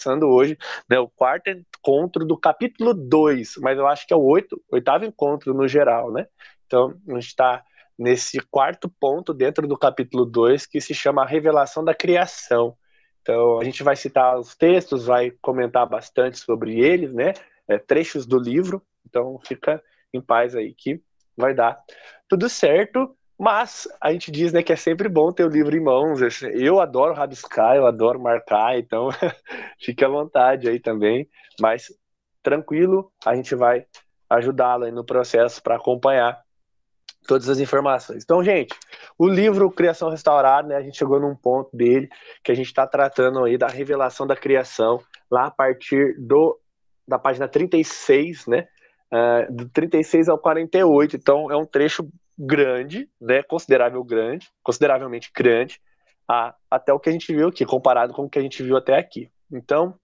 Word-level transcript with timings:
começando 0.00 0.24
hoje, 0.24 0.56
né, 0.88 0.98
o 0.98 1.08
quarto 1.08 1.50
encontro 1.50 2.24
do 2.24 2.36
capítulo 2.36 2.94
2, 2.94 3.56
mas 3.58 3.78
eu 3.78 3.86
acho 3.86 4.06
que 4.06 4.14
é 4.14 4.16
o 4.16 4.22
oito, 4.22 4.60
oitavo 4.72 5.04
encontro 5.04 5.52
no 5.52 5.68
geral, 5.68 6.10
né? 6.10 6.26
Então, 6.66 6.94
a 7.08 7.14
gente 7.14 7.26
está 7.26 7.62
nesse 7.98 8.40
quarto 8.50 8.88
ponto 8.88 9.34
dentro 9.34 9.68
do 9.68 9.76
capítulo 9.76 10.24
2, 10.24 10.66
que 10.66 10.80
se 10.80 10.94
chama 10.94 11.22
a 11.22 11.26
revelação 11.26 11.84
da 11.84 11.94
criação. 11.94 12.74
Então, 13.20 13.60
a 13.60 13.64
gente 13.64 13.82
vai 13.82 13.94
citar 13.94 14.38
os 14.38 14.56
textos, 14.56 15.04
vai 15.04 15.30
comentar 15.42 15.86
bastante 15.86 16.38
sobre 16.38 16.80
eles, 16.80 17.12
né? 17.12 17.34
É, 17.68 17.78
trechos 17.78 18.24
do 18.24 18.38
livro. 18.38 18.82
Então, 19.06 19.38
fica 19.44 19.82
em 20.14 20.20
paz 20.20 20.56
aí 20.56 20.72
que 20.72 21.02
vai 21.36 21.52
dar 21.54 21.78
tudo 22.26 22.48
certo. 22.48 23.14
Mas 23.40 23.88
a 23.98 24.12
gente 24.12 24.30
diz 24.30 24.52
né, 24.52 24.62
que 24.62 24.70
é 24.70 24.76
sempre 24.76 25.08
bom 25.08 25.32
ter 25.32 25.46
o 25.46 25.48
livro 25.48 25.74
em 25.74 25.82
mãos. 25.82 26.20
Eu 26.52 26.78
adoro 26.78 27.14
rabiscar, 27.14 27.74
eu 27.74 27.86
adoro 27.86 28.20
marcar, 28.20 28.78
então 28.78 29.08
fique 29.80 30.04
à 30.04 30.08
vontade 30.08 30.68
aí 30.68 30.78
também. 30.78 31.26
Mas 31.58 31.86
tranquilo, 32.42 33.10
a 33.24 33.34
gente 33.34 33.54
vai 33.54 33.86
ajudá-lo 34.28 34.92
no 34.92 35.02
processo 35.06 35.62
para 35.62 35.76
acompanhar 35.76 36.38
todas 37.26 37.48
as 37.48 37.58
informações. 37.58 38.22
Então, 38.22 38.44
gente, 38.44 38.76
o 39.18 39.26
livro 39.26 39.70
Criação 39.70 40.10
Restaurada, 40.10 40.68
né, 40.68 40.76
a 40.76 40.82
gente 40.82 40.98
chegou 40.98 41.18
num 41.18 41.34
ponto 41.34 41.74
dele 41.74 42.10
que 42.44 42.52
a 42.52 42.54
gente 42.54 42.66
está 42.66 42.86
tratando 42.86 43.42
aí 43.42 43.56
da 43.56 43.68
revelação 43.68 44.26
da 44.26 44.36
criação, 44.36 45.00
lá 45.30 45.46
a 45.46 45.50
partir 45.50 46.14
do, 46.18 46.60
da 47.08 47.18
página 47.18 47.48
36, 47.48 48.46
né? 48.46 48.68
Uh, 49.12 49.52
do 49.52 49.68
36 49.70 50.28
ao 50.28 50.38
48, 50.38 51.16
então 51.16 51.50
é 51.50 51.56
um 51.56 51.66
trecho 51.66 52.08
grande, 52.40 53.08
né, 53.20 53.42
considerável 53.42 54.02
grande, 54.02 54.48
consideravelmente 54.62 55.30
grande, 55.34 55.78
a, 56.26 56.54
até 56.70 56.92
o 56.92 56.98
que 56.98 57.10
a 57.10 57.12
gente 57.12 57.34
viu 57.34 57.48
aqui, 57.48 57.66
comparado 57.66 58.14
com 58.14 58.24
o 58.24 58.30
que 58.30 58.38
a 58.38 58.42
gente 58.42 58.62
viu 58.62 58.76
até 58.76 58.96
aqui. 58.96 59.30
Então, 59.52 59.94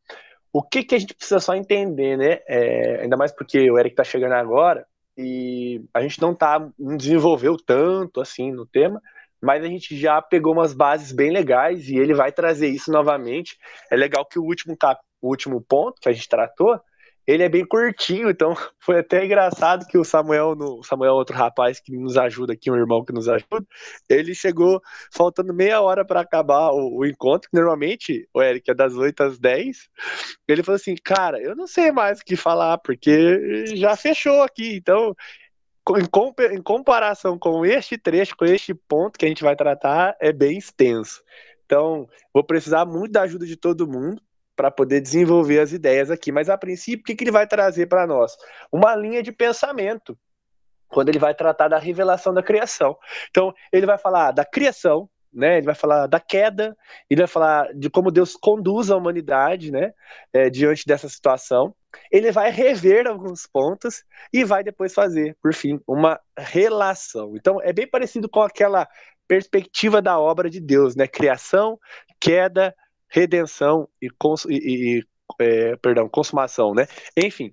o 0.53 0.63
que, 0.63 0.83
que 0.83 0.95
a 0.95 0.99
gente 0.99 1.15
precisa 1.15 1.41
só 1.41 1.55
entender, 1.55 2.17
né? 2.17 2.41
É, 2.47 3.01
ainda 3.03 3.17
mais 3.17 3.33
porque 3.33 3.71
o 3.71 3.79
Eric 3.79 3.93
está 3.93 4.05
chegando 4.05 4.33
agora 4.33 4.87
e 5.17 5.83
a 5.95 6.03
gente 6.03 6.21
não 6.21 6.35
tá, 6.35 6.69
não 6.79 6.97
desenvolveu 6.97 7.57
tanto 7.57 8.21
assim 8.21 8.53
no 8.53 8.67
tema, 8.67 9.01
mas 9.41 9.65
a 9.65 9.69
gente 9.69 9.97
já 9.97 10.21
pegou 10.21 10.53
umas 10.53 10.75
bases 10.75 11.13
bem 11.13 11.31
legais 11.31 11.89
e 11.89 11.97
ele 11.97 12.13
vai 12.13 12.33
trazer 12.33 12.69
isso 12.69 12.91
novamente. 12.91 13.57
É 13.91 13.97
legal 13.97 14.27
que 14.27 14.39
o 14.39 14.43
último, 14.43 14.77
cap, 14.77 15.01
o 15.23 15.29
último 15.29 15.63
ponto 15.63 16.01
que 16.01 16.09
a 16.09 16.13
gente 16.13 16.29
tratou 16.29 16.79
ele 17.27 17.43
é 17.43 17.49
bem 17.49 17.67
curtinho, 17.67 18.31
então 18.31 18.55
foi 18.79 19.01
até 19.01 19.25
engraçado 19.25 19.87
que 19.87 19.99
o 19.99 20.05
Samuel, 20.05 20.55
no, 20.55 20.83
Samuel 20.83 21.15
outro 21.15 21.37
rapaz 21.37 21.81
que 21.81 21.93
nos 21.97 22.17
ajuda 22.17 22.53
aqui, 22.53 22.71
um 22.71 22.77
irmão 22.77 23.05
que 23.05 23.13
nos 23.13 23.29
ajuda, 23.29 23.67
ele 24.09 24.35
chegou 24.35 24.81
faltando 25.11 25.53
meia 25.53 25.81
hora 25.81 26.05
para 26.05 26.21
acabar 26.21 26.71
o, 26.71 26.99
o, 26.99 27.07
encontro, 27.07 27.51
que 27.51 27.57
normalmente, 27.57 28.29
o 28.33 28.43
Eric, 28.43 28.71
é 28.71 28.75
das 28.75 28.95
8 28.95 29.21
às 29.23 29.39
10, 29.39 29.89
ele 30.47 30.63
falou 30.63 30.77
assim, 30.77 30.95
cara, 31.03 31.41
eu 31.41 31.57
não 31.57 31.67
sei 31.67 31.91
mais 31.91 32.21
o 32.21 32.25
que 32.25 32.37
falar, 32.37 32.79
porque 32.79 33.67
já 33.75 33.97
fechou 33.97 34.43
aqui, 34.43 34.77
então, 34.77 35.15
em, 35.97 36.55
em 36.55 36.63
comparação 36.63 37.39
com 37.39 37.65
este 37.65 37.99
trecho, 37.99 38.37
com 38.37 38.45
este 38.45 38.75
ponto 38.75 39.19
que 39.19 39.25
a 39.25 39.29
gente 39.29 39.43
vai 39.43 39.57
tratar, 39.57 40.17
é 40.21 40.33
bem 40.33 40.59
extenso. 40.59 41.23
Então, 41.65 42.09
vou 42.33 42.45
precisar 42.45 42.85
muito 42.87 43.13
da 43.13 43.23
ajuda 43.23 43.45
de 43.45 43.57
todo 43.57 43.89
mundo 43.89 44.23
para 44.57 44.71
poder 44.71 45.01
desenvolver 45.01 45.61
as 45.61 45.73
ideias 45.73 46.11
aqui. 46.11 46.33
Mas 46.33 46.49
a 46.49 46.57
princípio, 46.57 47.03
o 47.03 47.05
que, 47.05 47.15
que 47.15 47.25
ele 47.25 47.31
vai 47.31 47.47
trazer 47.47 47.87
para 47.87 48.07
nós? 48.07 48.37
Uma 48.73 48.97
linha 48.97 49.23
de 49.23 49.31
pensamento, 49.31 50.19
quando 50.89 51.11
ele 51.11 51.19
vai 51.19 51.35
tratar 51.35 51.69
da 51.69 51.79
revelação 51.79 52.33
da 52.33 52.43
criação. 52.43 52.97
Então, 53.31 53.55
ele 53.71 53.87
vai 53.87 53.99
falar 53.99 54.33
da 54.33 54.45
criação, 54.45 55.09
né? 55.33 55.59
Ele 55.59 55.67
vai 55.67 55.75
falar 55.75 56.07
da 56.07 56.19
queda, 56.19 56.77
ele 57.11 57.21
vai 57.21 57.29
falar 57.29 57.75
de 57.75 57.91
como 57.91 58.11
Deus 58.11 58.35
conduz 58.35 58.91
a 58.91 58.97
humanidade, 58.97 59.71
né? 59.71 59.93
É, 60.33 60.49
diante 60.49 60.87
dessa 60.87 61.09
situação. 61.09 61.75
Ele 62.11 62.33
vai 62.33 62.51
rever 62.51 63.07
alguns 63.07 63.47
pontos 63.47 64.05
e 64.33 64.45
vai 64.45 64.65
depois 64.65 64.95
fazer, 64.95 65.37
por 65.43 65.53
fim, 65.53 65.81
uma 65.87 66.19
relação. 66.39 67.37
Então, 67.37 67.61
é 67.63 67.73
bem 67.73 67.87
parecido 67.87 68.29
com 68.29 68.41
aquela 68.41 68.89
perspectiva 69.29 70.01
da 70.01 70.19
obra 70.19 70.49
de 70.49 70.61
Deus, 70.61 70.95
né? 70.97 71.07
Criação, 71.07 71.79
queda, 72.21 72.75
redenção 73.09 73.89
e, 74.01 74.11
cons 74.11 74.45
e, 74.47 74.99
e 74.99 75.07
é, 75.41 75.77
perdão, 75.77 76.09
consumação, 76.09 76.75
né? 76.75 76.87
Enfim, 77.17 77.53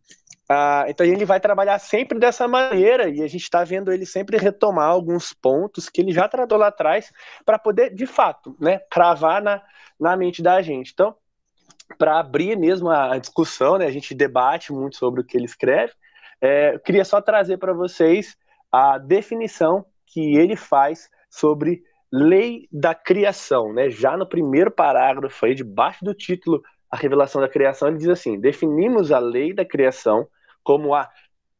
ah, 0.49 0.85
então 0.87 1.05
ele 1.05 1.25
vai 1.25 1.39
trabalhar 1.39 1.79
sempre 1.79 2.19
dessa 2.19 2.47
maneira 2.47 3.09
e 3.09 3.23
a 3.23 3.27
gente 3.27 3.43
está 3.43 3.63
vendo 3.63 3.91
ele 3.91 4.05
sempre 4.05 4.37
retomar 4.37 4.89
alguns 4.89 5.33
pontos 5.33 5.89
que 5.89 6.01
ele 6.01 6.11
já 6.11 6.27
tratou 6.27 6.57
lá 6.57 6.67
atrás 6.67 7.11
para 7.45 7.57
poder, 7.57 7.93
de 7.93 8.05
fato, 8.05 8.55
né, 8.59 8.79
cravar 8.91 9.41
na, 9.41 9.61
na 9.99 10.15
mente 10.17 10.41
da 10.41 10.61
gente. 10.61 10.91
Então, 10.93 11.15
para 11.97 12.19
abrir 12.19 12.57
mesmo 12.57 12.89
a, 12.89 13.17
discussão, 13.17 13.77
né, 13.77 13.85
a 13.85 13.91
gente 13.91 14.13
debate 14.13 14.73
muito 14.73 14.97
sobre 14.97 15.21
o 15.21 15.23
que 15.23 15.37
ele 15.37 15.45
escreve. 15.45 15.93
É, 16.41 16.75
eu 16.75 16.79
queria 16.79 17.05
só 17.05 17.21
trazer 17.21 17.57
para 17.57 17.73
vocês 17.73 18.35
a 18.71 18.97
definição 18.97 19.85
que 20.05 20.35
ele 20.35 20.55
faz 20.55 21.09
sobre 21.29 21.83
lei 22.15 22.67
da 22.71 22.93
criação, 22.93 23.73
né? 23.73 23.89
Já 23.89 24.15
no 24.15 24.27
primeiro 24.27 24.69
parágrafo 24.69 25.47
aí, 25.47 25.55
debaixo 25.55 26.05
do 26.05 26.13
título 26.13 26.61
A 26.91 26.95
Revelação 26.95 27.41
da 27.41 27.49
Criação, 27.49 27.87
ele 27.87 27.97
diz 27.97 28.07
assim: 28.07 28.39
definimos 28.39 29.11
a 29.11 29.17
lei 29.17 29.51
da 29.51 29.65
criação 29.65 30.27
como 30.63 30.93
a 30.93 31.09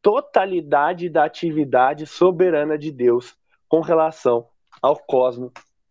totalidade 0.00 1.08
da 1.08 1.24
atividade 1.24 2.06
soberana 2.06 2.78
de 2.78 2.92
Deus 2.92 3.36
com 3.68 3.80
relação 3.80 4.46
ao 4.80 4.96
cosmos 4.96 5.50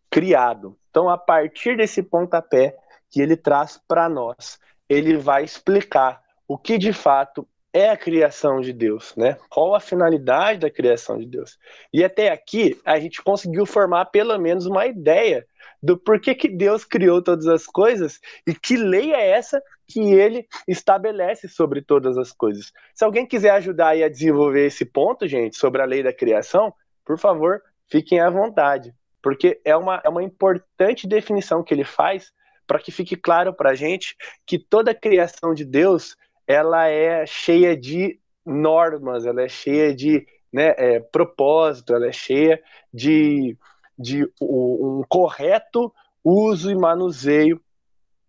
criado. 0.09 0.77
Então, 0.89 1.09
a 1.09 1.17
partir 1.17 1.75
desse 1.75 2.01
pontapé 2.01 2.77
que 3.11 3.21
ele 3.21 3.35
traz 3.35 3.81
para 3.85 4.07
nós, 4.07 4.59
ele 4.87 5.17
vai 5.17 5.43
explicar 5.43 6.21
o 6.47 6.57
que 6.57 6.77
de 6.77 6.93
fato 6.93 7.45
é 7.73 7.89
a 7.89 7.97
criação 7.97 8.61
de 8.61 8.71
Deus, 8.71 9.15
né? 9.17 9.35
Qual 9.49 9.73
a 9.73 9.79
finalidade 9.79 10.59
da 10.59 10.69
criação 10.69 11.17
de 11.17 11.25
Deus? 11.25 11.57
E 11.91 12.03
até 12.03 12.29
aqui 12.29 12.79
a 12.85 12.99
gente 12.99 13.21
conseguiu 13.21 13.65
formar 13.65 14.05
pelo 14.05 14.37
menos 14.37 14.67
uma 14.67 14.85
ideia 14.85 15.45
do 15.81 15.97
porquê 15.97 16.35
que 16.35 16.47
Deus 16.47 16.85
criou 16.85 17.21
todas 17.21 17.47
as 17.47 17.65
coisas 17.65 18.19
e 18.47 18.53
que 18.53 18.77
lei 18.77 19.11
é 19.13 19.31
essa 19.31 19.61
que 19.87 19.99
ele 19.99 20.47
estabelece 20.67 21.49
sobre 21.49 21.81
todas 21.81 22.17
as 22.17 22.31
coisas. 22.31 22.71
Se 22.93 23.03
alguém 23.03 23.25
quiser 23.25 23.49
ajudar 23.51 23.89
aí 23.89 24.03
a 24.03 24.09
desenvolver 24.09 24.65
esse 24.65 24.85
ponto, 24.85 25.27
gente, 25.27 25.57
sobre 25.57 25.81
a 25.81 25.85
lei 25.85 26.03
da 26.03 26.13
criação, 26.13 26.73
por 27.03 27.17
favor, 27.17 27.61
fiquem 27.89 28.19
à 28.19 28.29
vontade, 28.29 28.93
porque 29.21 29.59
é 29.65 29.75
uma, 29.75 30.01
é 30.05 30.09
uma 30.09 30.23
importante 30.23 31.07
definição 31.07 31.63
que 31.63 31.73
ele 31.73 31.83
faz 31.83 32.31
para 32.65 32.79
que 32.79 32.91
fique 32.91 33.17
claro 33.17 33.53
para 33.53 33.71
a 33.71 33.75
gente 33.75 34.15
que 34.45 34.57
toda 34.57 34.91
a 34.91 34.95
criação 34.95 35.53
de 35.53 35.65
Deus 35.65 36.15
ela 36.47 36.87
é 36.87 37.25
cheia 37.25 37.75
de 37.75 38.19
normas, 38.45 39.25
ela 39.25 39.41
é 39.41 39.47
cheia 39.47 39.95
de 39.95 40.25
né, 40.51 40.73
é, 40.77 40.99
propósito, 40.99 41.95
ela 41.95 42.07
é 42.07 42.11
cheia 42.11 42.61
de, 42.93 43.57
de 43.97 44.23
um 44.41 45.03
correto 45.07 45.93
uso 46.23 46.69
e 46.69 46.75
manuseio 46.75 47.59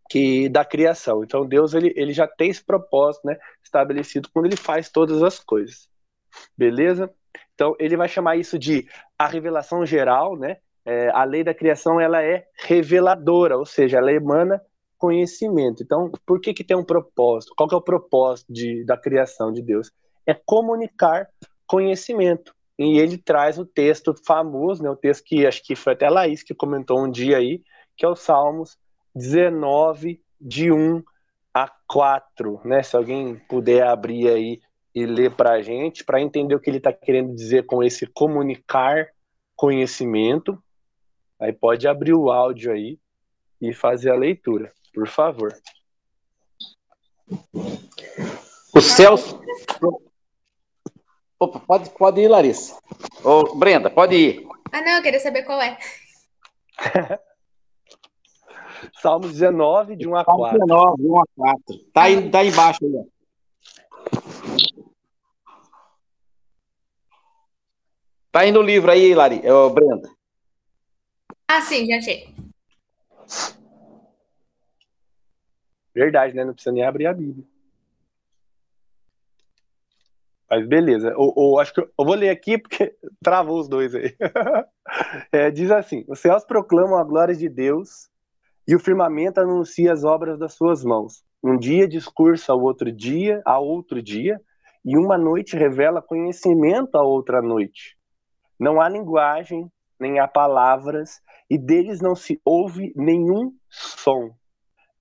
que 0.08 0.48
da 0.48 0.64
criação. 0.64 1.22
Então 1.22 1.46
Deus 1.46 1.74
ele, 1.74 1.92
ele 1.96 2.12
já 2.12 2.26
tem 2.26 2.50
esse 2.50 2.64
propósito 2.64 3.26
né, 3.26 3.38
estabelecido 3.62 4.28
quando 4.32 4.46
ele 4.46 4.56
faz 4.56 4.88
todas 4.88 5.22
as 5.22 5.38
coisas. 5.38 5.88
Beleza? 6.56 7.12
Então 7.54 7.76
ele 7.78 7.96
vai 7.96 8.08
chamar 8.08 8.36
isso 8.36 8.58
de 8.58 8.88
a 9.18 9.26
revelação 9.26 9.84
geral, 9.86 10.36
né? 10.36 10.58
É, 10.86 11.08
a 11.10 11.24
lei 11.24 11.42
da 11.42 11.54
criação 11.54 11.98
ela 11.98 12.22
é 12.22 12.46
reveladora, 12.58 13.56
ou 13.56 13.64
seja, 13.64 13.98
ela 13.98 14.12
emana 14.12 14.60
conhecimento. 14.98 15.82
Então, 15.82 16.10
por 16.26 16.40
que, 16.40 16.54
que 16.54 16.64
tem 16.64 16.76
um 16.76 16.84
propósito? 16.84 17.54
Qual 17.56 17.68
que 17.68 17.74
é 17.74 17.78
o 17.78 17.82
propósito 17.82 18.52
de, 18.52 18.84
da 18.84 18.96
criação 18.96 19.52
de 19.52 19.62
Deus? 19.62 19.90
É 20.26 20.34
comunicar 20.34 21.28
conhecimento. 21.66 22.54
E 22.78 22.98
ele 22.98 23.18
traz 23.18 23.58
o 23.58 23.64
texto 23.64 24.14
famoso, 24.26 24.82
né, 24.82 24.90
o 24.90 24.96
texto 24.96 25.24
que 25.24 25.46
acho 25.46 25.62
que 25.62 25.76
foi 25.76 25.92
até 25.92 26.06
a 26.06 26.10
Laís 26.10 26.42
que 26.42 26.54
comentou 26.54 27.00
um 27.00 27.10
dia 27.10 27.36
aí, 27.36 27.62
que 27.96 28.04
é 28.04 28.08
o 28.08 28.16
Salmos 28.16 28.76
19, 29.14 30.20
de 30.40 30.72
1 30.72 31.02
a 31.52 31.70
4. 31.86 32.60
Né? 32.64 32.82
Se 32.82 32.96
alguém 32.96 33.36
puder 33.48 33.86
abrir 33.86 34.28
aí 34.28 34.60
e 34.94 35.06
ler 35.06 35.34
para 35.34 35.52
a 35.52 35.62
gente, 35.62 36.04
para 36.04 36.20
entender 36.20 36.54
o 36.54 36.60
que 36.60 36.70
ele 36.70 36.78
está 36.78 36.92
querendo 36.92 37.34
dizer 37.34 37.66
com 37.66 37.82
esse 37.82 38.06
comunicar 38.06 39.08
conhecimento. 39.56 40.60
Aí 41.38 41.52
pode 41.52 41.86
abrir 41.86 42.14
o 42.14 42.30
áudio 42.30 42.72
aí 42.72 42.98
e 43.60 43.72
fazer 43.72 44.10
a 44.10 44.16
leitura 44.16 44.72
por 44.94 45.08
favor. 45.08 45.52
O 48.74 48.80
Celso. 48.80 49.40
Opa, 51.38 51.60
pode, 51.60 51.90
pode 51.90 52.20
ir, 52.20 52.28
Larissa. 52.28 52.78
Ô, 53.24 53.56
Brenda, 53.56 53.90
pode 53.90 54.14
ir. 54.14 54.48
Ah, 54.72 54.80
não, 54.80 54.92
eu 54.92 55.02
queria 55.02 55.20
saber 55.20 55.42
qual 55.42 55.60
é. 55.60 55.76
Salmo 59.00 59.28
19, 59.28 59.96
de 59.96 60.06
1 60.08 60.16
a 60.16 60.24
4. 60.24 60.58
Salmo 60.58 60.66
19, 60.66 61.02
de 61.02 61.08
1 61.08 61.18
a 61.18 61.24
4. 61.36 61.78
Tá, 61.92 62.02
aí, 62.02 62.30
tá 62.30 62.44
embaixo 62.44 62.80
aí. 62.84 62.92
Tá 68.30 68.40
aí 68.40 68.50
no 68.50 68.62
livro 68.62 68.90
aí, 68.90 69.14
Lari, 69.14 69.48
ô, 69.50 69.70
Brenda. 69.70 70.10
Ah, 71.46 71.60
sim, 71.60 71.86
já 71.86 71.98
achei. 71.98 72.34
Verdade, 75.94 76.34
né? 76.34 76.44
Não 76.44 76.52
precisa 76.52 76.72
nem 76.72 76.84
abrir 76.84 77.06
a 77.06 77.14
Bíblia. 77.14 77.44
Mas 80.50 80.66
beleza. 80.66 81.14
Ou, 81.16 81.58
acho 81.58 81.72
que 81.72 81.80
eu, 81.80 81.90
eu, 81.98 82.04
vou 82.04 82.14
ler 82.14 82.30
aqui 82.30 82.58
porque 82.58 82.94
travou 83.22 83.60
os 83.60 83.68
dois 83.68 83.94
aí. 83.94 84.14
é, 85.32 85.50
diz 85.50 85.70
assim: 85.70 86.04
Os 86.08 86.20
céus 86.20 86.44
proclamam 86.44 86.96
a 86.96 87.04
glória 87.04 87.34
de 87.34 87.48
Deus 87.48 88.08
e 88.66 88.74
o 88.74 88.80
firmamento 88.80 89.40
anuncia 89.40 89.92
as 89.92 90.04
obras 90.04 90.38
das 90.38 90.54
suas 90.54 90.84
mãos. 90.84 91.24
Um 91.42 91.58
dia 91.58 91.86
discursa 91.86 92.52
ao 92.52 92.60
outro 92.62 92.90
dia, 92.90 93.42
a 93.44 93.58
outro 93.58 94.02
dia, 94.02 94.40
e 94.84 94.96
uma 94.96 95.18
noite 95.18 95.56
revela 95.56 96.00
conhecimento 96.00 96.96
a 96.96 97.02
outra 97.02 97.42
noite. 97.42 97.96
Não 98.58 98.80
há 98.80 98.88
linguagem, 98.88 99.70
nem 99.98 100.18
há 100.18 100.26
palavras, 100.26 101.20
e 101.50 101.58
deles 101.58 102.00
não 102.00 102.14
se 102.14 102.40
ouve 102.44 102.92
nenhum 102.96 103.52
som. 103.68 104.34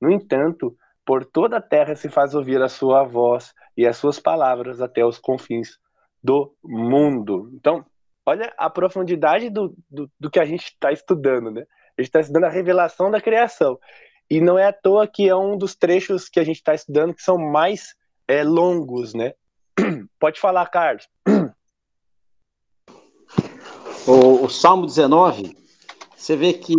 No 0.02 0.12
entanto, 0.12 0.76
por 1.06 1.26
toda 1.26 1.58
a 1.58 1.62
terra 1.62 1.96
se 1.96 2.10
faz 2.10 2.34
ouvir 2.34 2.62
a 2.62 2.70
sua 2.70 3.04
voz 3.04 3.54
e 3.76 3.86
as 3.86 3.98
suas 3.98 4.20
palavras 4.20 4.82
até 4.82 5.06
os 5.06 5.18
confins 5.18 5.78
do 6.24 6.56
mundo. 6.64 7.50
Então, 7.54 7.86
olha 8.26 8.54
a 8.58 8.70
profundidade 8.70 9.50
do, 9.50 9.76
do, 9.90 10.10
do 10.20 10.32
que 10.32 10.40
a 10.40 10.46
gente 10.46 10.66
está 10.66 10.92
estudando, 10.92 11.52
né? 11.52 11.66
A 11.98 12.02
gente 12.02 12.10
está 12.10 12.22
estudando 12.22 12.46
a 12.46 12.50
revelação 12.50 13.12
da 13.12 13.22
criação. 13.22 13.78
E 14.30 14.40
não 14.40 14.58
é 14.58 14.66
à 14.66 14.74
toa 14.74 15.06
que 15.06 15.28
é 15.28 15.36
um 15.36 15.58
dos 15.58 15.76
trechos 15.76 16.30
que 16.30 16.40
a 16.40 16.44
gente 16.44 16.56
está 16.58 16.74
estudando 16.74 17.14
que 17.14 17.22
são 17.22 17.38
mais 17.38 17.94
é, 18.28 18.44
longos, 18.44 19.14
né? 19.14 19.34
Pode 20.20 20.40
falar, 20.40 20.66
Carlos. 20.68 21.08
O, 24.06 24.44
o, 24.44 24.50
Salmo 24.50 24.86
19, 24.86 25.56
você 26.14 26.36
vê 26.36 26.52
que 26.52 26.76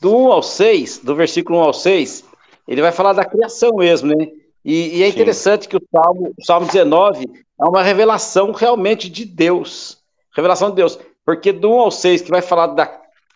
do 0.00 0.16
1 0.16 0.32
ao 0.32 0.42
6, 0.44 0.98
do 0.98 1.16
versículo 1.16 1.58
1 1.58 1.62
ao 1.62 1.72
6, 1.72 2.24
ele 2.70 2.80
vai 2.80 2.92
falar 2.92 3.12
da 3.12 3.24
criação 3.24 3.72
mesmo, 3.74 4.14
né? 4.14 4.28
E, 4.64 4.98
e 4.98 5.02
é 5.02 5.08
interessante 5.08 5.64
Sim. 5.64 5.70
que 5.70 5.76
o 5.76 5.82
Salmo, 5.90 6.32
o 6.38 6.44
Salmo 6.44 6.66
19 6.68 7.26
é 7.60 7.64
uma 7.64 7.82
revelação 7.82 8.52
realmente 8.52 9.10
de 9.10 9.24
Deus. 9.24 9.98
Revelação 10.32 10.70
de 10.70 10.76
Deus. 10.76 10.96
Porque 11.26 11.50
do 11.52 11.68
1 11.72 11.80
ao 11.80 11.90
6, 11.90 12.22
que 12.22 12.30
vai 12.30 12.40
falar 12.40 12.68
da 12.68 12.86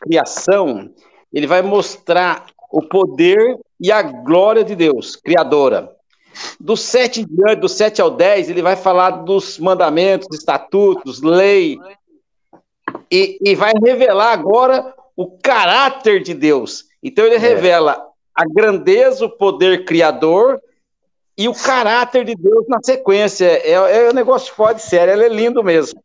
criação, 0.01 0.89
ele 1.33 1.49
vai 1.49 1.63
mostrar 1.63 2.47
o 2.71 2.81
poder 2.81 3.59
e 3.81 3.91
a 3.91 4.03
glória 4.03 4.63
de 4.63 4.77
Deus, 4.77 5.17
criadora. 5.17 5.91
Do 6.61 6.77
7 6.77 7.23
em 7.23 7.27
diante, 7.27 7.57
do 7.57 7.69
7 7.69 8.01
ao 8.01 8.13
10, 8.13 8.51
ele 8.51 8.63
vai 8.63 8.77
falar 8.77 9.11
dos 9.11 9.59
mandamentos, 9.59 10.29
estatutos, 10.33 11.23
lei, 11.23 11.77
e, 13.11 13.37
e 13.43 13.55
vai 13.57 13.73
revelar 13.83 14.33
agora 14.33 14.95
o 15.17 15.37
caráter 15.39 16.23
de 16.23 16.35
Deus. 16.35 16.85
Então 17.03 17.25
ele 17.25 17.35
é. 17.35 17.39
revela 17.39 18.14
a 18.35 18.45
grandeza, 18.45 19.25
o 19.25 19.31
poder 19.31 19.85
criador 19.85 20.61
e 21.37 21.49
o 21.49 21.55
caráter 21.55 22.25
de 22.25 22.35
Deus 22.35 22.67
na 22.69 22.79
sequência. 22.83 23.47
É, 23.47 23.73
é 23.73 24.11
um 24.11 24.15
negócio 24.15 24.55
de 24.75 24.83
sério, 24.83 25.13
ele 25.13 25.25
é 25.25 25.29
lindo 25.29 25.63
mesmo. 25.63 26.03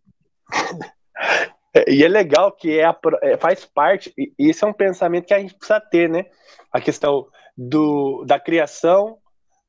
E 1.88 2.04
é 2.04 2.08
legal 2.08 2.52
que 2.52 2.80
é, 2.80 2.96
é, 3.22 3.38
faz 3.38 3.64
parte, 3.64 4.12
e 4.18 4.34
isso 4.38 4.66
é 4.66 4.68
um 4.68 4.74
pensamento 4.74 5.28
que 5.28 5.34
a 5.34 5.40
gente 5.40 5.54
precisa 5.54 5.80
ter, 5.80 6.10
né? 6.10 6.26
A 6.72 6.82
questão 6.82 7.28
do, 7.56 8.24
da 8.26 8.40
criação, 8.40 9.18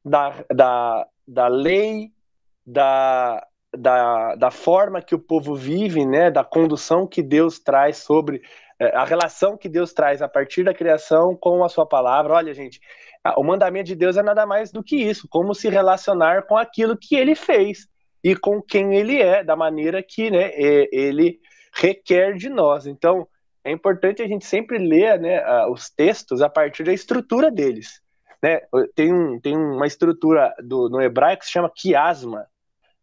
da, 0.05 0.35
da, 0.51 1.07
da 1.29 1.47
lei, 1.49 2.11
da, 2.67 3.47
da, 3.77 4.35
da 4.35 4.51
forma 4.51 5.03
que 5.03 5.15
o 5.15 5.19
povo 5.19 5.55
vive, 5.55 6.07
né? 6.07 6.31
Da 6.31 6.43
condução 6.43 7.07
que 7.07 7.23
Deus 7.23 7.59
traz 7.59 7.99
sobre 7.99 8.39
é, 8.39 8.45
a 8.95 9.05
relação 9.05 9.57
que 9.57 9.69
Deus 9.69 9.93
traz 9.93 10.23
a 10.23 10.29
partir 10.29 10.65
da 10.65 10.73
criação 10.73 11.37
com 11.37 11.63
a 11.63 11.69
sua 11.69 11.87
palavra. 11.87 12.35
Olha, 12.35 12.55
gente, 12.55 12.81
o 13.37 13.45
mandamento 13.45 13.87
de 13.87 13.95
Deus 13.95 14.17
é 14.17 14.23
nada 14.23 14.47
mais 14.47 14.73
do 14.73 14.83
que 14.83 14.97
isso, 14.97 15.29
como 15.29 15.55
se 15.55 15.69
relacionar 15.69 16.47
com 16.47 16.57
aquilo 16.57 16.97
que 16.97 17.15
ele 17.15 17.35
fez 17.35 17.87
e 18.25 18.35
com 18.35 18.61
quem 18.61 18.95
ele 18.95 19.21
é, 19.21 19.45
da 19.45 19.55
maneira 19.55 20.03
que 20.03 20.31
né, 20.31 20.51
ele 20.55 21.39
requer 21.75 22.35
de 22.35 22.49
nós. 22.49 22.87
Então, 22.87 23.29
é 23.63 23.71
importante 23.71 24.23
a 24.23 24.27
gente 24.27 24.47
sempre 24.47 24.79
ler 24.79 25.21
né, 25.21 25.45
os 25.67 25.91
textos 25.91 26.41
a 26.41 26.49
partir 26.49 26.85
da 26.85 26.93
estrutura 26.93 27.51
deles. 27.51 28.01
Né? 28.43 28.61
Tem, 28.95 29.13
um, 29.13 29.39
tem 29.39 29.57
uma 29.57 29.87
estrutura 29.87 30.55
do, 30.63 30.89
no 30.89 31.01
hebraico 31.01 31.41
que 31.41 31.47
se 31.47 31.53
chama 31.53 31.71
quiasma, 31.75 32.47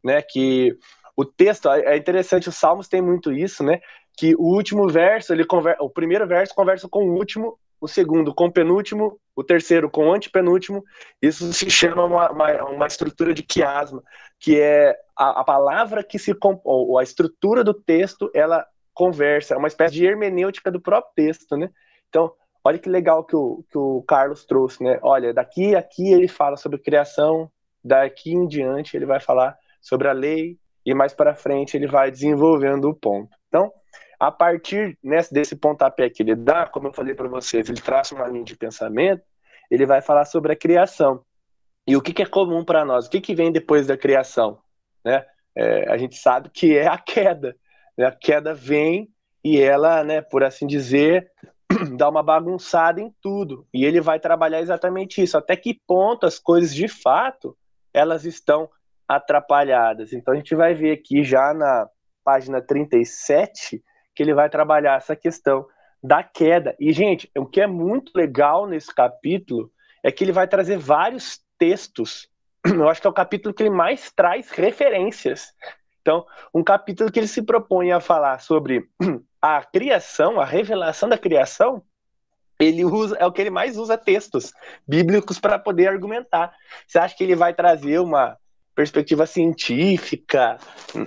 né, 0.04 0.22
que 0.22 0.76
o 1.16 1.26
texto, 1.26 1.70
é 1.70 1.98
interessante, 1.98 2.50
os 2.50 2.56
salmos 2.56 2.88
têm 2.88 3.02
muito 3.02 3.32
isso, 3.32 3.64
né, 3.64 3.80
que 4.18 4.36
o 4.36 4.56
último 4.56 4.90
verso, 4.90 5.32
ele 5.32 5.46
conversa, 5.46 5.84
o 5.84 5.90
primeiro 5.90 6.28
verso 6.28 6.54
conversa 6.56 6.90
com 6.90 7.06
o 7.06 7.14
último, 7.14 7.58
o 7.80 7.88
segundo 7.88 8.34
com 8.34 8.46
o 8.46 8.52
penúltimo, 8.52 9.20
o 9.36 9.44
terceiro 9.44 9.92
com 9.92 10.08
o 10.08 10.14
antepenúltimo. 10.14 10.84
Isso 11.22 11.54
se 11.54 11.70
chama 11.70 12.04
uma, 12.04 12.32
uma, 12.32 12.64
uma 12.66 12.88
estrutura 12.88 13.32
de 13.32 13.44
quiasma, 13.44 14.04
que 14.40 14.60
é 14.60 14.98
a, 15.16 15.42
a, 15.42 15.44
palavra 15.44 16.04
que 16.04 16.18
se 16.18 16.36
ou 16.64 16.98
a 16.98 17.04
estrutura 17.04 17.64
do 17.64 17.76
texto, 17.76 18.32
ela 18.34 18.66
conversa, 18.92 19.54
é 19.54 19.58
uma 19.58 19.68
espécie 19.68 19.94
de 19.94 20.06
hermenêutica 20.08 20.72
do 20.72 20.82
próprio 20.82 21.14
texto, 21.16 21.56
né? 21.56 21.70
Então, 22.10 22.34
olha 22.64 22.80
que 22.80 22.90
legal 22.90 23.24
que 23.24 23.36
o, 23.36 23.64
que 23.70 23.78
o 23.78 24.02
Carlos 24.08 24.44
trouxe, 24.46 24.84
né? 24.84 24.98
Olha, 25.04 25.32
daqui 25.32 25.76
aqui 25.76 26.12
ele 26.12 26.28
fala 26.28 26.58
sobre 26.58 26.80
criação, 26.80 27.52
daqui 27.84 28.32
em 28.34 28.48
diante 28.48 28.98
ele 28.98 29.06
vai 29.06 29.20
falar 29.20 29.56
sobre 29.80 30.08
a 30.08 30.14
lei 30.14 30.58
e 30.84 30.96
mais 30.96 31.14
para 31.14 31.36
frente 31.36 31.78
ele 31.78 31.86
vai 31.86 32.10
desenvolvendo 32.10 32.90
o 32.90 32.96
ponto. 32.96 33.30
Então, 33.48 33.72
a 34.20 34.32
partir 34.32 34.98
nesse, 35.04 35.34
desse 35.34 35.56
pontapé 35.56 36.10
que 36.10 36.24
ele 36.24 36.36
dá, 36.36 36.66
como 36.66 36.88
eu 36.88 36.94
falei 36.94 37.14
para 37.14 37.28
vocês, 37.28 37.70
ele 37.70 37.82
traça 37.82 38.16
uma 38.16 38.28
linha 38.28 38.44
de 38.44 38.56
pensamento, 38.56 39.24
ele 39.70 39.86
vai 39.86 40.02
falar 40.02 40.26
sobre 40.26 40.54
a 40.54 40.56
criação. 40.56 41.24
E 41.86 41.96
o 41.96 42.02
que, 42.02 42.14
que 42.14 42.24
é 42.24 42.26
comum 42.26 42.66
para 42.66 42.84
nós? 42.84 43.06
O 43.08 43.10
que, 43.10 43.22
que 43.22 43.36
vem 43.36 43.52
depois 43.52 43.88
da 43.88 43.98
criação? 43.98 44.60
Né? 45.06 45.26
É, 45.56 45.90
a 45.92 45.98
gente 45.98 46.18
sabe 46.18 46.50
que 46.50 46.78
é 46.78 46.88
a 46.88 46.98
queda. 46.98 47.56
Né? 47.98 48.06
A 48.06 48.12
queda 48.12 48.54
vem 48.54 49.10
e 49.44 49.62
ela, 49.62 50.04
né, 50.04 50.22
por 50.22 50.44
assim 50.44 50.68
dizer, 50.68 51.32
dá 51.96 52.10
uma 52.10 52.24
bagunçada 52.24 53.00
em 53.00 53.14
tudo. 53.22 53.66
E 53.74 53.86
ele 53.86 54.02
vai 54.02 54.20
trabalhar 54.20 54.60
exatamente 54.60 55.22
isso. 55.22 55.38
Até 55.38 55.56
que 55.56 55.80
ponto 55.88 56.26
as 56.26 56.40
coisas 56.40 56.74
de 56.74 56.88
fato 56.88 57.58
elas 57.94 58.26
estão 58.26 58.70
atrapalhadas. 59.08 60.12
Então 60.12 60.34
a 60.34 60.38
gente 60.38 60.54
vai 60.54 60.74
ver 60.74 60.92
aqui 60.92 61.24
já 61.24 61.54
na 61.54 61.88
página 62.24 62.62
37 62.62 63.82
que 64.18 64.24
ele 64.24 64.34
vai 64.34 64.50
trabalhar 64.50 64.98
essa 64.98 65.16
questão 65.16 65.68
da 66.02 66.24
queda. 66.24 66.76
E, 66.80 66.92
gente, 66.92 67.30
o 67.38 67.46
que 67.46 67.62
é 67.62 67.68
muito 67.68 68.12
legal 68.16 68.66
nesse 68.66 68.94
capítulo 68.94 69.72
é 70.04 70.12
que 70.12 70.24
ele 70.24 70.32
vai 70.32 70.48
trazer 70.48 70.76
vários 70.80 71.40
textos. 71.60 72.28
Eu 72.66 72.90
acho 72.90 73.00
que 73.00 73.06
é 73.06 73.10
o 73.12 73.14
capítulo 73.14 73.54
que 73.54 73.62
ele 73.62 73.70
mais 73.70 74.12
traz 74.12 74.50
referências. 74.50 75.54
Então, 76.02 76.26
um 76.52 76.64
capítulo 76.64 77.12
que 77.12 77.20
ele 77.20 77.28
se 77.28 77.44
propõe 77.44 77.92
a 77.92 78.00
falar 78.00 78.40
sobre 78.40 78.90
a 79.40 79.64
criação, 79.64 80.42
a 80.42 80.46
revelação 80.46 81.08
da 81.08 81.18
criação, 81.18 81.84
ele 82.60 82.84
usa 82.84 83.16
é 83.20 83.26
o 83.28 83.32
que 83.32 83.42
ele 83.42 83.52
mais 83.52 83.78
usa 83.78 84.00
textos 84.00 84.52
bíblicos 84.88 85.38
para 85.38 85.60
poder 85.60 85.90
argumentar. 85.90 86.56
Você 86.88 86.98
acha 86.98 87.16
que 87.16 87.24
ele 87.24 87.36
vai 87.36 87.54
trazer 87.54 88.00
uma 88.00 88.36
perspectiva 88.74 89.28
científica, 89.28 90.58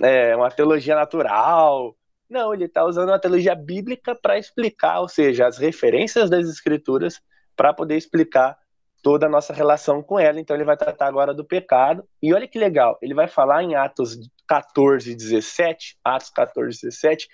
é, 0.01 0.33
uma 0.33 0.49
teologia 0.49 0.95
natural, 0.95 1.93
não, 2.31 2.53
ele 2.53 2.65
está 2.65 2.85
usando 2.85 3.11
a 3.11 3.19
teologia 3.19 3.53
bíblica 3.53 4.15
para 4.15 4.37
explicar, 4.37 5.01
ou 5.01 5.07
seja, 5.07 5.47
as 5.47 5.57
referências 5.57 6.29
das 6.29 6.47
escrituras 6.47 7.21
para 7.55 7.73
poder 7.73 7.97
explicar 7.97 8.57
toda 9.03 9.25
a 9.25 9.29
nossa 9.29 9.53
relação 9.53 10.01
com 10.01 10.19
ela. 10.19 10.39
Então 10.39 10.55
ele 10.55 10.65
vai 10.65 10.77
tratar 10.77 11.07
agora 11.07 11.33
do 11.33 11.45
pecado. 11.45 12.03
E 12.21 12.33
olha 12.33 12.47
que 12.47 12.57
legal, 12.57 12.97
ele 13.01 13.13
vai 13.13 13.27
falar 13.27 13.63
em 13.63 13.75
Atos 13.75 14.17
14, 14.47 15.15
17, 15.15 15.97
Atos 16.03 16.29
14, 16.29 16.81
17, 16.81 17.27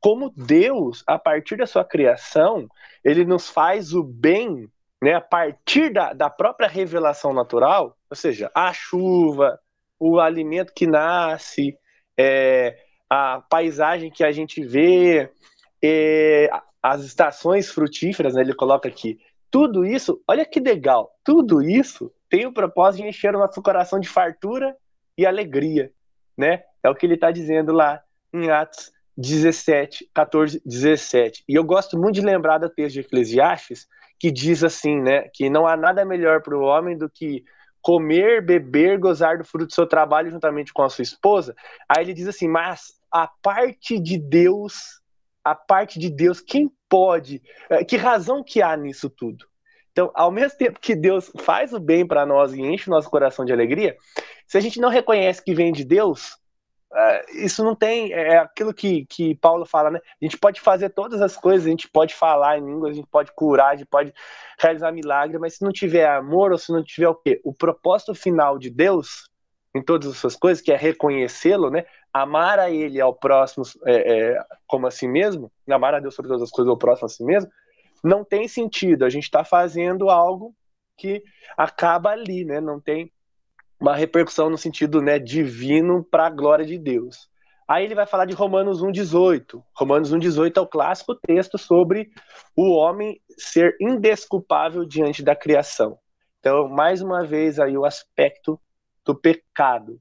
como 0.00 0.32
Deus, 0.36 1.02
a 1.06 1.18
partir 1.18 1.56
da 1.56 1.66
sua 1.66 1.84
criação, 1.84 2.66
ele 3.04 3.24
nos 3.24 3.48
faz 3.48 3.94
o 3.94 4.02
bem, 4.02 4.68
né, 5.02 5.14
a 5.14 5.20
partir 5.20 5.92
da, 5.92 6.12
da 6.12 6.28
própria 6.28 6.68
revelação 6.68 7.32
natural, 7.32 7.96
ou 8.10 8.16
seja, 8.16 8.50
a 8.54 8.72
chuva, 8.72 9.58
o 9.98 10.18
alimento 10.18 10.72
que 10.74 10.86
nasce, 10.86 11.76
é, 12.18 12.76
a 13.14 13.42
paisagem 13.42 14.10
que 14.10 14.24
a 14.24 14.32
gente 14.32 14.64
vê, 14.64 15.30
é, 15.84 16.48
as 16.82 17.04
estações 17.04 17.70
frutíferas, 17.70 18.32
né, 18.32 18.40
ele 18.40 18.54
coloca 18.54 18.88
aqui. 18.88 19.20
Tudo 19.50 19.84
isso, 19.84 20.22
olha 20.26 20.46
que 20.46 20.58
legal, 20.58 21.14
tudo 21.22 21.60
isso 21.60 22.10
tem 22.30 22.46
o 22.46 22.54
propósito 22.54 23.02
de 23.02 23.10
encher 23.10 23.36
o 23.36 23.38
nosso 23.38 23.60
coração 23.60 24.00
de 24.00 24.08
fartura 24.08 24.74
e 25.18 25.26
alegria, 25.26 25.92
né? 26.38 26.62
É 26.82 26.88
o 26.88 26.94
que 26.94 27.04
ele 27.04 27.16
está 27.16 27.30
dizendo 27.30 27.70
lá 27.70 28.02
em 28.32 28.50
Atos 28.50 28.90
17, 29.18 30.08
14, 30.14 30.62
17. 30.64 31.44
E 31.46 31.54
eu 31.54 31.64
gosto 31.64 31.98
muito 31.98 32.14
de 32.14 32.22
lembrar 32.22 32.56
do 32.56 32.70
texto 32.70 32.94
de 32.94 33.00
Eclesiastes, 33.00 33.86
que 34.18 34.30
diz 34.30 34.64
assim, 34.64 35.02
né, 35.02 35.28
que 35.34 35.50
não 35.50 35.66
há 35.66 35.76
nada 35.76 36.02
melhor 36.02 36.40
para 36.40 36.56
o 36.56 36.62
homem 36.62 36.96
do 36.96 37.10
que 37.10 37.44
comer, 37.82 38.40
beber, 38.40 38.98
gozar 38.98 39.36
do 39.36 39.44
fruto 39.44 39.66
do 39.66 39.74
seu 39.74 39.86
trabalho 39.86 40.30
juntamente 40.30 40.72
com 40.72 40.82
a 40.82 40.88
sua 40.88 41.02
esposa. 41.02 41.54
Aí 41.86 42.04
ele 42.04 42.14
diz 42.14 42.26
assim, 42.26 42.48
mas 42.48 43.01
a 43.12 43.26
parte 43.26 44.00
de 44.00 44.18
Deus, 44.18 45.00
a 45.44 45.54
parte 45.54 45.98
de 45.98 46.08
Deus, 46.08 46.40
quem 46.40 46.70
pode? 46.88 47.42
É, 47.68 47.84
que 47.84 47.96
razão 47.96 48.42
que 48.42 48.62
há 48.62 48.76
nisso 48.76 49.10
tudo? 49.10 49.46
Então, 49.92 50.10
ao 50.14 50.30
mesmo 50.30 50.56
tempo 50.56 50.80
que 50.80 50.96
Deus 50.96 51.30
faz 51.40 51.74
o 51.74 51.78
bem 51.78 52.06
para 52.06 52.24
nós 52.24 52.54
e 52.54 52.62
enche 52.62 52.88
o 52.88 52.92
nosso 52.92 53.10
coração 53.10 53.44
de 53.44 53.52
alegria, 53.52 53.96
se 54.46 54.56
a 54.56 54.60
gente 54.60 54.80
não 54.80 54.88
reconhece 54.88 55.44
que 55.44 55.54
vem 55.54 55.70
de 55.70 55.84
Deus, 55.84 56.38
é, 56.94 57.44
isso 57.44 57.62
não 57.62 57.74
tem. 57.74 58.12
É, 58.12 58.34
é 58.34 58.38
aquilo 58.38 58.72
que, 58.72 59.04
que 59.06 59.34
Paulo 59.36 59.66
fala, 59.66 59.90
né? 59.90 60.00
A 60.20 60.24
gente 60.24 60.38
pode 60.38 60.60
fazer 60.60 60.90
todas 60.90 61.20
as 61.20 61.36
coisas, 61.36 61.66
a 61.66 61.70
gente 61.70 61.88
pode 61.88 62.14
falar 62.14 62.58
em 62.58 62.64
línguas, 62.64 62.92
a 62.92 62.94
gente 62.94 63.08
pode 63.10 63.32
curar, 63.34 63.72
a 63.72 63.76
gente 63.76 63.88
pode 63.88 64.12
realizar 64.58 64.92
milagre, 64.92 65.38
mas 65.38 65.56
se 65.56 65.64
não 65.64 65.72
tiver 65.72 66.06
amor 66.06 66.52
ou 66.52 66.58
se 66.58 66.72
não 66.72 66.82
tiver 66.82 67.08
o 67.08 67.14
quê? 67.14 67.40
O 67.44 67.52
propósito 67.52 68.14
final 68.14 68.58
de 68.58 68.70
Deus 68.70 69.30
em 69.74 69.82
todas 69.82 70.10
as 70.10 70.16
suas 70.18 70.36
coisas, 70.36 70.62
que 70.62 70.70
é 70.70 70.76
reconhecê-lo, 70.76 71.70
né? 71.70 71.84
Amar 72.12 72.58
a 72.58 72.70
Ele 72.70 73.00
ao 73.00 73.14
próximo 73.14 73.64
é, 73.86 74.32
é, 74.32 74.44
como 74.66 74.86
a 74.86 74.90
si 74.90 75.08
mesmo, 75.08 75.50
amar 75.68 75.94
a 75.94 76.00
Deus 76.00 76.14
sobre 76.14 76.28
todas 76.28 76.42
as 76.42 76.50
coisas 76.50 76.70
ao 76.70 76.76
próximo 76.76 77.06
a 77.06 77.08
si 77.08 77.24
mesmo, 77.24 77.50
não 78.04 78.24
tem 78.24 78.46
sentido. 78.48 79.04
A 79.04 79.10
gente 79.10 79.24
está 79.24 79.44
fazendo 79.44 80.10
algo 80.10 80.54
que 80.96 81.22
acaba 81.56 82.10
ali, 82.10 82.44
né? 82.44 82.60
Não 82.60 82.80
tem 82.80 83.10
uma 83.80 83.96
repercussão 83.96 84.48
no 84.48 84.58
sentido 84.58 85.02
né, 85.02 85.18
divino 85.18 86.04
para 86.04 86.26
a 86.26 86.30
glória 86.30 86.64
de 86.64 86.78
Deus. 86.78 87.28
Aí 87.66 87.84
ele 87.84 87.94
vai 87.94 88.06
falar 88.06 88.26
de 88.26 88.34
Romanos 88.34 88.82
1,18. 88.82 89.62
Romanos 89.74 90.12
1,18 90.12 90.56
é 90.56 90.60
o 90.60 90.66
clássico 90.66 91.14
texto 91.14 91.58
sobre 91.58 92.10
o 92.54 92.70
homem 92.72 93.20
ser 93.38 93.76
indesculpável 93.80 94.84
diante 94.84 95.22
da 95.22 95.34
criação. 95.34 95.98
Então, 96.38 96.68
mais 96.68 97.00
uma 97.02 97.24
vez, 97.24 97.58
aí 97.58 97.76
o 97.76 97.84
aspecto 97.84 98.60
do 99.04 99.14
pecado. 99.14 100.00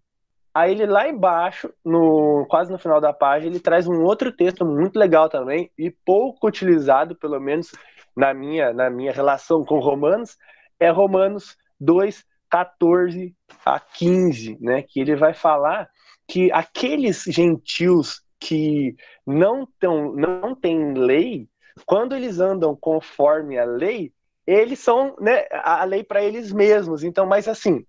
Aí 0.53 0.71
ele 0.71 0.85
lá 0.85 1.07
embaixo, 1.07 1.73
no, 1.83 2.45
quase 2.49 2.71
no 2.71 2.77
final 2.77 2.99
da 2.99 3.13
página, 3.13 3.51
ele 3.51 3.59
traz 3.59 3.87
um 3.87 4.03
outro 4.03 4.31
texto 4.31 4.65
muito 4.65 4.99
legal 4.99 5.29
também, 5.29 5.71
e 5.77 5.89
pouco 5.89 6.47
utilizado, 6.47 7.15
pelo 7.15 7.39
menos 7.39 7.71
na 8.15 8.33
minha, 8.33 8.73
na 8.73 8.89
minha 8.89 9.13
relação 9.13 9.63
com 9.63 9.79
Romanos, 9.79 10.37
é 10.79 10.89
Romanos 10.89 11.57
2, 11.79 12.25
14 12.49 13.33
a 13.65 13.79
15, 13.79 14.57
né, 14.59 14.81
que 14.81 14.99
ele 14.99 15.15
vai 15.15 15.33
falar 15.33 15.89
que 16.27 16.51
aqueles 16.51 17.23
gentios 17.27 18.21
que 18.39 18.95
não, 19.25 19.67
tão, 19.79 20.11
não 20.13 20.55
têm 20.55 20.93
lei, 20.93 21.47
quando 21.85 22.15
eles 22.15 22.39
andam 22.39 22.75
conforme 22.75 23.57
a 23.57 23.63
lei, 23.63 24.11
eles 24.45 24.79
são 24.79 25.15
né, 25.19 25.45
a 25.51 25.83
lei 25.85 26.03
para 26.03 26.23
eles 26.23 26.51
mesmos. 26.51 27.03
Então, 27.03 27.25
mas 27.25 27.47
assim, 27.47 27.85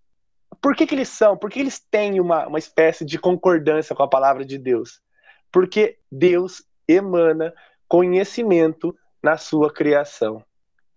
por 0.62 0.76
que, 0.76 0.87
que 0.87 0.95
eles 0.95 1.09
são? 1.09 1.37
Por 1.37 1.50
que 1.50 1.59
eles 1.59 1.81
têm 1.81 2.21
uma, 2.21 2.47
uma 2.47 2.59
espécie 2.59 3.04
de 3.04 3.19
concordância 3.19 3.97
com 3.97 4.04
a 4.04 4.09
palavra 4.09 4.45
de 4.45 4.57
Deus? 4.57 5.02
Porque 5.50 5.99
Deus 6.11 6.62
emana 6.87 7.52
conhecimento 7.88 8.97
na 9.21 9.37
sua 9.37 9.73
criação. 9.73 10.42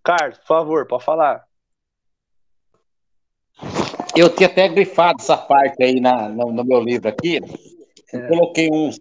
Carlos, 0.03 0.37
por 0.37 0.47
favor, 0.47 0.87
pode 0.87 1.03
falar. 1.03 1.45
Eu 4.15 4.29
tinha 4.29 4.47
até 4.47 4.67
grifado 4.69 5.19
essa 5.19 5.35
parte 5.35 5.83
aí 5.83 5.99
na, 5.99 6.29
no, 6.29 6.51
no 6.51 6.63
meu 6.63 6.79
livro 6.79 7.09
aqui. 7.09 7.39
Eu 8.13 8.19
é. 8.19 8.27
coloquei 8.27 8.69
uns, 8.71 8.99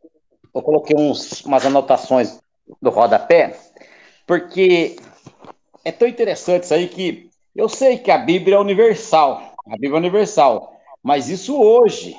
eu 0.54 0.62
coloquei 0.62 0.96
uns, 0.96 1.44
umas 1.44 1.66
anotações 1.66 2.40
do 2.80 2.88
rodapé, 2.88 3.54
porque 4.26 4.96
é 5.84 5.92
tão 5.92 6.08
interessante 6.08 6.64
isso 6.64 6.74
aí 6.74 6.88
que 6.88 7.30
eu 7.54 7.68
sei 7.68 7.98
que 7.98 8.10
a 8.10 8.18
Bíblia 8.18 8.56
é 8.56 8.58
universal, 8.58 9.53
a 9.66 9.72
Bíblia 9.72 9.96
universal, 9.96 10.76
mas 11.02 11.28
isso 11.28 11.60
hoje, 11.60 12.16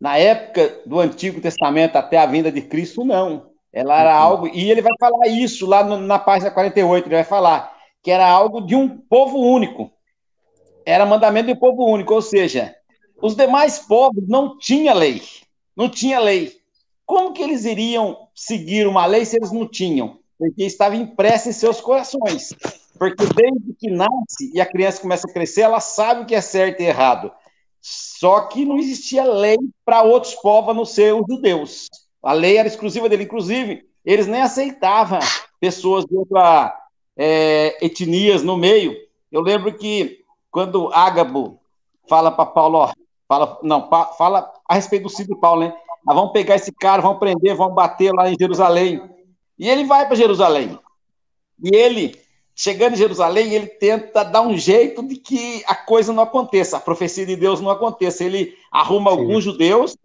na 0.00 0.16
época 0.16 0.82
do 0.86 1.00
Antigo 1.00 1.40
Testamento 1.40 1.96
até 1.96 2.18
a 2.18 2.26
vinda 2.26 2.50
de 2.50 2.62
Cristo, 2.62 3.04
não. 3.04 3.48
Ela 3.72 4.00
era 4.00 4.16
uhum. 4.16 4.22
algo, 4.22 4.48
e 4.48 4.70
ele 4.70 4.80
vai 4.80 4.92
falar 4.98 5.28
isso 5.28 5.66
lá 5.66 5.84
no, 5.84 5.98
na 5.98 6.18
página 6.18 6.50
48, 6.50 7.06
ele 7.06 7.14
vai 7.14 7.24
falar 7.24 7.76
que 8.02 8.10
era 8.10 8.26
algo 8.26 8.60
de 8.60 8.74
um 8.74 8.88
povo 8.88 9.38
único 9.38 9.92
era 10.88 11.04
mandamento 11.04 11.52
do 11.52 11.60
povo 11.60 11.84
único, 11.84 12.14
ou 12.14 12.22
seja, 12.22 12.74
os 13.20 13.36
demais 13.36 13.78
povos 13.78 14.26
não 14.26 14.56
tinham 14.56 14.96
lei, 14.96 15.20
não 15.76 15.86
tinha 15.86 16.18
lei. 16.18 16.56
Como 17.04 17.34
que 17.34 17.42
eles 17.42 17.66
iriam 17.66 18.26
seguir 18.34 18.86
uma 18.86 19.04
lei 19.04 19.22
se 19.26 19.36
eles 19.36 19.52
não 19.52 19.68
tinham? 19.68 20.18
Porque 20.38 20.64
estava 20.64 20.96
impressa 20.96 21.48
em 21.48 21.52
seus 21.52 21.80
corações. 21.80 22.54
Porque 22.98 23.24
desde 23.34 23.74
que 23.78 23.90
nasce 23.90 24.52
e 24.54 24.60
a 24.60 24.66
criança 24.66 25.00
começa 25.00 25.26
a 25.28 25.32
crescer, 25.32 25.62
ela 25.62 25.80
sabe 25.80 26.22
o 26.22 26.26
que 26.26 26.34
é 26.34 26.40
certo 26.40 26.80
e 26.80 26.86
errado. 26.86 27.32
Só 27.80 28.42
que 28.42 28.64
não 28.64 28.78
existia 28.78 29.24
lei 29.24 29.56
para 29.84 30.02
outros 30.02 30.34
povos 30.34 30.70
a 30.70 30.74
não 30.74 30.84
ser 30.84 31.14
os 31.14 31.24
judeus. 31.28 31.88
A 32.22 32.32
lei 32.32 32.56
era 32.56 32.68
exclusiva 32.68 33.08
dele. 33.08 33.24
Inclusive, 33.24 33.86
eles 34.04 34.26
nem 34.26 34.42
aceitavam 34.42 35.20
pessoas 35.60 36.04
de 36.04 36.16
outras 36.16 36.72
é, 37.16 37.84
etnias 37.84 38.42
no 38.42 38.56
meio. 38.56 38.96
Eu 39.30 39.40
lembro 39.40 39.72
que 39.76 40.24
quando 40.50 40.92
Ágabo 40.92 41.60
fala 42.08 42.30
para 42.30 42.46
Paulo, 42.46 42.78
ó, 42.78 42.92
fala, 43.28 43.58
não, 43.62 43.88
fala 44.16 44.52
a 44.66 44.74
respeito 44.74 45.04
do 45.04 45.10
Cid 45.10 45.28
Paulo, 45.40 45.60
né? 45.60 45.76
Ah, 46.08 46.14
vamos 46.14 46.32
pegar 46.32 46.56
esse 46.56 46.72
cara, 46.72 47.02
vamos 47.02 47.18
prender, 47.18 47.54
vamos 47.54 47.74
bater 47.74 48.12
lá 48.12 48.30
em 48.30 48.36
Jerusalém. 48.38 49.02
E 49.58 49.68
ele 49.68 49.84
vai 49.84 50.06
para 50.06 50.16
Jerusalém. 50.16 50.78
E 51.62 51.74
ele, 51.74 52.16
chegando 52.54 52.94
em 52.94 52.98
Jerusalém, 52.98 53.52
ele 53.52 53.66
tenta 53.66 54.22
dar 54.22 54.42
um 54.42 54.56
jeito 54.56 55.02
de 55.02 55.16
que 55.16 55.62
a 55.66 55.74
coisa 55.74 56.12
não 56.12 56.22
aconteça, 56.22 56.76
a 56.76 56.80
profecia 56.80 57.26
de 57.26 57.36
Deus 57.36 57.60
não 57.60 57.70
aconteça. 57.70 58.24
Ele 58.24 58.54
arruma 58.70 59.10
Sim. 59.10 59.18
alguns 59.18 59.44
judeus, 59.44 59.96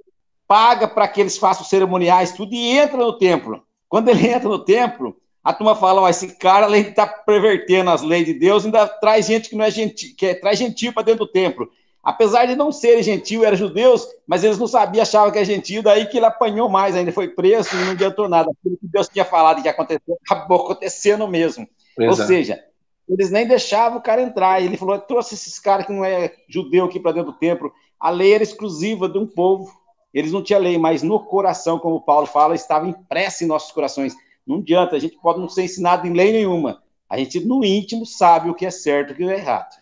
paga 0.48 0.88
para 0.88 1.08
que 1.08 1.22
eles 1.22 1.38
façam 1.38 1.66
cerimoniais, 1.66 2.32
tudo, 2.32 2.54
e 2.54 2.78
entra 2.78 2.98
no 2.98 3.18
templo. 3.18 3.64
Quando 3.88 4.10
ele 4.10 4.28
entra 4.28 4.50
no 4.50 4.60
templo, 4.60 5.16
a 5.44 5.54
turma 5.54 5.76
fala, 5.76 6.02
ó, 6.02 6.10
esse 6.10 6.36
cara, 6.38 6.66
além 6.66 6.84
de 6.84 6.90
estar 6.90 7.06
tá 7.06 7.14
pervertendo 7.26 7.92
as 7.92 8.02
leis 8.02 8.26
de 8.26 8.34
Deus, 8.34 8.66
ainda 8.66 8.88
traz 8.88 9.26
gente 9.28 9.50
que 9.50 9.56
não 9.56 9.66
é 9.66 9.70
gentil, 9.70 10.16
que 10.18 10.26
é, 10.26 10.34
traz 10.34 10.58
gentil 10.58 10.94
para 10.94 11.04
dentro 11.04 11.26
do 11.26 11.32
templo. 11.32 11.70
Apesar 12.04 12.46
de 12.46 12.56
não 12.56 12.70
serem 12.70 13.02
gentil, 13.02 13.46
eram 13.46 13.56
judeus, 13.56 14.06
mas 14.28 14.44
eles 14.44 14.58
não 14.58 14.68
sabiam, 14.68 15.02
achavam 15.02 15.32
que 15.32 15.40
é 15.40 15.46
gentil, 15.46 15.82
daí 15.82 16.06
que 16.06 16.18
ele 16.18 16.26
apanhou 16.26 16.68
mais, 16.68 16.96
ainda 16.96 17.14
foi 17.14 17.30
preso 17.30 17.70
e 17.74 17.86
não 17.86 17.92
adiantou 17.92 18.28
nada. 18.28 18.52
Aquilo 18.52 18.78
que 18.78 18.88
Deus 18.88 19.08
tinha 19.08 19.24
falado 19.24 19.62
que 19.62 19.68
ia 19.70 19.72
acontecer, 19.72 20.02
acabou 20.30 20.64
acontecendo 20.64 21.26
mesmo. 21.30 21.66
Exato. 21.98 22.22
Ou 22.22 22.28
seja, 22.28 22.62
eles 23.08 23.32
nem 23.32 23.48
deixavam 23.48 24.00
o 24.00 24.02
cara 24.02 24.22
entrar. 24.22 24.62
Ele 24.62 24.76
falou: 24.76 25.00
trouxe 25.00 25.36
esses 25.36 25.58
caras 25.60 25.86
que 25.86 25.94
não 25.94 26.04
é 26.04 26.34
judeu 26.50 26.86
aqui 26.86 27.00
para 27.00 27.14
dentro 27.14 27.32
do 27.32 27.38
templo. 27.38 27.72
A 27.98 28.10
lei 28.10 28.34
era 28.34 28.44
exclusiva 28.44 29.08
de 29.08 29.18
um 29.18 29.26
povo. 29.26 29.72
Eles 30.14 30.32
não 30.32 30.44
tinham 30.44 30.62
lei, 30.62 30.78
mas 30.78 31.02
no 31.02 31.20
coração, 31.20 31.80
como 31.80 32.02
Paulo 32.02 32.28
fala, 32.28 32.54
estava 32.54 32.88
impressa 32.88 33.44
em 33.44 33.48
nossos 33.48 33.72
corações. 33.72 34.14
Não 34.46 34.58
adianta, 34.58 34.96
a 34.96 35.00
gente 35.00 35.18
pode 35.22 35.40
não 35.40 35.48
ser 35.48 35.64
ensinado 35.64 36.06
em 36.06 36.14
lei 36.14 36.34
nenhuma. 36.34 36.84
A 37.10 37.18
gente, 37.18 37.40
no 37.40 37.64
íntimo, 37.64 38.06
sabe 38.06 38.50
o 38.50 38.54
que 38.54 38.66
é 38.66 38.72
certo 38.72 39.12
e 39.12 39.14
o 39.14 39.16
que 39.16 39.24
é 39.24 39.38
errado. 39.38 39.76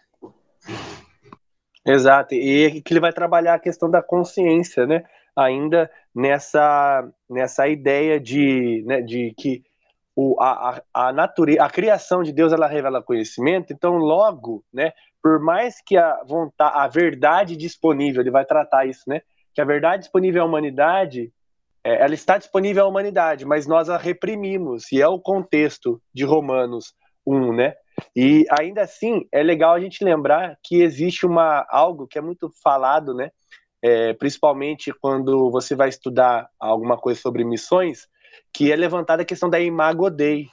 Exato, 1.85 2.35
e 2.35 2.81
que 2.81 2.93
ele 2.93 2.99
vai 2.99 3.11
trabalhar 3.11 3.55
a 3.55 3.59
questão 3.59 3.89
da 3.89 4.01
consciência, 4.03 4.85
né? 4.85 5.03
Ainda 5.35 5.89
nessa, 6.13 7.09
nessa 7.29 7.67
ideia 7.67 8.19
de, 8.19 8.83
né, 8.85 9.01
de 9.01 9.33
que 9.37 9.63
o, 10.15 10.39
a, 10.41 10.81
a, 10.93 11.13
natureza, 11.13 11.63
a 11.63 11.69
criação 11.69 12.21
de 12.21 12.31
Deus 12.31 12.53
ela 12.53 12.67
revela 12.67 13.01
conhecimento, 13.01 13.73
então 13.73 13.95
logo, 13.95 14.63
né, 14.71 14.91
por 15.23 15.39
mais 15.39 15.81
que 15.81 15.97
a 15.97 16.21
vontade, 16.25 16.77
a 16.77 16.87
verdade 16.87 17.55
disponível, 17.55 18.21
ele 18.21 18.29
vai 18.29 18.45
tratar 18.45 18.85
isso, 18.85 19.03
né, 19.07 19.21
que 19.53 19.61
a 19.61 19.65
verdade 19.65 20.03
disponível 20.03 20.43
à 20.43 20.45
humanidade 20.45 21.31
é, 21.83 22.03
ela 22.03 22.13
está 22.13 22.37
disponível 22.37 22.83
à 22.85 22.87
humanidade, 22.87 23.45
mas 23.45 23.65
nós 23.65 23.89
a 23.89 23.97
reprimimos, 23.97 24.91
e 24.91 25.01
é 25.01 25.07
o 25.07 25.19
contexto 25.19 26.01
de 26.13 26.23
Romanos 26.23 26.93
1, 27.25 27.53
né? 27.53 27.75
E 28.15 28.45
ainda 28.59 28.81
assim, 28.81 29.27
é 29.31 29.43
legal 29.43 29.73
a 29.73 29.79
gente 29.79 30.03
lembrar 30.03 30.57
que 30.63 30.81
existe 30.81 31.25
uma 31.25 31.65
algo 31.69 32.07
que 32.07 32.17
é 32.17 32.21
muito 32.21 32.51
falado, 32.63 33.13
né? 33.13 33.31
É, 33.83 34.13
principalmente 34.13 34.93
quando 34.93 35.49
você 35.49 35.75
vai 35.75 35.89
estudar 35.89 36.47
alguma 36.59 36.97
coisa 36.97 37.19
sobre 37.19 37.43
missões, 37.43 38.07
que 38.53 38.71
é 38.71 38.75
levantada 38.75 39.23
a 39.23 39.25
questão 39.25 39.49
da 39.49 39.59
imago 39.59 40.09
Dei, 40.09 40.47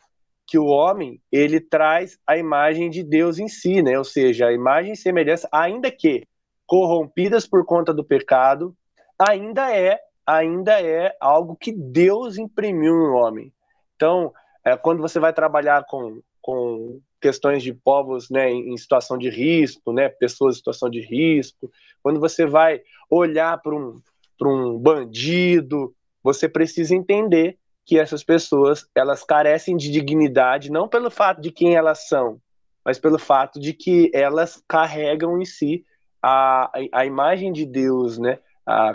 que 0.47 0.59
o 0.59 0.67
homem 0.67 1.21
ele 1.31 1.61
traz 1.61 2.19
a 2.27 2.39
imagem 2.39 2.89
de 2.89 3.03
Deus 3.03 3.39
em 3.39 3.49
si, 3.49 3.83
né? 3.83 3.99
Ou 3.99 4.05
seja, 4.05 4.47
a 4.47 4.53
imagem 4.53 4.93
e 4.93 4.97
semelhança, 4.97 5.49
ainda 5.53 5.91
que 5.91 6.27
corrompidas 6.67 7.47
por 7.47 7.65
conta 7.65 7.93
do 7.93 8.05
pecado, 8.05 8.75
ainda 9.19 9.75
é 9.75 9.99
ainda 10.27 10.79
é 10.83 11.17
algo 11.19 11.57
que 11.57 11.73
Deus 11.73 12.37
imprimiu 12.37 12.95
no 12.95 13.15
homem. 13.15 13.51
Então, 13.97 14.31
é, 14.63 14.77
quando 14.77 15.01
você 15.01 15.19
vai 15.19 15.33
trabalhar 15.33 15.85
com, 15.89 16.21
com 16.43 17.01
questões 17.21 17.63
de 17.63 17.73
povos 17.73 18.31
né, 18.31 18.51
em 18.51 18.77
situação 18.77 19.19
de 19.19 19.29
risco, 19.29 19.93
né, 19.93 20.09
pessoas 20.09 20.55
em 20.55 20.59
situação 20.59 20.89
de 20.89 21.01
risco, 21.01 21.71
quando 22.03 22.21
você 22.21 22.47
vai 22.47 22.81
olhar 23.11 23.61
para 23.61 23.75
um, 23.75 24.01
um 24.43 24.79
bandido, 24.79 25.95
você 26.23 26.49
precisa 26.49 26.95
entender 26.95 27.59
que 27.85 27.99
essas 27.99 28.23
pessoas 28.23 28.87
elas 28.95 29.25
carecem 29.25 29.77
de 29.77 29.91
dignidade 29.91 30.71
não 30.71 30.89
pelo 30.89 31.11
fato 31.11 31.41
de 31.41 31.51
quem 31.51 31.75
elas 31.75 32.07
são, 32.07 32.41
mas 32.85 32.99
pelo 32.99 33.19
fato 33.19 33.59
de 33.59 33.73
que 33.73 34.11
elas 34.15 34.63
carregam 34.69 35.41
em 35.41 35.45
si 35.45 35.85
a, 36.23 36.67
a, 36.67 37.01
a 37.01 37.07
imagem 37.07 37.53
de 37.53 37.65
Deus, 37.65 38.19
né? 38.19 38.39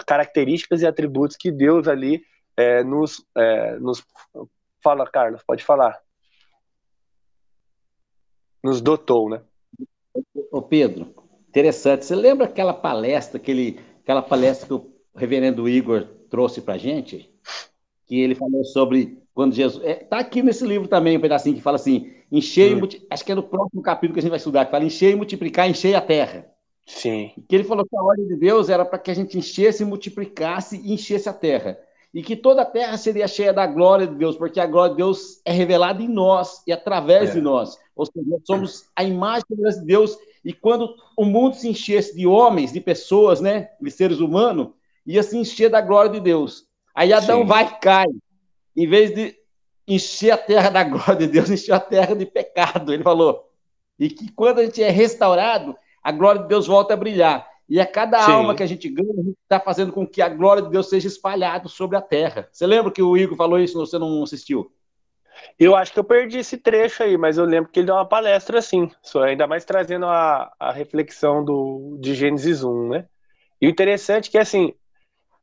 características 0.05 0.81
e 0.81 0.87
atributos 0.87 1.35
que 1.35 1.51
Deus 1.51 1.87
ali 1.87 2.23
é, 2.55 2.83
nos, 2.83 3.25
é, 3.35 3.79
nos. 3.79 4.05
Fala, 4.83 5.09
Carlos, 5.09 5.41
pode 5.45 5.63
falar. 5.63 5.99
Nos 8.63 8.81
dotou, 8.81 9.29
né? 9.29 9.41
Ô 10.51 10.61
Pedro, 10.61 11.13
interessante. 11.49 12.05
Você 12.05 12.15
lembra 12.15 12.45
aquela 12.45 12.73
palestra, 12.73 13.37
aquele, 13.37 13.79
aquela 14.01 14.21
palestra 14.21 14.67
que 14.67 14.73
o 14.73 14.85
reverendo 15.15 15.67
Igor 15.67 16.07
trouxe 16.29 16.61
para 16.61 16.77
gente? 16.77 17.29
Que 18.05 18.21
ele 18.21 18.35
falou 18.35 18.63
sobre 18.63 19.21
quando 19.33 19.53
Jesus. 19.53 19.83
É, 19.83 19.95
tá 19.95 20.19
aqui 20.19 20.41
nesse 20.41 20.65
livro 20.65 20.87
também 20.87 21.17
um 21.17 21.21
pedacinho 21.21 21.55
que 21.55 21.61
fala 21.61 21.75
assim: 21.75 22.11
encher 22.31 22.75
hum. 22.75 22.87
e 22.91 23.07
Acho 23.09 23.25
que 23.25 23.31
é 23.31 23.35
no 23.35 23.43
próximo 23.43 23.81
capítulo 23.81 24.13
que 24.13 24.19
a 24.19 24.21
gente 24.21 24.29
vai 24.29 24.37
estudar, 24.37 24.65
que 24.65 24.71
fala 24.71 24.85
encher 24.85 25.11
e 25.11 25.15
multiplicar, 25.15 25.69
encher 25.69 25.95
a 25.95 26.01
terra. 26.01 26.47
Sim. 26.85 27.31
Que 27.47 27.55
ele 27.55 27.63
falou 27.63 27.85
que 27.85 27.95
a 27.95 28.01
ordem 28.01 28.27
de 28.27 28.35
Deus 28.35 28.69
era 28.69 28.83
para 28.83 28.99
que 28.99 29.09
a 29.09 29.13
gente 29.13 29.37
enchesse, 29.37 29.85
multiplicasse 29.85 30.77
e 30.77 30.93
enchesse 30.93 31.29
a 31.29 31.33
terra. 31.33 31.79
E 32.13 32.21
que 32.21 32.35
toda 32.35 32.61
a 32.61 32.65
terra 32.65 32.95
seria 32.95 33.27
cheia 33.27 33.51
da 33.51 33.65
glória 33.65 34.05
de 34.05 34.13
Deus, 34.13 34.37
porque 34.37 34.59
a 34.59 34.67
glória 34.67 34.91
de 34.91 34.97
Deus 34.97 35.41
é 35.43 35.51
revelada 35.51 36.01
em 36.01 36.07
nós 36.07 36.61
e 36.67 36.71
através 36.71 37.31
é. 37.31 37.33
de 37.33 37.41
nós. 37.41 37.79
Ou 37.95 38.05
seja, 38.05 38.25
nós 38.27 38.41
somos 38.45 38.85
a 38.95 39.03
imagem 39.03 39.45
de 39.49 39.85
Deus. 39.85 40.17
E 40.45 40.53
quando 40.53 40.93
o 41.17 41.25
mundo 41.25 41.55
se 41.55 41.67
enchesse 41.67 42.15
de 42.15 42.27
homens, 42.27 42.71
de 42.71 42.79
pessoas, 42.79 43.41
né, 43.41 43.71
de 43.81 43.89
seres 43.89 44.19
humanos, 44.19 44.69
ia 45.05 45.23
se 45.23 45.35
encher 45.37 45.69
da 45.69 45.81
glória 45.81 46.11
de 46.11 46.19
Deus. 46.19 46.67
Aí 46.93 47.11
Adão 47.11 47.41
Sim. 47.41 47.47
vai 47.47 47.65
e 47.65 47.79
cai. 47.79 48.07
Em 48.75 48.87
vez 48.87 49.13
de 49.13 49.35
encher 49.87 50.31
a 50.31 50.37
terra 50.37 50.69
da 50.69 50.83
glória 50.83 51.15
de 51.15 51.27
Deus, 51.27 51.49
encheu 51.51 51.75
a 51.75 51.79
terra 51.79 52.15
de 52.15 52.25
pecado. 52.25 52.93
Ele 52.93 53.03
falou. 53.03 53.49
E 53.97 54.09
que 54.09 54.31
quando 54.31 54.59
a 54.59 54.65
gente 54.65 54.83
é 54.83 54.89
restaurado, 54.89 55.75
a 56.03 56.11
glória 56.11 56.41
de 56.41 56.47
Deus 56.47 56.67
volta 56.67 56.93
a 56.93 56.97
brilhar. 56.97 57.47
E 57.73 57.81
a 57.81 57.87
cada 57.87 58.19
Sim. 58.21 58.33
alma 58.33 58.53
que 58.53 58.61
a 58.61 58.67
gente 58.67 58.87
ganha, 58.87 59.09
a 59.09 59.23
gente 59.23 59.37
está 59.41 59.59
fazendo 59.59 59.91
com 59.91 60.05
que 60.05 60.21
a 60.21 60.29
glória 60.29 60.61
de 60.61 60.69
Deus 60.69 60.87
seja 60.87 61.07
espalhada 61.07 61.67
sobre 61.67 61.97
a 61.97 62.01
terra. 62.01 62.47
Você 62.51 62.67
lembra 62.67 62.91
que 62.91 63.01
o 63.01 63.17
Igor 63.17 63.35
falou 63.35 63.57
isso, 63.57 63.79
você 63.79 63.97
não 63.97 64.21
assistiu? 64.21 64.71
Eu 65.57 65.75
acho 65.75 65.91
que 65.91 65.97
eu 65.97 66.03
perdi 66.03 66.37
esse 66.37 66.55
trecho 66.55 67.01
aí, 67.01 67.17
mas 67.17 67.39
eu 67.39 67.45
lembro 67.45 67.71
que 67.71 67.79
ele 67.79 67.87
deu 67.87 67.95
uma 67.95 68.07
palestra 68.07 68.59
assim, 68.59 68.91
só 69.01 69.23
ainda 69.23 69.47
mais 69.47 69.65
trazendo 69.65 70.05
a, 70.05 70.53
a 70.59 70.71
reflexão 70.71 71.43
do, 71.43 71.97
de 71.99 72.13
Gênesis 72.13 72.63
1, 72.63 72.89
né? 72.89 73.07
E 73.59 73.65
o 73.65 73.71
interessante 73.71 74.27
é 74.27 74.31
que, 74.33 74.37
assim, 74.37 74.71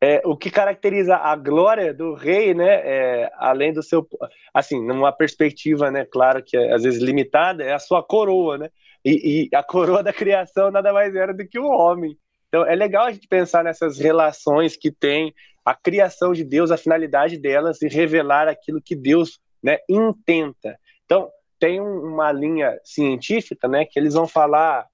é, 0.00 0.22
o 0.24 0.36
que 0.36 0.52
caracteriza 0.52 1.16
a 1.16 1.34
glória 1.34 1.92
do 1.92 2.14
rei, 2.14 2.54
né, 2.54 2.74
é, 2.74 3.32
além 3.38 3.72
do 3.72 3.82
seu, 3.82 4.06
assim, 4.54 4.80
numa 4.80 5.10
perspectiva, 5.10 5.90
né, 5.90 6.04
claro 6.04 6.44
que 6.44 6.56
é, 6.56 6.72
às 6.72 6.84
vezes 6.84 7.02
limitada, 7.02 7.64
é 7.64 7.72
a 7.72 7.80
sua 7.80 8.04
coroa, 8.04 8.56
né? 8.56 8.70
E, 9.04 9.48
e, 9.52 9.56
a 9.56 9.62
coroa 9.62 10.02
da 10.02 10.12
criação 10.12 10.70
nada 10.70 10.92
mais 10.92 11.14
era 11.14 11.32
do 11.32 11.46
que 11.46 11.58
o 11.58 11.66
homem. 11.66 12.16
Então 12.48 12.66
é 12.66 12.74
legal 12.74 13.06
a 13.06 13.12
gente 13.12 13.28
pensar 13.28 13.64
nessas 13.64 13.98
relações 13.98 14.76
que 14.76 14.90
tem 14.90 15.32
a 15.64 15.74
criação 15.74 16.32
de 16.32 16.44
Deus, 16.44 16.70
a 16.70 16.76
finalidade 16.76 17.38
delas 17.38 17.80
e 17.80 17.88
revelar 17.88 18.48
aquilo 18.48 18.82
que 18.82 18.96
Deus 18.96 19.38
né, 19.62 19.78
intenta. 19.88 20.78
Então 21.04 21.30
tem 21.58 21.80
uma 21.80 22.32
linha 22.32 22.78
científica, 22.82 23.68
né, 23.68 23.84
que 23.84 23.98
eles 23.98 24.14
vão 24.14 24.26
falar 24.26 24.86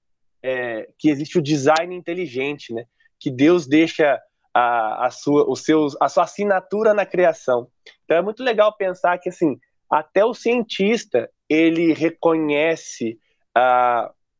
é, 0.43 0.87
que 0.99 1.09
existe 1.09 1.37
o 1.37 1.41
design 1.41 1.95
inteligente, 1.95 2.73
né, 2.73 2.83
que 3.19 3.31
Deus 3.31 3.65
deixa 3.65 4.21
a, 4.53 5.07
a, 5.07 5.09
sua, 5.09 5.49
os 5.49 5.61
seus, 5.63 5.95
a 6.01 6.09
sua 6.09 6.23
assinatura 6.23 6.93
na 6.93 7.05
criação. 7.05 7.67
Então 8.03 8.17
é 8.17 8.21
muito 8.21 8.43
legal 8.43 8.75
pensar 8.75 9.17
que 9.17 9.29
assim 9.29 9.57
até 9.89 10.25
o 10.25 10.33
cientista 10.33 11.29
ele 11.49 11.93
reconhece 11.93 13.17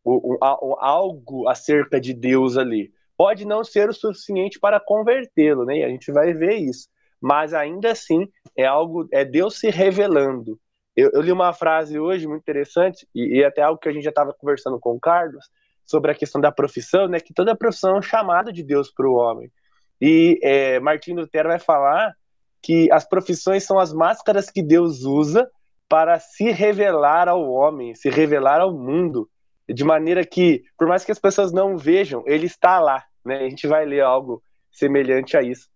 o, 0.03 0.35
o, 0.35 0.75
algo 0.79 1.47
acerca 1.47 1.99
de 1.99 2.13
Deus 2.13 2.57
ali. 2.57 2.91
Pode 3.17 3.45
não 3.45 3.63
ser 3.63 3.89
o 3.89 3.93
suficiente 3.93 4.59
para 4.59 4.79
convertê-lo, 4.79 5.65
né? 5.65 5.83
A 5.83 5.89
gente 5.89 6.11
vai 6.11 6.33
ver 6.33 6.55
isso. 6.55 6.87
Mas 7.19 7.53
ainda 7.53 7.91
assim 7.91 8.27
é 8.55 8.65
algo, 8.65 9.07
é 9.11 9.25
Deus 9.25 9.59
se 9.59 9.69
revelando. 9.69 10.59
Eu, 10.95 11.11
eu 11.13 11.21
li 11.21 11.31
uma 11.31 11.51
frase 11.51 11.99
hoje 11.99 12.27
muito 12.27 12.41
interessante 12.41 13.07
e, 13.13 13.39
e 13.39 13.43
até 13.43 13.61
algo 13.61 13.79
que 13.79 13.89
a 13.89 13.91
gente 13.91 14.03
já 14.03 14.09
estava 14.09 14.33
conversando 14.33 14.79
com 14.79 14.95
o 14.95 14.99
Carlos 14.99 15.45
sobre 15.85 16.11
a 16.11 16.15
questão 16.15 16.39
da 16.39 16.51
profissão, 16.51 17.07
né? 17.07 17.19
Que 17.19 17.33
toda 17.33 17.55
profissão 17.55 17.95
é 17.95 17.99
um 17.99 18.01
chamado 18.01 18.51
de 18.53 18.63
Deus 18.63 18.91
para 18.91 19.07
o 19.07 19.15
homem. 19.15 19.51
E 19.99 20.39
é, 20.43 20.79
Martin 20.79 21.13
Lutero 21.13 21.49
vai 21.49 21.59
falar 21.59 22.13
que 22.61 22.91
as 22.91 23.07
profissões 23.07 23.63
são 23.63 23.79
as 23.79 23.93
máscaras 23.93 24.49
que 24.49 24.61
Deus 24.61 25.03
usa 25.03 25.49
para 25.89 26.19
se 26.19 26.51
revelar 26.51 27.29
ao 27.29 27.49
homem, 27.49 27.95
se 27.95 28.09
revelar 28.09 28.61
ao 28.61 28.73
mundo, 28.73 29.29
de 29.67 29.83
maneira 29.83 30.25
que, 30.25 30.63
por 30.77 30.87
mais 30.87 31.03
que 31.03 31.11
as 31.11 31.19
pessoas 31.19 31.51
não 31.51 31.77
vejam, 31.77 32.23
ele 32.25 32.45
está 32.45 32.79
lá. 32.79 33.05
Né? 33.23 33.37
A 33.37 33.49
gente 33.49 33.67
vai 33.67 33.85
ler 33.85 34.01
algo 34.01 34.41
semelhante 34.71 35.35
a 35.35 35.41
isso 35.41 35.69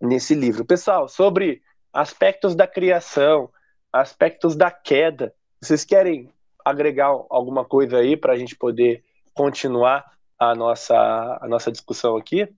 nesse 0.00 0.34
livro. 0.34 0.64
Pessoal, 0.64 1.08
sobre 1.08 1.62
aspectos 1.92 2.54
da 2.54 2.66
criação, 2.66 3.50
aspectos 3.92 4.56
da 4.56 4.70
queda, 4.70 5.34
vocês 5.60 5.84
querem 5.84 6.32
agregar 6.64 7.06
alguma 7.06 7.64
coisa 7.64 7.98
aí 7.98 8.16
para 8.16 8.32
a 8.32 8.36
gente 8.36 8.56
poder 8.56 9.04
continuar 9.34 10.12
a 10.38 10.54
nossa, 10.54 11.38
a 11.40 11.46
nossa 11.46 11.70
discussão 11.70 12.16
aqui? 12.16 12.48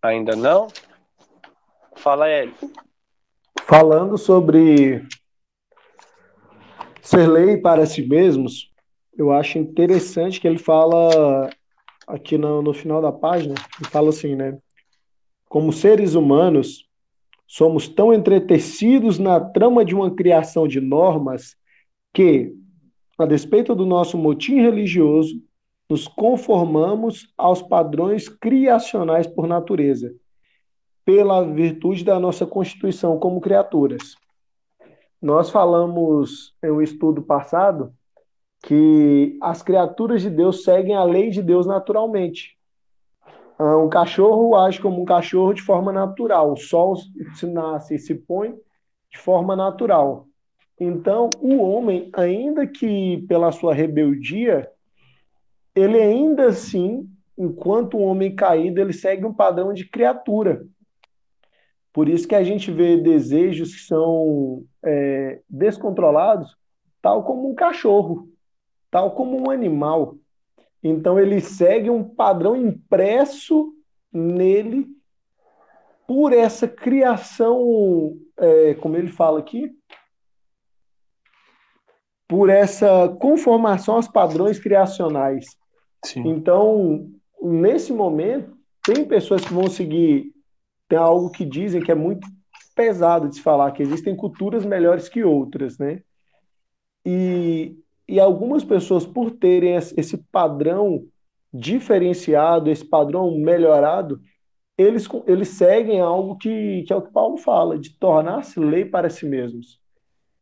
Ainda 0.00 0.36
não? 0.36 0.68
Fala, 1.98 2.28
Hélio. 2.28 2.54
Falando 3.66 4.16
sobre 4.16 5.04
ser 7.02 7.26
lei 7.26 7.56
para 7.56 7.84
si 7.86 8.06
mesmos, 8.06 8.70
eu 9.16 9.32
acho 9.32 9.58
interessante 9.58 10.40
que 10.40 10.46
ele 10.46 10.58
fala 10.58 11.50
aqui 12.06 12.38
no, 12.38 12.62
no 12.62 12.72
final 12.72 13.02
da 13.02 13.10
página, 13.10 13.54
ele 13.80 13.90
fala 13.90 14.10
assim, 14.10 14.36
né? 14.36 14.56
Como 15.48 15.72
seres 15.72 16.14
humanos, 16.14 16.88
somos 17.48 17.88
tão 17.88 18.14
entretecidos 18.14 19.18
na 19.18 19.40
trama 19.40 19.84
de 19.84 19.94
uma 19.94 20.14
criação 20.14 20.68
de 20.68 20.80
normas 20.80 21.56
que, 22.14 22.54
a 23.18 23.26
despeito 23.26 23.74
do 23.74 23.84
nosso 23.84 24.16
motim 24.16 24.60
religioso, 24.60 25.42
nos 25.90 26.06
conformamos 26.06 27.32
aos 27.36 27.60
padrões 27.60 28.28
criacionais 28.28 29.26
por 29.26 29.48
natureza 29.48 30.14
pela 31.08 31.42
virtude 31.42 32.04
da 32.04 32.20
nossa 32.20 32.44
constituição 32.44 33.18
como 33.18 33.40
criaturas. 33.40 34.14
Nós 35.22 35.48
falamos 35.48 36.54
em 36.62 36.70
um 36.70 36.82
estudo 36.82 37.22
passado 37.22 37.94
que 38.62 39.38
as 39.40 39.62
criaturas 39.62 40.20
de 40.20 40.28
Deus 40.28 40.64
seguem 40.64 40.94
a 40.94 41.02
lei 41.04 41.30
de 41.30 41.40
Deus 41.42 41.66
naturalmente. 41.66 42.58
Ah, 43.58 43.78
um 43.78 43.88
cachorro 43.88 44.54
age 44.54 44.82
como 44.82 45.00
um 45.00 45.06
cachorro 45.06 45.54
de 45.54 45.62
forma 45.62 45.90
natural. 45.90 46.52
O 46.52 46.58
sol 46.58 46.94
se 47.34 47.46
nasce 47.46 47.94
e 47.94 47.98
se 47.98 48.14
põe 48.14 48.54
de 49.10 49.16
forma 49.16 49.56
natural. 49.56 50.26
Então, 50.78 51.30
o 51.40 51.56
homem, 51.56 52.10
ainda 52.12 52.66
que 52.66 53.24
pela 53.26 53.50
sua 53.50 53.72
rebeldia, 53.72 54.70
ele 55.74 55.98
ainda 55.98 56.48
assim, 56.48 57.08
enquanto 57.38 57.96
um 57.96 58.04
homem 58.04 58.36
caído, 58.36 58.78
ele 58.78 58.92
segue 58.92 59.24
um 59.24 59.32
padrão 59.32 59.72
de 59.72 59.86
criatura. 59.88 60.66
Por 61.92 62.08
isso 62.08 62.28
que 62.28 62.34
a 62.34 62.44
gente 62.44 62.70
vê 62.70 62.96
desejos 62.96 63.74
que 63.74 63.80
são 63.82 64.64
é, 64.84 65.40
descontrolados, 65.48 66.56
tal 67.02 67.24
como 67.24 67.50
um 67.50 67.54
cachorro, 67.54 68.28
tal 68.90 69.12
como 69.12 69.38
um 69.38 69.50
animal. 69.50 70.16
Então 70.82 71.18
ele 71.18 71.40
segue 71.40 71.90
um 71.90 72.04
padrão 72.04 72.56
impresso 72.56 73.72
nele 74.12 74.86
por 76.06 76.32
essa 76.32 76.66
criação, 76.66 78.16
é, 78.38 78.74
como 78.74 78.96
ele 78.96 79.08
fala 79.08 79.40
aqui, 79.40 79.70
por 82.26 82.50
essa 82.50 83.08
conformação 83.20 83.96
aos 83.96 84.08
padrões 84.08 84.58
criacionais. 84.58 85.46
Sim. 86.04 86.28
Então, 86.28 87.10
nesse 87.42 87.92
momento, 87.92 88.56
tem 88.84 89.04
pessoas 89.04 89.44
que 89.44 89.52
vão 89.52 89.68
seguir 89.68 90.32
tem 90.88 90.98
algo 90.98 91.30
que 91.30 91.44
dizem 91.44 91.82
que 91.82 91.92
é 91.92 91.94
muito 91.94 92.26
pesado 92.74 93.28
de 93.28 93.34
se 93.34 93.42
falar, 93.42 93.72
que 93.72 93.82
existem 93.82 94.16
culturas 94.16 94.64
melhores 94.64 95.08
que 95.08 95.22
outras, 95.22 95.78
né? 95.78 96.00
E, 97.04 97.76
e 98.08 98.20
algumas 98.20 98.64
pessoas, 98.64 99.04
por 99.04 99.32
terem 99.32 99.74
esse 99.74 100.16
padrão 100.30 101.04
diferenciado, 101.52 102.70
esse 102.70 102.84
padrão 102.84 103.36
melhorado, 103.36 104.20
eles, 104.76 105.08
eles 105.26 105.48
seguem 105.48 106.00
algo 106.00 106.36
que, 106.38 106.84
que 106.86 106.92
é 106.92 106.96
o 106.96 107.02
que 107.02 107.12
Paulo 107.12 107.36
fala, 107.36 107.78
de 107.78 107.90
tornar-se 107.98 108.60
lei 108.60 108.84
para 108.84 109.10
si 109.10 109.26
mesmos. 109.26 109.80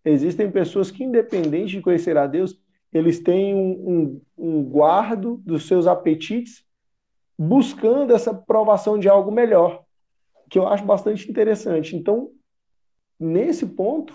Existem 0.04 0.50
pessoas 0.50 0.90
que, 0.90 1.02
independente 1.02 1.72
de 1.72 1.80
conhecer 1.80 2.18
a 2.18 2.26
Deus, 2.26 2.61
eles 2.92 3.18
têm 3.18 3.54
um, 3.54 4.20
um, 4.37 4.61
um 4.61 4.62
guardo 4.62 5.38
dos 5.38 5.66
seus 5.66 5.87
apetites, 5.87 6.62
buscando 7.38 8.14
essa 8.14 8.35
provação 8.35 8.98
de 8.98 9.09
algo 9.09 9.32
melhor 9.32 9.86
que 10.48 10.59
eu 10.59 10.66
acho 10.66 10.85
bastante 10.85 11.30
interessante. 11.30 11.96
Então, 11.96 12.30
nesse 13.18 13.66
ponto, 13.66 14.14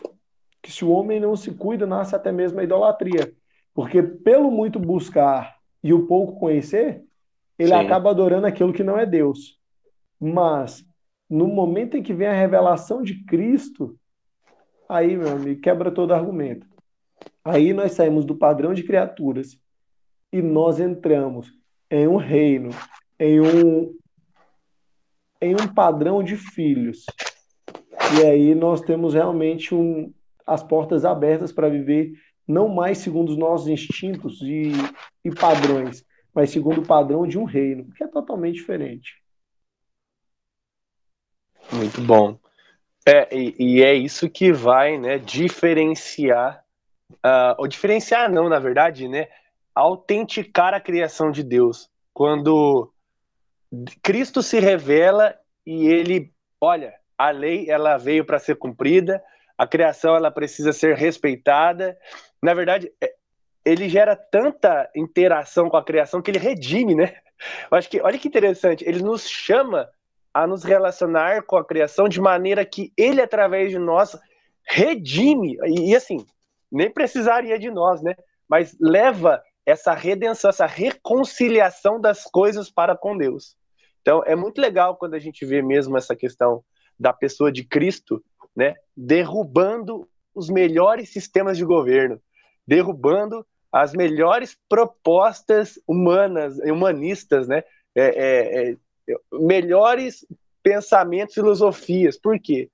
que 0.61 0.71
se 0.71 0.85
o 0.85 0.91
homem 0.91 1.19
não 1.19 1.35
se 1.35 1.51
cuida, 1.51 1.85
nasce 1.85 2.15
até 2.15 2.31
mesmo 2.31 2.59
a 2.59 2.63
idolatria. 2.63 3.33
Porque 3.73 4.01
pelo 4.03 4.51
muito 4.51 4.79
buscar 4.79 5.57
e 5.83 5.93
o 5.93 6.05
pouco 6.05 6.39
conhecer, 6.39 7.03
ele 7.57 7.69
Sim. 7.69 7.75
acaba 7.75 8.09
adorando 8.09 8.45
aquilo 8.47 8.73
que 8.73 8.83
não 8.83 8.97
é 8.97 9.05
Deus. 9.05 9.59
Mas 10.19 10.85
no 11.29 11.47
momento 11.47 11.95
em 11.95 12.03
que 12.03 12.13
vem 12.13 12.27
a 12.27 12.33
revelação 12.33 13.01
de 13.01 13.23
Cristo, 13.23 13.97
aí, 14.87 15.15
meu 15.15 15.29
amigo, 15.29 15.61
quebra 15.61 15.89
todo 15.89 16.13
argumento. 16.13 16.67
Aí 17.43 17.73
nós 17.73 17.93
saímos 17.93 18.25
do 18.25 18.35
padrão 18.35 18.73
de 18.73 18.83
criaturas 18.83 19.57
e 20.31 20.41
nós 20.41 20.79
entramos 20.79 21.51
em 21.89 22.07
um 22.07 22.17
reino, 22.17 22.69
em 23.19 23.39
um, 23.39 23.95
em 25.41 25.55
um 25.55 25.67
padrão 25.73 26.23
de 26.23 26.37
filhos. 26.37 27.05
E 28.19 28.25
aí 28.25 28.53
nós 28.53 28.81
temos 28.81 29.13
realmente 29.13 29.73
um, 29.73 30.13
as 30.45 30.61
portas 30.61 31.03
abertas 31.03 31.51
para 31.51 31.69
viver 31.69 32.13
não 32.47 32.67
mais 32.67 32.97
segundo 32.97 33.29
os 33.29 33.37
nossos 33.37 33.67
instintos 33.67 34.41
e, 34.41 34.71
e 35.23 35.31
padrões, 35.31 36.05
mas 36.33 36.49
segundo 36.49 36.81
o 36.81 36.85
padrão 36.85 37.25
de 37.25 37.37
um 37.37 37.45
reino, 37.45 37.91
que 37.93 38.03
é 38.03 38.07
totalmente 38.07 38.55
diferente. 38.55 39.21
Muito 41.71 42.01
bom. 42.01 42.37
É, 43.07 43.35
e, 43.35 43.55
e 43.57 43.81
é 43.81 43.93
isso 43.93 44.29
que 44.29 44.51
vai 44.51 44.97
né, 44.97 45.17
diferenciar, 45.17 46.63
uh, 47.13 47.55
ou 47.57 47.67
diferenciar 47.67 48.31
não, 48.31 48.49
na 48.49 48.59
verdade, 48.59 49.07
né? 49.07 49.27
Autenticar 49.73 50.73
a 50.73 50.81
criação 50.81 51.31
de 51.31 51.43
Deus. 51.43 51.89
Quando 52.13 52.91
Cristo 54.01 54.43
se 54.43 54.59
revela 54.59 55.35
e 55.65 55.87
ele, 55.87 56.33
olha, 56.59 56.93
a 57.17 57.29
lei 57.29 57.69
ela 57.69 57.97
veio 57.97 58.25
para 58.25 58.39
ser 58.39 58.55
cumprida, 58.55 59.23
a 59.57 59.67
criação 59.67 60.15
ela 60.15 60.31
precisa 60.31 60.73
ser 60.73 60.95
respeitada. 60.95 61.97
Na 62.41 62.53
verdade, 62.53 62.91
é, 63.01 63.13
ele 63.63 63.87
gera 63.87 64.15
tanta 64.15 64.89
interação 64.95 65.69
com 65.69 65.77
a 65.77 65.83
criação 65.83 66.21
que 66.21 66.31
ele 66.31 66.39
redime, 66.39 66.95
né? 66.95 67.15
Eu 67.71 67.77
acho 67.77 67.89
que, 67.89 68.01
olha 68.01 68.17
que 68.17 68.27
interessante, 68.27 68.83
ele 68.87 69.01
nos 69.01 69.27
chama 69.29 69.89
a 70.33 70.47
nos 70.47 70.63
relacionar 70.63 71.43
com 71.43 71.57
a 71.57 71.65
criação 71.65 72.07
de 72.07 72.19
maneira 72.19 72.65
que 72.65 72.91
ele, 72.97 73.21
através 73.21 73.71
de 73.71 73.79
nós, 73.79 74.17
redime, 74.63 75.57
e, 75.65 75.91
e 75.91 75.95
assim, 75.95 76.25
nem 76.71 76.89
precisaria 76.89 77.59
de 77.59 77.69
nós, 77.69 78.01
né? 78.01 78.15
Mas 78.47 78.75
leva 78.79 79.43
essa 79.65 79.93
redenção, 79.93 80.49
essa 80.49 80.65
reconciliação 80.65 81.99
das 81.99 82.23
coisas 82.23 82.69
para 82.69 82.95
com 82.95 83.17
Deus. 83.17 83.55
Então, 84.01 84.23
é 84.25 84.35
muito 84.35 84.59
legal 84.59 84.95
quando 84.95 85.13
a 85.13 85.19
gente 85.19 85.45
vê 85.45 85.61
mesmo 85.61 85.97
essa 85.97 86.15
questão 86.15 86.63
da 86.99 87.13
pessoa 87.13 87.51
de 87.51 87.63
Cristo, 87.63 88.23
né, 88.55 88.75
derrubando 88.95 90.07
os 90.33 90.49
melhores 90.49 91.09
sistemas 91.09 91.57
de 91.57 91.65
governo, 91.65 92.21
derrubando 92.65 93.45
as 93.71 93.93
melhores 93.93 94.57
propostas 94.67 95.79
humanas, 95.87 96.57
humanistas, 96.59 97.47
né, 97.47 97.63
é, 97.95 98.03
é, 98.03 98.71
é, 98.71 98.77
melhores 99.33 100.25
pensamentos, 100.61 101.35
filosofias. 101.35 102.19
Por 102.19 102.39
quê? 102.39 102.69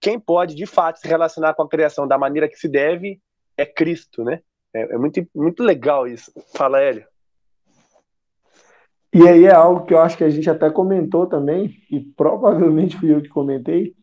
Quem 0.00 0.18
pode, 0.18 0.54
de 0.54 0.66
fato, 0.66 0.98
se 0.98 1.08
relacionar 1.08 1.54
com 1.54 1.62
a 1.62 1.68
criação 1.68 2.06
da 2.06 2.16
maneira 2.16 2.48
que 2.48 2.56
se 2.56 2.68
deve 2.68 3.20
é 3.56 3.66
Cristo, 3.66 4.24
né? 4.24 4.40
É, 4.72 4.94
é 4.94 4.96
muito, 4.96 5.26
muito 5.34 5.62
legal 5.62 6.06
isso. 6.06 6.32
Fala, 6.54 6.80
Hélio. 6.80 7.06
E 9.12 9.26
aí 9.26 9.44
é 9.44 9.54
algo 9.54 9.84
que 9.84 9.92
eu 9.92 10.00
acho 10.00 10.16
que 10.16 10.24
a 10.24 10.30
gente 10.30 10.48
até 10.48 10.70
comentou 10.70 11.26
também, 11.26 11.74
e 11.90 12.00
provavelmente 12.00 12.96
fui 12.96 13.12
eu 13.12 13.20
que 13.20 13.28
comentei, 13.28 13.94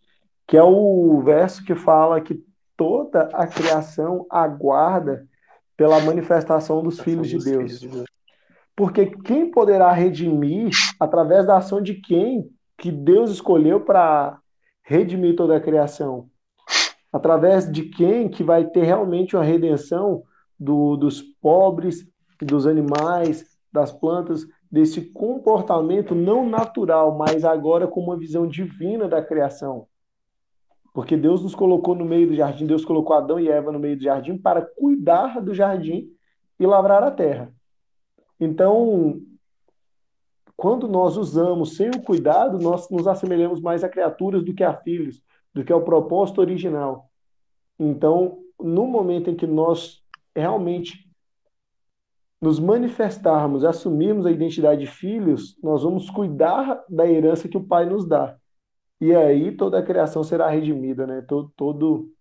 que 0.46 0.58
é 0.58 0.64
o 0.64 1.22
verso 1.22 1.64
que 1.64 1.76
fala 1.76 2.22
que 2.22 2.44
toda 2.76 3.30
a 3.34 3.48
criação 3.48 4.26
aguarda 4.30 5.28
pela 5.76 6.00
manifestação 6.02 6.84
dos 6.84 7.00
filhos 7.00 7.30
de 7.30 7.38
Deus. 7.38 7.80
Porque 8.76 9.08
quem 9.08 9.50
poderá 9.50 9.92
redimir 9.92 10.72
através 11.00 11.46
da 11.46 11.58
ação 11.58 11.82
de 11.82 11.96
quem 11.96 12.50
que 12.78 12.92
Deus 12.92 13.32
escolheu 13.32 13.82
para 13.82 14.40
redimir 14.84 15.36
toda 15.36 15.56
a 15.56 15.62
criação? 15.62 16.30
Através 17.12 17.72
de 17.72 17.84
quem 17.84 18.30
que 18.30 18.44
vai 18.44 18.66
ter 18.66 18.84
realmente 18.84 19.36
uma 19.36 19.44
redenção 19.44 20.24
do, 20.60 20.96
dos 20.96 21.22
pobres, 21.22 22.08
dos 22.40 22.68
animais, 22.68 23.46
das 23.72 23.92
plantas, 23.92 24.46
desse 24.72 25.02
comportamento 25.02 26.14
não 26.14 26.48
natural, 26.48 27.18
mas 27.18 27.46
agora 27.46 27.88
com 27.88 28.02
uma 28.02 28.18
visão 28.18 28.48
divina 28.48 29.08
da 29.08 29.22
criação. 29.22 29.88
Porque 30.94 31.16
Deus 31.16 31.44
nos 31.44 31.56
colocou 31.56 31.96
no 31.96 32.06
meio 32.06 32.28
do 32.28 32.36
jardim, 32.36 32.66
Deus 32.66 32.84
colocou 32.84 33.16
Adão 33.16 33.40
e 33.40 33.50
Eva 33.50 33.72
no 33.72 33.80
meio 33.80 33.96
do 33.96 34.04
jardim 34.04 34.38
para 34.38 34.62
cuidar 34.62 35.40
do 35.42 35.54
jardim 35.54 36.10
e 36.60 36.66
lavrar 36.66 37.04
a 37.04 37.12
terra. 37.12 37.54
Então, 38.40 39.22
quando 40.56 40.88
nós 40.88 41.18
usamos 41.18 41.76
sem 41.76 41.90
o 41.90 42.02
cuidado, 42.02 42.58
nós 42.58 42.90
nos 42.90 43.08
assemelhamos 43.08 43.62
mais 43.62 43.84
a 43.84 43.90
criaturas 43.90 44.44
do 44.44 44.54
que 44.54 44.64
a 44.64 44.74
filhos, 44.74 45.22
do 45.54 45.64
que 45.64 45.72
ao 45.72 45.84
propósito 45.84 46.42
original. 46.42 47.10
Então, 47.80 48.40
no 48.60 48.88
momento 48.88 49.30
em 49.30 49.36
que 49.36 49.46
nós 49.46 50.02
realmente 50.36 51.07
nos 52.42 52.60
manifestarmos, 52.60 53.64
assumirmos 53.64 54.26
a 54.26 54.32
identidade 54.32 54.82
de 54.82 54.88
filhos, 54.88 55.58
nós 55.62 55.84
vamos 55.84 56.10
cuidar 56.10 56.84
da 56.88 57.08
herança 57.08 57.48
que 57.48 57.58
o 57.58 57.64
Pai 57.64 57.86
nos 57.86 58.08
dá. 58.08 58.38
E 59.02 59.14
aí 59.16 59.56
toda 59.56 59.80
a 59.80 59.84
criação 59.84 60.24
será 60.24 60.50
redimida, 60.50 61.06
né? 61.06 61.24
Todo, 61.28 61.52
todo, 61.56 62.12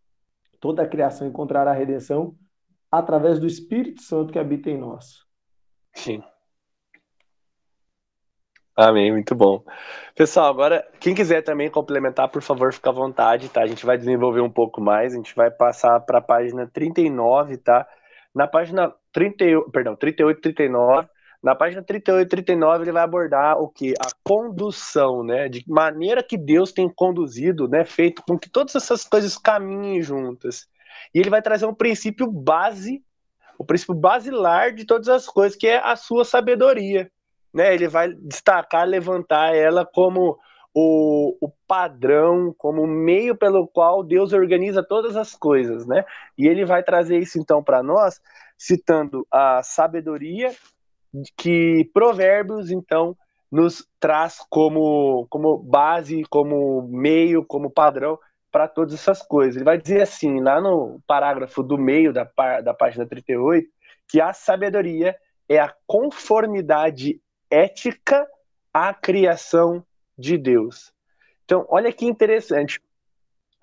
toda 0.60 0.82
a 0.82 0.88
criação 0.88 1.26
encontrará 1.26 1.72
redenção 1.72 2.34
através 2.90 3.38
do 3.38 3.46
Espírito 3.46 4.02
Santo 4.02 4.32
que 4.32 4.38
habita 4.38 4.70
em 4.70 4.78
nós. 4.78 5.24
Sim. 5.94 6.22
Amém, 8.74 9.10
muito 9.10 9.34
bom. 9.34 9.64
Pessoal, 10.14 10.48
agora, 10.48 10.86
quem 11.00 11.14
quiser 11.14 11.42
também 11.42 11.70
complementar, 11.70 12.28
por 12.28 12.42
favor, 12.42 12.74
fica 12.74 12.90
à 12.90 12.92
vontade, 12.92 13.48
tá? 13.48 13.62
A 13.62 13.66
gente 13.66 13.86
vai 13.86 13.96
desenvolver 13.96 14.42
um 14.42 14.50
pouco 14.50 14.82
mais, 14.82 15.14
a 15.14 15.16
gente 15.16 15.34
vai 15.34 15.50
passar 15.50 15.98
para 16.00 16.18
a 16.18 16.22
página 16.22 16.66
39, 16.66 17.56
tá? 17.56 17.88
Na 18.36 18.46
página 18.46 18.92
38, 19.14 19.70
perdão, 19.70 19.96
38 19.96 20.42
39, 20.42 21.08
na 21.42 21.54
página 21.54 21.82
38 21.82 22.26
e 22.26 22.28
39 22.28 22.84
ele 22.84 22.92
vai 22.92 23.02
abordar 23.02 23.58
o 23.58 23.66
que? 23.66 23.94
A 23.98 24.08
condução, 24.22 25.24
né? 25.24 25.48
De 25.48 25.64
maneira 25.66 26.22
que 26.22 26.36
Deus 26.36 26.70
tem 26.70 26.86
conduzido, 26.86 27.66
né? 27.66 27.82
Feito 27.86 28.22
com 28.22 28.38
que 28.38 28.50
todas 28.50 28.74
essas 28.74 29.04
coisas 29.04 29.38
caminhem 29.38 30.02
juntas. 30.02 30.68
E 31.14 31.18
ele 31.18 31.30
vai 31.30 31.40
trazer 31.40 31.64
um 31.64 31.72
princípio 31.72 32.30
base, 32.30 33.02
o 33.58 33.64
princípio 33.64 33.94
basilar 33.94 34.74
de 34.74 34.84
todas 34.84 35.08
as 35.08 35.26
coisas, 35.26 35.56
que 35.56 35.66
é 35.66 35.78
a 35.78 35.96
sua 35.96 36.22
sabedoria. 36.22 37.10
Né? 37.54 37.72
Ele 37.72 37.88
vai 37.88 38.12
destacar, 38.12 38.86
levantar 38.86 39.54
ela 39.54 39.86
como 39.86 40.38
o, 40.78 41.34
o, 41.40 41.50
padrão, 41.66 42.54
como 42.58 42.86
meio 42.86 43.34
pelo 43.34 43.66
qual 43.66 44.04
Deus 44.04 44.34
organiza 44.34 44.82
todas 44.82 45.16
as 45.16 45.34
coisas, 45.34 45.86
né? 45.86 46.04
E 46.36 46.46
ele 46.46 46.66
vai 46.66 46.82
trazer 46.82 47.18
isso 47.18 47.38
então 47.38 47.64
para 47.64 47.82
nós, 47.82 48.20
citando 48.58 49.26
a 49.30 49.62
sabedoria 49.62 50.54
que 51.34 51.88
Provérbios 51.94 52.70
então 52.70 53.16
nos 53.50 53.88
traz 53.98 54.44
como, 54.50 55.26
como 55.30 55.56
base, 55.56 56.24
como 56.28 56.82
meio, 56.82 57.42
como 57.42 57.70
padrão 57.70 58.18
para 58.52 58.68
todas 58.68 58.92
essas 58.92 59.22
coisas. 59.22 59.56
Ele 59.56 59.64
vai 59.64 59.78
dizer 59.78 60.02
assim, 60.02 60.42
lá 60.42 60.60
no 60.60 61.00
parágrafo 61.06 61.62
do 61.62 61.78
meio 61.78 62.12
da, 62.12 62.30
da 62.62 62.74
página 62.74 63.06
38, 63.06 63.66
que 64.06 64.20
a 64.20 64.34
sabedoria 64.34 65.16
é 65.48 65.58
a 65.58 65.74
conformidade 65.86 67.18
ética 67.50 68.28
à 68.74 68.92
criação 68.92 69.82
de 70.18 70.36
Deus. 70.38 70.92
Então, 71.44 71.64
olha 71.68 71.92
que 71.92 72.06
interessante. 72.06 72.80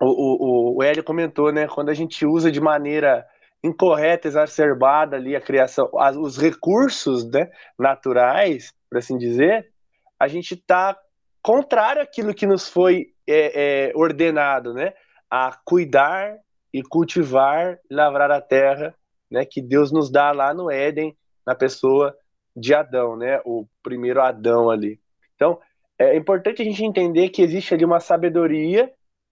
O, 0.00 0.06
o, 0.06 0.76
o 0.76 0.82
Hélio 0.82 1.04
comentou, 1.04 1.52
né? 1.52 1.66
Quando 1.68 1.90
a 1.90 1.94
gente 1.94 2.24
usa 2.26 2.50
de 2.50 2.60
maneira 2.60 3.26
incorreta, 3.62 4.28
exacerbada 4.28 5.16
ali 5.16 5.34
a 5.34 5.40
criação, 5.40 5.88
as, 5.98 6.16
os 6.16 6.36
recursos 6.36 7.24
né, 7.30 7.50
naturais, 7.78 8.74
por 8.90 8.98
assim 8.98 9.16
dizer, 9.16 9.72
a 10.20 10.28
gente 10.28 10.52
está 10.52 10.98
contrário 11.42 12.02
àquilo 12.02 12.34
que 12.34 12.46
nos 12.46 12.68
foi 12.68 13.14
é, 13.26 13.88
é, 13.88 13.92
ordenado, 13.94 14.74
né? 14.74 14.92
A 15.30 15.58
cuidar 15.64 16.36
e 16.72 16.82
cultivar, 16.82 17.78
lavrar 17.90 18.30
a 18.30 18.40
terra, 18.40 18.94
né? 19.30 19.44
Que 19.44 19.62
Deus 19.62 19.90
nos 19.90 20.10
dá 20.10 20.32
lá 20.32 20.52
no 20.52 20.70
Éden, 20.70 21.16
na 21.46 21.54
pessoa 21.54 22.14
de 22.54 22.74
Adão, 22.74 23.16
né? 23.16 23.40
O 23.44 23.66
primeiro 23.82 24.20
Adão 24.20 24.70
ali. 24.70 25.00
Então, 25.34 25.58
é 25.98 26.16
importante 26.16 26.62
a 26.62 26.64
gente 26.64 26.84
entender 26.84 27.28
que 27.28 27.42
existe 27.42 27.74
ali 27.74 27.84
uma 27.84 28.00
sabedoria, 28.00 28.90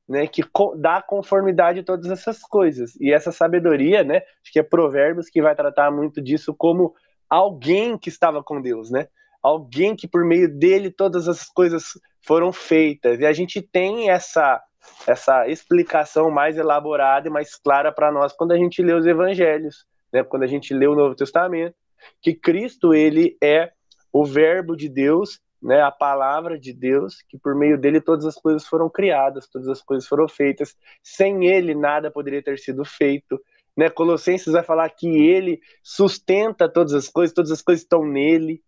né, 0.08 0.26
que 0.26 0.42
dá 0.76 1.02
conformidade 1.02 1.80
a 1.80 1.84
todas 1.84 2.10
essas 2.10 2.40
coisas. 2.40 2.94
E 3.00 3.12
essa 3.12 3.32
sabedoria, 3.32 4.04
né, 4.04 4.16
acho 4.16 4.52
que 4.52 4.58
é 4.58 4.62
Provérbios 4.62 5.28
que 5.28 5.42
vai 5.42 5.54
tratar 5.54 5.90
muito 5.90 6.20
disso 6.20 6.54
como 6.54 6.94
alguém 7.28 7.96
que 7.96 8.08
estava 8.08 8.42
com 8.42 8.60
Deus, 8.60 8.90
né? 8.90 9.08
Alguém 9.42 9.96
que 9.96 10.06
por 10.06 10.24
meio 10.24 10.48
dele 10.48 10.90
todas 10.90 11.26
as 11.28 11.44
coisas 11.48 11.98
foram 12.20 12.52
feitas. 12.52 13.18
E 13.18 13.26
a 13.26 13.32
gente 13.32 13.62
tem 13.62 14.10
essa 14.10 14.62
essa 15.06 15.48
explicação 15.48 16.28
mais 16.28 16.58
elaborada 16.58 17.28
e 17.28 17.30
mais 17.30 17.54
clara 17.54 17.92
para 17.92 18.10
nós 18.10 18.32
quando 18.32 18.50
a 18.50 18.58
gente 18.58 18.82
lê 18.82 18.92
os 18.92 19.06
evangelhos, 19.06 19.86
né? 20.12 20.22
Quando 20.22 20.42
a 20.42 20.46
gente 20.46 20.74
lê 20.74 20.86
o 20.86 20.94
Novo 20.94 21.14
Testamento, 21.14 21.74
que 22.20 22.34
Cristo 22.34 22.92
ele 22.92 23.36
é 23.42 23.72
o 24.12 24.24
verbo 24.24 24.76
de 24.76 24.88
Deus 24.88 25.40
né, 25.62 25.80
a 25.80 25.92
palavra 25.92 26.58
de 26.58 26.72
Deus, 26.72 27.22
que 27.28 27.38
por 27.38 27.54
meio 27.54 27.78
dele 27.78 28.00
todas 28.00 28.26
as 28.26 28.34
coisas 28.34 28.66
foram 28.66 28.90
criadas, 28.90 29.48
todas 29.48 29.68
as 29.68 29.80
coisas 29.80 30.08
foram 30.08 30.26
feitas. 30.26 30.76
Sem 31.02 31.46
ele 31.46 31.74
nada 31.74 32.10
poderia 32.10 32.42
ter 32.42 32.58
sido 32.58 32.84
feito. 32.84 33.40
Né? 33.76 33.88
Colossenses 33.88 34.52
vai 34.52 34.64
falar 34.64 34.90
que 34.90 35.06
ele 35.06 35.60
sustenta 35.82 36.68
todas 36.68 36.92
as 36.92 37.08
coisas, 37.08 37.32
todas 37.32 37.52
as 37.52 37.62
coisas 37.62 37.82
estão 37.82 38.04
nele. 38.04 38.60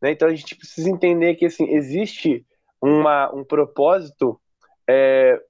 Né? 0.00 0.12
Então 0.12 0.28
a 0.28 0.34
gente 0.34 0.54
precisa 0.54 0.90
entender 0.90 1.36
que 1.36 1.46
assim 1.46 1.74
existe 1.74 2.44
uma, 2.82 3.32
um 3.34 3.44
propósito 3.44 4.38
é, 4.86 5.40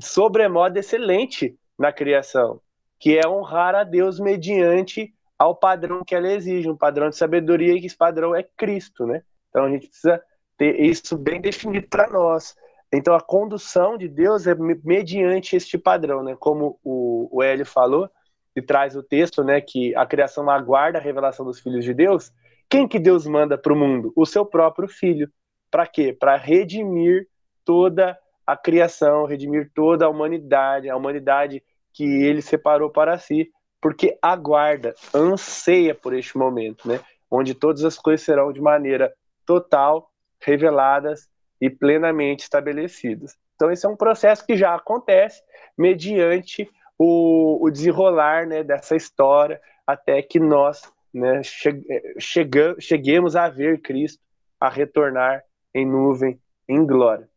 sobremodo 0.00 0.78
excelente 0.78 1.56
na 1.78 1.92
criação, 1.92 2.60
que 3.00 3.16
é 3.16 3.26
honrar 3.26 3.74
a 3.74 3.84
Deus 3.84 4.20
mediante 4.20 5.14
ao 5.38 5.56
padrão 5.56 6.04
que 6.04 6.14
ela 6.14 6.30
exige, 6.30 6.68
um 6.68 6.76
padrão 6.76 7.08
de 7.08 7.16
sabedoria, 7.16 7.72
e 7.74 7.80
que 7.80 7.86
esse 7.86 7.96
padrão 7.96 8.34
é 8.34 8.42
Cristo, 8.56 9.06
né? 9.06 9.22
Então 9.48 9.64
a 9.64 9.70
gente 9.70 9.88
precisa 9.88 10.22
ter 10.56 10.80
isso 10.80 11.16
bem 11.16 11.40
definido 11.40 11.86
para 11.88 12.08
nós. 12.08 12.54
Então 12.92 13.14
a 13.14 13.20
condução 13.20 13.96
de 13.96 14.08
Deus 14.08 14.46
é 14.46 14.54
mediante 14.54 15.56
este 15.56 15.78
padrão, 15.78 16.22
né? 16.22 16.36
Como 16.38 16.78
o, 16.84 17.28
o 17.30 17.42
Hélio 17.42 17.64
falou, 17.64 18.08
e 18.54 18.62
traz 18.62 18.94
o 18.94 19.02
texto, 19.02 19.42
né, 19.42 19.60
que 19.60 19.94
a 19.96 20.06
criação 20.06 20.48
aguarda 20.50 20.98
a 20.98 21.02
revelação 21.02 21.44
dos 21.44 21.60
filhos 21.60 21.84
de 21.84 21.94
Deus. 21.94 22.32
Quem 22.68 22.86
que 22.86 22.98
Deus 22.98 23.26
manda 23.26 23.56
para 23.56 23.72
o 23.72 23.76
mundo? 23.76 24.12
O 24.16 24.26
seu 24.26 24.44
próprio 24.44 24.88
filho. 24.88 25.30
Para 25.70 25.86
quê? 25.86 26.12
Para 26.12 26.36
redimir 26.36 27.26
toda 27.64 28.18
a 28.46 28.56
criação, 28.56 29.24
redimir 29.24 29.70
toda 29.74 30.06
a 30.06 30.08
humanidade, 30.08 30.88
a 30.88 30.96
humanidade 30.96 31.62
que 31.92 32.04
ele 32.04 32.42
separou 32.42 32.90
para 32.90 33.18
si, 33.18 33.50
porque 33.80 34.18
aguarda, 34.20 34.94
anseia 35.14 35.94
por 35.94 36.14
este 36.14 36.36
momento, 36.36 36.86
né? 36.88 37.00
Onde 37.30 37.54
todas 37.54 37.84
as 37.84 37.98
coisas 37.98 38.24
serão 38.24 38.52
de 38.52 38.60
maneira 38.60 39.12
total, 39.46 40.10
reveladas 40.42 41.28
e 41.60 41.70
plenamente 41.70 42.42
estabelecidas. 42.42 43.36
Então, 43.54 43.70
esse 43.70 43.86
é 43.86 43.88
um 43.88 43.96
processo 43.96 44.44
que 44.44 44.56
já 44.56 44.74
acontece 44.74 45.42
mediante 45.78 46.68
o, 46.98 47.64
o 47.64 47.70
desenrolar 47.70 48.46
né, 48.46 48.62
dessa 48.62 48.96
história 48.96 49.60
até 49.86 50.20
que 50.22 50.40
nós 50.40 50.82
né, 51.12 51.42
che 51.42 51.70
chega 52.18 52.74
cheguemos 52.80 53.36
a 53.36 53.48
ver 53.48 53.80
Cristo 53.80 54.20
a 54.58 54.68
retornar 54.68 55.44
em 55.74 55.86
nuvem, 55.86 56.40
em 56.68 56.84
glória. 56.86 57.28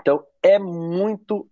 Então, 0.00 0.24
é 0.42 0.58
muito 0.58 1.48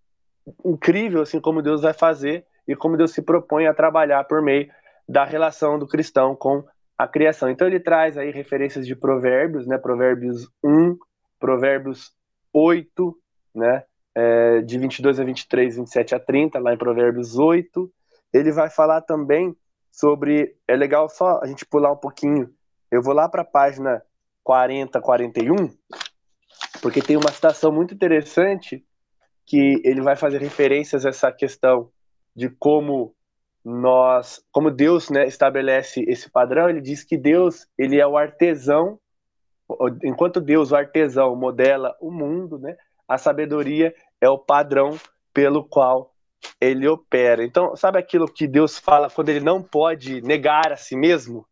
incrível 0.65 1.23
assim 1.23 1.41
como 1.41 1.63
Deus 1.63 1.83
vai 1.83 1.93
fazer 1.93 2.45
e 2.67 2.75
como 2.75 2.97
Deus 2.97 3.13
se 3.13 3.23
propõe 3.23 3.67
a 3.67 3.75
trabalhar 3.75 4.25
por 4.25 4.43
meio 4.43 4.71
da 5.09 5.25
relação 5.25 5.79
do 5.79 5.87
cristão 5.87 6.35
com 6.35 6.65
a 6.97 7.07
criação. 7.07 7.51
Então 7.51 7.67
ele 7.67 7.81
traz 7.81 8.17
aí 8.17 8.31
referências 8.31 8.87
de 8.87 8.95
provérbios, 8.95 9.67
né? 9.67 9.79
Provérbios 9.79 10.49
1, 10.65 10.97
Provérbios 11.39 12.13
8, 12.53 13.17
né? 13.55 13.85
É, 14.15 14.61
de 14.61 14.79
22 14.79 15.19
a 15.19 15.25
23, 15.25 15.77
27 15.77 16.15
a 16.15 16.21
30, 16.21 16.59
lá 16.59 16.75
em 16.75 16.79
Provérbios 16.79 17.39
8. 17.39 17.91
Ele 18.33 18.53
vai 18.53 18.71
falar 18.71 19.01
também 19.01 19.57
sobre. 19.91 20.55
É 20.67 20.77
legal 20.77 21.09
só 21.09 21.41
a 21.43 21.47
gente 21.47 21.67
pular 21.67 21.93
um 21.93 21.97
pouquinho. 21.97 22.51
Eu 22.91 23.03
vou 23.03 23.15
lá 23.15 23.29
para 23.29 23.43
a 23.43 23.47
página 23.47 24.03
40, 24.45 25.01
41, 25.01 25.55
porque 26.83 27.01
tem 27.01 27.17
uma 27.17 27.31
citação 27.31 27.73
muito 27.73 27.95
interessante 27.95 28.85
que 29.47 29.81
ele 29.85 30.01
vai 30.01 30.17
fazer 30.17 30.41
referências 30.41 31.05
a 31.07 31.11
essa 31.11 31.33
questão 31.33 31.91
de 32.35 32.49
como 32.49 33.15
nós, 33.65 34.45
como 34.51 34.71
Deus, 34.71 35.09
né, 35.11 35.27
estabelece 35.27 36.05
esse 36.09 36.31
padrão. 36.31 36.69
Ele 36.69 36.81
diz 36.81 37.05
que 37.05 37.17
Deus, 37.17 37.67
ele 37.79 38.01
é 38.01 38.07
o 38.07 38.17
artesão, 38.17 38.99
enquanto 40.03 40.41
Deus, 40.41 40.73
o 40.73 40.77
artesão, 40.77 41.35
modela 41.37 41.97
o 42.01 42.11
mundo, 42.11 42.59
né, 42.59 42.77
a 43.09 43.17
sabedoria 43.19 43.95
é 44.21 44.29
o 44.29 44.39
padrão 44.39 44.99
pelo 45.33 45.65
qual 45.65 46.13
ele 46.61 46.89
opera. 46.89 47.45
Então, 47.45 47.77
sabe 47.77 47.99
aquilo 47.99 48.27
que 48.27 48.47
Deus 48.47 48.79
fala 48.79 49.09
quando 49.09 49.29
ele 49.29 49.41
não 49.41 49.63
pode 49.63 50.21
negar 50.23 50.73
a 50.73 50.77
si 50.77 50.97
mesmo? 50.97 51.47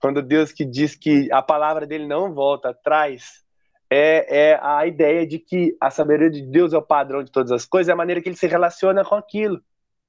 Quando 0.00 0.22
Deus 0.22 0.52
que 0.52 0.64
diz 0.64 0.94
que 0.94 1.30
a 1.32 1.42
palavra 1.42 1.86
dele 1.86 2.06
não 2.06 2.32
volta 2.32 2.70
atrás, 2.70 3.44
é, 3.90 4.50
é 4.52 4.60
a 4.62 4.86
ideia 4.86 5.26
de 5.26 5.38
que 5.38 5.76
a 5.80 5.90
sabedoria 5.90 6.30
de 6.30 6.42
Deus 6.42 6.72
é 6.72 6.78
o 6.78 6.82
padrão 6.82 7.22
de 7.22 7.32
todas 7.32 7.50
as 7.50 7.64
coisas, 7.64 7.88
é 7.88 7.92
a 7.92 7.96
maneira 7.96 8.20
que 8.20 8.28
ele 8.28 8.36
se 8.36 8.46
relaciona 8.46 9.04
com 9.04 9.16
aquilo, 9.16 9.60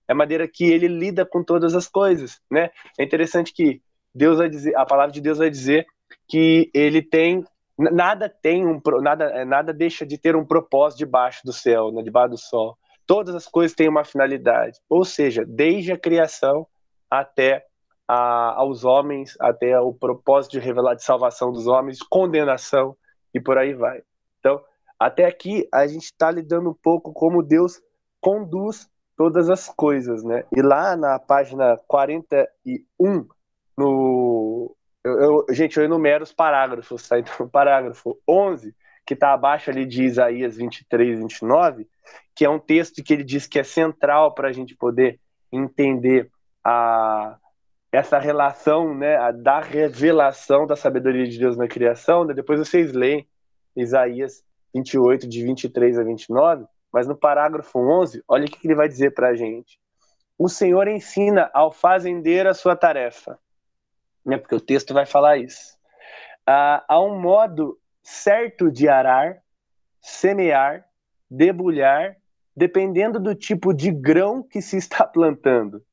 é 0.09 0.11
a 0.11 0.15
maneira 0.15 0.47
que 0.47 0.63
ele 0.63 0.87
lida 0.87 1.23
com 1.23 1.43
todas 1.43 1.75
as 1.75 1.87
coisas, 1.87 2.41
né? 2.49 2.71
É 2.97 3.03
interessante 3.03 3.53
que 3.53 3.79
Deus 4.13 4.39
vai 4.39 4.49
dizer, 4.49 4.75
a 4.75 4.83
palavra 4.83 5.11
de 5.13 5.21
Deus 5.21 5.37
vai 5.37 5.51
dizer 5.51 5.85
que 6.27 6.71
ele 6.73 7.03
tem 7.03 7.45
nada 7.77 8.27
tem 8.27 8.65
um 8.65 8.81
nada 9.01 9.25
é, 9.25 9.45
nada 9.45 9.71
deixa 9.71 10.05
de 10.05 10.17
ter 10.17 10.35
um 10.35 10.43
propósito 10.43 10.99
debaixo 10.99 11.41
do 11.45 11.53
céu, 11.53 11.91
né, 11.91 12.01
debaixo 12.01 12.31
do 12.31 12.37
sol. 12.37 12.75
Todas 13.05 13.35
as 13.35 13.47
coisas 13.47 13.75
têm 13.75 13.87
uma 13.87 14.03
finalidade, 14.03 14.79
ou 14.89 15.05
seja, 15.05 15.45
desde 15.45 15.91
a 15.91 15.97
criação 15.97 16.65
até 17.09 17.65
a, 18.07 18.55
aos 18.55 18.83
homens, 18.83 19.37
até 19.39 19.79
o 19.79 19.93
propósito 19.93 20.53
de 20.53 20.59
revelar 20.59 20.95
de 20.95 21.03
salvação 21.03 21.51
dos 21.51 21.67
homens, 21.67 22.01
condenação 22.01 22.97
e 23.31 23.39
por 23.39 23.59
aí 23.59 23.75
vai. 23.75 24.01
Então, 24.39 24.59
até 24.99 25.25
aqui 25.25 25.67
a 25.71 25.85
gente 25.85 26.05
está 26.05 26.31
lidando 26.31 26.71
um 26.71 26.75
pouco 26.83 27.13
como 27.13 27.43
Deus 27.43 27.79
conduz 28.19 28.89
todas 29.19 29.49
as 29.49 29.67
coisas, 29.67 30.23
né? 30.23 30.45
E 30.55 30.61
lá 30.61 30.95
na 30.95 31.19
página 31.19 31.77
41, 31.89 33.27
no. 33.77 34.73
Eu, 35.03 35.19
eu, 35.19 35.45
gente, 35.53 35.77
eu 35.77 35.83
enumero 35.83 36.23
os 36.23 36.31
parágrafos, 36.31 37.05
tá? 37.05 37.19
Então, 37.19 37.45
parágrafo 37.51 38.17
11, 38.25 38.73
que 39.05 39.13
está 39.13 39.33
abaixo 39.33 39.69
ali 39.69 39.85
de 39.85 40.05
Isaías 40.05 40.55
23, 40.55 41.19
29, 41.19 41.85
que 42.33 42.45
é 42.45 42.49
um 42.49 42.59
texto 42.59 43.03
que 43.03 43.11
ele 43.11 43.25
diz 43.25 43.45
que 43.45 43.59
é 43.59 43.63
central 43.63 44.33
para 44.33 44.47
a 44.47 44.53
gente 44.53 44.73
poder 44.73 45.19
entender 45.51 46.31
a, 46.63 47.35
essa 47.91 48.19
relação 48.19 48.95
né, 48.95 49.17
a, 49.17 49.31
da 49.31 49.59
revelação 49.59 50.65
da 50.65 50.77
sabedoria 50.77 51.27
de 51.27 51.37
Deus 51.37 51.57
na 51.57 51.67
criação. 51.67 52.23
Né? 52.23 52.33
Depois 52.33 52.57
vocês 52.57 52.93
leem 52.93 53.27
Isaías 53.75 54.41
28, 54.73 55.27
de 55.27 55.43
23 55.43 55.99
a 55.99 56.03
29, 56.03 56.63
mas 56.91 57.07
no 57.07 57.15
parágrafo 57.15 57.79
11, 57.79 58.23
olha 58.27 58.45
o 58.45 58.49
que 58.49 58.67
ele 58.67 58.75
vai 58.75 58.87
dizer 58.87 59.13
para 59.13 59.29
a 59.29 59.35
gente. 59.35 59.79
O 60.37 60.47
Senhor 60.47 60.87
ensina 60.87 61.49
ao 61.53 61.71
fazendeiro 61.71 62.49
a 62.49 62.53
sua 62.53 62.75
tarefa, 62.75 63.37
né, 64.25 64.37
porque 64.37 64.55
o 64.55 64.61
texto 64.61 64.93
vai 64.93 65.05
falar 65.05 65.37
isso. 65.37 65.77
Há 66.45 66.99
um 67.01 67.19
modo 67.19 67.77
certo 68.01 68.71
de 68.71 68.89
arar, 68.89 69.37
semear, 70.01 70.85
debulhar, 71.29 72.15
dependendo 72.55 73.19
do 73.19 73.35
tipo 73.35 73.73
de 73.73 73.91
grão 73.91 74.41
que 74.41 74.61
se 74.61 74.77
está 74.77 75.05
plantando. 75.07 75.83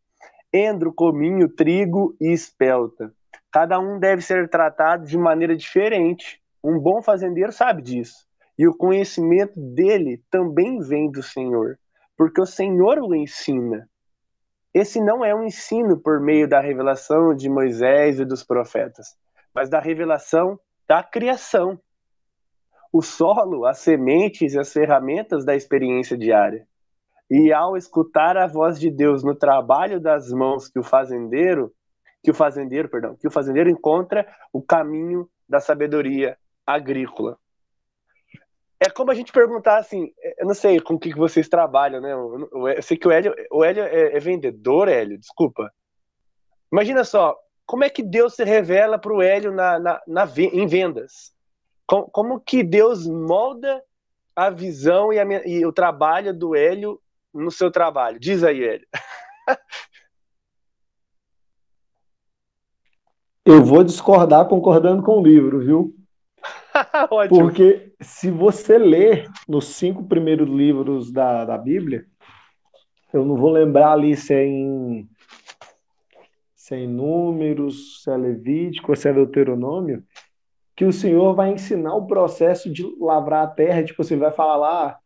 Endro, 0.52 0.92
cominho, 0.92 1.48
trigo 1.48 2.16
e 2.20 2.32
espelta. 2.32 3.12
Cada 3.52 3.78
um 3.78 3.98
deve 3.98 4.22
ser 4.22 4.48
tratado 4.48 5.06
de 5.06 5.18
maneira 5.18 5.56
diferente. 5.56 6.42
Um 6.62 6.78
bom 6.78 7.02
fazendeiro 7.02 7.52
sabe 7.52 7.82
disso. 7.82 8.25
E 8.58 8.66
o 8.66 8.74
conhecimento 8.74 9.60
dele 9.60 10.22
também 10.30 10.78
vem 10.80 11.10
do 11.10 11.22
Senhor, 11.22 11.78
porque 12.16 12.40
o 12.40 12.46
Senhor 12.46 12.98
o 12.98 13.14
ensina. 13.14 13.88
Esse 14.72 15.00
não 15.00 15.24
é 15.24 15.34
um 15.34 15.44
ensino 15.44 15.98
por 15.98 16.20
meio 16.20 16.48
da 16.48 16.60
revelação 16.60 17.34
de 17.34 17.50
Moisés 17.50 18.18
e 18.18 18.24
dos 18.24 18.42
profetas, 18.42 19.14
mas 19.54 19.68
da 19.68 19.78
revelação 19.78 20.58
da 20.88 21.02
criação. 21.02 21.78
O 22.90 23.02
solo, 23.02 23.66
as 23.66 23.78
sementes 23.78 24.54
e 24.54 24.58
as 24.58 24.72
ferramentas 24.72 25.44
da 25.44 25.54
experiência 25.54 26.16
diária. 26.16 26.66
E 27.30 27.52
ao 27.52 27.76
escutar 27.76 28.38
a 28.38 28.46
voz 28.46 28.78
de 28.78 28.90
Deus 28.90 29.22
no 29.22 29.34
trabalho 29.34 30.00
das 30.00 30.30
mãos 30.30 30.68
que 30.68 30.78
o 30.78 30.84
fazendeiro, 30.84 31.72
que 32.22 32.30
o 32.30 32.34
fazendeiro, 32.34 32.88
perdão, 32.88 33.16
que 33.16 33.26
o 33.26 33.30
fazendeiro 33.30 33.68
encontra 33.68 34.26
o 34.50 34.62
caminho 34.62 35.28
da 35.46 35.60
sabedoria 35.60 36.38
agrícola 36.66 37.38
é 38.78 38.90
como 38.90 39.10
a 39.10 39.14
gente 39.14 39.32
perguntar 39.32 39.78
assim, 39.78 40.12
é, 40.20 40.42
eu 40.42 40.46
não 40.46 40.54
sei 40.54 40.80
com 40.80 40.94
o 40.94 40.98
que 40.98 41.14
vocês 41.14 41.48
trabalham, 41.48 42.00
né? 42.00 42.12
Eu, 42.12 42.82
sei 42.82 42.96
que 42.96 43.08
o 43.08 43.10
Hélio, 43.10 43.34
o 43.50 43.64
Hélio 43.64 43.84
é, 43.84 44.16
é, 44.16 44.20
vendedor, 44.20 44.88
Hélio, 44.88 45.18
desculpa. 45.18 45.72
Imagina 46.70 47.04
só, 47.04 47.36
como 47.64 47.84
é 47.84 47.90
que 47.90 48.02
Deus 48.02 48.34
se 48.34 48.44
revela 48.44 48.98
para 48.98 49.12
o 49.12 49.22
Hélio 49.22 49.52
na, 49.52 49.78
na, 49.78 50.02
na, 50.06 50.28
em 50.36 50.66
vendas? 50.66 51.32
Como, 51.86 52.10
como, 52.10 52.40
que 52.40 52.62
Deus 52.62 53.06
molda 53.06 53.82
a 54.34 54.50
visão 54.50 55.12
e, 55.12 55.18
a, 55.18 55.24
e 55.46 55.64
o 55.64 55.72
trabalho 55.72 56.34
do 56.34 56.54
Hélio 56.54 57.00
no 57.32 57.50
seu 57.50 57.70
trabalho? 57.70 58.20
Diz 58.20 58.44
aí, 58.44 58.62
Hélio. 58.62 58.86
Eu 63.44 63.64
vou 63.64 63.84
discordar 63.84 64.48
concordando 64.48 65.04
com 65.04 65.20
o 65.20 65.22
livro, 65.22 65.60
viu? 65.60 65.94
Porque 67.28 67.92
se 68.00 68.30
você 68.30 68.78
ler 68.78 69.28
nos 69.48 69.66
cinco 69.68 70.04
primeiros 70.04 70.48
livros 70.48 71.12
da, 71.12 71.44
da 71.44 71.58
Bíblia, 71.58 72.04
eu 73.12 73.24
não 73.24 73.36
vou 73.36 73.50
lembrar 73.50 73.92
ali 73.92 74.16
se 74.16 74.34
é 74.34 74.44
em, 74.44 75.08
se 76.54 76.74
é 76.74 76.78
em 76.80 76.88
Números, 76.88 78.02
se 78.02 78.10
é 78.10 78.16
Levítico, 78.16 78.94
se 78.96 79.08
é 79.08 79.12
Deuteronômio, 79.12 80.02
que 80.74 80.84
o 80.84 80.92
Senhor 80.92 81.34
vai 81.34 81.52
ensinar 81.52 81.94
o 81.94 82.06
processo 82.06 82.70
de 82.70 82.84
lavrar 83.00 83.44
a 83.44 83.50
terra. 83.50 83.82
Tipo, 83.82 84.04
você 84.04 84.16
vai 84.16 84.30
falar 84.30 84.56
lá, 84.56 84.98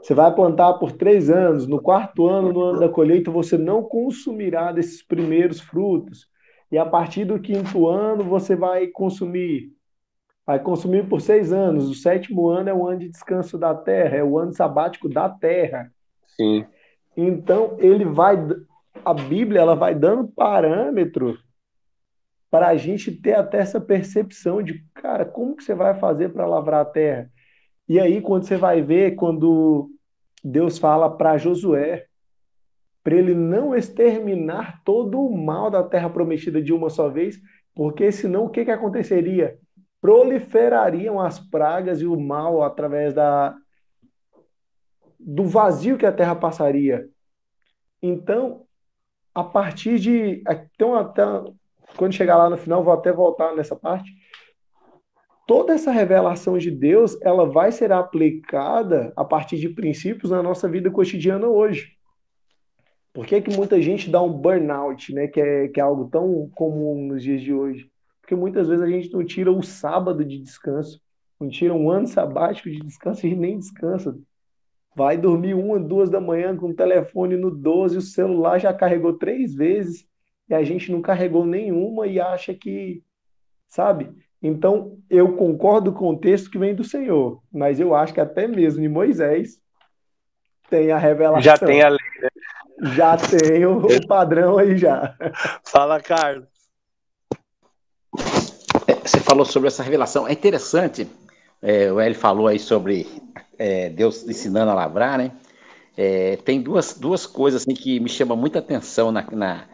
você 0.00 0.14
vai 0.14 0.32
plantar 0.32 0.74
por 0.74 0.92
três 0.92 1.28
anos, 1.28 1.66
no 1.66 1.80
quarto 1.80 2.28
ano, 2.28 2.52
no 2.52 2.60
ano 2.60 2.78
da 2.78 2.88
colheita, 2.88 3.30
você 3.30 3.58
não 3.58 3.82
consumirá 3.82 4.70
desses 4.70 5.02
primeiros 5.02 5.60
frutos. 5.60 6.28
E 6.70 6.78
a 6.78 6.86
partir 6.86 7.24
do 7.24 7.40
quinto 7.40 7.88
ano, 7.88 8.22
você 8.22 8.54
vai 8.54 8.86
consumir. 8.88 9.75
Vai 10.46 10.60
consumir 10.60 11.08
por 11.08 11.20
seis 11.20 11.52
anos. 11.52 11.90
O 11.90 11.94
sétimo 11.94 12.48
ano 12.48 12.68
é 12.70 12.74
o 12.74 12.86
ano 12.86 13.00
de 13.00 13.08
descanso 13.08 13.58
da 13.58 13.74
terra, 13.74 14.16
é 14.16 14.24
o 14.24 14.38
ano 14.38 14.52
sabático 14.52 15.08
da 15.08 15.28
terra. 15.28 15.92
Sim. 16.28 16.64
Então, 17.16 17.76
ele 17.80 18.04
vai. 18.04 18.36
A 19.04 19.12
Bíblia 19.12 19.60
ela 19.60 19.74
vai 19.74 19.94
dando 19.94 20.28
parâmetro 20.28 21.36
para 22.50 22.68
a 22.68 22.76
gente 22.76 23.10
ter 23.10 23.34
até 23.34 23.58
essa 23.58 23.80
percepção 23.80 24.62
de, 24.62 24.84
cara, 24.94 25.24
como 25.24 25.56
que 25.56 25.64
você 25.64 25.74
vai 25.74 25.98
fazer 25.98 26.30
para 26.30 26.46
lavrar 26.46 26.82
a 26.82 26.84
terra? 26.84 27.30
E 27.88 27.98
aí, 27.98 28.20
quando 28.20 28.44
você 28.44 28.56
vai 28.56 28.80
ver, 28.80 29.16
quando 29.16 29.90
Deus 30.42 30.78
fala 30.78 31.10
para 31.10 31.36
Josué, 31.38 32.06
para 33.02 33.16
ele 33.16 33.34
não 33.34 33.74
exterminar 33.74 34.82
todo 34.84 35.20
o 35.20 35.36
mal 35.36 35.70
da 35.70 35.82
terra 35.82 36.08
prometida 36.08 36.62
de 36.62 36.72
uma 36.72 36.88
só 36.88 37.08
vez, 37.08 37.40
porque 37.74 38.10
senão 38.10 38.44
o 38.44 38.48
que, 38.48 38.64
que 38.64 38.70
aconteceria? 38.70 39.58
Proliferariam 40.06 41.18
as 41.20 41.40
pragas 41.40 42.00
e 42.00 42.06
o 42.06 42.16
mal 42.16 42.62
através 42.62 43.12
da, 43.12 43.56
do 45.18 45.42
vazio 45.42 45.98
que 45.98 46.06
a 46.06 46.12
terra 46.12 46.36
passaria. 46.36 47.08
Então, 48.00 48.64
a 49.34 49.42
partir 49.42 49.98
de. 49.98 50.44
Então, 50.74 50.94
até, 50.94 51.24
quando 51.96 52.12
chegar 52.14 52.36
lá 52.36 52.48
no 52.48 52.56
final, 52.56 52.84
vou 52.84 52.94
até 52.94 53.12
voltar 53.12 53.56
nessa 53.56 53.74
parte. 53.74 54.08
Toda 55.44 55.74
essa 55.74 55.90
revelação 55.90 56.56
de 56.56 56.70
Deus, 56.70 57.20
ela 57.20 57.44
vai 57.44 57.72
ser 57.72 57.90
aplicada 57.90 59.12
a 59.16 59.24
partir 59.24 59.56
de 59.56 59.70
princípios 59.70 60.30
na 60.30 60.40
nossa 60.40 60.68
vida 60.68 60.88
cotidiana 60.88 61.48
hoje. 61.48 61.96
Por 63.12 63.26
que, 63.26 63.40
que 63.40 63.56
muita 63.56 63.82
gente 63.82 64.08
dá 64.08 64.22
um 64.22 64.32
burnout, 64.32 65.12
né? 65.12 65.26
Que 65.26 65.40
é, 65.40 65.66
que 65.66 65.80
é 65.80 65.82
algo 65.82 66.08
tão 66.08 66.48
comum 66.54 67.08
nos 67.08 67.24
dias 67.24 67.40
de 67.40 67.52
hoje? 67.52 67.90
Porque 68.26 68.34
muitas 68.34 68.66
vezes 68.66 68.82
a 68.82 68.88
gente 68.88 69.12
não 69.12 69.24
tira 69.24 69.52
o 69.52 69.62
sábado 69.62 70.24
de 70.24 70.40
descanso, 70.40 71.00
não 71.38 71.48
tira 71.48 71.72
um 71.72 71.88
ano 71.88 72.08
sabático 72.08 72.68
de 72.68 72.80
descanso 72.80 73.24
e 73.24 73.36
nem 73.36 73.56
descansa. 73.56 74.18
Vai 74.96 75.16
dormir 75.16 75.54
uma, 75.54 75.78
duas 75.78 76.10
da 76.10 76.20
manhã 76.20 76.56
com 76.56 76.70
o 76.70 76.74
telefone 76.74 77.36
no 77.36 77.52
12, 77.52 77.98
o 77.98 78.00
celular 78.00 78.58
já 78.58 78.74
carregou 78.74 79.12
três 79.12 79.54
vezes 79.54 80.08
e 80.48 80.54
a 80.54 80.64
gente 80.64 80.90
não 80.90 81.00
carregou 81.00 81.46
nenhuma 81.46 82.08
e 82.08 82.18
acha 82.18 82.52
que, 82.52 83.00
sabe? 83.68 84.10
Então, 84.42 84.98
eu 85.08 85.36
concordo 85.36 85.92
com 85.92 86.10
o 86.10 86.18
texto 86.18 86.50
que 86.50 86.58
vem 86.58 86.74
do 86.74 86.82
Senhor, 86.82 87.40
mas 87.52 87.78
eu 87.78 87.94
acho 87.94 88.12
que 88.12 88.20
até 88.20 88.48
mesmo 88.48 88.82
em 88.82 88.88
Moisés 88.88 89.60
tem 90.68 90.90
a 90.90 90.98
revelação. 90.98 91.42
Já 91.42 91.56
tem 91.56 91.80
a 91.80 91.90
lei, 91.90 91.98
né? 92.20 92.28
Já 92.96 93.16
tem 93.16 93.64
o, 93.64 93.86
o 93.86 94.06
padrão 94.08 94.58
aí 94.58 94.76
já. 94.76 95.16
Fala, 95.64 96.00
Carlos. 96.00 96.55
Você 99.06 99.20
falou 99.20 99.44
sobre 99.44 99.68
essa 99.68 99.84
revelação. 99.84 100.26
É 100.26 100.32
interessante, 100.32 101.08
é, 101.62 101.92
o 101.92 102.00
Eli 102.00 102.14
falou 102.14 102.48
aí 102.48 102.58
sobre 102.58 103.06
é, 103.56 103.88
Deus 103.88 104.26
ensinando 104.28 104.70
a 104.70 104.74
lavrar, 104.74 105.16
né? 105.16 105.30
É, 105.96 106.36
tem 106.36 106.60
duas, 106.60 106.94
duas 106.94 107.24
coisas 107.24 107.62
assim, 107.62 107.74
que 107.74 108.00
me 108.00 108.08
chamam 108.08 108.36
muita 108.36 108.58
atenção 108.58 109.12
na, 109.12 109.24
na, 109.30 109.64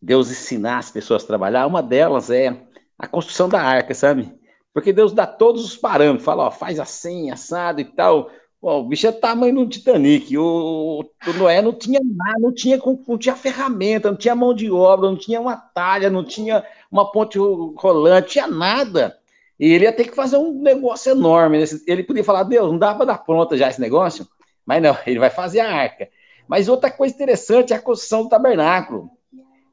Deus 0.00 0.30
ensinar 0.30 0.78
as 0.78 0.90
pessoas 0.90 1.22
a 1.22 1.26
trabalhar. 1.26 1.66
Uma 1.66 1.82
delas 1.82 2.30
é 2.30 2.56
a 2.98 3.06
construção 3.06 3.48
da 3.48 3.60
arca, 3.60 3.94
sabe? 3.94 4.32
Porque 4.72 4.92
Deus 4.92 5.12
dá 5.12 5.26
todos 5.26 5.64
os 5.64 5.76
parâmetros, 5.76 6.24
fala, 6.24 6.46
ó, 6.46 6.50
faz 6.50 6.80
assim, 6.80 7.30
assado 7.30 7.80
e 7.80 7.84
tal. 7.84 8.30
o 8.60 8.82
bicho 8.84 9.06
é 9.06 9.12
tamanho 9.12 9.54
do 9.56 9.68
Titanic. 9.68 10.36
O, 10.36 11.04
o, 11.26 11.32
Noé 11.34 11.60
não 11.60 11.74
tinha 11.74 12.00
nada, 12.02 12.40
não 12.40 12.52
tinha, 12.52 12.80
não 13.06 13.18
tinha 13.18 13.36
ferramenta, 13.36 14.10
não 14.10 14.16
tinha 14.16 14.34
mão 14.34 14.54
de 14.54 14.70
obra, 14.70 15.10
não 15.10 15.16
tinha 15.16 15.40
uma 15.40 15.56
talha, 15.56 16.08
não 16.08 16.24
tinha 16.24 16.64
uma 16.90 17.10
ponte 17.10 17.38
rolante, 17.38 18.32
tinha 18.32 18.46
nada. 18.46 19.16
E 19.58 19.72
ele 19.72 19.84
ia 19.84 19.92
ter 19.92 20.04
que 20.04 20.14
fazer 20.14 20.38
um 20.38 20.60
negócio 20.60 21.12
enorme. 21.12 21.58
Né? 21.58 21.64
Ele 21.86 22.02
podia 22.02 22.24
falar, 22.24 22.44
Deus, 22.44 22.70
não 22.70 22.78
dá 22.78 22.94
para 22.94 23.04
dar 23.04 23.18
pronta 23.18 23.56
já 23.56 23.68
esse 23.68 23.80
negócio? 23.80 24.26
Mas 24.64 24.82
não, 24.82 24.96
ele 25.06 25.18
vai 25.18 25.30
fazer 25.30 25.60
a 25.60 25.72
arca. 25.72 26.08
Mas 26.48 26.68
outra 26.68 26.90
coisa 26.90 27.14
interessante 27.14 27.72
é 27.72 27.76
a 27.76 27.80
construção 27.80 28.24
do 28.24 28.28
tabernáculo. 28.28 29.10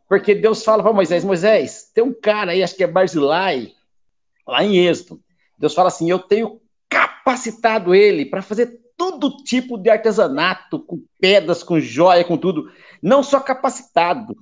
Porque 0.08 0.36
Deus 0.36 0.63
fala 0.63 0.84
para 0.84 0.93
Moisés, 0.93 1.23
Moisés, 1.23 1.91
tem 1.93 2.03
um 2.03 2.13
cara 2.13 2.51
aí, 2.51 2.63
acho 2.63 2.75
que 2.75 2.84
é 2.84 2.88
Barzilai, 2.88 3.73
lá 4.47 4.63
em 4.63 4.77
Êxodo. 4.77 5.21
Deus 5.58 5.73
fala 5.73 5.89
assim, 5.89 6.10
eu 6.10 6.19
tenho 6.19 6.62
capacitado 6.88 7.93
ele 7.93 8.25
para 8.25 8.41
fazer 8.41 8.80
todo 8.95 9.38
tipo 9.43 9.77
de 9.77 9.89
artesanato, 9.89 10.80
com 10.80 11.03
pedras, 11.19 11.62
com 11.62 11.80
joia, 11.80 12.23
com 12.23 12.38
tudo. 12.38 12.71
Não 13.01 13.21
só 13.21 13.39
capacitado, 13.39 14.38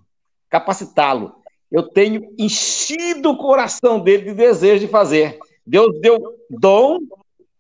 capacitá-lo, 0.49 1.35
eu 1.71 1.84
tenho 1.84 2.34
enchido 2.38 3.32
o 3.32 3.38
coração 3.38 3.99
dele 3.99 4.23
de 4.23 4.34
desejo 4.34 4.86
de 4.86 4.91
fazer. 4.91 5.38
Deus 5.65 5.99
deu 5.99 6.19
dom 6.49 6.99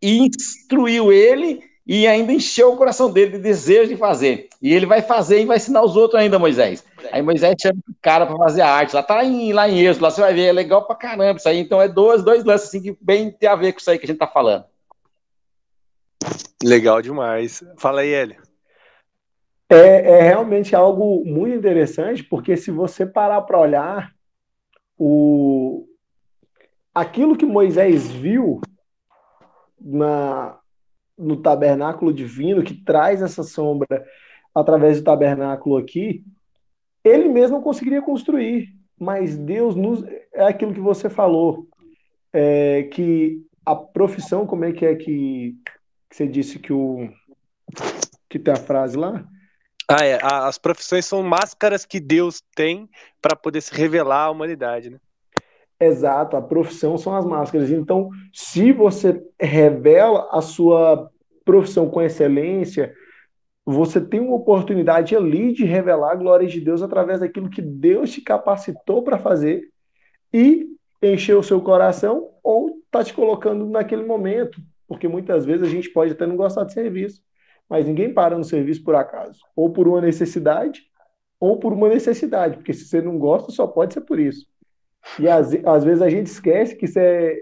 e 0.01 0.19
instruiu 0.19 1.11
ele 1.11 1.63
e 1.87 2.07
ainda 2.07 2.33
encheu 2.33 2.73
o 2.73 2.77
coração 2.77 3.11
dele 3.11 3.33
de 3.33 3.37
desejo 3.39 3.89
de 3.89 3.97
fazer. 3.97 4.49
E 4.61 4.73
ele 4.73 4.85
vai 4.85 5.01
fazer 5.01 5.41
e 5.41 5.45
vai 5.45 5.57
ensinar 5.57 5.83
os 5.83 5.95
outros 5.95 6.19
ainda, 6.19 6.39
Moisés. 6.39 6.83
Aí 7.11 7.21
Moisés 7.21 7.55
chama 7.61 7.79
o 7.87 7.95
cara 8.01 8.25
para 8.25 8.37
fazer 8.37 8.61
a 8.61 8.69
arte. 8.69 8.95
Lá 8.95 9.03
tá 9.03 9.23
em, 9.23 9.53
lá 9.53 9.69
em 9.69 9.81
Êxodo, 9.81 10.03
lá 10.03 10.11
você 10.11 10.21
vai 10.21 10.33
ver, 10.33 10.45
é 10.45 10.51
legal 10.51 10.85
pra 10.85 10.95
caramba 10.95 11.37
isso 11.37 11.47
aí. 11.47 11.59
Então 11.59 11.81
é 11.81 11.87
dois, 11.87 12.23
dois 12.23 12.43
lances 12.43 12.69
assim 12.69 12.81
que 12.81 12.97
bem 12.99 13.31
tem 13.31 13.47
a 13.47 13.55
ver 13.55 13.73
com 13.73 13.79
isso 13.79 13.89
aí 13.89 13.99
que 13.99 14.05
a 14.05 14.07
gente 14.07 14.17
tá 14.17 14.27
falando. 14.27 14.65
Legal 16.63 17.01
demais. 17.01 17.63
Fala 17.77 18.01
aí, 18.01 18.11
Hélio. 18.11 18.44
É, 19.69 19.75
é 19.75 20.21
realmente 20.21 20.75
algo 20.75 21.25
muito 21.25 21.57
interessante, 21.57 22.23
porque 22.23 22.55
se 22.55 22.69
você 22.69 23.05
parar 23.05 23.41
para 23.41 23.59
olhar 23.59 24.11
o 24.97 25.87
aquilo 26.93 27.35
que 27.35 27.45
Moisés 27.45 28.09
viu 28.11 28.61
na 29.79 30.57
no 31.17 31.41
tabernáculo 31.41 32.13
divino 32.13 32.63
que 32.63 32.73
traz 32.73 33.21
essa 33.21 33.41
sombra 33.41 34.05
através 34.53 34.99
do 34.99 35.05
tabernáculo 35.05 35.77
aqui, 35.77 36.23
ele 37.03 37.29
mesmo 37.29 37.61
conseguiria 37.61 38.01
construir, 38.01 38.67
mas 38.99 39.37
Deus 39.37 39.75
nos 39.75 40.03
é 40.33 40.43
aquilo 40.43 40.73
que 40.73 40.79
você 40.79 41.09
falou, 41.09 41.67
é, 42.33 42.83
que 42.83 43.41
a 43.65 43.75
profissão, 43.75 44.45
como 44.45 44.65
é 44.65 44.73
que 44.73 44.85
é 44.85 44.95
que, 44.95 45.55
que 46.09 46.15
você 46.15 46.27
disse 46.27 46.59
que 46.59 46.73
o 46.73 47.09
que 48.29 48.37
tem 48.37 48.53
a 48.53 48.57
frase 48.57 48.97
lá? 48.97 49.25
Ah, 49.87 50.05
é. 50.05 50.19
As 50.21 50.57
profissões 50.57 51.05
são 51.05 51.21
máscaras 51.21 51.85
que 51.85 51.99
Deus 51.99 52.41
tem 52.55 52.89
para 53.21 53.35
poder 53.35 53.61
se 53.61 53.73
revelar 53.73 54.25
à 54.25 54.31
humanidade, 54.31 54.89
né? 54.89 54.99
Exato, 55.79 56.37
a 56.37 56.41
profissão 56.41 56.97
são 56.97 57.15
as 57.15 57.25
máscaras. 57.25 57.69
Então, 57.69 58.09
se 58.33 58.71
você 58.71 59.21
revela 59.39 60.29
a 60.31 60.41
sua 60.41 61.09
profissão 61.43 61.89
com 61.89 62.01
excelência, 62.01 62.93
você 63.65 63.99
tem 63.99 64.19
uma 64.19 64.35
oportunidade 64.35 65.15
ali 65.15 65.51
de 65.51 65.65
revelar 65.65 66.11
a 66.11 66.15
glória 66.15 66.47
de 66.47 66.61
Deus 66.61 66.81
através 66.81 67.19
daquilo 67.19 67.49
que 67.49 67.61
Deus 67.61 68.11
te 68.11 68.21
capacitou 68.21 69.03
para 69.03 69.17
fazer 69.17 69.69
e 70.33 70.67
encher 71.01 71.35
o 71.35 71.43
seu 71.43 71.61
coração 71.61 72.29
ou 72.43 72.79
tá 72.89 73.03
te 73.03 73.13
colocando 73.13 73.65
naquele 73.65 74.05
momento, 74.05 74.61
porque 74.87 75.07
muitas 75.07 75.45
vezes 75.45 75.67
a 75.67 75.69
gente 75.69 75.89
pode 75.89 76.13
até 76.13 76.25
não 76.25 76.37
gostar 76.37 76.63
de 76.63 76.73
serviço, 76.73 77.21
mas 77.69 77.85
ninguém 77.85 78.13
para 78.13 78.37
no 78.37 78.43
serviço 78.43 78.83
por 78.83 78.95
acaso, 78.95 79.39
ou 79.55 79.71
por 79.71 79.87
uma 79.87 80.01
necessidade, 80.01 80.83
ou 81.39 81.59
por 81.59 81.73
uma 81.73 81.89
necessidade, 81.89 82.57
porque 82.57 82.73
se 82.73 82.85
você 82.85 83.01
não 83.01 83.17
gosta, 83.17 83.51
só 83.51 83.67
pode 83.67 83.93
ser 83.93 84.01
por 84.01 84.19
isso. 84.19 84.47
E 85.19 85.27
às, 85.27 85.53
às 85.65 85.83
vezes 85.83 86.01
a 86.01 86.09
gente 86.09 86.27
esquece 86.27 86.75
que 86.75 86.85
isso 86.85 86.97
é, 86.97 87.35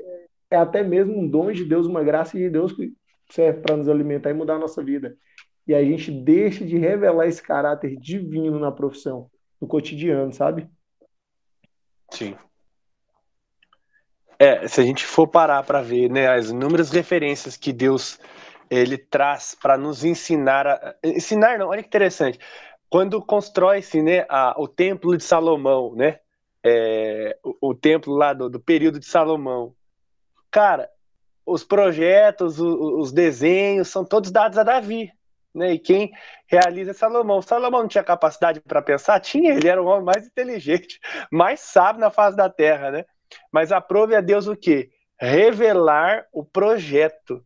é 0.51 0.57
até 0.57 0.83
mesmo 0.83 1.17
um 1.17 1.27
dom 1.27 1.51
de 1.51 1.63
Deus, 1.63 1.87
uma 1.87 2.03
graça 2.03 2.37
de 2.37 2.49
Deus 2.49 2.73
que 2.73 2.93
serve 3.29 3.61
para 3.61 3.77
nos 3.77 3.87
alimentar 3.87 4.29
e 4.29 4.33
mudar 4.33 4.55
a 4.55 4.59
nossa 4.59 4.83
vida. 4.83 5.15
E 5.65 5.73
a 5.73 5.83
gente 5.83 6.11
deixa 6.11 6.65
de 6.65 6.77
revelar 6.77 7.27
esse 7.27 7.41
caráter 7.41 7.95
divino 7.97 8.59
na 8.59 8.71
profissão, 8.71 9.29
no 9.61 9.67
cotidiano, 9.67 10.33
sabe? 10.33 10.67
Sim. 12.11 12.35
É, 14.37 14.67
se 14.67 14.81
a 14.81 14.83
gente 14.83 15.05
for 15.05 15.27
parar 15.27 15.63
para 15.63 15.81
ver, 15.81 16.09
né, 16.09 16.27
as 16.27 16.49
inúmeras 16.49 16.91
referências 16.91 17.55
que 17.55 17.71
Deus 17.71 18.19
ele 18.73 18.97
traz 18.97 19.55
para 19.55 19.77
nos 19.77 20.03
ensinar, 20.03 20.67
a, 20.67 20.95
ensinar 21.03 21.57
não, 21.57 21.69
olha 21.69 21.81
que 21.81 21.87
interessante, 21.87 22.39
quando 22.89 23.21
constrói-se, 23.21 24.01
né, 24.01 24.25
a, 24.29 24.55
o 24.57 24.67
templo 24.67 25.17
de 25.17 25.23
Salomão, 25.23 25.95
né, 25.95 26.19
é, 26.63 27.37
o, 27.43 27.69
o, 27.69 27.75
templo 27.75 28.15
lá 28.15 28.33
do, 28.33 28.49
do, 28.49 28.59
período 28.59 28.99
de 28.99 29.05
Salomão, 29.05 29.75
cara, 30.49 30.89
os 31.45 31.63
projetos, 31.63 32.59
o, 32.59 32.99
os 32.99 33.11
desenhos 33.11 33.89
são 33.89 34.05
todos 34.05 34.31
dados 34.31 34.57
a 34.57 34.63
Davi, 34.63 35.11
né, 35.53 35.73
e 35.73 35.79
quem 35.79 36.11
realiza 36.47 36.91
é 36.91 36.93
Salomão. 36.93 37.41
Salomão 37.41 37.81
não 37.81 37.87
tinha 37.87 38.03
capacidade 38.03 38.59
para 38.61 38.81
pensar? 38.81 39.19
Tinha, 39.19 39.53
ele 39.53 39.67
era 39.67 39.81
o 39.81 39.85
homem 39.85 40.05
mais 40.05 40.25
inteligente, 40.25 40.99
mais 41.31 41.59
sábio 41.59 42.01
na 42.01 42.09
face 42.09 42.35
da 42.35 42.49
terra, 42.49 42.91
né? 42.91 43.05
Mas 43.51 43.71
aprove 43.71 44.15
a 44.15 44.21
Deus 44.21 44.47
o 44.47 44.55
quê? 44.55 44.89
revelar 45.23 46.25
o 46.33 46.43
projeto, 46.43 47.41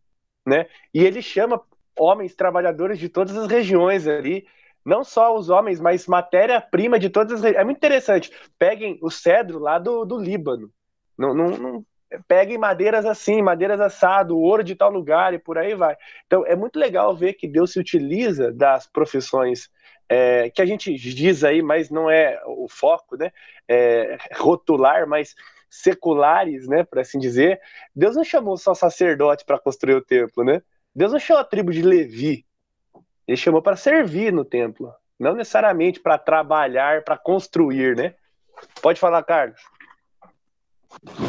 né? 0.48 0.66
E 0.94 1.04
ele 1.04 1.22
chama 1.22 1.62
homens 2.00 2.34
trabalhadores 2.34 2.98
de 2.98 3.10
todas 3.10 3.36
as 3.36 3.48
regiões 3.48 4.08
ali, 4.08 4.48
não 4.86 5.04
só 5.04 5.36
os 5.36 5.50
homens, 5.50 5.82
mas 5.82 6.08
matéria-prima 6.08 6.98
de 6.98 7.10
todas 7.10 7.34
as 7.34 7.42
regiões. 7.42 7.62
É 7.62 7.66
muito 7.66 7.78
interessante. 7.78 8.32
Peguem 8.58 8.98
o 9.02 9.12
cedro 9.12 9.60
lá 9.60 9.78
do, 9.78 10.06
do 10.06 10.18
Líbano. 10.18 10.72
Não, 11.18 11.34
não, 11.34 11.50
não, 11.50 11.86
peguem 12.30 12.58
madeiras 12.58 13.06
assim, 13.06 13.42
madeiras 13.42 13.82
assado, 13.82 14.40
ouro 14.40 14.64
de 14.64 14.74
tal 14.74 14.90
lugar 14.90 15.34
e 15.34 15.40
por 15.40 15.58
aí 15.58 15.76
vai. 15.76 15.98
Então 16.26 16.46
é 16.46 16.56
muito 16.56 16.80
legal 16.80 17.14
ver 17.14 17.34
que 17.34 17.48
Deus 17.48 17.74
se 17.74 17.80
utiliza 17.80 18.50
das 18.50 18.88
profissões 18.88 19.70
é, 20.08 20.50
que 20.50 20.62
a 20.62 20.66
gente 20.66 20.94
diz 20.94 21.44
aí, 21.44 21.62
mas 21.62 21.90
não 21.90 22.10
é 22.10 22.42
o 22.46 22.70
foco, 22.70 23.18
né? 23.18 23.34
É, 23.68 24.18
rotular, 24.38 25.06
mas 25.06 25.36
seculares, 25.70 26.68
né? 26.68 26.84
Por 26.84 27.00
assim 27.00 27.20
dizer. 27.20 27.60
Deus 27.96 28.16
não 28.16 28.24
chamou 28.24 28.58
só 28.58 28.74
sacerdote 28.74 29.46
para 29.46 29.60
construir 29.60 29.96
o 29.96 30.02
templo, 30.04 30.44
né? 30.44 30.62
Deus 30.96 31.12
não 31.12 31.20
chamou 31.20 31.42
a 31.42 31.46
tribo 31.46 31.72
de 31.72 31.82
Levi. 31.82 32.46
Ele 33.28 33.38
chamou 33.38 33.62
para 33.62 33.76
servir 33.76 34.32
no 34.32 34.46
templo, 34.46 34.94
não 35.20 35.36
necessariamente 35.36 36.00
para 36.00 36.18
trabalhar, 36.18 37.04
para 37.04 37.18
construir, 37.18 37.96
né? 37.96 38.16
Pode 38.82 39.00
falar, 39.00 39.22
Carlos. 39.24 39.60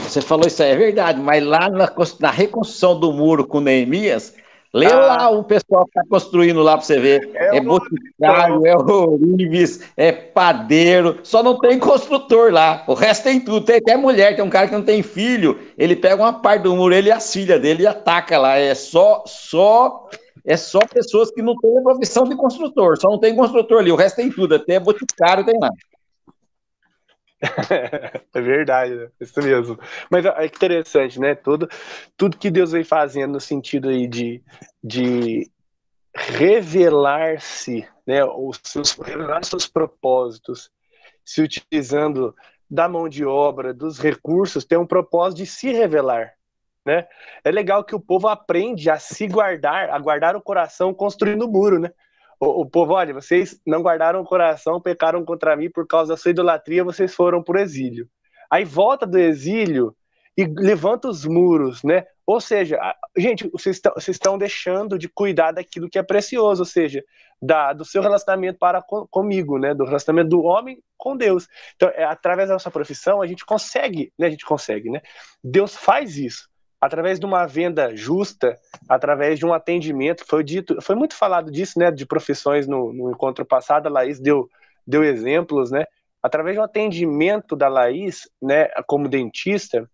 Você 0.02 0.22
falou 0.22 0.46
isso 0.46 0.62
aí, 0.62 0.70
é 0.70 0.76
verdade, 0.76 1.20
mas 1.20 1.44
lá 1.44 1.68
na, 1.68 1.92
na 2.20 2.30
reconstrução 2.30 2.98
do 2.98 3.12
muro 3.12 3.46
com 3.46 3.60
Neemias, 3.60 4.34
lê 4.72 4.86
ah. 4.86 4.96
lá 4.96 5.30
o 5.30 5.44
pessoal 5.44 5.84
que 5.84 5.98
está 5.98 6.02
construindo 6.08 6.62
lá 6.62 6.76
para 6.76 6.86
você 6.86 6.98
ver. 6.98 7.30
É, 7.34 7.56
é 7.56 7.60
boticário, 7.60 8.66
é 8.66 8.76
ourives, 8.76 9.80
é 9.96 10.12
padeiro, 10.12 11.18
só 11.22 11.42
não 11.42 11.58
tem 11.58 11.78
construtor 11.78 12.52
lá. 12.52 12.84
O 12.86 12.94
resto 12.94 13.24
tem 13.24 13.40
tudo. 13.40 13.64
Tem 13.64 13.76
até 13.76 13.96
mulher, 13.96 14.36
tem 14.36 14.44
um 14.44 14.50
cara 14.50 14.68
que 14.68 14.74
não 14.74 14.82
tem 14.82 15.02
filho, 15.02 15.58
ele 15.76 15.96
pega 15.96 16.22
uma 16.22 16.32
parte 16.32 16.62
do 16.62 16.74
muro, 16.74 16.94
ele 16.94 17.08
e 17.08 17.12
as 17.12 17.32
filhas 17.32 17.60
dele 17.60 17.82
e 17.82 17.86
ataca 17.86 18.38
lá. 18.38 18.56
É 18.56 18.74
só, 18.74 19.24
só 19.26 20.08
é 20.44 20.56
só 20.56 20.78
pessoas 20.80 21.30
que 21.30 21.42
não 21.42 21.54
têm 21.56 21.78
a 21.78 21.82
profissão 21.82 22.24
de 22.24 22.34
construtor, 22.34 22.98
só 22.98 23.10
não 23.10 23.18
tem 23.18 23.36
construtor 23.36 23.80
ali, 23.80 23.92
o 23.92 23.96
resto 23.96 24.16
tem 24.16 24.30
tudo, 24.30 24.54
até 24.54 24.80
boticário 24.80 25.44
tem 25.44 25.58
lá. 25.60 25.68
é 28.34 28.40
verdade, 28.40 28.94
né? 28.94 29.10
isso 29.20 29.40
mesmo. 29.40 29.78
Mas 30.10 30.24
é 30.24 30.46
interessante, 30.46 31.20
né? 31.20 31.34
Tudo, 31.34 31.68
tudo 32.16 32.36
que 32.36 32.50
Deus 32.50 32.72
vem 32.72 32.84
fazendo 32.84 33.34
no 33.34 33.40
sentido 33.40 33.88
aí 33.88 34.06
de, 34.06 34.42
de 34.82 35.50
revelar-se, 36.14 37.86
né? 38.06 38.24
Os 38.24 38.60
seus, 38.64 38.92
revelar 38.92 39.44
seus 39.44 39.68
propósitos, 39.68 40.70
se 41.24 41.40
utilizando 41.40 42.34
da 42.70 42.88
mão 42.88 43.08
de 43.08 43.24
obra, 43.24 43.72
dos 43.72 43.98
recursos, 43.98 44.64
tem 44.64 44.76
um 44.76 44.86
propósito 44.86 45.38
de 45.38 45.46
se 45.46 45.72
revelar. 45.72 46.32
Né? 46.84 47.06
É 47.44 47.50
legal 47.50 47.84
que 47.84 47.94
o 47.94 48.00
povo 48.00 48.28
aprende 48.28 48.90
a 48.90 48.98
se 48.98 49.26
guardar, 49.26 49.90
a 49.90 49.98
guardar 49.98 50.34
o 50.36 50.42
coração 50.42 50.92
construindo 50.94 51.42
o 51.42 51.48
muro, 51.48 51.78
né? 51.78 51.90
O, 52.40 52.62
o, 52.62 52.66
povo, 52.66 52.92
olha, 52.92 53.12
vocês 53.14 53.60
não 53.66 53.82
guardaram 53.82 54.20
o 54.20 54.24
coração, 54.24 54.80
pecaram 54.80 55.24
contra 55.24 55.56
mim 55.56 55.70
por 55.70 55.86
causa 55.86 56.12
da 56.12 56.16
sua 56.16 56.30
idolatria, 56.30 56.84
vocês 56.84 57.14
foram 57.14 57.42
para 57.42 57.58
o 57.58 57.60
exílio. 57.60 58.08
Aí 58.50 58.64
volta 58.64 59.06
do 59.06 59.18
exílio 59.18 59.94
e 60.36 60.46
levanta 60.46 61.08
os 61.08 61.24
muros, 61.24 61.82
né? 61.82 62.06
Ou 62.24 62.40
seja, 62.40 62.78
gente, 63.16 63.48
vocês 63.48 63.80
estão, 64.08 64.38
deixando 64.38 64.98
de 64.98 65.08
cuidar 65.08 65.52
daquilo 65.52 65.88
que 65.88 65.98
é 65.98 66.02
precioso, 66.02 66.62
ou 66.62 66.66
seja, 66.66 67.02
da, 67.42 67.72
do 67.72 67.84
seu 67.84 68.00
relacionamento 68.00 68.58
para 68.58 68.80
com, 68.80 69.06
comigo, 69.08 69.58
né? 69.58 69.74
Do 69.74 69.84
relacionamento 69.84 70.30
do 70.30 70.42
homem 70.42 70.80
com 70.96 71.16
Deus. 71.16 71.48
Então, 71.74 71.88
é, 71.88 72.04
através 72.04 72.48
da 72.48 72.54
nossa 72.54 72.70
profissão, 72.70 73.20
a 73.20 73.26
gente 73.26 73.44
consegue, 73.44 74.12
né? 74.18 74.28
A 74.28 74.30
gente 74.30 74.44
consegue, 74.44 74.90
né? 74.90 75.00
Deus 75.42 75.74
faz 75.74 76.16
isso 76.16 76.48
através 76.80 77.18
de 77.18 77.26
uma 77.26 77.46
venda 77.46 77.94
justa, 77.94 78.58
através 78.88 79.38
de 79.38 79.44
um 79.44 79.52
atendimento, 79.52 80.24
foi 80.24 80.44
dito, 80.44 80.80
foi 80.80 80.94
muito 80.94 81.14
falado 81.14 81.50
disso, 81.50 81.78
né, 81.78 81.90
de 81.90 82.06
profissões 82.06 82.66
no, 82.66 82.92
no 82.92 83.10
encontro 83.10 83.44
passado, 83.44 83.86
a 83.86 83.90
Laís 83.90 84.20
deu, 84.20 84.48
deu 84.86 85.02
exemplos, 85.02 85.70
né, 85.70 85.84
através 86.22 86.54
de 86.54 86.60
um 86.60 86.64
atendimento 86.64 87.56
da 87.56 87.68
Laís, 87.68 88.28
né, 88.40 88.68
como 88.86 89.08
dentista, 89.08 89.88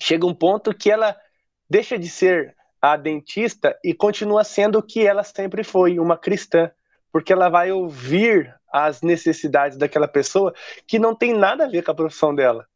chega 0.00 0.26
um 0.26 0.34
ponto 0.34 0.74
que 0.74 0.90
ela 0.90 1.16
deixa 1.68 1.98
de 1.98 2.08
ser 2.08 2.54
a 2.80 2.96
dentista 2.96 3.78
e 3.82 3.94
continua 3.94 4.44
sendo 4.44 4.78
o 4.78 4.82
que 4.82 5.06
ela 5.06 5.22
sempre 5.22 5.64
foi, 5.64 5.98
uma 5.98 6.18
cristã, 6.18 6.70
porque 7.10 7.32
ela 7.32 7.48
vai 7.48 7.72
ouvir 7.72 8.54
as 8.70 9.00
necessidades 9.00 9.78
daquela 9.78 10.08
pessoa 10.08 10.52
que 10.86 10.98
não 10.98 11.14
tem 11.14 11.32
nada 11.32 11.64
a 11.64 11.68
ver 11.68 11.82
com 11.82 11.92
a 11.92 11.94
profissão 11.94 12.34
dela. 12.34 12.66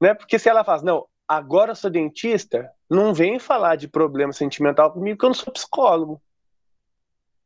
Né? 0.00 0.14
Porque 0.14 0.38
se 0.38 0.48
ela 0.48 0.64
faz, 0.64 0.82
não, 0.82 1.04
agora 1.30 1.70
eu 1.70 1.76
sou 1.76 1.88
dentista, 1.88 2.72
não 2.90 3.14
vem 3.14 3.38
falar 3.38 3.76
de 3.76 3.86
problema 3.86 4.32
sentimental 4.32 4.92
comigo 4.92 5.16
que 5.16 5.24
eu 5.24 5.28
não 5.28 5.34
sou 5.34 5.52
psicólogo. 5.52 6.20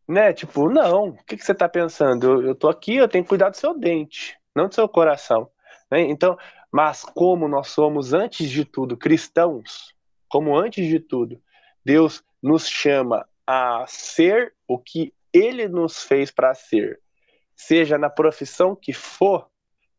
Né? 0.08 0.32
Tipo, 0.32 0.70
não, 0.70 1.08
o 1.08 1.24
que, 1.24 1.36
que 1.36 1.44
você 1.44 1.52
está 1.52 1.68
pensando? 1.68 2.24
Eu, 2.24 2.46
eu 2.46 2.54
tô 2.54 2.70
aqui, 2.70 2.96
eu 2.96 3.06
tenho 3.06 3.22
que 3.22 3.28
cuidar 3.28 3.50
do 3.50 3.58
seu 3.58 3.78
dente, 3.78 4.38
não 4.56 4.68
do 4.68 4.74
seu 4.74 4.88
coração. 4.88 5.50
Né? 5.90 6.00
Então, 6.00 6.38
mas 6.72 7.04
como 7.04 7.46
nós 7.46 7.68
somos, 7.68 8.14
antes 8.14 8.48
de 8.48 8.64
tudo, 8.64 8.96
cristãos, 8.96 9.94
como 10.30 10.56
antes 10.56 10.88
de 10.88 10.98
tudo, 10.98 11.38
Deus 11.84 12.24
nos 12.42 12.66
chama 12.66 13.28
a 13.46 13.84
ser 13.86 14.54
o 14.66 14.78
que 14.78 15.12
Ele 15.30 15.68
nos 15.68 16.02
fez 16.02 16.30
para 16.30 16.54
ser, 16.54 17.00
seja 17.54 17.98
na 17.98 18.08
profissão 18.08 18.74
que 18.74 18.94
for, 18.94 19.46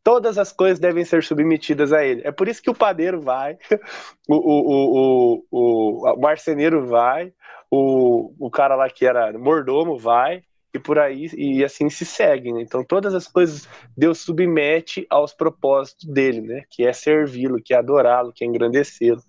todas 0.06 0.38
as 0.38 0.54
coisas 0.54 0.78
devem 0.78 1.04
ser 1.04 1.24
submetidas 1.24 1.92
a 1.92 2.06
ele. 2.06 2.22
É 2.24 2.32
por 2.32 2.48
isso 2.48 2.62
que 2.62 2.70
o 2.70 2.76
padeiro 2.76 3.20
vai, 3.20 3.58
o, 4.30 4.36
o, 4.36 5.44
o, 5.50 6.14
o, 6.14 6.22
marceneiro 6.22 6.86
vai, 6.86 7.34
o, 7.72 8.32
o 8.40 8.52
cara 8.52 8.76
lá 8.76 8.88
que 8.88 9.04
era 9.04 9.36
mordomo 9.36 9.98
vai, 9.98 10.44
e 10.72 10.78
por 10.78 11.00
aí, 11.00 11.28
e 11.36 11.64
assim 11.64 11.90
se 11.90 12.06
segue. 12.06 12.54
Né? 12.54 12.62
Então, 12.62 12.84
todas 12.84 13.16
as 13.16 13.28
coisas 13.28 13.68
Deus 13.98 14.20
submete 14.20 15.08
aos 15.10 15.34
propósitos 15.34 16.06
dele, 16.06 16.42
né? 16.42 16.64
que 16.70 16.86
é 16.86 16.94
servi-lo, 16.94 17.60
que 17.60 17.74
é 17.74 17.78
adorá-lo, 17.78 18.32
que 18.32 18.44
é 18.44 18.48
engrandecê-lo, 18.48 19.24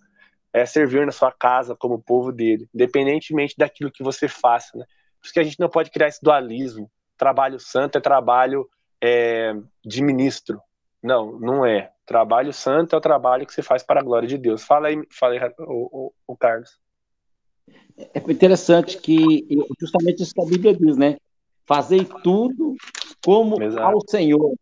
é 0.53 0.67
servir 0.67 1.07
na 1.07 1.13
sua 1.13 1.33
casa 1.33 1.75
como 1.75 2.03
povo 2.03 2.31
dele, 2.31 2.69
independentemente 2.75 3.55
daquilo 3.57 3.91
que 3.91 4.03
você 4.03 4.29
faça. 4.29 4.77
Né? 4.77 4.85
Por 5.21 5.25
isso 5.25 5.33
que 5.33 5.41
a 5.41 5.45
gente 5.45 5.59
não 5.59 5.71
pode 5.71 5.91
criar 5.91 6.09
esse 6.09 6.23
dualismo. 6.23 6.91
Trabalho 7.17 7.59
santo 7.59 7.97
é 7.97 8.01
trabalho 8.01 8.69
é, 9.03 9.55
de 9.85 10.03
ministro. 10.03 10.61
Não, 11.03 11.39
não 11.39 11.65
é. 11.65 11.93
Trabalho 12.05 12.53
santo 12.53 12.95
é 12.95 12.99
o 12.99 13.01
trabalho 13.01 13.47
que 13.47 13.53
você 13.53 13.63
faz 13.63 13.83
para 13.83 14.01
a 14.01 14.03
glória 14.03 14.29
de 14.29 14.39
Deus. 14.39 14.63
Fala 14.63 14.89
aí, 14.89 15.03
fala 15.11 15.35
aí 15.35 15.41
o, 15.59 16.07
o, 16.07 16.13
o 16.27 16.37
Carlos. 16.37 16.79
É 17.99 18.19
interessante 18.31 18.99
que 18.99 19.47
justamente 19.81 20.23
isso 20.23 20.35
que 20.35 20.43
a 20.43 20.47
Bíblia 20.47 20.75
diz, 20.75 20.97
né? 20.97 21.17
Fazei 21.65 22.05
tudo 22.23 22.77
como 23.25 23.61
Exato. 23.63 23.87
ao 23.87 24.01
Senhor. 24.09 24.55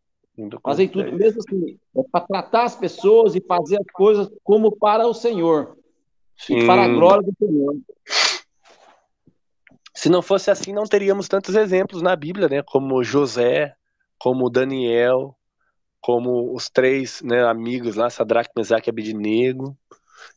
Fazei 0.62 0.88
tudo 0.88 1.12
mesmo 1.12 1.40
assim, 1.46 1.78
é 1.96 2.02
para 2.10 2.26
tratar 2.26 2.64
as 2.64 2.74
pessoas 2.74 3.36
e 3.36 3.40
fazer 3.40 3.76
as 3.76 3.86
coisas 3.92 4.28
como 4.42 4.74
para 4.74 5.06
o 5.06 5.14
Senhor. 5.14 5.76
Sim. 6.36 6.58
E 6.58 6.66
para 6.66 6.84
a 6.84 6.88
glória 6.88 7.22
do 7.22 7.34
Senhor. 7.38 7.76
Se 9.94 10.08
não 10.08 10.22
fosse 10.22 10.50
assim, 10.50 10.72
não 10.72 10.84
teríamos 10.84 11.28
tantos 11.28 11.54
exemplos 11.54 12.02
na 12.02 12.16
Bíblia, 12.16 12.48
né? 12.48 12.62
Como 12.62 13.04
José, 13.04 13.76
como 14.18 14.50
Daniel, 14.50 15.36
como 16.04 16.54
os 16.54 16.68
três 16.68 17.22
né, 17.22 17.42
amigos 17.46 17.96
lá, 17.96 18.10
Sadraque, 18.10 18.50
Mesaque 18.54 18.90
e 18.90 18.92
Abednego. 18.92 19.74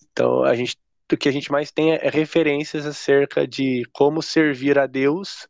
Então, 0.09 0.41
a 0.45 0.55
gente, 0.55 0.78
o 1.11 1.18
que 1.18 1.28
a 1.28 1.32
gente 1.32 1.51
mais 1.51 1.74
tem 1.74 1.91
é, 1.91 2.09
referências 2.09 2.86
acerca 2.86 3.45
de 3.45 3.84
como 3.91 4.22
servir 4.22 4.80
a 4.80 4.88
Deus 4.88 5.45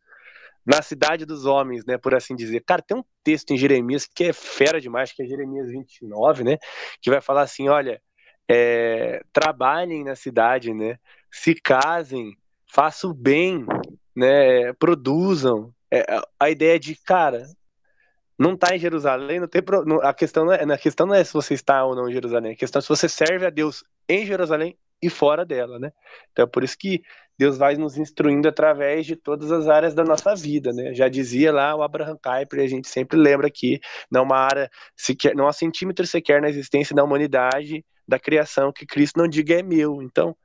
na 0.65 0.81
cidade 0.81 1.23
dos 1.23 1.45
homens, 1.45 1.85
né, 1.85 1.99
por 1.99 2.15
assim 2.15 2.35
dizer. 2.35 2.63
Cara, 2.65 2.81
tem 2.81 2.97
um 2.97 3.03
texto 3.23 3.51
em 3.51 3.59
Jeremias 3.59 4.07
que 4.07 4.23
é 4.23 4.33
fera 4.33 4.81
demais, 4.81 5.11
que 5.11 5.21
é 5.21 5.27
Jeremias 5.27 5.69
29, 5.69 6.43
né, 6.43 6.57
que 6.99 7.11
vai 7.11 7.21
falar 7.21 7.43
assim, 7.43 7.69
olha, 7.69 8.01
é, 8.49 9.21
trabalhem 9.31 10.03
na 10.03 10.15
cidade, 10.15 10.73
né, 10.73 10.97
se 11.31 11.53
casem, 11.53 12.35
façam 12.65 13.13
bem, 13.13 13.67
né, 14.15 14.73
produzam. 14.79 15.71
É, 15.93 16.03
a 16.39 16.49
ideia 16.49 16.79
de, 16.79 16.95
cara, 16.95 17.45
não 18.37 18.53
está 18.53 18.75
em 18.75 18.79
Jerusalém, 18.79 19.39
não 19.39 19.47
tem 19.47 19.61
pro... 19.61 20.01
a 20.01 20.13
questão 20.13 20.45
não 20.45 20.53
é, 20.53 20.61
a 20.61 20.77
questão 20.77 21.07
não 21.07 21.15
é 21.15 21.23
se 21.23 21.33
você 21.33 21.53
está 21.53 21.83
ou 21.83 21.95
não 21.95 22.07
em 22.09 22.13
Jerusalém, 22.13 22.53
a 22.53 22.55
questão 22.55 22.79
é 22.79 22.81
se 22.81 22.89
você 22.89 23.09
serve 23.09 23.45
a 23.45 23.49
Deus 23.49 23.83
em 24.07 24.25
Jerusalém 24.25 24.77
e 25.01 25.09
fora 25.09 25.45
dela, 25.45 25.79
né? 25.79 25.91
Então 26.31 26.43
é 26.43 26.47
por 26.47 26.63
isso 26.63 26.77
que 26.77 27.01
Deus 27.37 27.57
vai 27.57 27.75
nos 27.75 27.97
instruindo 27.97 28.47
através 28.47 29.05
de 29.05 29.15
todas 29.15 29.51
as 29.51 29.67
áreas 29.67 29.93
da 29.93 30.03
nossa 30.03 30.35
vida, 30.35 30.71
né? 30.73 30.93
Já 30.93 31.07
dizia 31.07 31.51
lá 31.51 31.75
o 31.75 31.83
Abraham 31.83 32.17
Kuyper, 32.17 32.63
a 32.63 32.67
gente 32.67 32.87
sempre 32.87 33.17
lembra 33.17 33.49
que 33.49 33.79
não 34.11 34.23
uma 34.23 34.37
área 34.37 34.69
sequer, 34.95 35.35
não 35.35 35.47
há 35.47 35.53
centímetro 35.53 36.05
sequer 36.07 36.41
na 36.41 36.49
existência 36.49 36.95
da 36.95 37.03
humanidade, 37.03 37.85
da 38.07 38.19
criação 38.19 38.71
que 38.73 38.85
Cristo 38.85 39.17
não 39.17 39.27
diga 39.27 39.59
é 39.59 39.63
meu. 39.63 40.01
Então, 40.01 40.35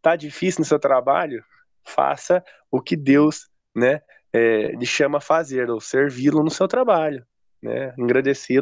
tá 0.00 0.14
difícil 0.14 0.60
no 0.60 0.64
seu 0.64 0.78
trabalho? 0.78 1.42
Faça 1.84 2.44
o 2.70 2.80
que 2.80 2.96
Deus, 2.96 3.48
né, 3.74 4.00
é, 4.32 4.72
lhe 4.72 4.86
chama 4.86 5.18
a 5.18 5.20
fazer, 5.20 5.70
ou 5.70 5.80
servi-lo 5.80 6.42
no 6.44 6.50
seu 6.50 6.68
trabalho, 6.68 7.26
né? 7.62 7.94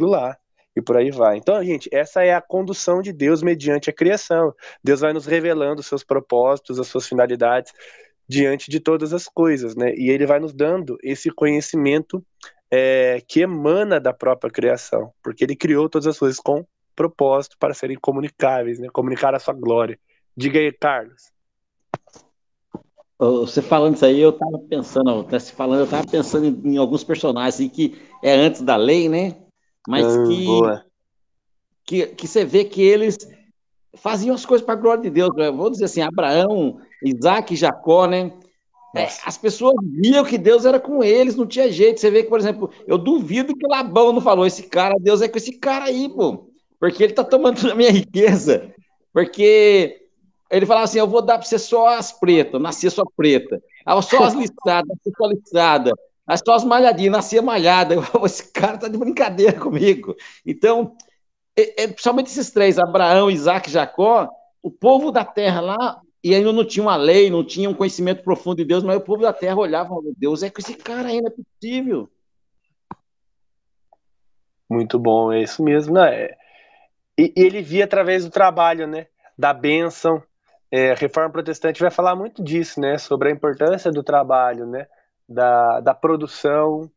Lá. 0.01 0.37
e 0.75 0.83
por 0.83 0.97
aí 0.97 1.11
vai. 1.11 1.37
Então, 1.37 1.63
gente, 1.65 1.89
essa 1.93 2.23
é 2.23 2.35
a 2.35 2.41
condução 2.41 3.01
de 3.01 3.13
Deus 3.13 3.43
mediante 3.43 3.89
a 3.89 3.93
criação. 3.93 4.55
Deus 4.83 5.01
vai 5.01 5.13
nos 5.13 5.27
revelando 5.27 5.81
os 5.81 5.87
seus 5.87 6.05
propósitos, 6.05 6.79
as 6.79 6.87
suas 6.87 7.07
finalidades 7.07 7.73
diante 8.29 8.71
de 8.71 8.81
todas 8.81 9.13
as 9.13 9.27
coisas, 9.27 9.77
né? 9.77 9.95
E 9.95 10.11
ele 10.11 10.27
vai 10.27 10.41
nos 10.41 10.53
dando 10.53 10.99
esse 11.03 11.31
conhecimento 11.31 12.25
é, 12.71 13.23
que 13.27 13.41
emana 13.41 14.01
da 14.01 14.13
própria 14.13 14.51
criação, 14.51 15.13
porque 15.23 15.45
ele 15.45 15.55
criou 15.55 15.89
todas 15.89 16.07
as 16.07 16.19
coisas 16.19 16.41
com 16.41 16.67
propósito 16.95 17.57
para 17.59 17.75
serem 17.75 17.97
comunicáveis, 18.01 18.79
né? 18.79 18.89
Comunicar 18.93 19.35
a 19.35 19.39
sua 19.39 19.55
glória. 19.55 19.99
Diga 20.37 20.59
aí, 20.59 20.73
Carlos. 20.73 21.36
Você 23.19 23.63
falando 23.63 23.95
isso 23.95 24.05
aí, 24.05 24.21
eu 24.21 24.31
estava 24.31 24.59
pensando, 24.59 25.25
tá 25.25 25.41
se 25.41 25.53
falando, 25.53 25.79
eu 25.79 25.85
estava 25.85 26.07
pensando 26.07 26.47
em, 26.47 26.75
em, 26.75 26.77
alguns 26.77 27.03
personagens 27.03 27.55
assim, 27.55 27.69
que 27.69 27.97
é 28.23 28.35
antes 28.35 28.61
da 28.61 28.77
lei, 28.77 29.09
né? 29.09 29.37
Mas 29.89 30.05
ah, 30.05 30.25
que, 30.27 30.47
que, 31.87 32.07
que 32.15 32.29
você 32.29 32.45
vê 32.45 32.65
que 32.65 32.83
eles 32.83 33.17
faziam 33.95 34.35
as 34.35 34.45
coisas 34.45 34.65
para 34.65 34.75
a 34.75 34.79
glória 34.79 35.03
de 35.03 35.11
Deus. 35.11 35.31
Né? 35.35 35.51
Vou 35.51 35.71
dizer 35.71 35.87
assim, 35.87 36.03
Abraão, 36.03 36.79
Isaac 37.03 37.55
e 37.55 37.57
Jacó, 37.57 38.07
né? 38.07 38.33
É, 38.95 39.09
as 39.25 39.37
pessoas 39.37 39.75
viam 39.83 40.25
que 40.25 40.39
Deus 40.39 40.65
era 40.65 40.81
com 40.81 41.05
eles, 41.05 41.37
não 41.37 41.47
tinha 41.47 41.71
jeito. 41.71 42.01
Você 42.01 42.11
vê 42.11 42.23
que, 42.23 42.31
por 42.31 42.39
exemplo, 42.39 42.71
eu 42.87 42.97
duvido 42.97 43.55
que 43.55 43.67
Labão 43.67 44.13
não 44.13 44.23
falou: 44.23 44.47
esse 44.47 44.63
cara, 44.65 44.95
Deus 44.99 45.21
é 45.21 45.29
com 45.29 45.37
esse 45.37 45.59
cara 45.59 45.87
aí, 45.87 46.09
pô, 46.09 46.49
porque 46.81 47.03
ele 47.03 47.13
tá 47.13 47.23
tomando 47.23 47.61
toda 47.61 47.73
a 47.73 47.77
minha 47.77 47.91
riqueza. 47.91 48.73
Porque 49.13 50.06
ele 50.51 50.67
falava 50.67 50.85
assim: 50.85 50.99
eu 50.99 51.07
vou 51.07 51.23
dar 51.23 51.39
para 51.39 51.47
você 51.47 51.59
só 51.59 51.89
as 51.89 52.13
pretas, 52.13 52.61
nascia 52.61 52.91
só 52.91 53.05
preta. 53.17 53.63
Só 54.03 54.25
as 54.25 54.35
listadas, 54.35 54.97
só 55.17 55.27
listada. 55.27 55.93
Só 56.45 56.55
as 56.55 56.65
malhadinhas, 56.65 57.13
nascia 57.13 57.41
malhada. 57.41 57.95
Esse 58.25 58.53
cara 58.53 58.79
tá 58.79 58.89
de 58.89 58.99
brincadeira 58.99 59.53
comigo. 59.53 60.17
Então, 60.45 60.97
é, 61.57 61.85
é, 61.85 61.89
principalmente 61.89 62.27
esses 62.27 62.51
três, 62.51 62.79
Abraão, 62.79 63.31
Isaac 63.31 63.69
e 63.69 63.73
Jacó, 63.73 64.29
o 64.63 64.71
povo 64.71 65.13
da 65.13 65.25
terra 65.25 65.61
lá 65.61 66.01
e 66.23 66.35
ainda 66.35 66.53
não 66.53 66.65
tinha 66.65 66.83
uma 66.83 66.97
lei, 66.97 67.31
não 67.31 67.45
tinha 67.45 67.71
um 67.71 67.75
conhecimento 67.75 68.25
profundo 68.25 68.57
de 68.57 68.65
Deus, 68.65 68.83
mas 68.83 68.97
o 68.97 69.01
povo 69.01 69.23
da 69.23 69.33
terra 69.33 69.57
olhava 69.57 69.91
falava, 69.91 70.09
Deus 70.17 70.43
é 70.43 70.51
com 70.51 70.61
esse 70.61 70.75
cara 70.75 71.09
ainda, 71.09 71.29
é 71.29 71.31
possível. 71.31 72.11
Muito 74.69 74.99
bom, 74.99 75.33
é 75.33 75.43
isso 75.43 75.63
mesmo, 75.63 75.95
né? 75.95 76.31
E 77.17 77.33
ele 77.37 77.63
via 77.63 77.85
através 77.85 78.25
do 78.25 78.31
trabalho, 78.31 78.89
né? 78.89 79.07
Da 79.39 79.55
bênção. 79.55 80.21
É, 80.71 80.93
a 80.93 80.95
Reforma 80.95 81.31
Protestante 81.31 81.81
vai 81.81 81.91
falar 81.91 82.17
muito 82.17 82.43
disso, 82.43 82.81
né? 82.81 82.99
Sobre 82.99 83.29
a 83.29 83.33
importância 83.33 83.91
do 83.91 84.03
trabalho, 84.03 84.67
né? 84.67 84.87
Da, 85.29 85.81
da 85.81 85.95
produção, 85.95 86.91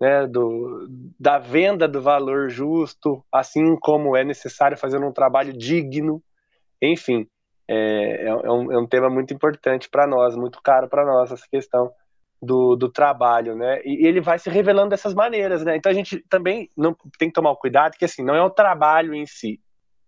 né? 0.00 0.26
Do, 0.26 0.86
da 1.18 1.38
venda 1.38 1.88
do 1.88 2.00
valor 2.00 2.48
justo, 2.48 3.24
assim 3.32 3.76
como 3.76 4.16
é 4.16 4.24
necessário 4.24 4.76
fazer 4.76 4.98
um 5.02 5.12
trabalho 5.12 5.52
digno, 5.52 6.22
enfim 6.80 7.28
é, 7.68 7.74
é, 7.76 8.28
é, 8.28 8.52
um, 8.52 8.72
é 8.72 8.78
um 8.78 8.86
tema 8.86 9.10
muito 9.10 9.34
importante 9.34 9.88
para 9.88 10.06
nós, 10.06 10.36
muito 10.36 10.60
caro 10.62 10.88
para 10.88 11.04
nós, 11.04 11.32
essa 11.32 11.46
questão 11.50 11.90
do, 12.40 12.76
do 12.76 12.88
trabalho, 12.90 13.56
né? 13.56 13.80
E, 13.84 14.06
ele 14.06 14.20
vai 14.20 14.38
se 14.38 14.48
revelando 14.48 14.90
dessas 14.90 15.14
maneiras, 15.14 15.64
né? 15.64 15.76
Então 15.76 15.90
a 15.90 15.94
gente 15.94 16.20
também 16.28 16.70
não 16.76 16.94
tem 17.18 17.28
que 17.28 17.34
tomar 17.34 17.56
cuidado 17.56 17.96
que 17.96 18.04
assim 18.04 18.22
não 18.22 18.34
é 18.34 18.42
o 18.42 18.50
trabalho 18.50 19.14
em 19.14 19.26
si, 19.26 19.60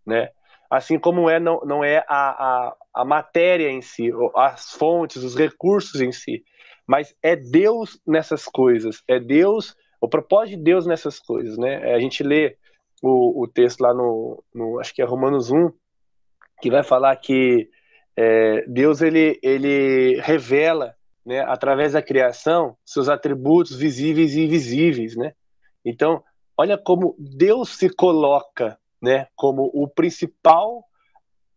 né? 0.07 0.29
Assim 0.71 0.99
como 0.99 1.29
é 1.29 1.41
não, 1.41 1.61
não 1.64 1.83
é 1.83 2.05
a, 2.09 2.69
a, 2.69 2.77
a 2.99 3.05
matéria 3.05 3.71
em 3.71 3.81
si, 3.81 4.11
as 4.35 4.73
fontes, 4.73 5.23
os 5.23 5.37
recursos 5.37 6.01
em 6.01 6.11
si, 6.11 6.43
mas 6.85 7.15
é 7.23 7.37
Deus 7.37 8.01
nessas 8.05 8.47
coisas, 8.47 9.05
é 9.07 9.21
Deus, 9.21 9.77
o 10.01 10.09
propósito 10.09 10.57
de 10.57 10.65
Deus 10.65 10.85
nessas 10.85 11.21
coisas, 11.21 11.57
né? 11.57 11.95
A 11.95 12.01
gente 12.01 12.25
lê 12.25 12.57
o, 13.01 13.45
o 13.45 13.47
texto 13.47 13.83
lá 13.83 13.95
no, 13.95 14.43
no 14.53 14.81
acho 14.81 14.93
que 14.93 15.01
é 15.01 15.05
Romanos 15.05 15.49
1, 15.49 15.71
que 16.61 16.73
vai 16.73 16.83
falar 16.83 17.15
que 17.15 17.71
é, 18.17 18.65
Deus 18.67 19.01
ele, 19.01 19.39
ele 19.45 20.21
revela, 20.21 20.93
né, 21.25 21.39
através 21.43 21.93
da 21.93 22.03
criação, 22.03 22.77
seus 22.85 23.09
atributos 23.09 23.77
visíveis 23.77 24.35
e 24.35 24.41
invisíveis, 24.41 25.15
né? 25.15 25.35
Então, 25.85 26.25
olha 26.57 26.77
como 26.77 27.15
Deus 27.17 27.79
se 27.79 27.89
coloca, 27.95 28.77
né, 29.01 29.29
como 29.37 29.71
o 29.73 29.87
principal 29.87 30.83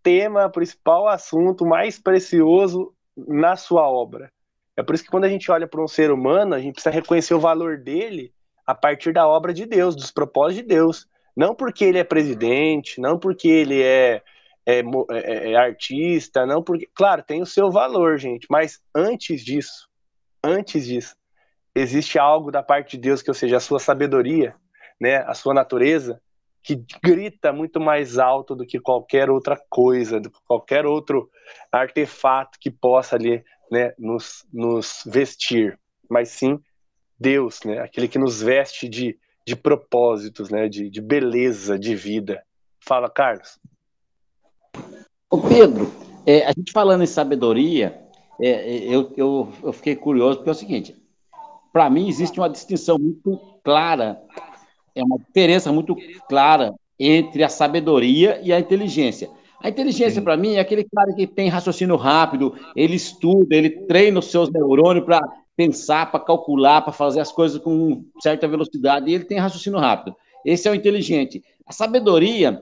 tema, 0.03 0.49
principal 0.49 1.07
assunto 1.07 1.65
mais 1.65 1.99
precioso 1.99 2.93
na 3.15 3.55
sua 3.55 3.87
obra. 3.89 4.31
É 4.75 4.83
por 4.83 4.95
isso 4.95 5.03
que 5.03 5.09
quando 5.09 5.25
a 5.25 5.29
gente 5.29 5.51
olha 5.51 5.67
para 5.67 5.83
um 5.83 5.87
ser 5.87 6.11
humano, 6.11 6.55
a 6.55 6.59
gente 6.59 6.73
precisa 6.73 6.93
reconhecer 6.93 7.33
o 7.33 7.39
valor 7.39 7.77
dele 7.77 8.33
a 8.65 8.73
partir 8.73 9.13
da 9.13 9.27
obra 9.27 9.53
de 9.53 9.65
Deus, 9.65 9.95
dos 9.95 10.11
propósitos 10.11 10.63
de 10.63 10.67
Deus. 10.75 11.07
Não 11.35 11.53
porque 11.55 11.85
ele 11.85 11.97
é 11.97 12.03
presidente, 12.03 12.99
não 12.99 13.17
porque 13.17 13.47
ele 13.47 13.81
é 13.81 14.21
é, 14.65 14.79
é, 14.79 14.83
é, 15.11 15.51
é, 15.51 15.55
artista, 15.55 16.45
não 16.45 16.63
porque. 16.63 16.87
Claro, 16.93 17.23
tem 17.23 17.41
o 17.41 17.45
seu 17.45 17.71
valor, 17.71 18.17
gente, 18.17 18.47
mas 18.49 18.79
antes 18.95 19.43
disso, 19.43 19.87
antes 20.43 20.85
disso, 20.85 21.15
existe 21.73 22.19
algo 22.19 22.51
da 22.51 22.61
parte 22.61 22.97
de 22.97 23.03
Deus 23.03 23.21
que, 23.21 23.29
ou 23.29 23.33
seja, 23.33 23.57
a 23.57 23.61
sua 23.61 23.79
sabedoria, 23.79 24.55
né, 24.99 25.17
a 25.17 25.33
sua 25.33 25.53
natureza, 25.53 26.21
que 26.63 26.83
grita 27.03 27.51
muito 27.51 27.79
mais 27.79 28.19
alto 28.19 28.55
do 28.55 28.65
que 28.65 28.79
qualquer 28.79 29.29
outra 29.29 29.59
coisa, 29.69 30.19
do 30.19 30.29
que 30.29 30.39
qualquer 30.45 30.85
outro 30.85 31.29
artefato 31.71 32.59
que 32.59 32.69
possa 32.69 33.15
ali, 33.15 33.43
né, 33.71 33.93
nos, 33.97 34.45
nos 34.53 35.03
vestir, 35.05 35.79
mas 36.09 36.29
sim 36.29 36.59
Deus, 37.19 37.61
né, 37.63 37.79
aquele 37.79 38.07
que 38.07 38.19
nos 38.19 38.41
veste 38.41 38.87
de, 38.87 39.17
de 39.45 39.55
propósitos, 39.55 40.49
né, 40.49 40.67
de, 40.67 40.89
de 40.89 41.01
beleza, 41.01 41.77
de 41.77 41.95
vida. 41.95 42.43
Fala, 42.79 43.09
Carlos. 43.09 43.59
Ô 45.29 45.39
Pedro, 45.39 45.91
é, 46.25 46.45
a 46.45 46.51
gente 46.51 46.71
falando 46.71 47.03
em 47.03 47.07
sabedoria, 47.07 48.01
é, 48.39 48.49
é, 48.49 48.95
eu, 48.95 49.13
eu, 49.15 49.53
eu 49.63 49.73
fiquei 49.73 49.95
curioso, 49.95 50.37
porque 50.37 50.49
é 50.49 50.51
o 50.51 50.55
seguinte: 50.55 50.95
para 51.71 51.89
mim 51.89 52.07
existe 52.07 52.39
uma 52.39 52.49
distinção 52.49 52.97
muito 52.99 53.39
clara, 53.63 54.21
é 54.95 55.03
uma 55.03 55.17
diferença 55.17 55.71
muito 55.71 55.95
clara 56.27 56.73
entre 56.99 57.43
a 57.43 57.49
sabedoria 57.49 58.39
e 58.43 58.53
a 58.53 58.59
inteligência. 58.59 59.29
A 59.63 59.69
inteligência, 59.69 60.21
para 60.21 60.35
mim, 60.35 60.55
é 60.55 60.59
aquele 60.59 60.83
cara 60.83 61.13
que 61.13 61.27
tem 61.27 61.47
raciocínio 61.47 61.95
rápido, 61.95 62.55
ele 62.75 62.95
estuda, 62.95 63.55
ele 63.55 63.69
treina 63.69 64.19
os 64.19 64.31
seus 64.31 64.51
neurônios 64.51 65.05
para 65.05 65.21
pensar, 65.55 66.09
para 66.11 66.19
calcular, 66.19 66.81
para 66.81 66.91
fazer 66.91 67.19
as 67.19 67.31
coisas 67.31 67.61
com 67.61 68.03
certa 68.19 68.47
velocidade, 68.47 69.09
e 69.09 69.13
ele 69.13 69.25
tem 69.25 69.37
raciocínio 69.37 69.79
rápido. 69.79 70.15
Esse 70.43 70.67
é 70.67 70.71
o 70.71 70.75
inteligente. 70.75 71.43
A 71.65 71.71
sabedoria, 71.71 72.61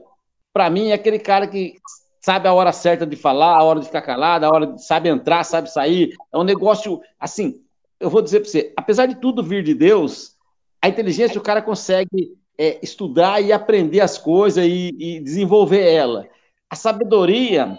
para 0.52 0.68
mim, 0.68 0.88
é 0.88 0.92
aquele 0.92 1.18
cara 1.18 1.46
que 1.46 1.74
sabe 2.20 2.46
a 2.46 2.52
hora 2.52 2.72
certa 2.72 3.06
de 3.06 3.16
falar, 3.16 3.58
a 3.58 3.64
hora 3.64 3.80
de 3.80 3.86
ficar 3.86 4.02
calado, 4.02 4.44
a 4.44 4.50
hora 4.50 4.66
de 4.66 4.84
sabe 4.84 5.08
entrar, 5.08 5.42
sabe 5.44 5.70
sair. 5.70 6.14
É 6.32 6.36
um 6.36 6.44
negócio 6.44 7.00
assim. 7.18 7.62
Eu 7.98 8.10
vou 8.10 8.20
dizer 8.20 8.40
para 8.40 8.48
você, 8.50 8.72
apesar 8.76 9.06
de 9.06 9.14
tudo 9.14 9.42
vir 9.42 9.62
de 9.62 9.74
Deus, 9.74 10.36
a 10.82 10.88
inteligência 10.88 11.38
o 11.38 11.42
cara 11.42 11.60
consegue 11.60 12.36
é, 12.56 12.78
estudar 12.82 13.40
e 13.40 13.52
aprender 13.52 14.00
as 14.00 14.18
coisas 14.18 14.64
e, 14.64 14.94
e 14.98 15.20
desenvolver 15.20 15.82
ela. 15.82 16.28
A 16.68 16.76
sabedoria, 16.76 17.78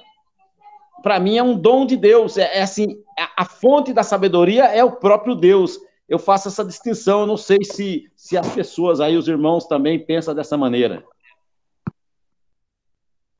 para 1.01 1.19
mim, 1.19 1.37
é 1.37 1.43
um 1.43 1.57
dom 1.57 1.85
de 1.85 1.95
Deus. 1.95 2.37
É, 2.37 2.57
é 2.57 2.61
assim, 2.61 3.01
a, 3.17 3.43
a, 3.43 3.45
fonte 3.45 3.93
da 3.93 4.03
sabedoria 4.03 4.65
é 4.65 4.83
o 4.83 4.91
próprio 4.91 5.35
Deus. 5.35 5.79
Eu 6.07 6.19
faço 6.19 6.47
essa 6.47 6.65
distinção. 6.65 7.21
Eu 7.21 7.27
não 7.27 7.37
sei 7.37 7.59
se, 7.63 8.11
se 8.15 8.37
as 8.37 8.53
pessoas 8.53 8.99
aí, 8.99 9.15
os 9.15 9.27
irmãos, 9.27 9.65
também 9.65 10.03
pensam 10.03 10.35
dessa 10.35 10.57
maneira. 10.57 11.03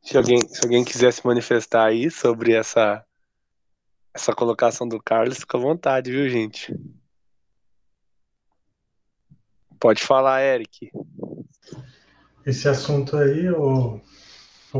Se 0.01 0.17
alguém, 0.17 0.39
se 0.41 0.63
alguém 0.63 0.83
quiser 0.83 1.11
se 1.11 1.25
manifestar 1.25 1.85
aí 1.85 2.09
sobre 2.09 2.53
essa, 2.53 3.05
essa 4.13 4.33
colocação 4.33 4.87
do 4.87 5.01
Carlos, 5.01 5.39
fica 5.39 5.57
à 5.57 5.61
vontade, 5.61 6.11
viu, 6.11 6.27
gente? 6.27 6.75
Pode 9.81 10.03
falar, 10.03 10.43
Eric. 10.43 10.91
Esse 12.45 12.69
assunto 12.69 13.17
aí, 13.17 13.49
ô 13.49 13.99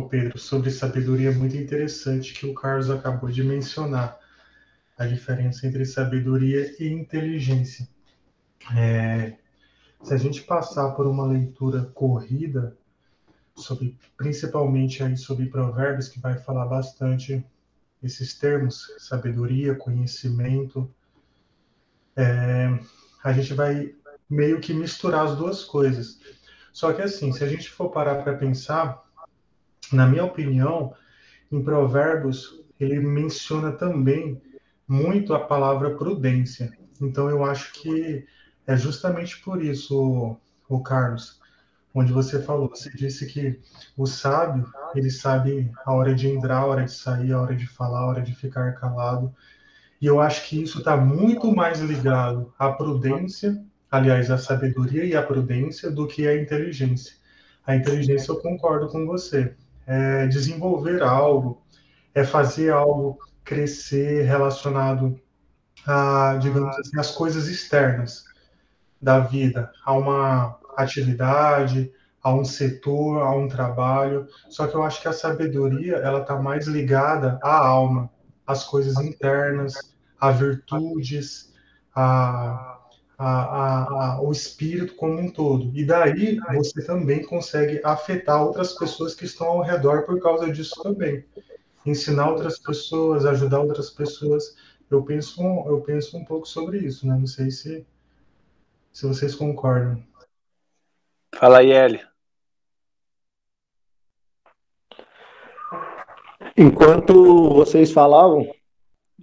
Pedro, 0.08 0.38
sobre 0.38 0.70
sabedoria 0.70 1.30
é 1.30 1.34
muito 1.34 1.58
interessante 1.58 2.36
que 2.36 2.45
o 2.45 2.54
Carlos 2.54 2.89
acabou 2.91 3.32
de 3.32 3.43
mencionar. 3.43 4.20
A 4.95 5.08
diferença 5.08 5.66
entre 5.66 5.84
sabedoria 5.84 6.76
e 6.80 6.88
inteligência. 6.88 7.89
É, 8.78 9.34
se 10.04 10.14
a 10.14 10.18
gente 10.18 10.43
passar 10.43 10.91
por 10.91 11.08
uma 11.08 11.26
leitura 11.26 11.86
corrida 11.95 12.78
sobre 13.56 13.97
principalmente 14.16 15.04
aí 15.04 15.18
sobre 15.18 15.47
provérbios 15.47 16.08
que 16.08 16.20
vai 16.20 16.38
falar 16.38 16.68
bastante 16.68 17.43
esses 18.04 18.38
termos, 18.38 18.93
sabedoria, 18.99 19.74
conhecimento. 19.74 20.88
É, 22.16 22.80
a 23.24 23.34
gente 23.34 23.56
vai 23.56 23.95
meio 24.32 24.62
que 24.62 24.74
misturar 24.74 25.26
as 25.26 25.36
duas 25.36 25.64
coisas. 25.66 26.20
Só 26.72 26.94
que 26.94 27.02
assim, 27.02 27.34
se 27.34 27.44
a 27.44 27.48
gente 27.48 27.70
for 27.70 27.90
parar 27.90 28.24
para 28.24 28.38
pensar, 28.38 29.04
na 29.92 30.08
minha 30.08 30.24
opinião, 30.24 30.96
em 31.52 31.62
provérbios 31.62 32.64
ele 32.80 33.00
menciona 33.00 33.74
também 33.74 34.42
muito 34.88 35.34
a 35.34 35.40
palavra 35.40 35.96
prudência. 35.96 36.72
Então 37.00 37.30
eu 37.30 37.44
acho 37.44 37.74
que 37.74 38.26
é 38.66 38.78
justamente 38.78 39.40
por 39.42 39.62
isso, 39.62 40.00
o, 40.00 40.38
o 40.70 40.82
Carlos, 40.82 41.40
onde 41.94 42.14
você 42.14 42.42
falou, 42.42 42.70
você 42.70 42.90
disse 42.90 43.26
que 43.26 43.60
o 43.98 44.06
sábio, 44.06 44.72
ele 44.96 45.12
sabe 45.12 45.70
a 45.86 45.94
hora 45.94 46.16
de 46.16 46.30
entrar, 46.30 46.60
a 46.60 46.66
hora 46.66 46.86
de 46.86 46.94
sair, 46.94 47.34
a 47.34 47.42
hora 47.42 47.56
de 47.56 47.68
falar, 47.68 48.00
a 48.00 48.08
hora 48.08 48.22
de 48.22 48.34
ficar 48.34 48.72
calado. 48.76 49.34
E 50.00 50.06
eu 50.06 50.22
acho 50.22 50.48
que 50.48 50.62
isso 50.62 50.80
está 50.80 50.96
muito 50.96 51.54
mais 51.54 51.80
ligado 51.82 52.54
à 52.58 52.72
prudência, 52.72 53.62
aliás, 53.92 54.32
à 54.32 54.38
sabedoria 54.38 55.04
e 55.04 55.16
à 55.16 55.22
prudência, 55.22 55.92
do 55.92 56.08
que 56.08 56.26
à 56.26 56.36
inteligência. 56.36 57.14
A 57.68 57.76
inteligência, 57.76 58.32
eu 58.32 58.39
concordo 58.39 58.88
com 58.88 59.06
você. 59.06 59.54
É 59.86 60.26
desenvolver 60.28 61.04
algo, 61.04 61.62
é 62.16 62.24
fazer 62.24 62.72
algo 62.72 63.20
crescer 63.44 64.24
relacionado 64.24 65.20
a, 65.86 66.38
digamos 66.39 66.78
assim, 66.78 66.98
as 67.00 67.12
coisas 67.12 67.48
externas 67.48 68.24
da 69.02 69.20
vida, 69.20 69.72
a 69.84 69.94
uma 69.94 70.60
atividade, 70.78 71.92
a 72.24 72.34
um 72.34 72.46
setor, 72.46 73.22
a 73.22 73.36
um 73.36 73.48
trabalho. 73.48 74.28
Só 74.50 74.68
que 74.68 74.76
eu 74.76 74.84
acho 74.84 75.02
que 75.02 75.08
a 75.08 75.14
sabedoria 75.14 75.96
ela 75.98 76.22
está 76.22 76.39
mais 76.39 76.68
ligada 76.68 77.39
à 77.44 77.58
alma, 77.58 78.10
às 78.46 78.64
coisas 78.64 78.96
internas, 78.98 79.74
a 80.20 80.32
virtudes, 80.32 81.52
a, 81.96 82.81
a, 83.22 83.43
a, 83.43 83.84
a, 83.84 84.22
o 84.22 84.32
espírito 84.32 84.95
como 84.95 85.19
um 85.19 85.30
todo. 85.30 85.69
E 85.76 85.86
daí 85.86 86.39
você 86.55 86.84
também 86.84 87.24
consegue 87.24 87.80
afetar 87.84 88.43
outras 88.43 88.74
pessoas 88.74 89.13
que 89.13 89.26
estão 89.26 89.47
ao 89.47 89.61
redor 89.61 90.05
por 90.05 90.19
causa 90.19 90.51
disso 90.51 90.82
também. 90.82 91.24
Ensinar 91.86 92.32
outras 92.32 92.57
pessoas, 92.57 93.24
ajudar 93.24 93.59
outras 93.59 93.91
pessoas. 93.91 94.55
Eu 94.89 95.03
penso, 95.03 95.39
eu 95.67 95.82
penso 95.82 96.17
um 96.17 96.26
pouco 96.26 96.47
sobre 96.47 96.80
isso, 96.80 97.07
né? 97.07 97.15
Não 97.15 97.28
sei 97.28 97.51
se, 97.51 97.86
se 98.91 99.05
vocês 99.05 99.36
concordam. 99.36 100.03
Fala 101.36 101.59
aí, 101.59 101.72
Eli. 101.72 102.01
Enquanto 106.57 107.53
vocês 107.53 107.91
falavam, 107.91 108.51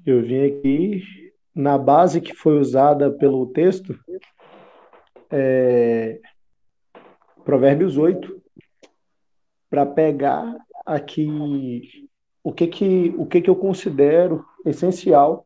eu 0.07 0.23
vim 0.23 0.47
aqui 0.47 1.28
na 1.59 1.77
base 1.77 2.21
que 2.21 2.33
foi 2.33 2.57
usada 2.57 3.11
pelo 3.11 3.47
texto, 3.47 3.99
é, 5.29 6.21
Provérbios 7.45 7.99
8, 7.99 8.41
para 9.69 9.85
pegar 9.85 10.57
aqui 10.87 12.07
o 12.45 12.53
que 12.53 12.69
que, 12.69 13.13
o 13.19 13.27
que 13.27 13.41
que 13.41 13.51
eu 13.51 13.57
considero 13.57 14.47
essencial 14.65 15.45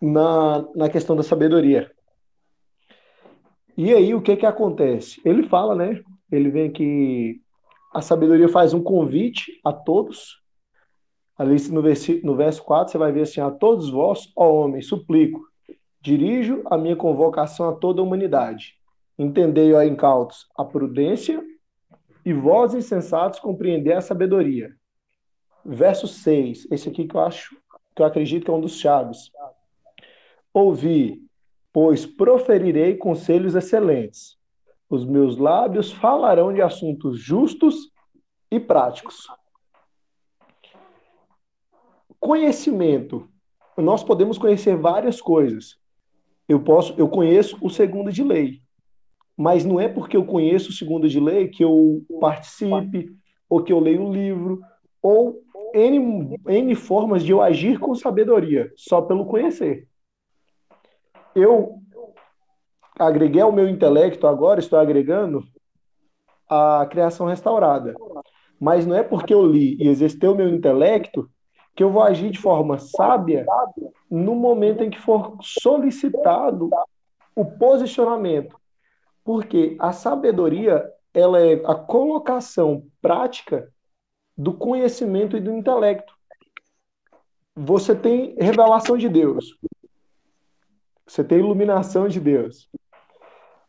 na, 0.00 0.66
na 0.74 0.88
questão 0.88 1.14
da 1.14 1.22
sabedoria. 1.22 1.92
E 3.76 3.92
aí, 3.92 4.14
o 4.14 4.22
que 4.22 4.36
que 4.36 4.46
acontece? 4.46 5.20
Ele 5.22 5.46
fala, 5.46 5.74
né? 5.74 6.02
Ele 6.32 6.48
vem 6.48 6.72
que 6.72 7.42
a 7.92 8.00
sabedoria 8.00 8.48
faz 8.48 8.72
um 8.72 8.82
convite 8.82 9.60
a 9.62 9.70
todos. 9.70 10.40
Ali 11.38 11.56
no, 11.70 11.82
no 11.82 12.36
verso 12.36 12.62
4, 12.62 12.92
você 12.92 12.98
vai 12.98 13.12
ver 13.12 13.22
assim: 13.22 13.40
A 13.40 13.50
todos 13.50 13.90
vós, 13.90 14.32
ó 14.34 14.50
homens, 14.50 14.86
suplico, 14.88 15.40
dirijo 16.00 16.62
a 16.66 16.78
minha 16.78 16.96
convocação 16.96 17.68
a 17.68 17.74
toda 17.74 18.00
a 18.00 18.04
humanidade. 18.04 18.74
Entendei, 19.18 19.72
ó 19.74 19.82
incautos, 19.82 20.46
a 20.56 20.64
prudência, 20.64 21.42
e 22.24 22.32
vós, 22.32 22.74
insensatos, 22.74 23.38
compreender 23.38 23.92
a 23.92 24.00
sabedoria. 24.00 24.74
Verso 25.64 26.06
6, 26.06 26.68
esse 26.70 26.88
aqui 26.88 27.06
que 27.06 27.16
eu 27.16 27.20
acho, 27.20 27.56
que 27.94 28.02
eu 28.02 28.06
acredito 28.06 28.44
que 28.44 28.50
é 28.50 28.54
um 28.54 28.60
dos 28.60 28.78
chaves. 28.78 29.30
Ouvi, 30.52 31.22
pois 31.72 32.06
proferirei 32.06 32.96
conselhos 32.96 33.54
excelentes. 33.54 34.36
Os 34.88 35.04
meus 35.04 35.36
lábios 35.36 35.92
falarão 35.92 36.52
de 36.52 36.62
assuntos 36.62 37.18
justos 37.20 37.90
e 38.50 38.58
práticos. 38.58 39.26
Conhecimento. 42.20 43.28
Nós 43.76 44.02
podemos 44.02 44.38
conhecer 44.38 44.76
várias 44.76 45.20
coisas. 45.20 45.76
Eu 46.48 46.60
posso, 46.60 46.94
eu 46.96 47.08
conheço 47.08 47.58
o 47.60 47.68
segundo 47.68 48.12
de 48.12 48.22
lei, 48.22 48.62
mas 49.36 49.64
não 49.64 49.80
é 49.80 49.88
porque 49.88 50.16
eu 50.16 50.24
conheço 50.24 50.70
o 50.70 50.72
segundo 50.72 51.08
de 51.08 51.18
lei 51.18 51.48
que 51.48 51.64
eu 51.64 52.04
participe 52.20 53.10
ou 53.48 53.62
que 53.62 53.72
eu 53.72 53.80
leio 53.80 54.04
o 54.04 54.12
livro 54.12 54.60
ou 55.02 55.42
N, 55.74 56.38
N 56.46 56.74
formas 56.74 57.24
de 57.24 57.32
eu 57.32 57.42
agir 57.42 57.78
com 57.78 57.94
sabedoria, 57.94 58.72
só 58.76 59.02
pelo 59.02 59.26
conhecer 59.26 59.88
eu 61.36 61.82
agreguei 62.98 63.42
ao 63.42 63.52
meu 63.52 63.68
intelecto 63.68 64.26
agora, 64.26 64.58
estou 64.58 64.78
agregando 64.78 65.44
a 66.48 66.86
criação 66.90 67.26
restaurada. 67.26 67.94
Mas 68.58 68.86
não 68.86 68.96
é 68.96 69.02
porque 69.02 69.34
eu 69.34 69.44
li 69.44 69.76
e 69.78 69.86
exercitei 69.86 70.30
o 70.30 70.34
meu 70.34 70.48
intelecto 70.48 71.30
que 71.76 71.84
eu 71.84 71.90
vou 71.90 72.02
agir 72.02 72.30
de 72.30 72.38
forma 72.38 72.78
sábia 72.78 73.44
no 74.10 74.34
momento 74.34 74.82
em 74.82 74.88
que 74.88 74.98
for 74.98 75.36
solicitado 75.42 76.70
o 77.34 77.44
posicionamento. 77.44 78.58
Porque 79.22 79.76
a 79.78 79.92
sabedoria 79.92 80.90
ela 81.12 81.38
é 81.38 81.54
a 81.66 81.74
colocação 81.74 82.86
prática 83.00 83.70
do 84.36 84.54
conhecimento 84.54 85.36
e 85.36 85.40
do 85.40 85.52
intelecto. 85.52 86.14
Você 87.54 87.94
tem 87.94 88.34
revelação 88.38 88.96
de 88.96 89.08
Deus. 89.08 89.58
Você 91.06 91.22
tem 91.22 91.38
iluminação 91.38 92.08
de 92.08 92.20
Deus. 92.20 92.68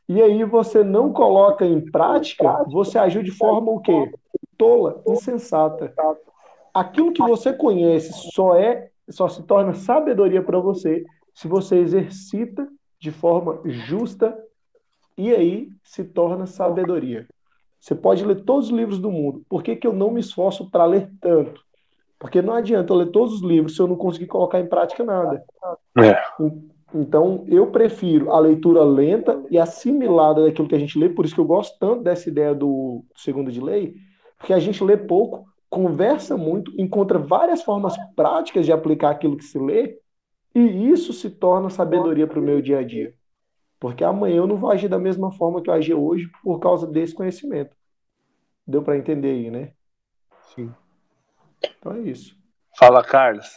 E 0.07 0.21
aí 0.21 0.43
você 0.45 0.83
não 0.83 1.11
coloca 1.11 1.65
em 1.65 1.91
prática, 1.91 2.63
você 2.69 2.97
agiu 2.97 3.21
de 3.21 3.31
forma 3.31 3.71
o 3.71 3.81
quê? 3.81 4.13
Tola, 4.57 5.01
insensata. 5.07 5.93
Aquilo 6.79 7.11
que 7.11 7.23
você 7.23 7.51
conhece 7.53 8.11
só 8.33 8.55
é, 8.55 8.89
só 9.09 9.27
se 9.27 9.41
torna 9.43 9.73
sabedoria 9.73 10.43
para 10.43 10.59
você 10.59 11.03
se 11.33 11.47
você 11.47 11.77
exercita 11.77 12.67
de 12.99 13.11
forma 13.11 13.61
justa 13.65 14.37
e 15.17 15.33
aí 15.33 15.69
se 15.83 16.03
torna 16.03 16.45
sabedoria. 16.45 17.27
Você 17.79 17.95
pode 17.95 18.23
ler 18.23 18.43
todos 18.43 18.67
os 18.67 18.71
livros 18.71 18.99
do 18.99 19.11
mundo. 19.11 19.43
Por 19.49 19.63
que, 19.63 19.75
que 19.75 19.87
eu 19.87 19.93
não 19.93 20.11
me 20.11 20.19
esforço 20.19 20.69
para 20.69 20.85
ler 20.85 21.09
tanto? 21.19 21.61
Porque 22.19 22.41
não 22.41 22.53
adianta 22.53 22.93
eu 22.93 22.97
ler 22.97 23.11
todos 23.11 23.33
os 23.33 23.41
livros 23.41 23.75
se 23.75 23.81
eu 23.81 23.87
não 23.87 23.95
conseguir 23.95 24.27
colocar 24.27 24.59
em 24.59 24.67
prática 24.67 25.03
nada. 25.03 25.43
É. 25.97 26.15
Então, 26.93 27.43
eu 27.47 27.67
prefiro 27.67 28.31
a 28.31 28.39
leitura 28.39 28.83
lenta 28.83 29.43
e 29.49 29.57
assimilada 29.57 30.43
daquilo 30.43 30.67
que 30.67 30.75
a 30.75 30.79
gente 30.79 30.97
lê, 30.97 31.09
por 31.09 31.25
isso 31.25 31.35
que 31.35 31.41
eu 31.41 31.45
gosto 31.45 31.77
tanto 31.79 32.03
dessa 32.03 32.29
ideia 32.29 32.53
do 32.53 33.03
segundo 33.15 33.51
de 33.51 33.61
lei, 33.61 33.95
porque 34.37 34.53
a 34.53 34.59
gente 34.59 34.83
lê 34.83 34.95
pouco, 34.95 35.45
conversa 35.69 36.37
muito, 36.37 36.73
encontra 36.79 37.19
várias 37.19 37.61
formas 37.61 37.95
práticas 38.15 38.65
de 38.65 38.71
aplicar 38.71 39.11
aquilo 39.11 39.37
que 39.37 39.43
se 39.43 39.59
lê, 39.59 39.99
e 40.55 40.89
isso 40.89 41.13
se 41.13 41.29
torna 41.29 41.69
sabedoria 41.69 42.25
para 42.25 42.39
o 42.39 42.43
meu 42.43 42.61
dia 42.61 42.79
a 42.79 42.83
dia. 42.83 43.13
Porque 43.79 44.03
amanhã 44.03 44.37
eu 44.37 44.47
não 44.47 44.57
vou 44.57 44.71
agir 44.71 44.87
da 44.87 44.97
mesma 44.97 45.31
forma 45.31 45.61
que 45.61 45.69
eu 45.69 45.73
agi 45.73 45.93
hoje 45.93 46.29
por 46.43 46.59
causa 46.59 46.87
desse 46.87 47.13
conhecimento. 47.13 47.75
Deu 48.65 48.81
para 48.81 48.97
entender 48.97 49.29
aí, 49.29 49.51
né? 49.51 49.71
Sim. 50.55 50.73
Então 51.77 51.93
é 51.93 51.99
isso. 51.99 52.35
Fala, 52.75 53.03
Carlos. 53.03 53.47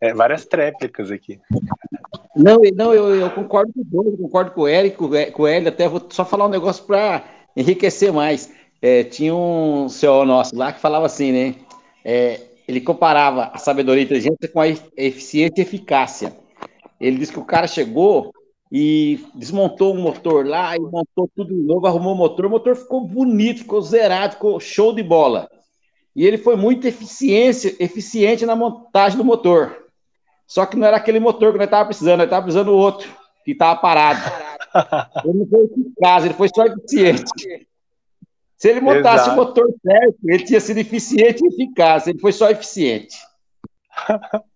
É, 0.00 0.12
várias 0.12 0.44
tréplicas 0.44 1.10
aqui. 1.10 1.40
Não, 2.34 2.58
não 2.74 2.92
eu, 2.92 3.14
eu 3.14 3.30
concordo 3.30 3.72
com 3.72 4.00
o 4.00 4.18
concordo 4.18 4.50
com 4.50 4.62
o 4.62 4.68
Eric, 4.68 4.96
com 4.96 5.42
o 5.42 5.46
Hélio, 5.46 5.68
até 5.68 5.88
vou 5.88 6.06
só 6.10 6.24
falar 6.24 6.46
um 6.46 6.50
negócio 6.50 6.84
para 6.84 7.24
enriquecer 7.56 8.12
mais. 8.12 8.52
É, 8.82 9.04
tinha 9.04 9.32
um 9.32 9.88
CEO 9.88 10.24
nosso 10.24 10.56
lá 10.56 10.72
que 10.72 10.80
falava 10.80 11.06
assim, 11.06 11.30
né? 11.30 11.54
É, 12.04 12.40
ele 12.66 12.80
comparava 12.80 13.50
a 13.54 13.58
sabedoria 13.58 14.02
e 14.02 14.04
inteligência 14.04 14.48
com 14.52 14.60
a 14.60 14.66
eficiência 14.68 15.54
e 15.58 15.62
eficácia. 15.62 16.36
Ele 17.00 17.18
disse 17.18 17.32
que 17.32 17.38
o 17.38 17.44
cara 17.44 17.68
chegou 17.68 18.32
e 18.70 19.24
desmontou 19.34 19.94
o 19.94 19.98
motor 19.98 20.46
lá 20.46 20.76
e 20.76 20.80
montou 20.80 21.30
tudo 21.36 21.54
de 21.54 21.62
novo, 21.62 21.86
arrumou 21.86 22.14
o 22.14 22.16
motor, 22.16 22.46
o 22.46 22.50
motor 22.50 22.74
ficou 22.74 23.06
bonito, 23.06 23.60
ficou 23.60 23.80
zerado, 23.82 24.34
ficou 24.34 24.58
show 24.58 24.92
de 24.92 25.02
bola. 25.02 25.48
E 26.14 26.26
ele 26.26 26.38
foi 26.38 26.56
muito 26.56 26.86
eficiente, 26.86 27.76
eficiente 27.78 28.44
na 28.44 28.56
montagem 28.56 29.16
do 29.16 29.24
motor. 29.24 29.76
Só 30.46 30.66
que 30.66 30.76
não 30.76 30.86
era 30.86 30.96
aquele 30.96 31.20
motor 31.20 31.52
que 31.52 31.58
nós 31.58 31.66
estávamos 31.66 31.88
precisando, 31.88 32.18
nós 32.18 32.26
estávamos 32.26 32.52
precisando 32.52 32.72
do 32.72 32.76
outro, 32.76 33.08
que 33.44 33.52
estava 33.52 33.80
parado. 33.80 34.20
Ele 35.24 35.38
não 35.38 35.46
foi 35.46 35.64
eficaz, 35.64 36.24
ele 36.24 36.34
foi 36.34 36.48
só 36.48 36.64
eficiente. 36.64 37.24
Se 38.62 38.68
ele 38.68 38.80
montasse 38.80 39.24
Exato. 39.24 39.32
o 39.32 39.44
motor 39.44 39.74
certo, 39.84 40.18
ele 40.22 40.44
tinha 40.44 40.60
sido 40.60 40.78
eficiente 40.78 41.44
e 41.44 41.48
eficaz, 41.48 42.06
ele 42.06 42.20
foi 42.20 42.30
só 42.30 42.48
eficiente. 42.48 43.18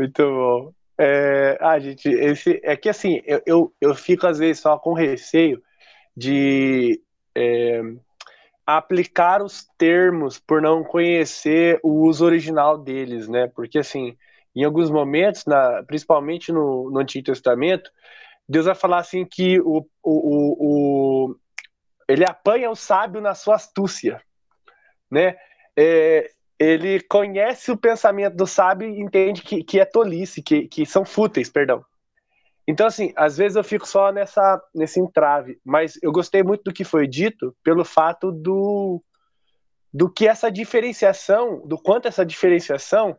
Muito 0.00 0.22
bom. 0.22 0.72
É, 0.96 1.58
ah, 1.60 1.78
gente, 1.78 2.08
esse, 2.08 2.58
é 2.64 2.74
que 2.74 2.88
assim, 2.88 3.20
eu, 3.26 3.42
eu, 3.44 3.74
eu 3.82 3.94
fico 3.94 4.26
às 4.26 4.38
vezes 4.38 4.62
só 4.62 4.78
com 4.78 4.94
receio 4.94 5.62
de 6.16 7.02
é, 7.36 7.82
aplicar 8.66 9.42
os 9.42 9.68
termos 9.76 10.38
por 10.38 10.62
não 10.62 10.82
conhecer 10.82 11.78
o 11.82 12.06
uso 12.06 12.24
original 12.24 12.78
deles, 12.78 13.28
né? 13.28 13.46
Porque 13.54 13.80
assim, 13.80 14.16
em 14.56 14.64
alguns 14.64 14.90
momentos, 14.90 15.44
na, 15.44 15.82
principalmente 15.82 16.50
no, 16.50 16.90
no, 16.90 16.98
Antigo 16.98 17.26
Testamento, 17.26 17.90
Deus 18.48 18.64
vai 18.64 18.74
falar 18.74 19.00
assim 19.00 19.26
que 19.26 19.60
o, 19.60 19.86
o, 20.02 21.26
o, 21.32 21.36
ele 22.08 22.24
apanha 22.24 22.70
o 22.70 22.74
sábio 22.74 23.20
na 23.20 23.34
sua 23.34 23.56
astúcia, 23.56 24.20
né? 25.10 25.36
É, 25.76 26.30
ele 26.58 27.00
conhece 27.00 27.70
o 27.70 27.76
pensamento 27.76 28.34
do 28.34 28.46
sábio 28.46 28.88
e 28.88 29.00
entende 29.00 29.42
que, 29.42 29.62
que 29.62 29.78
é 29.78 29.84
tolice, 29.84 30.42
que, 30.42 30.66
que 30.66 30.84
são 30.84 31.04
fúteis, 31.04 31.48
perdão. 31.48 31.84
Então, 32.66 32.86
assim, 32.86 33.12
às 33.16 33.36
vezes 33.36 33.56
eu 33.56 33.64
fico 33.64 33.86
só 33.86 34.10
nessa, 34.10 34.60
nesse 34.74 34.98
entrave, 34.98 35.58
mas 35.64 35.98
eu 36.02 36.10
gostei 36.10 36.42
muito 36.42 36.64
do 36.64 36.72
que 36.72 36.84
foi 36.84 37.06
dito 37.06 37.56
pelo 37.62 37.84
fato 37.84 38.32
do, 38.32 39.02
do 39.92 40.10
que 40.10 40.26
essa 40.26 40.50
diferenciação, 40.50 41.66
do 41.66 41.78
quanto 41.78 42.08
essa 42.08 42.26
diferenciação, 42.26 43.16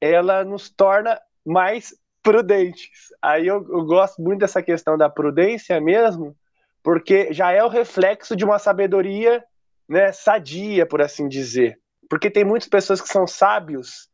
ela 0.00 0.44
nos 0.44 0.70
torna 0.70 1.20
mais 1.44 1.94
prudentes. 2.22 3.08
Aí 3.20 3.46
eu, 3.46 3.56
eu 3.70 3.84
gosto 3.84 4.20
muito 4.22 4.40
dessa 4.40 4.62
questão 4.62 4.96
da 4.96 5.08
prudência 5.08 5.80
mesmo, 5.80 6.36
porque 6.82 7.32
já 7.32 7.52
é 7.52 7.62
o 7.62 7.68
reflexo 7.68 8.34
de 8.34 8.44
uma 8.44 8.58
sabedoria 8.58 9.44
né, 9.88 10.10
sadia, 10.12 10.86
por 10.86 11.00
assim 11.00 11.28
dizer. 11.28 11.78
Porque 12.08 12.30
tem 12.30 12.44
muitas 12.44 12.68
pessoas 12.68 13.00
que 13.00 13.08
são 13.08 13.26
sábios 13.26 14.08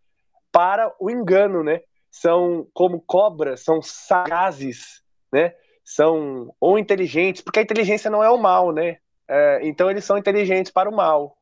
para 0.53 0.93
o 1.01 1.11
engano, 1.11 1.62
né? 1.62 1.81
São 2.11 2.66
como 2.73 3.01
cobras, 3.01 3.61
são 3.62 3.81
sagazes, 3.83 5.03
né? 5.33 5.55
São 5.85 6.55
ou 6.61 6.79
inteligentes, 6.79 7.43
porque 7.43 7.59
a 7.59 7.62
inteligência 7.62 8.11
não 8.11 8.23
é 8.23 8.31
o 8.31 8.39
mal, 8.39 8.73
né? 8.73 8.99
É, 9.27 9.61
então 9.62 9.91
eles 9.91 10.05
são 10.05 10.19
inteligentes 10.19 10.71
para 10.71 10.89
o 10.89 10.95
mal. 10.95 11.37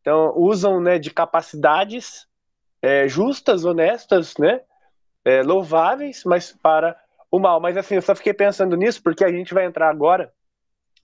Então 0.00 0.32
usam 0.36 0.80
né, 0.80 0.98
de 0.98 1.10
capacidades 1.10 2.26
é, 2.80 3.08
justas, 3.08 3.64
honestas, 3.64 4.36
né? 4.38 4.60
É, 5.24 5.42
louváveis, 5.42 6.24
mas 6.24 6.52
para 6.52 6.96
o 7.30 7.38
mal. 7.38 7.60
Mas 7.60 7.76
assim, 7.76 7.96
eu 7.96 8.02
só 8.02 8.14
fiquei 8.14 8.32
pensando 8.32 8.76
nisso 8.76 9.02
porque 9.02 9.24
a 9.24 9.32
gente 9.32 9.52
vai 9.52 9.64
entrar 9.64 9.88
agora 9.88 10.32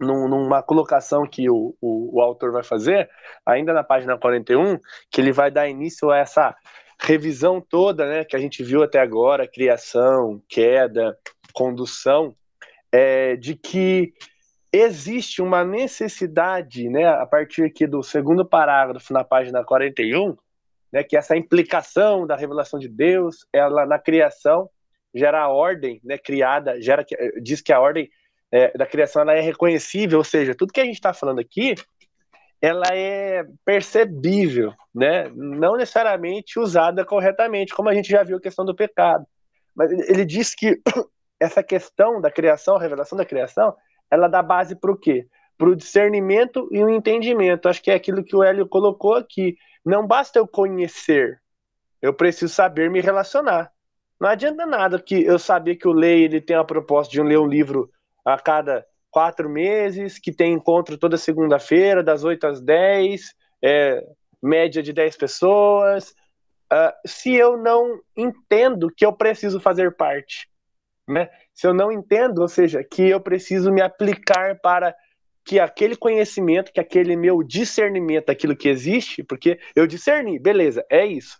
num, 0.00 0.28
numa 0.28 0.62
colocação 0.62 1.26
que 1.26 1.48
o, 1.48 1.74
o, 1.80 2.18
o, 2.18 2.20
autor 2.20 2.52
vai 2.52 2.62
fazer, 2.62 3.08
ainda 3.44 3.72
na 3.72 3.84
página 3.84 4.18
41, 4.18 4.78
que 5.10 5.20
ele 5.20 5.32
vai 5.32 5.50
dar 5.50 5.68
início 5.68 6.10
a 6.10 6.18
essa 6.18 6.54
revisão 7.00 7.60
toda, 7.60 8.06
né, 8.06 8.24
que 8.24 8.36
a 8.36 8.38
gente 8.38 8.62
viu 8.62 8.82
até 8.82 9.00
agora, 9.00 9.48
criação, 9.48 10.42
queda, 10.48 11.16
condução, 11.52 12.34
é, 12.90 13.36
de 13.36 13.54
que 13.54 14.12
existe 14.72 15.40
uma 15.40 15.64
necessidade, 15.64 16.88
né, 16.88 17.06
a 17.06 17.26
partir 17.26 17.64
aqui 17.64 17.86
do 17.86 18.02
segundo 18.02 18.44
parágrafo 18.44 19.12
na 19.12 19.22
página 19.22 19.64
41, 19.64 20.36
né, 20.92 21.02
que 21.02 21.16
essa 21.16 21.36
implicação 21.36 22.26
da 22.26 22.36
revelação 22.36 22.78
de 22.78 22.88
Deus, 22.88 23.46
ela 23.52 23.86
na 23.86 23.98
criação 23.98 24.68
gera 25.14 25.42
a 25.42 25.48
ordem, 25.48 26.00
né, 26.02 26.18
criada, 26.18 26.80
gera 26.80 27.04
diz 27.40 27.60
que 27.60 27.72
a 27.72 27.80
ordem 27.80 28.10
é, 28.54 28.70
da 28.78 28.86
criação 28.86 29.22
ela 29.22 29.32
é 29.32 29.40
reconhecível, 29.40 30.18
ou 30.18 30.24
seja, 30.24 30.54
tudo 30.54 30.72
que 30.72 30.80
a 30.80 30.84
gente 30.84 30.94
está 30.94 31.12
falando 31.12 31.40
aqui, 31.40 31.74
ela 32.62 32.86
é 32.92 33.44
percebível, 33.64 34.72
né? 34.94 35.28
Não 35.34 35.76
necessariamente 35.76 36.60
usada 36.60 37.04
corretamente, 37.04 37.74
como 37.74 37.88
a 37.88 37.94
gente 37.94 38.08
já 38.08 38.22
viu 38.22 38.36
a 38.36 38.40
questão 38.40 38.64
do 38.64 38.72
pecado. 38.72 39.26
Mas 39.74 39.90
ele 40.08 40.24
diz 40.24 40.54
que 40.54 40.80
essa 41.40 41.64
questão 41.64 42.20
da 42.20 42.30
criação, 42.30 42.78
revelação 42.78 43.18
da 43.18 43.24
criação, 43.24 43.74
ela 44.08 44.28
dá 44.28 44.40
base 44.40 44.76
para 44.76 44.92
o 44.92 44.96
quê? 44.96 45.26
Para 45.58 45.70
o 45.70 45.76
discernimento 45.76 46.68
e 46.70 46.82
o 46.82 46.88
entendimento. 46.88 47.68
Acho 47.68 47.82
que 47.82 47.90
é 47.90 47.94
aquilo 47.94 48.22
que 48.22 48.36
o 48.36 48.42
Hélio 48.44 48.68
colocou 48.68 49.14
aqui. 49.14 49.56
Não 49.84 50.06
basta 50.06 50.38
eu 50.38 50.46
conhecer, 50.46 51.40
eu 52.00 52.14
preciso 52.14 52.54
saber 52.54 52.88
me 52.88 53.00
relacionar. 53.00 53.72
Não 54.20 54.28
adianta 54.28 54.64
nada 54.64 55.02
que 55.02 55.24
eu 55.24 55.40
saber 55.40 55.74
que 55.74 55.88
o 55.88 55.92
Lei 55.92 56.22
ele 56.22 56.40
tem 56.40 56.54
a 56.54 56.62
proposta 56.62 57.10
de 57.10 57.20
ler 57.20 57.40
um 57.40 57.48
livro 57.48 57.90
a 58.24 58.38
cada 58.38 58.86
quatro 59.10 59.48
meses, 59.48 60.18
que 60.18 60.32
tem 60.32 60.52
encontro 60.52 60.98
toda 60.98 61.16
segunda-feira, 61.16 62.02
das 62.02 62.24
8 62.24 62.46
às 62.46 62.60
10, 62.60 63.34
é, 63.62 64.04
média 64.42 64.82
de 64.82 64.92
10 64.92 65.16
pessoas. 65.16 66.10
Uh, 66.72 66.92
se 67.06 67.34
eu 67.34 67.56
não 67.56 68.00
entendo 68.16 68.90
que 68.94 69.04
eu 69.06 69.12
preciso 69.12 69.60
fazer 69.60 69.94
parte, 69.94 70.48
né? 71.06 71.28
Se 71.54 71.66
eu 71.66 71.74
não 71.74 71.92
entendo, 71.92 72.40
ou 72.40 72.48
seja, 72.48 72.82
que 72.82 73.08
eu 73.08 73.20
preciso 73.20 73.70
me 73.70 73.80
aplicar 73.80 74.58
para 74.60 74.94
que 75.44 75.60
aquele 75.60 75.94
conhecimento, 75.94 76.72
que 76.72 76.80
aquele 76.80 77.14
meu 77.16 77.42
discernimento 77.42 78.26
daquilo 78.26 78.56
que 78.56 78.68
existe, 78.68 79.22
porque 79.22 79.60
eu 79.76 79.86
discerni, 79.86 80.38
beleza, 80.38 80.84
é 80.90 81.06
isso. 81.06 81.38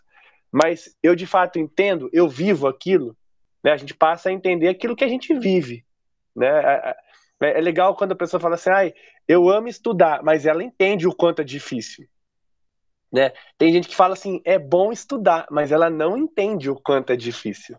Mas 0.51 0.95
eu 1.03 1.15
de 1.15 1.25
fato 1.25 1.59
entendo, 1.59 2.09
eu 2.13 2.29
vivo 2.29 2.67
aquilo, 2.67 3.17
né? 3.63 3.71
A 3.71 3.77
gente 3.77 3.93
passa 3.93 4.29
a 4.29 4.31
entender 4.31 4.69
aquilo 4.69 4.95
que 4.95 5.03
a 5.03 5.09
gente 5.09 5.33
vive. 5.33 5.84
Né? 6.35 6.47
É, 6.47 6.95
é, 7.41 7.57
é 7.57 7.61
legal 7.61 7.95
quando 7.95 8.11
a 8.11 8.15
pessoa 8.15 8.39
fala 8.39 8.55
assim, 8.55 8.69
ai, 8.69 8.93
eu 9.27 9.49
amo 9.49 9.67
estudar, 9.67 10.23
mas 10.23 10.45
ela 10.45 10.63
entende 10.63 11.07
o 11.07 11.15
quanto 11.15 11.41
é 11.41 11.45
difícil. 11.45 12.07
Né? 13.11 13.31
Tem 13.57 13.71
gente 13.71 13.87
que 13.87 13.95
fala 13.95 14.13
assim, 14.13 14.41
é 14.43 14.59
bom 14.59 14.91
estudar, 14.91 15.47
mas 15.49 15.71
ela 15.71 15.89
não 15.89 16.17
entende 16.17 16.69
o 16.69 16.75
quanto 16.75 17.13
é 17.13 17.15
difícil. 17.15 17.77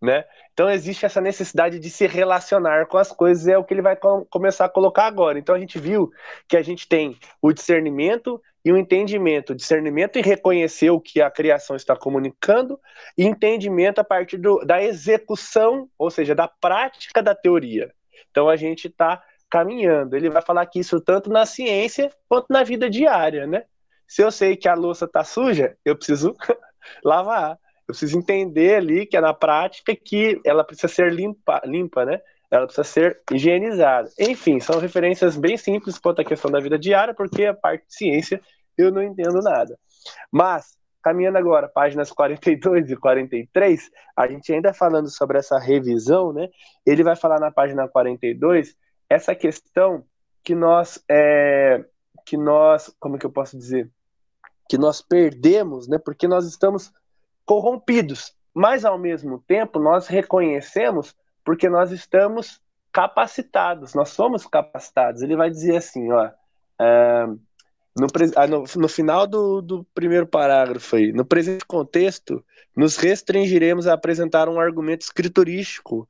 Né? 0.00 0.24
Então 0.52 0.70
existe 0.70 1.04
essa 1.04 1.20
necessidade 1.20 1.78
de 1.78 1.90
se 1.90 2.06
relacionar 2.06 2.86
com 2.86 2.96
as 2.96 3.12
coisas, 3.12 3.46
é 3.46 3.58
o 3.58 3.64
que 3.64 3.74
ele 3.74 3.82
vai 3.82 3.96
com 3.96 4.24
começar 4.26 4.64
a 4.64 4.68
colocar 4.68 5.06
agora. 5.06 5.38
Então 5.38 5.54
a 5.54 5.58
gente 5.58 5.78
viu 5.78 6.10
que 6.48 6.56
a 6.56 6.62
gente 6.62 6.88
tem 6.88 7.18
o 7.42 7.52
discernimento 7.52 8.40
e 8.64 8.72
o 8.72 8.76
entendimento, 8.76 9.54
discernimento 9.54 10.18
e 10.18 10.22
reconhecer 10.22 10.90
o 10.90 11.00
que 11.00 11.20
a 11.20 11.30
criação 11.30 11.76
está 11.76 11.96
comunicando, 11.96 12.78
e 13.16 13.24
entendimento 13.24 14.00
a 14.00 14.04
partir 14.04 14.36
do, 14.36 14.58
da 14.64 14.82
execução, 14.82 15.88
ou 15.98 16.10
seja, 16.10 16.34
da 16.34 16.46
prática 16.46 17.22
da 17.22 17.34
teoria. 17.34 17.92
Então 18.30 18.48
a 18.48 18.56
gente 18.56 18.88
está 18.88 19.22
caminhando. 19.50 20.14
Ele 20.14 20.30
vai 20.30 20.42
falar 20.42 20.64
que 20.66 20.78
isso 20.78 21.00
tanto 21.00 21.30
na 21.30 21.44
ciência 21.44 22.10
quanto 22.28 22.46
na 22.50 22.62
vida 22.62 22.88
diária, 22.88 23.46
né? 23.46 23.64
Se 24.06 24.22
eu 24.22 24.30
sei 24.30 24.56
que 24.56 24.68
a 24.68 24.74
louça 24.74 25.04
está 25.04 25.24
suja, 25.24 25.76
eu 25.84 25.96
preciso 25.96 26.34
lavar. 27.04 27.52
Eu 27.88 27.92
preciso 27.92 28.18
entender 28.18 28.76
ali 28.76 29.06
que 29.06 29.16
é 29.16 29.20
na 29.20 29.34
prática 29.34 29.94
que 29.96 30.40
ela 30.44 30.62
precisa 30.62 30.88
ser 30.88 31.12
limpa, 31.12 31.60
limpa, 31.64 32.04
né? 32.04 32.20
Ela 32.50 32.66
precisa 32.66 32.84
ser 32.84 33.20
higienizada. 33.30 34.10
Enfim, 34.18 34.58
são 34.58 34.80
referências 34.80 35.36
bem 35.36 35.56
simples 35.56 35.98
quanto 35.98 36.20
à 36.20 36.24
questão 36.24 36.50
da 36.50 36.58
vida 36.58 36.78
diária, 36.78 37.14
porque 37.14 37.44
a 37.44 37.54
parte 37.54 37.86
de 37.86 37.94
ciência 37.94 38.40
eu 38.76 38.90
não 38.90 39.02
entendo 39.02 39.40
nada. 39.40 39.78
Mas, 40.32 40.76
caminhando 41.02 41.38
agora, 41.38 41.68
páginas 41.68 42.10
42 42.10 42.90
e 42.90 42.96
43, 42.96 43.90
a 44.16 44.26
gente 44.26 44.52
ainda 44.52 44.74
falando 44.74 45.08
sobre 45.08 45.38
essa 45.38 45.58
revisão, 45.58 46.32
né? 46.32 46.48
Ele 46.84 47.04
vai 47.04 47.14
falar 47.14 47.38
na 47.38 47.50
página 47.50 47.86
42 47.86 48.74
essa 49.08 49.34
questão 49.34 50.04
que 50.42 50.54
nós, 50.54 51.02
é, 51.08 51.84
que 52.26 52.36
nós, 52.36 52.94
como 52.98 53.18
que 53.18 53.26
eu 53.26 53.30
posso 53.32 53.56
dizer? 53.56 53.90
Que 54.68 54.78
nós 54.78 55.02
perdemos, 55.02 55.88
né? 55.88 55.98
Porque 55.98 56.26
nós 56.26 56.46
estamos 56.46 56.92
corrompidos. 57.44 58.34
Mas, 58.52 58.84
ao 58.84 58.98
mesmo 58.98 59.38
tempo, 59.46 59.78
nós 59.78 60.06
reconhecemos 60.08 61.14
porque 61.44 61.68
nós 61.68 61.90
estamos 61.90 62.60
capacitados, 62.92 63.94
nós 63.94 64.10
somos 64.10 64.46
capacitados. 64.46 65.22
Ele 65.22 65.36
vai 65.36 65.50
dizer 65.50 65.76
assim, 65.76 66.10
ó, 66.12 66.30
é, 66.80 67.26
no, 67.96 68.06
ah, 68.36 68.46
no, 68.46 68.64
no, 68.76 68.88
final 68.88 69.26
do, 69.26 69.60
do 69.60 69.84
primeiro 69.94 70.26
parágrafo 70.26 70.96
aí, 70.96 71.12
no 71.12 71.24
presente 71.24 71.64
contexto, 71.64 72.44
nos 72.76 72.96
restringiremos 72.96 73.86
a 73.86 73.94
apresentar 73.94 74.48
um 74.48 74.60
argumento 74.60 75.02
escriturístico 75.02 76.08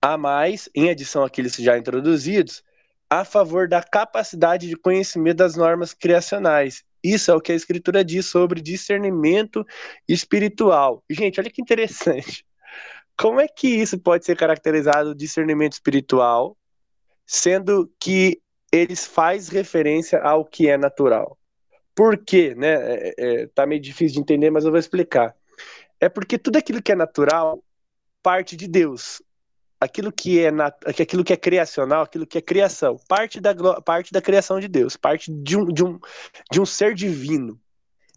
a 0.00 0.16
mais, 0.16 0.68
em 0.74 0.90
adição 0.90 1.24
àqueles 1.24 1.54
já 1.56 1.78
introduzidos, 1.78 2.64
a 3.08 3.24
favor 3.24 3.68
da 3.68 3.82
capacidade 3.82 4.68
de 4.68 4.76
conhecimento 4.76 5.36
das 5.36 5.54
normas 5.54 5.92
criacionais 5.92 6.84
isso 7.02 7.30
é 7.30 7.34
o 7.34 7.40
que 7.40 7.50
a 7.50 7.54
escritura 7.54 8.04
diz 8.04 8.26
sobre 8.26 8.60
discernimento 8.60 9.66
espiritual. 10.08 11.02
Gente, 11.10 11.40
olha 11.40 11.50
que 11.50 11.60
interessante. 11.60 12.46
Como 13.22 13.40
é 13.40 13.46
que 13.46 13.68
isso 13.68 13.96
pode 14.00 14.24
ser 14.24 14.36
caracterizado 14.36 15.14
discernimento 15.14 15.74
espiritual, 15.74 16.56
sendo 17.24 17.88
que 18.00 18.42
eles 18.72 19.06
faz 19.06 19.48
referência 19.48 20.20
ao 20.20 20.44
que 20.44 20.68
é 20.68 20.76
natural? 20.76 21.38
Por 21.94 22.18
quê? 22.18 22.52
Né? 22.56 22.72
É, 22.72 23.14
é, 23.16 23.46
tá 23.54 23.64
meio 23.64 23.80
difícil 23.80 24.14
de 24.14 24.20
entender, 24.22 24.50
mas 24.50 24.64
eu 24.64 24.72
vou 24.72 24.80
explicar. 24.80 25.36
É 26.00 26.08
porque 26.08 26.36
tudo 26.36 26.56
aquilo 26.56 26.82
que 26.82 26.90
é 26.90 26.96
natural 26.96 27.62
parte 28.20 28.56
de 28.56 28.66
Deus 28.66 29.22
aquilo 29.78 30.12
que 30.12 30.40
é 30.40 30.50
nat... 30.50 30.76
aquilo 30.84 31.24
que 31.24 31.32
é 31.32 31.36
criacional, 31.36 32.02
aquilo 32.02 32.26
que 32.26 32.38
é 32.38 32.40
criação, 32.40 32.96
parte 33.08 33.40
da 33.40 33.54
parte 33.82 34.12
da 34.12 34.20
criação 34.20 34.58
de 34.58 34.68
Deus, 34.68 34.96
parte 34.96 35.32
de 35.32 35.56
um, 35.56 35.64
de 35.66 35.84
um, 35.84 35.98
de 36.50 36.60
um 36.60 36.66
ser 36.66 36.94
divino. 36.94 37.60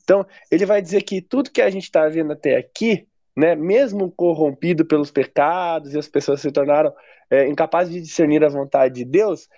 Então, 0.04 0.26
ele 0.52 0.66
vai 0.66 0.82
dizer 0.82 1.02
que 1.04 1.22
tudo 1.22 1.52
que 1.52 1.62
a 1.62 1.70
gente 1.70 1.84
está 1.84 2.08
vendo 2.08 2.34
até 2.34 2.58
aqui, 2.58 3.08
né, 3.36 3.56
mesmo 3.56 4.12
corrompido 4.12 4.86
pelos 4.86 5.12
pecados 5.12 5.94
e 5.94 5.98
as 5.98 6.08
pessoas 6.08 6.42
se 6.42 6.52
tornaram 6.52 6.94
é, 7.30 7.48
incapazes 7.48 7.94
de 7.94 8.02
discernir 8.02 8.44
a 8.44 8.50
vontade 8.50 8.96
de 8.96 9.06
Deus, 9.06 9.50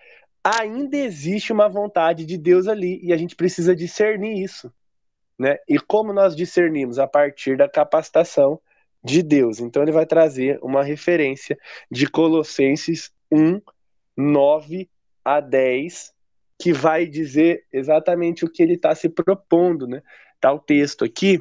ainda 0.43 0.97
existe 0.97 1.53
uma 1.53 1.67
vontade 1.67 2.25
de 2.25 2.37
Deus 2.37 2.67
ali 2.67 2.99
e 3.03 3.13
a 3.13 3.17
gente 3.17 3.35
precisa 3.35 3.75
discernir 3.75 4.41
isso. 4.41 4.73
Né? 5.37 5.57
E 5.67 5.77
como 5.77 6.11
nós 6.11 6.35
discernimos? 6.35 6.97
A 6.97 7.07
partir 7.07 7.57
da 7.57 7.69
capacitação 7.69 8.59
de 9.03 9.21
Deus. 9.21 9.59
Então 9.59 9.83
ele 9.83 9.91
vai 9.91 10.05
trazer 10.05 10.59
uma 10.63 10.83
referência 10.83 11.57
de 11.91 12.09
Colossenses 12.09 13.11
1, 13.31 13.61
9 14.15 14.89
a 15.23 15.39
10, 15.39 16.13
que 16.59 16.73
vai 16.73 17.05
dizer 17.05 17.65
exatamente 17.71 18.43
o 18.43 18.49
que 18.49 18.63
ele 18.63 18.73
está 18.73 18.95
se 18.95 19.07
propondo, 19.07 19.85
né? 19.85 20.01
Tá 20.39 20.51
o 20.51 20.59
texto 20.59 21.05
aqui, 21.05 21.37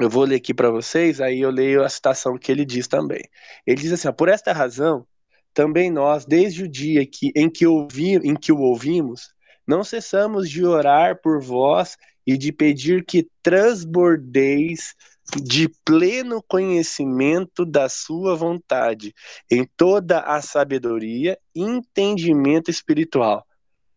eu 0.00 0.08
vou 0.08 0.24
ler 0.24 0.36
aqui 0.36 0.54
para 0.54 0.70
vocês, 0.70 1.20
aí 1.20 1.40
eu 1.40 1.50
leio 1.50 1.82
a 1.82 1.88
citação 1.88 2.38
que 2.38 2.52
ele 2.52 2.64
diz 2.64 2.86
também. 2.86 3.22
Ele 3.66 3.80
diz 3.80 3.92
assim: 3.92 4.12
por 4.12 4.28
esta 4.28 4.52
razão, 4.52 5.06
também 5.52 5.90
nós, 5.90 6.24
desde 6.24 6.64
o 6.64 6.68
dia 6.68 7.04
que, 7.04 7.32
em, 7.34 7.50
que 7.50 7.66
ouvi, 7.66 8.14
em 8.14 8.34
que 8.34 8.52
o 8.52 8.60
ouvimos, 8.60 9.34
não 9.66 9.82
cessamos 9.82 10.48
de 10.48 10.64
orar 10.64 11.20
por 11.20 11.42
vós 11.42 11.96
e 12.24 12.38
de 12.38 12.52
pedir 12.52 13.04
que 13.04 13.28
transbordeis 13.42 14.94
de 15.42 15.68
pleno 15.84 16.42
conhecimento 16.46 17.66
da 17.66 17.88
sua 17.88 18.36
vontade, 18.36 19.12
em 19.50 19.68
toda 19.76 20.20
a 20.20 20.40
sabedoria 20.40 21.38
e 21.54 21.60
entendimento 21.60 22.70
espiritual. 22.70 23.44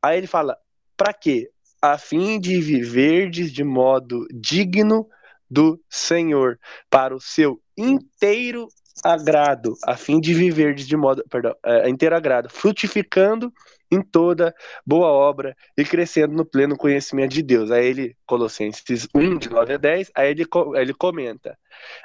Aí 0.01 0.17
ele 0.17 0.27
fala: 0.27 0.57
para 0.97 1.13
quê? 1.13 1.51
A 1.79 1.97
fim 1.97 2.39
de 2.39 2.59
viverdes 2.59 3.51
de 3.51 3.63
modo 3.63 4.27
digno 4.33 5.07
do 5.51 5.77
Senhor, 5.89 6.57
para 6.89 7.13
o 7.13 7.19
seu 7.19 7.61
inteiro 7.77 8.69
agrado, 9.03 9.75
a 9.85 9.97
fim 9.97 10.19
de 10.19 10.33
viver 10.33 10.73
de 10.75 10.95
modo, 10.95 11.23
perdão, 11.29 11.53
é, 11.65 11.89
inteiro 11.89 12.15
agrado, 12.15 12.49
frutificando 12.49 13.51
em 13.91 14.01
toda 14.01 14.55
boa 14.85 15.07
obra 15.07 15.55
e 15.77 15.83
crescendo 15.83 16.33
no 16.33 16.45
pleno 16.45 16.77
conhecimento 16.77 17.33
de 17.33 17.41
Deus. 17.41 17.69
Aí 17.69 17.85
ele, 17.85 18.17
Colossenses 18.25 19.07
1, 19.13 19.37
de 19.37 19.49
9 19.49 19.73
a 19.73 19.77
10, 19.77 20.11
aí 20.15 20.29
ele, 20.29 20.45
ele 20.75 20.93
comenta 20.93 21.57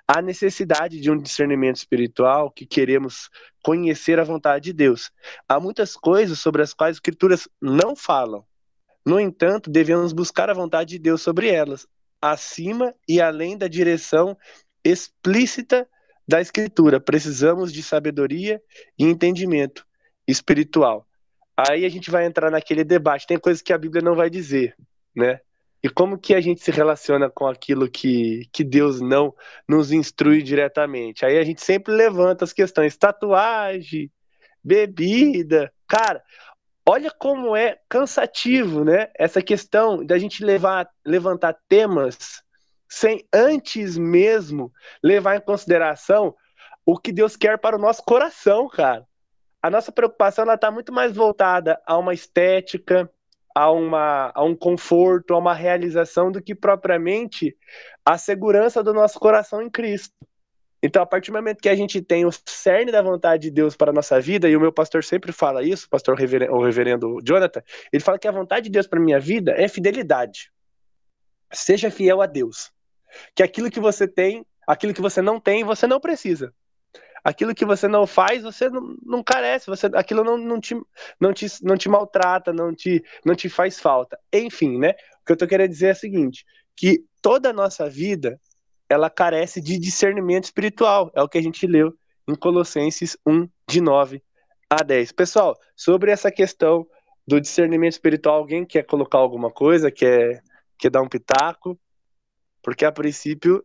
a 0.08 0.20
necessidade 0.20 1.00
de 1.00 1.08
um 1.08 1.16
discernimento 1.16 1.76
espiritual 1.76 2.50
que 2.50 2.66
queremos 2.66 3.30
conhecer 3.62 4.18
a 4.18 4.24
vontade 4.24 4.64
de 4.64 4.72
Deus. 4.72 5.12
Há 5.48 5.60
muitas 5.60 5.94
coisas 5.94 6.40
sobre 6.40 6.62
as 6.62 6.74
quais 6.74 6.92
as 6.92 6.96
escrituras 6.96 7.48
não 7.62 7.94
falam. 7.94 8.44
No 9.04 9.20
entanto, 9.20 9.70
devemos 9.70 10.12
buscar 10.12 10.50
a 10.50 10.54
vontade 10.54 10.90
de 10.90 10.98
Deus 10.98 11.22
sobre 11.22 11.48
elas, 11.48 11.86
acima 12.32 12.94
e 13.08 13.20
além 13.20 13.56
da 13.56 13.68
direção 13.68 14.36
explícita 14.84 15.88
da 16.26 16.40
Escritura. 16.40 17.00
Precisamos 17.00 17.72
de 17.72 17.82
sabedoria 17.82 18.60
e 18.98 19.04
entendimento 19.04 19.86
espiritual. 20.26 21.06
Aí 21.56 21.84
a 21.84 21.88
gente 21.88 22.10
vai 22.10 22.26
entrar 22.26 22.50
naquele 22.50 22.84
debate. 22.84 23.26
Tem 23.26 23.38
coisas 23.38 23.62
que 23.62 23.72
a 23.72 23.78
Bíblia 23.78 24.02
não 24.02 24.14
vai 24.14 24.28
dizer, 24.28 24.74
né? 25.14 25.40
E 25.82 25.88
como 25.88 26.18
que 26.18 26.34
a 26.34 26.40
gente 26.40 26.60
se 26.60 26.70
relaciona 26.70 27.30
com 27.30 27.46
aquilo 27.46 27.88
que, 27.88 28.48
que 28.52 28.64
Deus 28.64 29.00
não 29.00 29.32
nos 29.68 29.92
instrui 29.92 30.42
diretamente? 30.42 31.24
Aí 31.24 31.38
a 31.38 31.44
gente 31.44 31.62
sempre 31.62 31.94
levanta 31.94 32.44
as 32.44 32.52
questões: 32.52 32.96
tatuagem, 32.96 34.10
bebida. 34.64 35.72
Cara, 35.86 36.22
olha 36.88 37.10
como 37.10 37.56
é 37.56 37.78
cansativo, 37.88 38.84
né? 38.84 39.08
Essa 39.18 39.42
questão 39.42 40.04
da 40.04 40.18
gente 40.18 40.44
levar, 40.44 40.88
levantar 41.04 41.56
temas 41.68 42.42
sem 42.88 43.26
antes 43.34 43.98
mesmo 43.98 44.72
levar 45.02 45.36
em 45.36 45.40
consideração 45.40 46.34
o 46.84 46.96
que 46.96 47.12
Deus 47.12 47.34
quer 47.34 47.58
para 47.58 47.76
o 47.76 47.80
nosso 47.80 48.02
coração, 48.04 48.68
cara. 48.68 49.04
A 49.60 49.68
nossa 49.68 49.90
preocupação 49.90 50.50
está 50.52 50.70
muito 50.70 50.92
mais 50.92 51.12
voltada 51.12 51.80
a 51.84 51.98
uma 51.98 52.14
estética, 52.14 53.10
a, 53.52 53.70
uma, 53.72 54.30
a 54.32 54.44
um 54.44 54.54
conforto, 54.54 55.34
a 55.34 55.38
uma 55.38 55.52
realização 55.52 56.30
do 56.30 56.40
que 56.40 56.54
propriamente 56.54 57.56
a 58.04 58.16
segurança 58.16 58.84
do 58.84 58.94
nosso 58.94 59.18
coração 59.18 59.60
em 59.60 59.68
Cristo. 59.68 60.14
Então, 60.82 61.02
a 61.02 61.06
partir 61.06 61.30
do 61.30 61.36
momento 61.36 61.60
que 61.60 61.68
a 61.68 61.74
gente 61.74 62.02
tem 62.02 62.24
o 62.26 62.30
cerne 62.46 62.92
da 62.92 63.00
vontade 63.00 63.44
de 63.44 63.50
Deus 63.50 63.76
para 63.76 63.90
a 63.90 63.94
nossa 63.94 64.20
vida, 64.20 64.48
e 64.48 64.56
o 64.56 64.60
meu 64.60 64.72
pastor 64.72 65.02
sempre 65.02 65.32
fala 65.32 65.62
isso, 65.62 65.86
o 65.86 65.90
pastor 65.90 66.16
reverendo, 66.16 66.52
o 66.52 66.62
reverendo 66.62 67.18
Jonathan, 67.22 67.62
ele 67.92 68.02
fala 68.02 68.18
que 68.18 68.28
a 68.28 68.32
vontade 68.32 68.64
de 68.64 68.70
Deus 68.70 68.86
para 68.86 68.98
a 68.98 69.02
minha 69.02 69.18
vida 69.18 69.52
é 69.56 69.68
fidelidade. 69.68 70.52
Seja 71.52 71.90
fiel 71.90 72.20
a 72.20 72.26
Deus. 72.26 72.70
Que 73.34 73.42
aquilo 73.42 73.70
que 73.70 73.80
você 73.80 74.06
tem, 74.06 74.44
aquilo 74.66 74.92
que 74.92 75.00
você 75.00 75.22
não 75.22 75.40
tem, 75.40 75.64
você 75.64 75.86
não 75.86 75.98
precisa. 75.98 76.52
Aquilo 77.24 77.54
que 77.54 77.64
você 77.64 77.88
não 77.88 78.06
faz, 78.06 78.42
você 78.42 78.68
não, 78.68 78.96
não 79.02 79.22
carece, 79.22 79.66
você, 79.66 79.86
aquilo 79.94 80.22
não, 80.22 80.36
não, 80.36 80.60
te, 80.60 80.76
não, 81.18 81.32
te, 81.32 81.46
não 81.62 81.76
te 81.76 81.88
maltrata, 81.88 82.52
não 82.52 82.72
te, 82.72 83.02
não 83.24 83.34
te 83.34 83.48
faz 83.48 83.80
falta. 83.80 84.16
Enfim, 84.32 84.78
né? 84.78 84.90
O 84.90 85.24
que 85.26 85.32
eu 85.32 85.34
estou 85.34 85.48
querendo 85.48 85.70
dizer 85.70 85.88
é 85.88 85.92
o 85.92 85.96
seguinte: 85.96 86.44
que 86.76 87.04
toda 87.20 87.50
a 87.50 87.52
nossa 87.52 87.88
vida 87.88 88.40
ela 88.88 89.10
carece 89.10 89.60
de 89.60 89.78
discernimento 89.78 90.44
espiritual. 90.44 91.10
É 91.14 91.22
o 91.22 91.28
que 91.28 91.38
a 91.38 91.42
gente 91.42 91.66
leu 91.66 91.94
em 92.28 92.34
Colossenses 92.34 93.16
1, 93.26 93.48
de 93.68 93.80
9 93.80 94.22
a 94.68 94.82
10. 94.82 95.12
Pessoal, 95.12 95.58
sobre 95.74 96.10
essa 96.10 96.30
questão 96.30 96.86
do 97.26 97.40
discernimento 97.40 97.92
espiritual, 97.92 98.36
alguém 98.38 98.64
quer 98.64 98.84
colocar 98.84 99.18
alguma 99.18 99.50
coisa? 99.50 99.90
Quer, 99.90 100.42
quer 100.78 100.90
dar 100.90 101.02
um 101.02 101.08
pitaco? 101.08 101.78
porque 102.66 102.84
a 102.84 102.90
princípio 102.90 103.64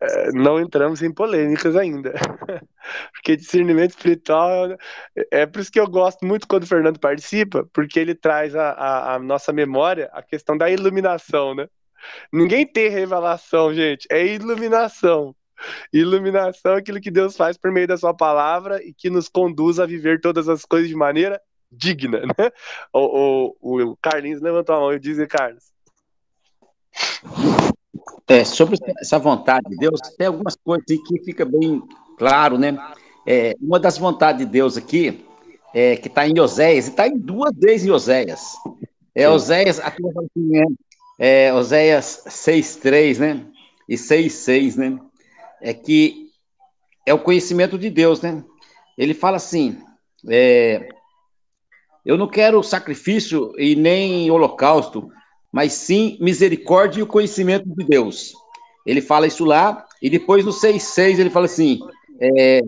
é, 0.00 0.32
não 0.32 0.58
entramos 0.58 1.02
em 1.02 1.12
polêmicas 1.12 1.76
ainda. 1.76 2.14
porque 3.12 3.36
discernimento 3.36 3.90
espiritual 3.90 4.72
é, 5.14 5.42
é 5.42 5.46
por 5.46 5.60
isso 5.60 5.70
que 5.70 5.78
eu 5.78 5.86
gosto 5.86 6.24
muito 6.24 6.48
quando 6.48 6.62
o 6.62 6.66
Fernando 6.66 6.98
participa, 6.98 7.68
porque 7.70 8.00
ele 8.00 8.14
traz 8.14 8.56
a, 8.56 8.70
a, 8.70 9.14
a 9.14 9.18
nossa 9.18 9.52
memória 9.52 10.08
a 10.14 10.22
questão 10.22 10.56
da 10.56 10.70
iluminação, 10.70 11.54
né? 11.54 11.68
Ninguém 12.32 12.66
tem 12.66 12.88
revelação, 12.88 13.72
gente, 13.74 14.06
é 14.10 14.26
iluminação. 14.26 15.34
Iluminação 15.92 16.72
é 16.72 16.78
aquilo 16.78 17.00
que 17.00 17.10
Deus 17.10 17.36
faz 17.36 17.56
por 17.56 17.70
meio 17.70 17.86
da 17.86 17.96
sua 17.96 18.14
palavra 18.14 18.82
e 18.82 18.94
que 18.94 19.10
nos 19.10 19.28
conduz 19.28 19.78
a 19.78 19.86
viver 19.86 20.20
todas 20.20 20.48
as 20.48 20.64
coisas 20.64 20.88
de 20.88 20.94
maneira 20.94 21.40
digna, 21.70 22.20
né? 22.20 22.50
O, 22.92 23.54
o, 23.60 23.82
o 23.90 23.96
Carlinhos 23.96 24.40
levantou 24.40 24.74
a 24.74 24.80
mão 24.80 24.92
e 24.92 24.98
disse, 24.98 25.26
Carlos. 25.26 25.64
É, 28.26 28.44
sobre 28.44 28.76
essa 28.98 29.18
vontade 29.18 29.68
de 29.68 29.76
Deus, 29.76 30.00
tem 30.16 30.26
algumas 30.26 30.56
coisas 30.56 30.84
que 30.86 31.24
fica 31.24 31.44
bem 31.44 31.82
claro, 32.18 32.58
né? 32.58 32.76
É, 33.26 33.54
uma 33.60 33.78
das 33.78 33.98
vontades 33.98 34.44
de 34.44 34.50
Deus 34.50 34.76
aqui, 34.76 35.24
é, 35.74 35.96
que 35.96 36.08
está 36.08 36.26
em 36.26 36.38
Oséias, 36.40 36.86
e 36.86 36.90
está 36.90 37.06
em 37.06 37.18
duas 37.18 37.52
vezes 37.56 37.86
em 37.86 37.90
Oséias. 37.90 38.54
É 39.14 39.28
Oséias, 39.28 39.78
aqui 39.80 40.02
assim, 40.06 40.76
é, 41.20 41.52
Oséias 41.52 42.22
6.3, 42.26 43.18
né? 43.18 43.46
E 43.86 43.94
6.6, 43.94 44.76
né? 44.76 44.98
É 45.60 45.74
que 45.74 46.30
é 47.04 47.12
o 47.12 47.18
conhecimento 47.18 47.78
de 47.78 47.90
Deus, 47.90 48.22
né? 48.22 48.42
Ele 48.96 49.12
fala 49.12 49.36
assim, 49.36 49.76
é, 50.30 50.88
eu 52.06 52.16
não 52.16 52.26
quero 52.26 52.62
sacrifício 52.62 53.52
e 53.58 53.76
nem 53.76 54.30
holocausto, 54.30 55.10
mas 55.52 55.74
sim 55.74 56.16
misericórdia 56.22 57.00
e 57.00 57.02
o 57.02 57.06
conhecimento 57.06 57.68
de 57.68 57.84
Deus. 57.84 58.32
Ele 58.86 59.02
fala 59.02 59.26
isso 59.26 59.44
lá, 59.44 59.86
e 60.00 60.08
depois 60.08 60.42
no 60.42 60.52
6,6 60.52 61.18
ele 61.18 61.28
fala 61.28 61.44
assim, 61.44 61.80
é, 62.18 62.62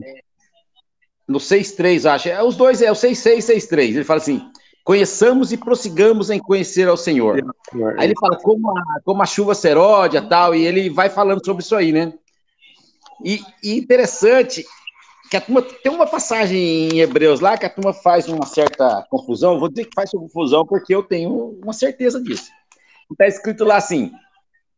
no 1.26 1.38
6,3, 1.38 2.04
acho, 2.04 2.28
é, 2.28 2.42
os 2.42 2.54
dois 2.54 2.82
é 2.82 2.92
o 2.92 2.94
6,6 2.94 3.48
e 3.48 3.60
6,3, 3.60 3.80
ele 3.94 4.04
fala 4.04 4.20
assim, 4.20 4.51
conheçamos 4.84 5.52
e 5.52 5.56
prossigamos 5.56 6.30
em 6.30 6.38
conhecer 6.38 6.88
ao 6.88 6.96
Senhor. 6.96 7.42
Aí 7.98 8.06
ele 8.06 8.14
fala 8.20 8.36
como 8.36 8.70
a, 8.76 9.00
como 9.04 9.22
a 9.22 9.26
chuva 9.26 9.54
seródia 9.54 10.22
tal, 10.22 10.54
e 10.54 10.64
ele 10.64 10.90
vai 10.90 11.08
falando 11.08 11.44
sobre 11.44 11.62
isso 11.62 11.76
aí, 11.76 11.92
né? 11.92 12.12
E, 13.24 13.40
e 13.62 13.78
interessante 13.78 14.64
que 15.30 15.36
a 15.36 15.40
turma, 15.40 15.62
tem 15.62 15.90
uma 15.90 16.06
passagem 16.06 16.88
em 16.88 17.00
Hebreus 17.00 17.40
lá 17.40 17.56
que 17.56 17.64
a 17.64 17.70
turma 17.70 17.94
faz 17.94 18.28
uma 18.28 18.44
certa 18.44 19.06
confusão, 19.08 19.58
vou 19.58 19.68
dizer 19.68 19.86
que 19.86 19.94
faz 19.94 20.10
confusão 20.10 20.66
porque 20.66 20.94
eu 20.94 21.02
tenho 21.02 21.58
uma 21.62 21.72
certeza 21.72 22.22
disso. 22.22 22.50
Está 23.10 23.26
escrito 23.26 23.64
lá 23.64 23.76
assim: 23.76 24.12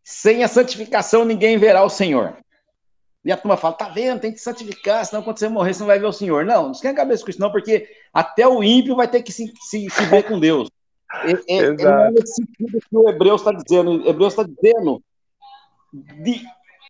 sem 0.03 0.45
a 0.45 0.49
santificação 0.49 1.25
ninguém 1.25 1.57
verá 1.57 1.83
o 1.83 1.91
Senhor. 1.91 2.37
E 3.25 3.33
a 3.33 3.37
turma 3.37 3.57
fala: 3.57 3.75
tá 3.75 3.89
vendo, 3.89 4.21
tem 4.21 4.33
que 4.33 4.41
santificar, 4.41 5.05
senão 5.05 5.23
quando 5.23 5.39
você 5.39 5.49
morrer 5.49 5.75
você 5.75 5.81
não 5.81 5.87
vai 5.87 5.99
ver 5.99 6.07
o 6.07 6.13
Senhor. 6.13 6.45
Não, 6.45 6.65
não 6.65 6.73
esquenta 6.73 6.95
a 6.95 7.05
cabeça 7.05 7.25
com 7.25 7.31
isso, 7.31 7.41
não, 7.41 7.51
porque 7.51 7.89
até 8.13 8.47
o 8.47 8.63
ímpio 8.63 8.97
vai 8.97 9.09
ter 9.09 9.23
que 9.23 9.33
se, 9.33 9.53
se, 9.61 9.89
se 9.89 10.05
ver 10.07 10.25
com 10.25 10.39
Deus. 10.39 10.71
É, 11.25 11.33
é, 11.33 11.59
é 11.59 12.11
nesse 12.11 12.35
sentido 12.35 12.79
que 12.81 12.97
o 12.97 13.09
Hebreus 13.09 13.41
está 13.41 13.53
dizendo. 13.53 14.05
O 14.05 14.09
Hebreus 14.09 14.33
está 14.33 14.43
dizendo 14.43 15.03
de 15.93 16.41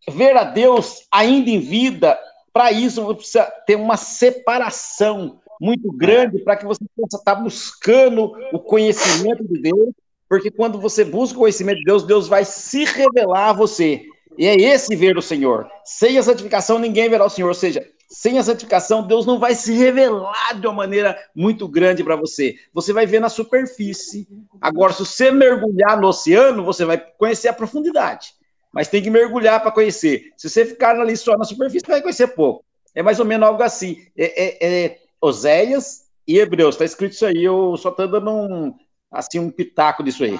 ver 0.08 0.36
a 0.36 0.44
Deus 0.44 1.06
ainda 1.12 1.50
em 1.50 1.60
vida. 1.60 2.18
Para 2.52 2.72
isso, 2.72 3.02
você 3.02 3.14
precisa 3.16 3.44
ter 3.66 3.76
uma 3.76 3.96
separação 3.96 5.40
muito 5.60 5.90
grande 5.92 6.38
para 6.38 6.56
que 6.56 6.64
você 6.64 6.84
possa 6.96 7.16
estar 7.16 7.36
tá 7.36 7.40
buscando 7.40 8.32
o 8.52 8.58
conhecimento 8.58 9.44
de 9.46 9.60
Deus 9.60 9.94
porque 10.28 10.50
quando 10.50 10.80
você 10.80 11.04
busca 11.04 11.36
o 11.36 11.42
conhecimento 11.42 11.78
de 11.78 11.84
Deus, 11.84 12.02
Deus 12.02 12.26
vai 12.26 12.44
se 12.44 12.84
revelar 12.84 13.50
a 13.50 13.52
você. 13.52 14.04
E 14.36 14.46
é 14.46 14.54
esse 14.54 14.94
ver 14.96 15.16
o 15.16 15.22
Senhor. 15.22 15.68
Sem 15.84 16.18
a 16.18 16.22
santificação, 16.22 16.78
ninguém 16.78 17.08
verá 17.08 17.24
o 17.24 17.30
Senhor. 17.30 17.48
Ou 17.48 17.54
seja, 17.54 17.86
sem 18.08 18.38
a 18.38 18.42
santificação, 18.42 19.06
Deus 19.06 19.26
não 19.26 19.38
vai 19.38 19.54
se 19.54 19.72
revelar 19.72 20.58
de 20.58 20.66
uma 20.66 20.72
maneira 20.72 21.18
muito 21.34 21.66
grande 21.68 22.02
para 22.04 22.16
você. 22.16 22.56
Você 22.72 22.92
vai 22.92 23.06
ver 23.06 23.20
na 23.20 23.28
superfície. 23.28 24.28
Agora, 24.60 24.92
se 24.92 25.00
você 25.00 25.30
mergulhar 25.30 26.00
no 26.00 26.08
oceano, 26.08 26.64
você 26.64 26.84
vai 26.84 26.98
conhecer 26.98 27.48
a 27.48 27.52
profundidade. 27.52 28.34
Mas 28.72 28.88
tem 28.88 29.02
que 29.02 29.10
mergulhar 29.10 29.60
para 29.62 29.70
conhecer. 29.70 30.32
Se 30.36 30.48
você 30.48 30.64
ficar 30.64 30.98
ali 30.98 31.16
só 31.16 31.36
na 31.36 31.44
superfície, 31.44 31.86
vai 31.86 32.02
conhecer 32.02 32.28
pouco. 32.28 32.64
É 32.94 33.02
mais 33.02 33.18
ou 33.20 33.26
menos 33.26 33.48
algo 33.48 33.62
assim. 33.62 34.04
É, 34.16 34.44
é, 34.44 34.84
é 34.84 34.98
Oséias 35.20 36.04
e 36.26 36.38
Hebreus. 36.38 36.74
Está 36.74 36.84
escrito 36.84 37.12
isso 37.12 37.26
aí. 37.26 37.42
Eu 37.42 37.76
só 37.76 37.90
estou 37.90 38.08
dando 38.08 38.30
um, 38.30 38.74
assim 39.10 39.38
um 39.38 39.50
pitaco 39.50 40.02
disso 40.02 40.24
aí. 40.24 40.38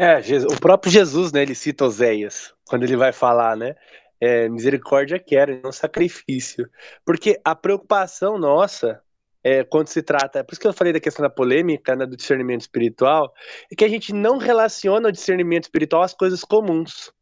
É, 0.00 0.20
o 0.48 0.60
próprio 0.60 0.92
Jesus, 0.92 1.32
né, 1.32 1.42
ele 1.42 1.56
cita 1.56 1.84
Oséias, 1.84 2.54
quando 2.68 2.84
ele 2.84 2.96
vai 2.96 3.12
falar, 3.12 3.56
né, 3.56 3.74
é, 4.20 4.48
misericórdia 4.48 5.18
quero, 5.18 5.60
não 5.60 5.72
sacrifício. 5.72 6.70
Porque 7.04 7.40
a 7.44 7.52
preocupação 7.56 8.38
nossa, 8.38 9.00
é, 9.42 9.64
quando 9.64 9.88
se 9.88 10.00
trata, 10.00 10.38
é 10.38 10.42
por 10.44 10.52
isso 10.52 10.60
que 10.60 10.68
eu 10.68 10.72
falei 10.72 10.92
da 10.92 11.00
questão 11.00 11.24
da 11.24 11.30
polêmica, 11.30 11.96
né, 11.96 12.06
do 12.06 12.16
discernimento 12.16 12.60
espiritual, 12.60 13.32
é 13.72 13.74
que 13.74 13.84
a 13.84 13.88
gente 13.88 14.12
não 14.12 14.38
relaciona 14.38 15.08
o 15.08 15.12
discernimento 15.12 15.64
espiritual 15.64 16.02
às 16.02 16.14
coisas 16.14 16.44
comuns. 16.44 17.12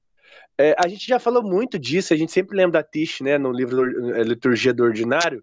É, 0.58 0.74
a 0.78 0.86
gente 0.86 1.06
já 1.06 1.18
falou 1.18 1.42
muito 1.42 1.78
disso, 1.78 2.12
a 2.12 2.16
gente 2.16 2.32
sempre 2.32 2.58
lembra 2.58 2.82
da 2.82 2.86
Tish, 2.86 3.20
né, 3.22 3.38
no 3.38 3.52
livro 3.52 4.14
é, 4.14 4.22
Liturgia 4.22 4.74
do 4.74 4.84
Ordinário, 4.84 5.42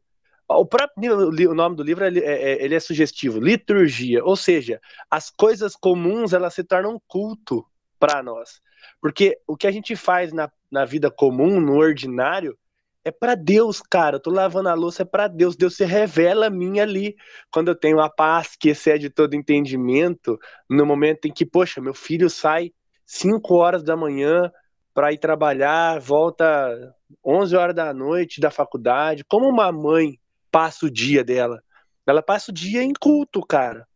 o 0.57 0.65
próprio 0.65 1.29
o 1.49 1.55
nome 1.55 1.75
do 1.75 1.83
livro 1.83 2.05
ele 2.05 2.19
é, 2.19 2.63
ele 2.63 2.75
é 2.75 2.79
sugestivo, 2.79 3.39
liturgia, 3.39 4.23
ou 4.23 4.35
seja, 4.35 4.79
as 5.09 5.29
coisas 5.29 5.75
comuns 5.75 6.33
elas 6.33 6.53
se 6.53 6.63
tornam 6.63 7.01
culto 7.07 7.65
para 7.99 8.21
nós, 8.23 8.61
porque 9.01 9.37
o 9.47 9.55
que 9.55 9.67
a 9.67 9.71
gente 9.71 9.95
faz 9.95 10.33
na, 10.33 10.51
na 10.71 10.85
vida 10.85 11.11
comum, 11.11 11.59
no 11.59 11.77
ordinário, 11.77 12.57
é 13.05 13.11
para 13.11 13.35
Deus, 13.35 13.81
cara. 13.81 14.15
Eu 14.15 14.19
tô 14.19 14.31
lavando 14.31 14.69
a 14.69 14.73
louça 14.73 15.01
é 15.01 15.05
para 15.05 15.27
Deus. 15.27 15.55
Deus 15.55 15.75
se 15.75 15.83
revela 15.83 16.47
a 16.47 16.49
mim 16.49 16.79
ali. 16.79 17.15
Quando 17.51 17.67
eu 17.67 17.75
tenho 17.75 17.99
a 17.99 18.09
paz 18.09 18.55
que 18.57 18.69
excede 18.69 19.09
todo 19.09 19.35
entendimento, 19.35 20.39
no 20.69 20.85
momento 20.85 21.25
em 21.25 21.31
que, 21.33 21.45
poxa, 21.45 21.81
meu 21.81 21.93
filho 21.93 22.29
sai 22.29 22.71
5 23.05 23.53
horas 23.55 23.83
da 23.83 23.97
manhã 23.97 24.49
para 24.93 25.11
ir 25.11 25.17
trabalhar, 25.17 25.99
volta 25.99 26.95
11 27.25 27.55
horas 27.55 27.75
da 27.75 27.93
noite 27.93 28.39
da 28.39 28.49
faculdade. 28.49 29.25
Como 29.25 29.49
uma 29.49 29.71
mãe 29.71 30.17
passa 30.53 30.85
o 30.85 30.91
dia 30.91 31.23
dela? 31.23 31.63
Ela 32.05 32.21
passa 32.21 32.51
o 32.51 32.53
dia 32.53 32.83
em 32.83 32.93
culto, 32.93 33.41
cara. 33.41 33.87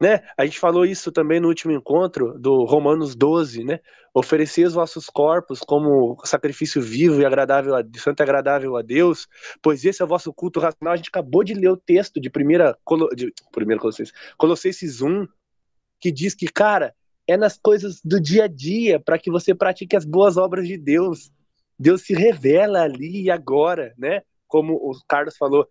Né? 0.00 0.20
A 0.36 0.44
gente 0.44 0.60
falou 0.60 0.84
isso 0.84 1.10
também 1.10 1.40
no 1.40 1.48
último 1.48 1.72
encontro 1.72 2.38
do 2.38 2.64
Romanos 2.64 3.16
12, 3.16 3.64
né? 3.64 3.80
Oferecer 4.12 4.66
os 4.66 4.74
vossos 4.74 5.06
corpos 5.06 5.60
como 5.60 6.16
sacrifício 6.24 6.80
vivo 6.80 7.20
e 7.20 7.24
agradável 7.24 7.74
a, 7.74 7.82
santo 7.96 8.20
e 8.20 8.22
agradável 8.22 8.76
a 8.76 8.82
Deus, 8.82 9.26
pois 9.62 9.84
esse 9.84 10.02
é 10.02 10.04
o 10.04 10.08
vosso 10.08 10.32
culto 10.32 10.60
racional. 10.60 10.94
A 10.94 10.96
gente 10.96 11.08
acabou 11.08 11.42
de 11.42 11.54
ler 11.54 11.70
o 11.70 11.76
texto 11.76 12.20
de 12.20 12.28
primeira, 12.28 12.76
de, 13.16 13.32
primeira 13.50 13.80
Colossenses, 13.80 14.14
Colossenses 14.36 15.00
1, 15.00 15.26
que 16.00 16.12
diz 16.12 16.34
que, 16.34 16.46
cara, 16.46 16.94
é 17.26 17.36
nas 17.36 17.58
coisas 17.58 18.00
do 18.04 18.20
dia 18.20 18.44
a 18.44 18.48
dia 18.48 19.00
para 19.00 19.18
que 19.18 19.30
você 19.30 19.54
pratique 19.54 19.96
as 19.96 20.04
boas 20.04 20.36
obras 20.36 20.68
de 20.68 20.76
Deus. 20.76 21.32
Deus 21.78 22.02
se 22.02 22.14
revela 22.14 22.82
ali 22.82 23.22
e 23.22 23.30
agora, 23.30 23.94
né? 23.96 24.22
Como 24.46 24.74
o 24.74 24.92
Carlos 25.08 25.36
falou, 25.36 25.66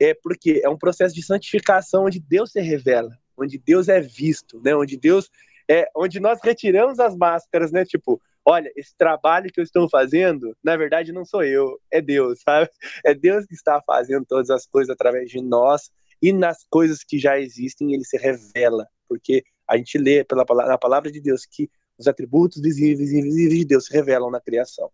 é 0.00 0.14
porque 0.14 0.60
é 0.64 0.68
um 0.68 0.78
processo 0.78 1.14
de 1.14 1.22
santificação 1.22 2.04
onde 2.04 2.20
Deus 2.20 2.52
se 2.52 2.60
revela, 2.60 3.10
onde 3.36 3.58
Deus 3.58 3.88
é 3.88 4.00
visto, 4.00 4.60
né? 4.60 4.74
Onde 4.74 4.96
Deus 4.96 5.30
é, 5.70 5.88
onde 5.94 6.18
nós 6.18 6.38
retiramos 6.42 6.98
as 6.98 7.14
máscaras, 7.16 7.70
né? 7.70 7.84
Tipo, 7.84 8.20
olha, 8.44 8.72
esse 8.74 8.96
trabalho 8.96 9.50
que 9.52 9.60
eu 9.60 9.64
estou 9.64 9.88
fazendo, 9.88 10.56
na 10.64 10.76
verdade 10.76 11.12
não 11.12 11.24
sou 11.24 11.44
eu, 11.44 11.78
é 11.90 12.00
Deus, 12.00 12.40
sabe? 12.46 12.70
É 13.04 13.14
Deus 13.14 13.44
que 13.44 13.54
está 13.54 13.80
fazendo 13.86 14.24
todas 14.26 14.50
as 14.50 14.66
coisas 14.66 14.90
através 14.90 15.30
de 15.30 15.42
nós 15.42 15.90
e 16.22 16.32
nas 16.32 16.64
coisas 16.70 17.04
que 17.04 17.18
já 17.18 17.38
existem 17.38 17.92
ele 17.92 18.04
se 18.04 18.16
revela, 18.16 18.86
porque 19.08 19.44
a 19.68 19.76
gente 19.76 19.98
lê 19.98 20.24
pela 20.24 20.44
na 20.66 20.78
palavra 20.78 21.12
de 21.12 21.20
Deus 21.20 21.44
que 21.44 21.70
os 21.98 22.06
atributos 22.06 22.62
visíveis 22.62 23.10
e 23.12 23.18
invisíveis 23.18 23.58
de 23.60 23.64
Deus 23.66 23.86
se 23.86 23.92
revelam 23.92 24.30
na 24.30 24.40
criação. 24.40 24.90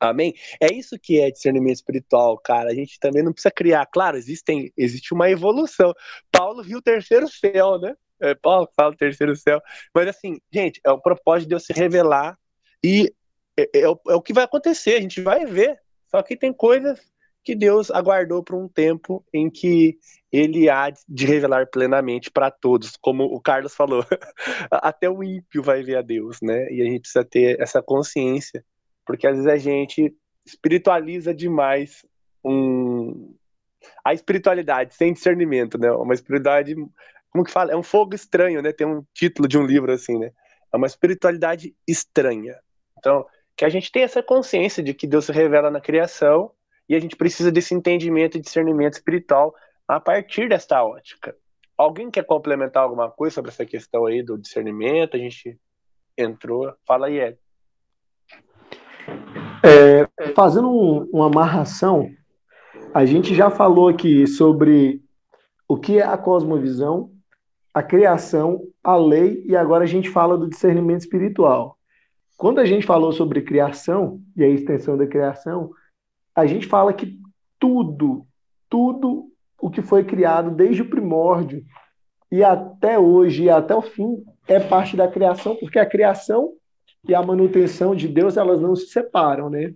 Amém? 0.00 0.34
É 0.58 0.72
isso 0.72 0.98
que 0.98 1.20
é 1.20 1.30
discernimento 1.30 1.76
espiritual, 1.76 2.38
cara. 2.38 2.70
A 2.70 2.74
gente 2.74 2.98
também 2.98 3.22
não 3.22 3.32
precisa 3.32 3.50
criar. 3.50 3.84
Claro, 3.86 4.16
existem, 4.16 4.72
existe 4.74 5.12
uma 5.12 5.28
evolução. 5.28 5.92
Paulo 6.32 6.62
viu 6.62 6.78
o 6.78 6.82
terceiro 6.82 7.28
céu, 7.28 7.78
né? 7.78 7.94
É 8.18 8.34
Paulo 8.34 8.66
que 8.66 8.74
fala 8.74 8.92
o 8.92 8.96
terceiro 8.96 9.36
céu. 9.36 9.60
Mas 9.94 10.08
assim, 10.08 10.40
gente, 10.50 10.80
é 10.84 10.90
o 10.90 11.00
propósito 11.00 11.44
de 11.44 11.50
Deus 11.50 11.66
se 11.66 11.72
revelar 11.74 12.38
e 12.82 13.12
é, 13.58 13.62
é, 13.62 13.80
é, 13.80 13.88
o, 13.88 14.00
é 14.08 14.14
o 14.14 14.22
que 14.22 14.32
vai 14.32 14.44
acontecer. 14.44 14.94
A 14.94 15.00
gente 15.00 15.20
vai 15.20 15.44
ver. 15.44 15.78
Só 16.10 16.22
que 16.22 16.36
tem 16.36 16.52
coisas 16.52 16.98
que 17.44 17.54
Deus 17.54 17.90
aguardou 17.90 18.42
por 18.42 18.56
um 18.56 18.68
tempo 18.68 19.24
em 19.32 19.50
que 19.50 19.98
ele 20.32 20.68
há 20.68 20.92
de 21.08 21.26
revelar 21.26 21.66
plenamente 21.68 22.30
para 22.30 22.50
todos, 22.50 22.96
como 23.00 23.24
o 23.24 23.40
Carlos 23.40 23.74
falou. 23.74 24.04
Até 24.70 25.10
o 25.10 25.22
ímpio 25.22 25.62
vai 25.62 25.82
ver 25.82 25.96
a 25.96 26.02
Deus, 26.02 26.38
né? 26.42 26.70
E 26.70 26.82
a 26.82 26.84
gente 26.84 27.00
precisa 27.00 27.24
ter 27.24 27.60
essa 27.60 27.82
consciência 27.82 28.64
porque 29.10 29.26
às 29.26 29.34
vezes 29.34 29.50
a 29.50 29.56
gente 29.56 30.16
espiritualiza 30.46 31.34
demais 31.34 32.06
um... 32.44 33.34
a 34.04 34.14
espiritualidade 34.14 34.94
sem 34.94 35.12
discernimento, 35.12 35.76
né? 35.76 35.90
Uma 35.90 36.14
espiritualidade, 36.14 36.76
como 37.30 37.44
que 37.44 37.50
fala? 37.50 37.72
É 37.72 37.76
um 37.76 37.82
fogo 37.82 38.14
estranho, 38.14 38.62
né? 38.62 38.72
Tem 38.72 38.86
um 38.86 39.04
título 39.12 39.48
de 39.48 39.58
um 39.58 39.66
livro 39.66 39.90
assim, 39.90 40.16
né? 40.16 40.30
É 40.72 40.76
uma 40.76 40.86
espiritualidade 40.86 41.74
estranha. 41.88 42.56
Então, 42.98 43.26
que 43.56 43.64
a 43.64 43.68
gente 43.68 43.90
tenha 43.90 44.04
essa 44.04 44.22
consciência 44.22 44.80
de 44.80 44.94
que 44.94 45.08
Deus 45.08 45.24
se 45.24 45.32
revela 45.32 45.72
na 45.72 45.80
criação 45.80 46.52
e 46.88 46.94
a 46.94 47.00
gente 47.00 47.16
precisa 47.16 47.50
desse 47.50 47.74
entendimento 47.74 48.38
e 48.38 48.40
discernimento 48.40 48.94
espiritual 48.94 49.52
a 49.88 49.98
partir 49.98 50.48
desta 50.48 50.84
ótica. 50.84 51.36
Alguém 51.76 52.12
quer 52.12 52.24
complementar 52.24 52.84
alguma 52.84 53.10
coisa 53.10 53.34
sobre 53.34 53.50
essa 53.50 53.66
questão 53.66 54.06
aí 54.06 54.22
do 54.22 54.38
discernimento? 54.38 55.16
A 55.16 55.18
gente 55.18 55.58
entrou. 56.16 56.72
Fala 56.86 57.08
aí, 57.08 57.18
Ed. 57.18 57.38
É, 59.62 60.08
fazendo 60.34 60.70
um, 60.70 61.08
uma 61.12 61.26
amarração, 61.26 62.10
a 62.94 63.04
gente 63.04 63.34
já 63.34 63.50
falou 63.50 63.88
aqui 63.88 64.26
sobre 64.26 65.02
o 65.68 65.76
que 65.76 65.98
é 65.98 66.02
a 66.02 66.16
cosmovisão, 66.16 67.10
a 67.72 67.82
criação, 67.82 68.62
a 68.82 68.96
lei, 68.96 69.44
e 69.46 69.54
agora 69.54 69.84
a 69.84 69.86
gente 69.86 70.08
fala 70.08 70.36
do 70.36 70.48
discernimento 70.48 71.00
espiritual. 71.00 71.76
Quando 72.36 72.58
a 72.58 72.64
gente 72.64 72.86
falou 72.86 73.12
sobre 73.12 73.42
criação 73.42 74.20
e 74.34 74.42
a 74.42 74.48
extensão 74.48 74.96
da 74.96 75.06
criação, 75.06 75.70
a 76.34 76.46
gente 76.46 76.66
fala 76.66 76.92
que 76.92 77.18
tudo, 77.58 78.26
tudo 78.68 79.26
o 79.60 79.70
que 79.70 79.82
foi 79.82 80.04
criado 80.04 80.50
desde 80.50 80.80
o 80.80 80.88
primórdio 80.88 81.62
e 82.32 82.42
até 82.42 82.98
hoje 82.98 83.44
e 83.44 83.50
até 83.50 83.74
o 83.74 83.82
fim 83.82 84.24
é 84.48 84.58
parte 84.58 84.96
da 84.96 85.06
criação, 85.06 85.54
porque 85.56 85.78
a 85.78 85.84
criação 85.84 86.54
e 87.06 87.14
a 87.14 87.22
manutenção 87.22 87.94
de 87.94 88.06
Deus, 88.08 88.36
elas 88.36 88.60
não 88.60 88.76
se 88.76 88.86
separam, 88.86 89.48
né? 89.48 89.74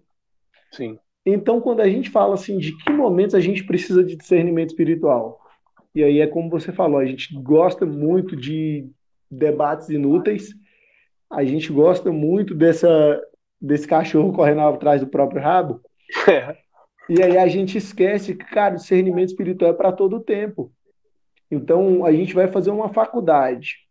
Sim. 0.71 0.99
Então, 1.25 1.61
quando 1.61 1.81
a 1.81 1.89
gente 1.89 2.11
fala 2.11 2.35
assim, 2.35 2.59
de 2.59 2.77
que 2.77 2.93
momentos 2.93 3.35
a 3.35 3.41
gente 3.41 3.65
precisa 3.65 4.05
de 4.05 4.15
discernimento 4.15 4.71
espiritual? 4.71 5.41
E 5.95 6.03
aí 6.03 6.21
é 6.21 6.27
como 6.27 6.51
você 6.51 6.73
falou, 6.73 6.99
a 6.99 7.07
gente 7.07 7.35
gosta 7.41 7.87
muito 7.87 8.37
de 8.37 8.87
debates 9.31 9.89
inúteis, 9.89 10.51
a 11.31 11.45
gente 11.45 11.73
gosta 11.73 12.13
muito 12.13 12.55
dessa, 12.55 13.21
desse 13.61 13.87
cachorro 13.87 14.33
correndo 14.33 14.61
atrás 14.61 15.01
do 15.01 15.07
próprio 15.07 15.43
rabo. 15.43 15.81
É. 16.29 16.57
E 17.07 17.23
aí 17.23 17.37
a 17.37 17.47
gente 17.47 17.77
esquece 17.77 18.35
que, 18.35 18.47
cara, 18.47 18.77
discernimento 18.77 19.29
espiritual 19.29 19.73
é 19.73 19.75
para 19.75 19.93
todo 19.93 20.17
o 20.17 20.21
tempo. 20.21 20.73
Então, 21.51 22.03
a 22.03 22.11
gente 22.11 22.33
vai 22.33 22.49
fazer 22.49 22.71
uma 22.71 22.89
faculdade. 22.89 23.84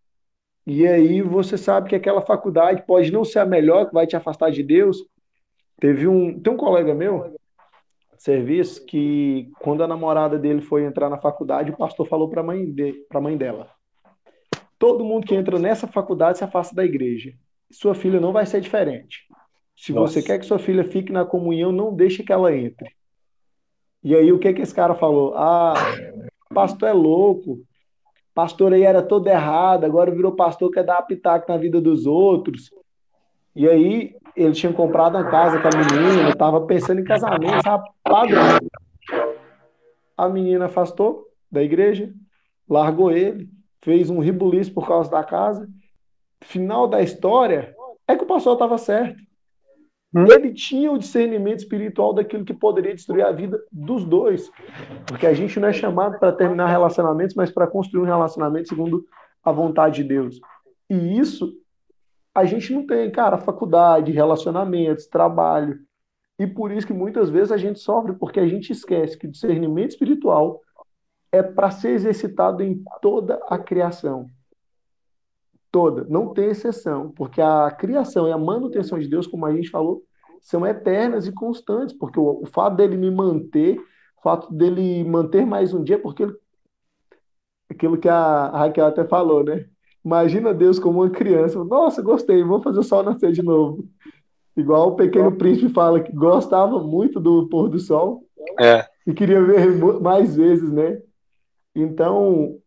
E 0.66 0.88
aí 0.88 1.22
você 1.22 1.58
sabe 1.58 1.90
que 1.90 1.96
aquela 1.96 2.22
faculdade 2.22 2.84
pode 2.86 3.12
não 3.12 3.26
ser 3.26 3.40
a 3.40 3.46
melhor, 3.46 3.88
que 3.88 3.94
vai 3.94 4.08
te 4.08 4.16
afastar 4.16 4.50
de 4.50 4.64
Deus. 4.64 4.98
Teve 5.80 6.08
um, 6.08 6.40
tem 6.40 6.54
um 6.54 6.58
colega 6.58 6.94
meu, 6.94 7.36
serviço, 8.18 8.86
que 8.86 9.52
quando 9.60 9.84
a 9.84 9.88
namorada 9.88 10.40
dele 10.40 10.62
foi 10.62 10.86
entrar 10.86 11.10
na 11.10 11.18
faculdade, 11.18 11.72
o 11.72 11.78
pastor 11.78 12.08
falou 12.08 12.30
para 12.30 12.40
a 12.40 12.44
mãe, 12.44 12.72
de, 12.72 13.06
mãe 13.22 13.38
dela: 13.38 13.70
Todo 14.80 15.04
mundo 15.04 15.28
que 15.28 15.36
entra 15.36 15.60
nessa 15.60 15.88
faculdade 15.88 16.38
se 16.38 16.44
afasta 16.44 16.74
da 16.74 16.86
igreja. 16.86 17.34
Sua 17.70 17.94
filha 17.94 18.22
não 18.22 18.32
vai 18.32 18.46
ser 18.46 18.62
diferente. 18.62 19.28
Se 19.76 19.92
Nossa. 19.92 20.14
você 20.14 20.22
quer 20.22 20.40
que 20.40 20.46
sua 20.46 20.60
filha 20.60 20.86
fique 20.86 21.12
na 21.12 21.26
comunhão, 21.26 21.72
não 21.72 21.94
deixe 21.94 22.24
que 22.24 22.32
ela 22.32 22.56
entre. 22.56 22.90
E 24.02 24.16
aí 24.16 24.32
o 24.32 24.40
que 24.40 24.54
que 24.54 24.62
esse 24.62 24.74
cara 24.74 24.96
falou? 24.96 25.34
Ah, 25.36 25.74
pastor 26.54 26.88
é 26.88 26.94
louco 26.94 27.62
pastor 28.34 28.74
aí 28.74 28.84
era 28.84 29.02
todo 29.02 29.28
errado, 29.28 29.86
agora 29.86 30.12
virou 30.12 30.36
pastor 30.36 30.70
que 30.70 30.76
quer 30.76 30.86
dar 30.86 31.02
pitaco 31.04 31.52
na 31.52 31.58
vida 31.58 31.80
dos 31.80 32.06
outros. 32.06 32.72
E 33.56 33.68
aí 33.70 34.16
ele 34.36 34.54
tinha 34.54 34.74
comprado 34.74 35.16
uma 35.16 35.30
casa 35.30 35.60
com 35.60 35.68
a 35.68 35.72
menina, 35.78 36.30
estava 36.30 36.62
pensando 36.62 37.00
em 37.00 37.04
casamento, 37.04 37.64
sabe? 37.64 37.88
Padrão. 38.04 38.60
A 40.18 40.28
menina 40.30 40.66
afastou 40.66 41.28
da 41.52 41.62
igreja, 41.62 42.12
largou 42.68 43.12
ele, 43.12 43.48
fez 43.82 44.10
um 44.10 44.20
ribuliço 44.20 44.74
por 44.74 44.88
causa 44.88 45.10
da 45.12 45.24
casa. 45.24 45.68
Final 46.42 46.88
da 46.88 47.02
história 47.02 47.76
é 48.08 48.16
que 48.16 48.24
o 48.24 48.28
pastor 48.28 48.54
estava 48.54 48.78
certo. 48.78 49.22
Hum? 50.14 50.26
Ele 50.32 50.54
tinha 50.54 50.92
o 50.92 50.98
discernimento 50.98 51.60
espiritual 51.60 52.14
daquilo 52.14 52.46
que 52.46 52.54
poderia 52.54 52.94
destruir 52.94 53.26
a 53.26 53.32
vida 53.32 53.60
dos 53.72 54.06
dois. 54.06 54.52
Porque 55.08 55.26
a 55.26 55.34
gente 55.34 55.60
não 55.60 55.68
é 55.68 55.74
chamado 55.74 56.20
para 56.20 56.32
terminar 56.32 56.68
relacionamentos, 56.68 57.36
mas 57.36 57.52
para 57.52 57.68
construir 57.68 58.04
um 58.04 58.06
relacionamento 58.06 58.70
segundo 58.70 59.06
a 59.44 59.52
vontade 59.52 60.02
de 60.02 60.10
Deus. 60.10 60.40
E 60.90 61.18
isso 61.18 61.54
a 62.36 62.46
gente 62.46 62.74
não 62.74 62.86
tem, 62.86 63.12
cara, 63.12 63.38
faculdade, 63.38 64.12
relacionamentos, 64.12 65.08
trabalho. 65.08 65.80
E 66.40 66.48
por 66.48 66.72
isso 66.72 66.88
que 66.88 66.94
muitas 66.94 67.30
vezes 67.30 67.52
a 67.52 67.58
gente 67.58 67.80
sofre, 67.80 68.14
porque 68.14 68.40
a 68.40 68.48
gente 68.48 68.72
esquece 68.72 69.18
que 69.18 69.28
o 69.28 69.32
discernimento 69.32 69.92
espiritual 69.92 70.62
é 71.32 71.44
para 71.44 71.72
ser 71.72 71.90
exercitado 71.90 72.64
em 72.64 72.84
toda 73.02 73.40
a 73.48 73.58
criação. 73.58 74.28
Toda, 75.74 76.06
não 76.08 76.28
tem 76.32 76.52
exceção, 76.52 77.10
porque 77.10 77.42
a 77.42 77.72
criação 77.72 78.28
e 78.28 78.32
a 78.32 78.38
manutenção 78.38 79.00
de 79.00 79.08
Deus, 79.08 79.26
como 79.26 79.44
a 79.44 79.56
gente 79.56 79.72
falou, 79.72 80.04
são 80.40 80.64
eternas 80.68 81.26
e 81.26 81.32
constantes, 81.32 81.98
porque 81.98 82.20
o, 82.20 82.44
o 82.44 82.46
fato 82.46 82.76
dele 82.76 82.96
me 82.96 83.10
manter, 83.10 83.80
o 84.20 84.22
fato 84.22 84.54
dele 84.54 85.04
manter 85.04 85.48
mais 85.48 85.74
um 85.74 85.84
dia, 85.84 85.98
porque 85.98 86.22
ele, 86.22 86.36
aquilo 87.72 87.98
que 87.98 88.08
a 88.08 88.50
Raquel 88.50 88.86
até 88.86 89.04
falou, 89.04 89.44
né? 89.44 89.66
Imagina 90.06 90.54
Deus 90.54 90.78
como 90.78 91.02
uma 91.02 91.10
criança. 91.10 91.64
Nossa, 91.64 92.04
gostei, 92.04 92.44
vou 92.44 92.62
fazer 92.62 92.78
o 92.78 92.84
sol 92.84 93.02
nascer 93.02 93.32
de 93.32 93.42
novo. 93.42 93.84
Igual 94.56 94.90
o 94.90 94.96
pequeno 94.96 95.32
príncipe 95.32 95.74
fala 95.74 96.02
que 96.02 96.12
gostava 96.12 96.78
muito 96.84 97.20
do 97.20 97.50
pôr 97.50 97.68
do 97.68 97.80
sol 97.80 98.24
é. 98.62 98.86
e 99.08 99.12
queria 99.12 99.44
ver 99.44 99.72
mais 100.00 100.36
vezes, 100.36 100.72
né? 100.72 101.02
Então, 101.74 102.60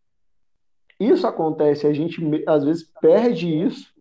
isso 0.98 1.26
acontece, 1.26 1.86
a 1.86 1.92
gente 1.92 2.20
às 2.46 2.64
vezes 2.64 2.90
perde 3.00 3.48
isso, 3.48 3.92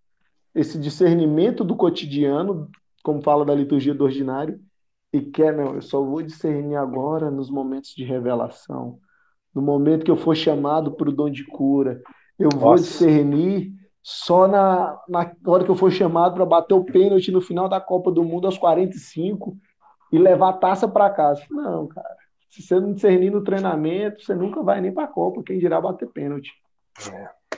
esse 0.54 0.80
discernimento 0.80 1.64
do 1.64 1.76
cotidiano, 1.76 2.70
como 3.04 3.22
fala 3.22 3.43
da 3.43 3.54
liturgia 3.54 3.93
do 3.93 4.06
ordinário, 4.06 4.60
e 5.12 5.22
quer, 5.22 5.56
não, 5.56 5.76
eu 5.76 5.82
só 5.82 6.02
vou 6.02 6.22
discernir 6.22 6.76
agora 6.76 7.30
nos 7.30 7.50
momentos 7.50 7.93
de 7.93 8.04
revelação, 8.04 9.00
no 9.54 9.62
momento 9.62 10.04
que 10.04 10.12
eu 10.12 10.18
for 10.18 10.36
chamado 10.36 10.91
para 10.91 11.10
o 11.10 11.14
dom 11.14 11.30
de 11.30 11.46
cura, 11.46 12.02
eu 12.38 12.50
Nossa. 12.52 12.58
vou 12.58 12.76
discernir 12.76 13.74
só 14.04 14.48
na, 14.48 15.02
na 15.08 15.32
hora 15.48 15.64
que 15.64 15.72
eu 15.72 15.76
for 15.76 15.91
chamado 15.91 16.36
para 16.36 16.46
bater 16.46 16.74
o 16.74 16.84
pênalti 16.84 17.32
no 17.32 17.41
final 17.41 17.68
da 17.68 17.82
Copa 17.82 18.12
do 18.12 18.24
Mundo 18.24 18.46
aos 18.46 18.58
45 18.58 19.58
e 20.12 20.20
levar 20.20 20.50
a 20.50 20.54
taça 20.54 20.88
para 20.88 21.10
casa. 21.10 21.41
Não, 21.50 21.88
cara. 21.88 22.16
Se 22.50 22.62
você 22.62 22.80
não 22.80 22.93
discernir 22.93 23.32
no 23.32 23.43
treinamento, 23.43 24.22
você 24.22 24.36
nunca 24.36 24.62
vai 24.62 24.80
nem 24.80 24.93
para 24.93 25.06
a 25.06 25.08
Copa, 25.08 25.43
quem 25.43 25.58
dirá 25.58 25.82
bater 25.82 26.08
pênalti. 26.08 26.52
É. 27.12 27.58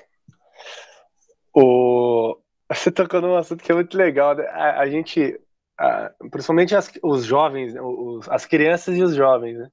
O... 1.53 2.37
Você 2.69 2.91
tocou 2.91 3.21
num 3.21 3.35
assunto 3.35 3.63
que 3.63 3.71
é 3.71 3.75
muito 3.75 3.97
legal. 3.97 4.35
Né? 4.35 4.45
A, 4.47 4.81
a 4.81 4.89
gente, 4.89 5.39
a, 5.77 6.11
principalmente 6.31 6.75
as, 6.75 6.91
os 7.03 7.25
jovens, 7.25 7.73
os, 7.79 8.27
as 8.29 8.45
crianças 8.45 8.97
e 8.97 9.03
os 9.03 9.15
jovens, 9.15 9.57
né? 9.57 9.69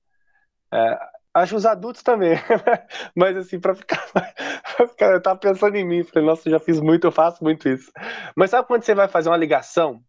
É, 0.73 0.99
Acho 1.35 1.57
os 1.57 1.67
adultos 1.67 2.03
também. 2.03 2.35
Mas 3.15 3.37
assim, 3.37 3.59
pra 3.59 3.75
ficar, 3.75 4.01
pra 4.77 4.87
ficar. 4.87 5.13
Eu 5.13 5.21
tava 5.21 5.39
pensando 5.39 5.75
em 5.75 5.85
mim. 5.85 6.05
Falei, 6.05 6.29
nossa, 6.29 6.49
eu 6.49 6.53
já 6.53 6.61
fiz 6.61 6.81
muito, 6.81 7.07
eu 7.09 7.13
faço 7.13 7.43
muito 7.43 7.69
isso. 7.69 7.91
Mas 8.37 8.51
sabe 8.51 8.69
quando 8.69 8.85
você 8.85 8.95
vai 8.95 9.09
fazer 9.09 9.29
uma 9.29 9.37
ligação? 9.37 10.01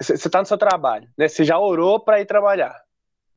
Você 0.00 0.28
tá 0.28 0.40
no 0.40 0.46
seu 0.46 0.58
trabalho, 0.58 1.08
né? 1.16 1.28
Você 1.28 1.44
já 1.44 1.58
orou 1.58 1.98
para 2.04 2.20
ir 2.20 2.26
trabalhar. 2.26 2.78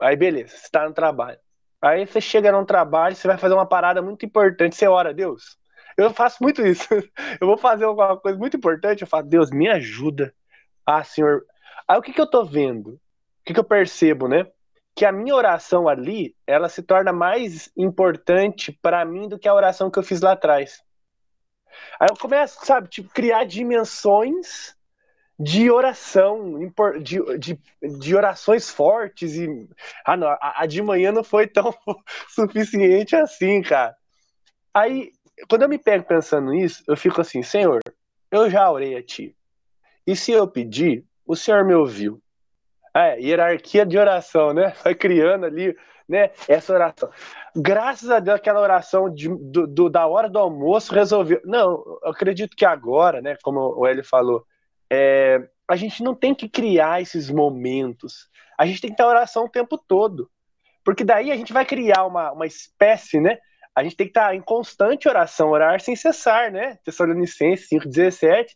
Aí 0.01 0.15
beleza, 0.17 0.57
você 0.57 0.69
tá 0.69 0.85
no 0.87 0.93
trabalho. 0.93 1.39
Aí 1.81 2.05
você 2.05 2.19
chega 2.19 2.51
num 2.51 2.65
trabalho, 2.65 3.15
você 3.15 3.27
vai 3.27 3.37
fazer 3.37 3.53
uma 3.53 3.67
parada 3.67 4.01
muito 4.01 4.25
importante, 4.25 4.75
você 4.75 4.87
ora, 4.87 5.13
Deus. 5.13 5.57
Eu 5.97 6.13
faço 6.13 6.37
muito 6.41 6.65
isso. 6.65 6.87
Eu 7.41 7.47
vou 7.47 7.57
fazer 7.57 7.85
alguma 7.85 8.17
coisa 8.17 8.37
muito 8.37 8.57
importante, 8.57 9.01
eu 9.01 9.07
falo, 9.07 9.27
Deus, 9.27 9.49
me 9.51 9.67
ajuda. 9.67 10.33
Ah, 10.85 11.03
Senhor. 11.03 11.43
Aí 11.87 11.97
o 11.97 12.01
que, 12.01 12.13
que 12.13 12.21
eu 12.21 12.29
tô 12.29 12.45
vendo? 12.45 12.91
O 12.91 12.99
que, 13.45 13.53
que 13.53 13.59
eu 13.59 13.63
percebo, 13.63 14.27
né? 14.27 14.47
que 14.97 15.05
a 15.05 15.11
minha 15.11 15.35
oração 15.35 15.87
ali, 15.87 16.35
ela 16.47 16.67
se 16.67 16.81
torna 16.81 17.13
mais 17.13 17.71
importante 17.77 18.71
para 18.81 19.05
mim 19.05 19.29
do 19.29 19.37
que 19.37 19.47
a 19.47 19.53
oração 19.53 19.91
que 19.91 19.99
eu 19.99 20.03
fiz 20.03 20.21
lá 20.21 20.31
atrás. 20.31 20.81
Aí 21.99 22.07
eu 22.09 22.17
começo, 22.17 22.65
sabe, 22.65 22.89
tipo, 22.89 23.07
criar 23.13 23.43
dimensões 23.43 24.75
de 25.39 25.69
oração, 25.69 26.59
de, 27.01 27.37
de, 27.37 27.59
de 27.99 28.15
orações 28.15 28.69
fortes 28.69 29.35
e 29.35 29.67
ah, 30.03 30.17
não, 30.17 30.27
a, 30.27 30.61
a 30.61 30.65
de 30.65 30.81
manhã 30.81 31.11
não 31.11 31.23
foi 31.23 31.45
tão 31.45 31.73
suficiente 32.29 33.15
assim, 33.15 33.61
cara. 33.61 33.95
Aí, 34.73 35.11
quando 35.47 35.63
eu 35.63 35.69
me 35.69 35.77
pego 35.77 36.05
pensando 36.05 36.51
nisso, 36.51 36.83
eu 36.87 36.97
fico 36.97 37.21
assim, 37.21 37.43
Senhor, 37.43 37.79
eu 38.31 38.49
já 38.49 38.69
orei 38.71 38.97
a 38.97 39.03
Ti. 39.03 39.35
E 40.05 40.15
se 40.15 40.31
eu 40.31 40.47
pedir, 40.47 41.05
o 41.25 41.35
Senhor 41.35 41.63
me 41.63 41.75
ouviu. 41.75 42.21
É, 42.95 43.19
hierarquia 43.19 43.85
de 43.85 43.97
oração, 43.97 44.53
né? 44.53 44.73
Vai 44.83 44.95
criando 44.95 45.45
ali, 45.45 45.77
né? 46.09 46.31
Essa 46.47 46.73
oração. 46.73 47.09
Graças 47.55 48.09
a 48.09 48.19
Deus, 48.19 48.37
aquela 48.37 48.61
oração 48.61 49.13
de, 49.13 49.29
do, 49.29 49.67
do, 49.67 49.89
da 49.89 50.07
hora 50.07 50.27
do 50.27 50.39
almoço 50.39 50.95
resolveu. 50.95 51.39
Não, 51.45 51.83
eu 52.03 52.09
acredito 52.09 52.55
que 52.55 52.65
agora, 52.65 53.21
né? 53.21 53.37
Como 53.43 53.59
o 53.59 53.87
Eli 53.87 54.03
falou, 54.03 54.43
é, 54.91 55.47
a 55.67 55.75
gente 55.75 56.03
não 56.03 56.15
tem 56.15 56.33
que 56.33 56.47
criar 56.47 57.01
esses 57.01 57.29
momentos. 57.29 58.29
A 58.57 58.65
gente 58.65 58.81
tem 58.81 58.89
que 58.89 58.97
ter 58.97 59.03
oração 59.03 59.45
o 59.45 59.49
tempo 59.49 59.77
todo. 59.77 60.29
Porque 60.83 61.03
daí 61.03 61.31
a 61.31 61.35
gente 61.35 61.51
vai 61.51 61.65
criar 61.65 62.05
uma, 62.05 62.31
uma 62.31 62.45
espécie, 62.45 63.19
né? 63.19 63.37
A 63.75 63.83
gente 63.83 63.95
tem 63.95 64.07
que 64.07 64.11
estar 64.11 64.33
em 64.33 64.41
constante 64.41 65.07
oração, 65.07 65.49
orar 65.49 65.79
sem 65.81 65.95
cessar, 65.95 66.51
né? 66.51 66.77
Tessalonicenses 66.83 67.69
5,17. 67.69 68.55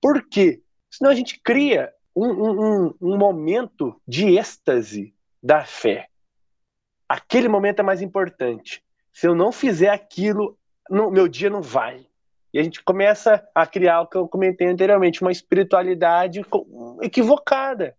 Por 0.00 0.26
quê? 0.28 0.62
Senão 0.90 1.10
a 1.10 1.14
gente 1.14 1.40
cria 1.40 1.92
um, 2.14 2.28
um, 2.28 2.94
um 3.00 3.18
momento 3.18 4.00
de 4.06 4.38
êxtase 4.38 5.14
da 5.42 5.64
fé. 5.64 6.08
Aquele 7.08 7.48
momento 7.48 7.80
é 7.80 7.82
mais 7.82 8.00
importante. 8.00 8.82
Se 9.12 9.26
eu 9.26 9.34
não 9.34 9.52
fizer 9.52 9.90
aquilo, 9.90 10.56
no, 10.88 11.10
meu 11.10 11.28
dia 11.28 11.50
não 11.50 11.60
vai. 11.60 12.06
E 12.52 12.58
a 12.58 12.62
gente 12.62 12.82
começa 12.82 13.42
a 13.54 13.66
criar 13.66 14.02
o 14.02 14.06
que 14.06 14.16
eu 14.16 14.28
comentei 14.28 14.68
anteriormente, 14.68 15.22
uma 15.22 15.32
espiritualidade 15.32 16.42
equivocada, 17.00 17.96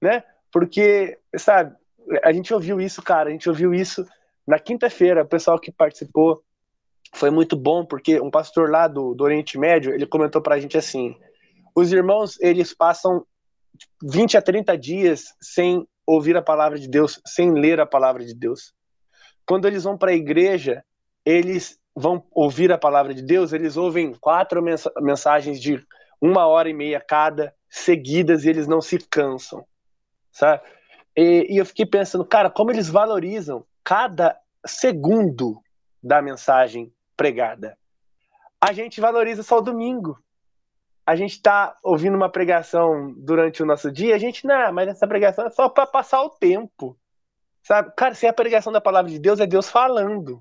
né? 0.00 0.24
Porque, 0.50 1.18
sabe, 1.36 1.76
a 2.24 2.32
gente 2.32 2.52
ouviu 2.52 2.80
isso, 2.80 3.02
cara, 3.02 3.28
a 3.28 3.32
gente 3.32 3.48
ouviu 3.48 3.74
isso 3.74 4.04
na 4.46 4.58
quinta-feira, 4.58 5.22
o 5.22 5.28
pessoal 5.28 5.58
que 5.58 5.70
participou 5.70 6.42
foi 7.12 7.30
muito 7.30 7.56
bom, 7.56 7.84
porque 7.84 8.20
um 8.20 8.30
pastor 8.30 8.70
lá 8.70 8.88
do, 8.88 9.14
do 9.14 9.24
Oriente 9.24 9.58
Médio, 9.58 9.92
ele 9.92 10.06
comentou 10.06 10.40
pra 10.40 10.58
gente 10.58 10.78
assim, 10.78 11.16
os 11.74 11.92
irmãos, 11.92 12.40
eles 12.40 12.74
passam 12.74 13.24
20 14.02 14.36
a 14.36 14.42
30 14.42 14.76
dias 14.76 15.34
sem 15.40 15.86
ouvir 16.06 16.36
a 16.36 16.42
palavra 16.42 16.78
de 16.78 16.88
Deus, 16.88 17.20
sem 17.26 17.52
ler 17.52 17.80
a 17.80 17.86
palavra 17.86 18.24
de 18.24 18.34
Deus. 18.34 18.72
Quando 19.46 19.66
eles 19.66 19.84
vão 19.84 19.96
para 19.96 20.10
a 20.10 20.14
igreja, 20.14 20.84
eles 21.24 21.79
vão 22.00 22.24
ouvir 22.32 22.72
a 22.72 22.78
palavra 22.78 23.14
de 23.14 23.22
Deus, 23.22 23.52
eles 23.52 23.76
ouvem 23.76 24.14
quatro 24.14 24.62
mensagens 25.00 25.60
de 25.60 25.84
uma 26.20 26.46
hora 26.46 26.68
e 26.68 26.74
meia 26.74 27.00
cada, 27.00 27.54
seguidas, 27.68 28.44
e 28.44 28.50
eles 28.50 28.66
não 28.66 28.80
se 28.80 28.98
cansam, 28.98 29.64
sabe? 30.32 30.62
E, 31.16 31.54
e 31.54 31.56
eu 31.56 31.66
fiquei 31.66 31.86
pensando, 31.86 32.24
cara, 32.24 32.50
como 32.50 32.70
eles 32.70 32.88
valorizam 32.88 33.64
cada 33.84 34.36
segundo 34.66 35.62
da 36.02 36.20
mensagem 36.20 36.92
pregada. 37.16 37.76
A 38.60 38.72
gente 38.72 39.00
valoriza 39.00 39.42
só 39.42 39.58
o 39.58 39.62
domingo 39.62 40.18
a 41.10 41.16
gente 41.16 41.32
está 41.32 41.76
ouvindo 41.82 42.14
uma 42.16 42.30
pregação 42.30 43.12
durante 43.16 43.60
o 43.62 43.66
nosso 43.66 43.90
dia, 43.90 44.14
a 44.14 44.18
gente, 44.18 44.46
não, 44.46 44.72
mas 44.72 44.88
essa 44.88 45.08
pregação 45.08 45.44
é 45.44 45.50
só 45.50 45.68
para 45.68 45.84
passar 45.84 46.22
o 46.22 46.30
tempo. 46.30 46.96
Sabe? 47.64 47.92
Cara, 47.96 48.14
se 48.14 48.28
a 48.28 48.32
pregação 48.32 48.72
da 48.72 48.80
palavra 48.80 49.10
de 49.10 49.18
Deus 49.18 49.40
é 49.40 49.46
Deus 49.46 49.68
falando. 49.68 50.40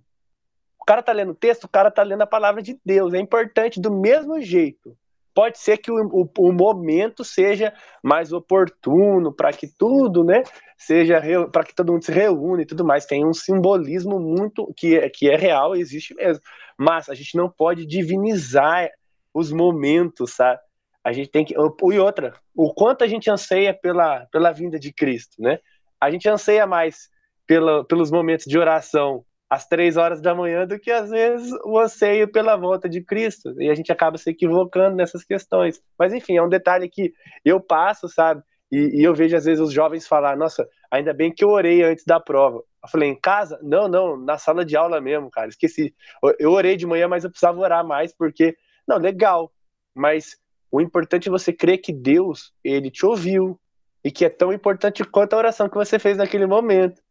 Cara 0.89 1.03
tá 1.03 1.11
lendo 1.13 1.33
o 1.33 1.35
texto, 1.35 1.65
o 1.65 1.69
cara 1.69 1.91
tá 1.91 2.01
lendo 2.01 2.23
a 2.23 2.25
palavra 2.25 2.63
de 2.63 2.75
Deus. 2.83 3.13
É 3.13 3.19
importante 3.19 3.79
do 3.79 3.91
mesmo 3.91 4.41
jeito. 4.41 4.97
Pode 5.35 5.59
ser 5.59 5.77
que 5.77 5.91
o, 5.91 6.03
o, 6.07 6.27
o 6.39 6.51
momento 6.51 7.23
seja 7.23 7.71
mais 8.01 8.33
oportuno 8.33 9.31
para 9.31 9.53
que 9.53 9.67
tudo, 9.67 10.23
né, 10.23 10.41
seja 10.75 11.21
para 11.51 11.63
que 11.63 11.75
todo 11.75 11.93
mundo 11.93 12.03
se 12.03 12.11
reúne 12.11 12.63
e 12.63 12.65
tudo 12.65 12.83
mais. 12.83 13.05
Tem 13.05 13.23
um 13.23 13.35
simbolismo 13.35 14.19
muito 14.19 14.73
que 14.75 14.97
é, 14.97 15.07
que 15.11 15.29
é 15.29 15.35
real, 15.35 15.75
existe 15.75 16.15
mesmo. 16.15 16.41
Mas 16.75 17.07
a 17.07 17.13
gente 17.13 17.37
não 17.37 17.51
pode 17.51 17.85
divinizar 17.85 18.89
os 19.31 19.51
momentos, 19.51 20.33
sabe? 20.33 20.59
A 21.03 21.11
gente 21.11 21.29
tem 21.29 21.45
que. 21.45 21.53
E 21.53 21.99
outra, 21.99 22.33
o 22.55 22.73
quanto 22.73 23.03
a 23.03 23.07
gente 23.07 23.29
anseia 23.29 23.75
pela, 23.75 24.25
pela 24.31 24.51
vinda 24.51 24.79
de 24.79 24.91
Cristo, 24.91 25.39
né? 25.39 25.59
A 26.01 26.09
gente 26.09 26.27
anseia 26.27 26.65
mais 26.65 27.11
pela, 27.45 27.85
pelos 27.85 28.09
momentos 28.09 28.47
de 28.47 28.57
oração 28.57 29.23
às 29.49 29.67
três 29.67 29.97
horas 29.97 30.21
da 30.21 30.35
manhã 30.35 30.67
do 30.67 30.77
que 30.77 30.91
às 30.91 31.09
vezes 31.09 31.51
o 31.63 31.79
anseio 31.79 32.31
pela 32.31 32.55
volta 32.55 32.87
de 32.87 33.01
Cristo. 33.01 33.59
E 33.59 33.69
a 33.69 33.75
gente 33.75 33.91
acaba 33.91 34.17
se 34.17 34.29
equivocando 34.29 34.95
nessas 34.95 35.23
questões. 35.23 35.81
Mas 35.97 36.13
enfim, 36.13 36.37
é 36.37 36.43
um 36.43 36.49
detalhe 36.49 36.87
que 36.87 37.13
eu 37.43 37.59
passo, 37.59 38.07
sabe? 38.07 38.43
E, 38.71 38.99
e, 38.99 39.03
eu 39.03 39.15
vejo 39.15 39.35
às 39.35 39.45
vezes 39.45 39.59
os 39.59 39.73
jovens 39.73 40.07
falar: 40.07 40.37
Nossa, 40.37 40.67
ainda 40.91 41.13
bem 41.13 41.33
que 41.33 41.43
eu 41.43 41.49
orei 41.49 41.81
antes 41.81 42.05
da 42.05 42.19
prova. 42.19 42.57
Eu 42.57 42.89
falei: 42.89 43.09
Em 43.09 43.19
casa? 43.19 43.59
Não, 43.63 43.87
não, 43.87 44.15
na 44.15 44.37
sala 44.37 44.63
de 44.63 44.77
aula 44.77 45.01
mesmo, 45.01 45.31
cara. 45.31 45.49
Esqueci. 45.49 45.95
Eu 46.37 46.51
orei 46.51 46.77
de 46.77 46.85
manhã, 46.85 47.07
mas 47.07 47.23
eu 47.23 47.31
precisava 47.31 47.59
orar 47.59 47.85
mais 47.85 48.13
porque 48.15 48.55
não, 48.87 48.97
legal. 48.97 49.51
Mas 49.95 50.37
o 50.71 50.79
importante 50.79 51.27
é 51.27 51.31
você 51.31 51.51
crer 51.51 51.79
que 51.79 51.91
Deus, 51.91 52.53
ele 52.63 52.91
te 52.91 53.05
ouviu. 53.05 53.59
E 54.01 54.09
que 54.11 54.23
é 54.23 54.29
tão 54.29 54.53
importante 54.53 55.03
quanto 55.03 55.33
a 55.33 55.37
oração 55.37 55.67
que 55.67 55.75
você 55.75 55.99
fez 55.99 56.15
naquele 56.17 56.45
momento. 56.45 57.01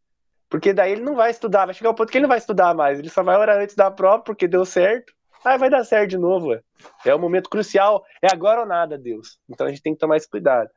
Porque 0.48 0.72
daí 0.72 0.92
ele 0.92 1.02
não 1.02 1.14
vai 1.14 1.30
estudar, 1.30 1.66
vai 1.66 1.74
chegar 1.74 1.90
ao 1.90 1.94
ponto 1.94 2.10
que 2.10 2.16
ele 2.16 2.22
não 2.22 2.28
vai 2.28 2.38
estudar 2.38 2.74
mais. 2.74 2.98
Ele 2.98 3.10
só 3.10 3.22
vai 3.22 3.36
orar 3.36 3.58
antes 3.58 3.74
da 3.74 3.90
prova, 3.90 4.22
porque 4.22 4.48
deu 4.48 4.64
certo. 4.64 5.12
Ah, 5.44 5.56
vai 5.56 5.70
dar 5.70 5.84
certo 5.84 6.10
de 6.10 6.18
novo. 6.18 6.48
Ué. 6.48 6.62
É 7.04 7.14
o 7.14 7.18
momento 7.18 7.50
crucial. 7.50 8.04
É 8.22 8.28
agora 8.32 8.60
ou 8.60 8.66
nada, 8.66 8.96
Deus. 8.98 9.38
Então 9.48 9.66
a 9.66 9.70
gente 9.70 9.82
tem 9.82 9.92
que 9.92 9.98
tomar 10.00 10.16
esse 10.16 10.28
cuidado. 10.28 10.70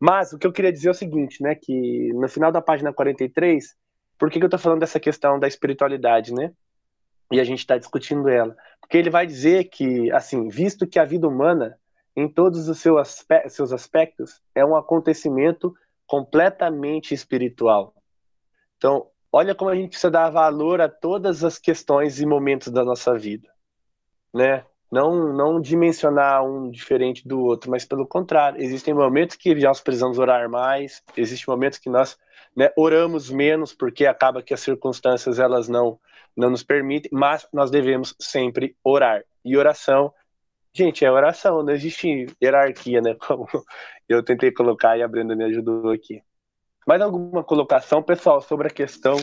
Mas 0.00 0.32
o 0.32 0.38
que 0.38 0.46
eu 0.46 0.52
queria 0.52 0.72
dizer 0.72 0.88
é 0.88 0.90
o 0.92 0.94
seguinte, 0.94 1.42
né? 1.42 1.54
Que 1.54 2.12
no 2.14 2.28
final 2.28 2.52
da 2.52 2.62
página 2.62 2.92
43, 2.92 3.76
Por 4.18 4.30
que, 4.30 4.38
que 4.38 4.44
eu 4.44 4.48
estou 4.48 4.58
falando 4.58 4.80
dessa 4.80 5.00
questão 5.00 5.38
da 5.38 5.48
espiritualidade, 5.48 6.32
né? 6.32 6.52
E 7.30 7.40
a 7.40 7.44
gente 7.44 7.58
está 7.58 7.76
discutindo 7.76 8.28
ela. 8.28 8.56
Porque 8.80 8.96
ele 8.96 9.10
vai 9.10 9.26
dizer 9.26 9.64
que, 9.64 10.10
assim, 10.12 10.48
visto 10.48 10.86
que 10.86 10.98
a 10.98 11.04
vida 11.04 11.28
humana, 11.28 11.76
em 12.16 12.28
todos 12.28 12.68
os 12.68 12.78
seus 12.78 13.72
aspectos, 13.72 14.40
é 14.54 14.64
um 14.64 14.76
acontecimento 14.76 15.74
completamente 16.06 17.12
espiritual. 17.12 17.94
Então, 18.78 19.06
olha 19.30 19.54
como 19.54 19.70
a 19.70 19.74
gente 19.74 19.90
precisa 19.90 20.10
dar 20.10 20.30
valor 20.30 20.80
a 20.80 20.88
todas 20.88 21.44
as 21.44 21.58
questões 21.58 22.20
e 22.20 22.26
momentos 22.26 22.72
da 22.72 22.84
nossa 22.84 23.16
vida, 23.18 23.48
né? 24.32 24.64
Não, 24.90 25.34
não 25.34 25.60
dimensionar 25.60 26.42
um 26.42 26.70
diferente 26.70 27.28
do 27.28 27.40
outro, 27.40 27.70
mas 27.70 27.84
pelo 27.84 28.06
contrário, 28.06 28.62
existem 28.62 28.94
momentos 28.94 29.36
que 29.36 29.54
nós 29.54 29.82
precisamos 29.82 30.18
orar 30.18 30.48
mais, 30.48 31.02
existem 31.14 31.44
momentos 31.46 31.78
que 31.78 31.90
nós 31.90 32.16
né, 32.56 32.72
oramos 32.74 33.28
menos 33.28 33.74
porque 33.74 34.06
acaba 34.06 34.42
que 34.42 34.54
as 34.54 34.60
circunstâncias 34.60 35.38
elas 35.38 35.68
não 35.68 36.00
não 36.36 36.50
nos 36.50 36.62
permitem, 36.62 37.10
mas 37.12 37.48
nós 37.52 37.68
devemos 37.68 38.14
sempre 38.20 38.76
orar. 38.84 39.24
E 39.44 39.56
oração, 39.56 40.14
gente, 40.72 41.04
é 41.04 41.10
oração, 41.10 41.64
não 41.64 41.72
existe 41.72 42.26
hierarquia, 42.40 43.00
né? 43.00 43.14
Como 43.26 43.46
eu 44.08 44.22
tentei 44.22 44.52
colocar 44.52 44.96
e 44.96 45.02
a 45.02 45.08
Brenda 45.08 45.34
me 45.34 45.44
ajudou 45.44 45.90
aqui. 45.90 46.22
Mais 46.88 47.02
alguma 47.02 47.44
colocação, 47.44 48.02
pessoal, 48.02 48.40
sobre 48.40 48.68
a 48.68 48.70
questão 48.70 49.16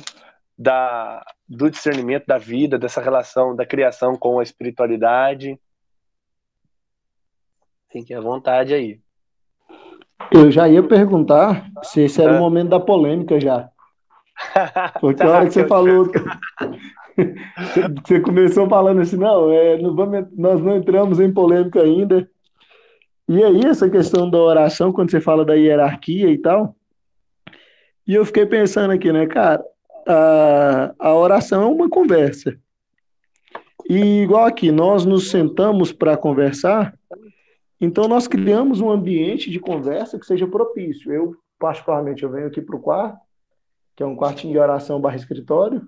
da, 0.55 1.25
do 1.49 1.67
discernimento 1.67 2.27
da 2.27 2.37
vida, 2.37 2.77
dessa 2.77 3.01
relação 3.01 3.55
da 3.55 3.65
criação 3.65 4.15
com 4.15 4.37
a 4.37 4.43
espiritualidade? 4.43 5.59
Fique 7.91 8.13
à 8.13 8.21
vontade 8.21 8.71
aí. 8.71 8.99
Eu 10.31 10.51
já 10.51 10.69
ia 10.69 10.83
perguntar 10.83 11.67
se 11.81 12.01
esse 12.01 12.21
era 12.21 12.35
o 12.35 12.39
momento 12.39 12.69
da 12.69 12.79
polêmica 12.79 13.39
já. 13.39 13.67
Porque 15.01 15.23
a 15.23 15.29
hora 15.31 15.45
que 15.47 15.53
você 15.53 15.67
falou. 15.67 16.05
Você 18.05 18.19
começou 18.19 18.67
falando 18.67 18.99
assim, 18.99 19.15
não, 19.15 19.49
é, 19.49 19.77
não 19.77 19.95
vamos, 19.95 20.27
nós 20.37 20.61
não 20.61 20.75
entramos 20.75 21.17
em 21.17 21.33
polêmica 21.33 21.81
ainda. 21.81 22.29
E 23.25 23.41
aí, 23.41 23.61
essa 23.65 23.89
questão 23.89 24.29
da 24.29 24.37
oração, 24.37 24.91
quando 24.91 25.11
você 25.11 25.21
fala 25.21 25.45
da 25.45 25.53
hierarquia 25.53 26.29
e 26.29 26.37
tal, 26.37 26.74
e 28.07 28.13
eu 28.13 28.25
fiquei 28.25 28.45
pensando 28.45 28.91
aqui, 28.91 29.11
né, 29.11 29.25
cara, 29.25 29.63
a, 30.07 30.93
a 30.99 31.15
oração 31.15 31.63
é 31.63 31.65
uma 31.65 31.89
conversa. 31.89 32.57
E 33.89 34.23
igual 34.23 34.45
aqui, 34.45 34.71
nós 34.71 35.05
nos 35.05 35.29
sentamos 35.29 35.91
para 35.91 36.17
conversar, 36.17 36.97
então 37.79 38.07
nós 38.07 38.27
criamos 38.27 38.81
um 38.81 38.89
ambiente 38.89 39.51
de 39.51 39.59
conversa 39.59 40.17
que 40.17 40.25
seja 40.25 40.47
propício. 40.47 41.11
Eu, 41.11 41.35
particularmente, 41.59 42.23
eu 42.23 42.31
venho 42.31 42.47
aqui 42.47 42.61
para 42.61 42.75
o 42.75 42.81
quarto, 42.81 43.19
que 43.95 44.03
é 44.03 44.05
um 44.05 44.15
quartinho 44.15 44.53
de 44.53 44.59
oração 44.59 44.99
barra 44.99 45.15
escritório, 45.15 45.81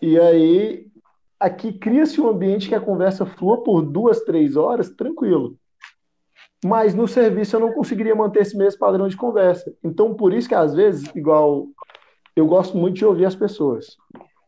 e 0.00 0.18
aí 0.18 0.86
aqui 1.38 1.72
cria-se 1.72 2.20
um 2.20 2.28
ambiente 2.28 2.68
que 2.68 2.74
a 2.74 2.80
conversa 2.80 3.26
flua 3.26 3.62
por 3.62 3.82
duas, 3.82 4.20
três 4.20 4.56
horas, 4.56 4.90
tranquilo. 4.90 5.56
Mas 6.64 6.94
no 6.94 7.06
serviço 7.06 7.54
eu 7.54 7.60
não 7.60 7.72
conseguiria 7.72 8.14
manter 8.14 8.40
esse 8.40 8.56
mesmo 8.56 8.80
padrão 8.80 9.06
de 9.06 9.16
conversa. 9.16 9.72
Então, 9.82 10.14
por 10.14 10.32
isso 10.32 10.48
que 10.48 10.54
às 10.54 10.74
vezes, 10.74 11.08
igual 11.14 11.66
eu 12.34 12.46
gosto 12.46 12.76
muito 12.76 12.96
de 12.96 13.04
ouvir 13.04 13.26
as 13.26 13.36
pessoas. 13.36 13.96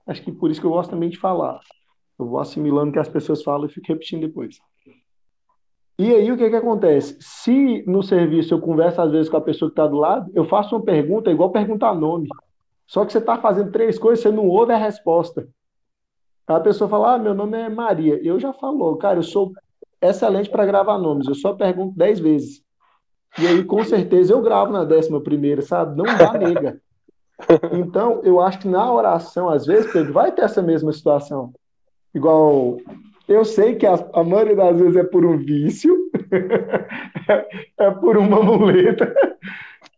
Acho 0.07 0.23
que 0.23 0.33
por 0.33 0.51
isso 0.51 0.61
que 0.61 0.67
eu 0.67 0.73
gosto 0.73 0.91
também 0.91 1.09
de 1.09 1.19
falar. 1.19 1.61
Eu 2.19 2.27
vou 2.27 2.41
assimilando 2.41 2.91
o 2.91 2.93
que 2.93 2.99
as 2.99 3.09
pessoas 3.09 3.43
falam 3.43 3.67
e 3.67 3.73
fico 3.73 3.87
repetindo 3.89 4.23
depois. 4.23 4.59
E 5.99 6.15
aí 6.15 6.33
o 6.33 6.37
que, 6.37 6.49
que 6.49 6.57
acontece? 6.57 7.17
Se 7.21 7.85
no 7.87 8.03
serviço 8.03 8.55
eu 8.55 8.61
converso 8.61 9.03
às 9.03 9.11
vezes 9.11 9.29
com 9.29 9.37
a 9.37 9.41
pessoa 9.41 9.71
que 9.71 9.75
está 9.75 9.87
do 9.87 9.97
lado, 9.97 10.31
eu 10.35 10.45
faço 10.47 10.75
uma 10.75 10.85
pergunta 10.85 11.31
igual 11.31 11.51
perguntar 11.51 11.95
nome. 11.95 12.29
Só 12.87 13.05
que 13.05 13.13
você 13.13 13.19
está 13.19 13.37
fazendo 13.39 13.71
três 13.71 13.99
coisas, 13.99 14.23
você 14.23 14.33
não 14.33 14.49
ouve 14.49 14.73
a 14.73 14.77
resposta. 14.77 15.47
A 16.47 16.59
pessoa 16.59 16.91
fala, 16.91 17.15
ah, 17.15 17.19
meu 17.19 17.35
nome 17.35 17.57
é 17.57 17.69
Maria. 17.69 18.21
Eu 18.25 18.41
já 18.41 18.53
falou, 18.53 18.97
cara, 18.97 19.19
eu 19.19 19.23
sou 19.23 19.53
excelente 20.01 20.51
para 20.51 20.67
gravar 20.67 20.99
nomes, 20.99 21.27
eu 21.27 21.35
só 21.35 21.53
pergunto 21.55 21.97
dez 21.97 22.19
vezes. 22.19 22.63
E 23.39 23.47
aí, 23.47 23.65
com 23.65 23.85
certeza, 23.85 24.33
eu 24.33 24.43
gravo 24.43 24.73
na 24.73 24.85
décima 24.85 25.21
primeira, 25.21 25.63
sabe? 25.63 25.97
Não 25.97 26.05
dá 26.05 26.33
nega. 26.33 26.81
Então, 27.73 28.21
eu 28.23 28.41
acho 28.41 28.59
que 28.59 28.69
na 28.69 28.93
oração, 28.93 29.49
às 29.49 29.65
vezes, 29.65 29.91
Pedro, 29.93 30.13
vai 30.13 30.33
ter 30.33 30.43
essa 30.43 30.61
mesma 30.61 30.93
situação. 30.93 31.53
Igual 32.15 32.79
eu 33.29 33.45
sei 33.45 33.77
que 33.77 33.87
a, 33.87 33.95
a 34.13 34.25
maioria 34.25 34.57
das 34.57 34.79
vezes 34.79 34.97
é 34.97 35.05
por 35.05 35.25
um 35.25 35.39
vício, 35.39 35.97
é, 37.79 37.91
por 37.93 38.17
uma 38.19 38.43
muleta. 38.43 39.15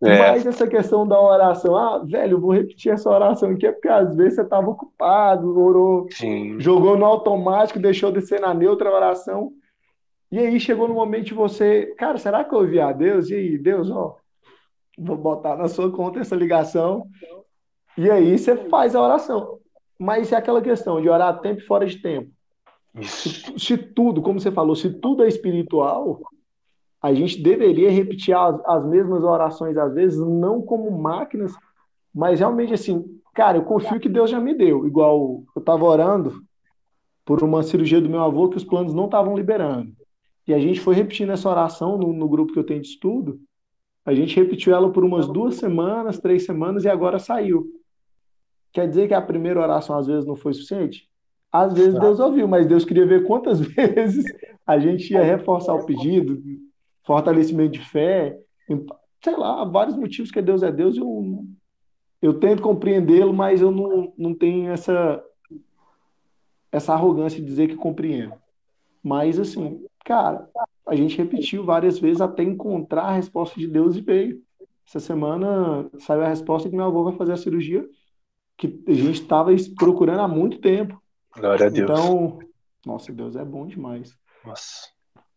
É. 0.03 0.19
Mas 0.19 0.45
essa 0.45 0.67
questão 0.67 1.07
da 1.07 1.19
oração, 1.19 1.77
ah, 1.77 2.03
velho, 2.05 2.33
eu 2.33 2.41
vou 2.41 2.53
repetir 2.53 2.93
essa 2.93 3.09
oração 3.09 3.51
aqui, 3.51 3.67
é 3.67 3.73
porque 3.73 3.89
às 3.89 4.15
vezes 4.15 4.35
você 4.35 4.43
estava 4.43 4.69
ocupado, 4.69 5.59
orou, 5.59 6.09
Sim. 6.11 6.61
jogou 6.61 6.99
no 6.99 7.07
automático, 7.07 7.79
deixou 7.79 8.13
de 8.13 8.21
ser 8.21 8.41
na 8.41 8.53
neutra 8.53 8.93
oração. 8.93 9.53
E 10.33 10.39
aí 10.39 10.59
chegou 10.59 10.89
no 10.89 10.95
momento 10.95 11.27
de 11.27 11.35
você, 11.35 11.95
cara, 11.99 12.17
será 12.17 12.43
que 12.43 12.55
eu 12.55 12.61
ouvi 12.61 12.81
a 12.81 12.91
Deus? 12.91 13.29
E 13.29 13.35
aí, 13.35 13.59
Deus, 13.59 13.91
ó, 13.91 14.17
vou 14.97 15.19
botar 15.19 15.57
na 15.57 15.69
sua 15.69 15.93
conta 15.93 16.21
essa 16.21 16.35
ligação. 16.35 17.07
E 17.99 18.11
aí 18.11 18.39
você 18.39 18.57
faz 18.71 18.95
a 18.95 19.03
oração. 19.03 19.59
Mas 19.99 20.33
é 20.33 20.37
aquela 20.37 20.63
questão 20.63 21.03
de 21.03 21.09
orar 21.11 21.39
tempo 21.41 21.61
e 21.61 21.67
fora 21.67 21.85
de 21.85 22.01
tempo. 22.01 22.31
Se, 23.03 23.59
se, 23.59 23.77
tudo, 23.77 24.23
como 24.23 24.41
você 24.41 24.51
falou, 24.51 24.75
se 24.75 24.89
tudo 24.89 25.23
é 25.23 25.29
espiritual, 25.29 26.23
a 27.03 27.13
gente 27.13 27.43
deveria 27.43 27.91
repetir 27.91 28.35
as, 28.35 28.59
as 28.65 28.87
mesmas 28.87 29.23
orações 29.25 29.77
às 29.77 29.93
vezes, 29.93 30.19
não 30.19 30.63
como 30.63 30.91
máquinas, 30.91 31.53
mas 32.15 32.41
realmente 32.41 32.73
assim, 32.73 33.05
cara, 33.35 33.59
eu 33.59 33.65
confio 33.65 34.01
que 34.01 34.09
Deus 34.09 34.31
já 34.31 34.41
me 34.41 34.55
deu. 34.55 34.87
Igual 34.87 35.45
eu 35.55 35.61
estava 35.61 35.85
orando 35.85 36.43
por 37.23 37.43
uma 37.43 37.63
cirurgia 37.63 38.01
do 38.01 38.09
meu 38.09 38.23
avô 38.23 38.49
que 38.49 38.57
os 38.57 38.65
planos 38.65 38.95
não 38.95 39.05
estavam 39.05 39.37
liberando. 39.37 39.93
E 40.47 40.53
a 40.53 40.59
gente 40.59 40.81
foi 40.81 40.95
repetindo 40.95 41.33
essa 41.33 41.49
oração 41.49 41.97
no, 41.97 42.13
no 42.13 42.29
grupo 42.29 42.53
que 42.53 42.59
eu 42.59 42.65
tenho 42.67 42.81
de 42.81 42.89
estudo. 42.89 43.41
A 44.05 44.15
gente 44.15 44.35
repetiu 44.35 44.75
ela 44.75 44.91
por 44.93 45.05
umas 45.05 45.29
duas 45.29 45.55
semanas, 45.57 46.19
três 46.19 46.45
semanas 46.45 46.85
e 46.85 46.89
agora 46.89 47.19
saiu. 47.19 47.67
Quer 48.73 48.89
dizer 48.89 49.07
que 49.07 49.15
a 49.15 49.23
primeira 49.23 49.61
oração 49.61 49.97
às 49.97 50.07
vezes 50.07 50.27
não 50.27 50.35
foi 50.35 50.55
suficiente? 50.55 51.09
Às 51.53 51.75
vezes 51.75 52.01
Deus 52.01 52.19
ouviu, 52.19 52.49
mas 52.49 52.67
Deus 52.67 52.85
queria 52.85 53.07
ver 53.07 53.25
quantas 53.25 53.61
vezes 53.63 54.25
a 54.67 54.79
gente 54.79 55.13
ia 55.13 55.23
reforçar 55.23 55.75
o 55.75 55.85
pedido, 55.85 56.41
fortalecimento 57.05 57.73
de 57.73 57.81
fé, 57.81 58.39
sei 59.23 59.37
lá, 59.37 59.65
vários 59.65 59.97
motivos 59.97 60.31
que 60.31 60.43
Deus 60.43 60.63
é 60.63 60.73
Deus. 60.73 60.97
Eu, 60.97 61.45
eu 62.21 62.35
tento 62.41 62.63
compreendê-lo, 62.63 63.33
mas 63.33 63.61
eu 63.61 63.71
não, 63.71 64.13
não 64.17 64.35
tenho 64.35 64.71
essa, 64.71 65.23
essa 66.71 66.93
arrogância 66.95 67.39
de 67.39 67.47
dizer 67.47 67.69
que 67.69 67.77
compreendo. 67.77 68.35
Mas, 69.03 69.39
assim, 69.39 69.85
cara, 70.05 70.49
a 70.87 70.95
gente 70.95 71.17
repetiu 71.17 71.65
várias 71.65 71.99
vezes 71.99 72.21
até 72.21 72.43
encontrar 72.43 73.05
a 73.05 73.13
resposta 73.13 73.59
de 73.59 73.67
Deus 73.67 73.97
e 73.97 74.01
veio. 74.01 74.43
Essa 74.87 75.01
semana 75.01 75.89
saiu 75.99 76.23
a 76.23 76.29
resposta 76.29 76.69
que 76.69 76.77
meu 76.77 76.87
avô 76.87 77.05
vai 77.05 77.15
fazer 77.15 77.33
a 77.33 77.37
cirurgia 77.37 77.87
que 78.57 78.83
a 78.87 78.93
gente 78.93 79.23
estava 79.23 79.51
procurando 79.77 80.21
há 80.21 80.29
muito 80.29 80.59
tempo. 80.59 81.01
Glória 81.37 81.67
a 81.67 81.69
Deus. 81.71 81.91
Então, 81.91 82.39
nossa, 82.87 83.13
Deus 83.13 83.37
é 83.37 83.45
bom 83.45 83.67
demais. 83.67 84.15
Nossa. 84.45 84.89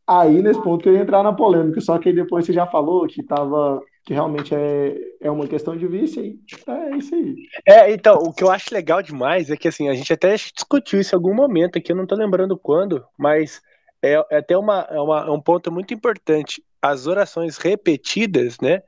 Aí, 0.07 0.41
nesse 0.41 0.61
ponto, 0.61 0.83
que 0.83 0.89
eu 0.89 0.93
ia 0.93 1.01
entrar 1.01 1.23
na 1.23 1.33
polêmica, 1.33 1.81
só 1.81 1.97
que 1.97 2.13
depois 2.13 2.45
você 2.45 2.53
já 2.53 2.67
falou 2.67 3.07
que 3.07 3.23
tava, 3.23 3.81
que 4.05 4.13
realmente 4.13 4.53
é, 4.53 4.95
é 5.19 5.31
uma 5.31 5.47
questão 5.47 5.75
de 5.75 5.87
vício, 5.87 6.23
e 6.23 6.39
é 6.67 6.97
isso 6.97 7.15
aí. 7.15 7.35
É, 7.65 7.91
então, 7.91 8.17
o 8.17 8.31
que 8.31 8.43
eu 8.43 8.51
acho 8.51 8.71
legal 8.71 9.01
demais 9.01 9.49
é 9.49 9.57
que, 9.57 9.67
assim, 9.67 9.89
a 9.89 9.95
gente 9.95 10.13
até 10.13 10.35
discutiu 10.35 10.99
isso 10.99 11.15
em 11.15 11.17
algum 11.17 11.33
momento 11.33 11.79
aqui, 11.79 11.91
eu 11.91 11.95
não 11.95 12.05
tô 12.05 12.13
lembrando 12.13 12.55
quando, 12.55 13.03
mas 13.17 13.61
é, 14.05 14.25
é 14.29 14.37
até 14.37 14.57
uma, 14.57 14.87
é 14.89 14.99
uma, 14.99 15.25
é 15.25 15.31
um 15.31 15.41
ponto 15.41 15.71
muito 15.71 15.93
importante. 15.93 16.63
As 16.81 17.07
orações 17.07 17.57
repetidas, 17.57 18.57
né, 18.61 18.81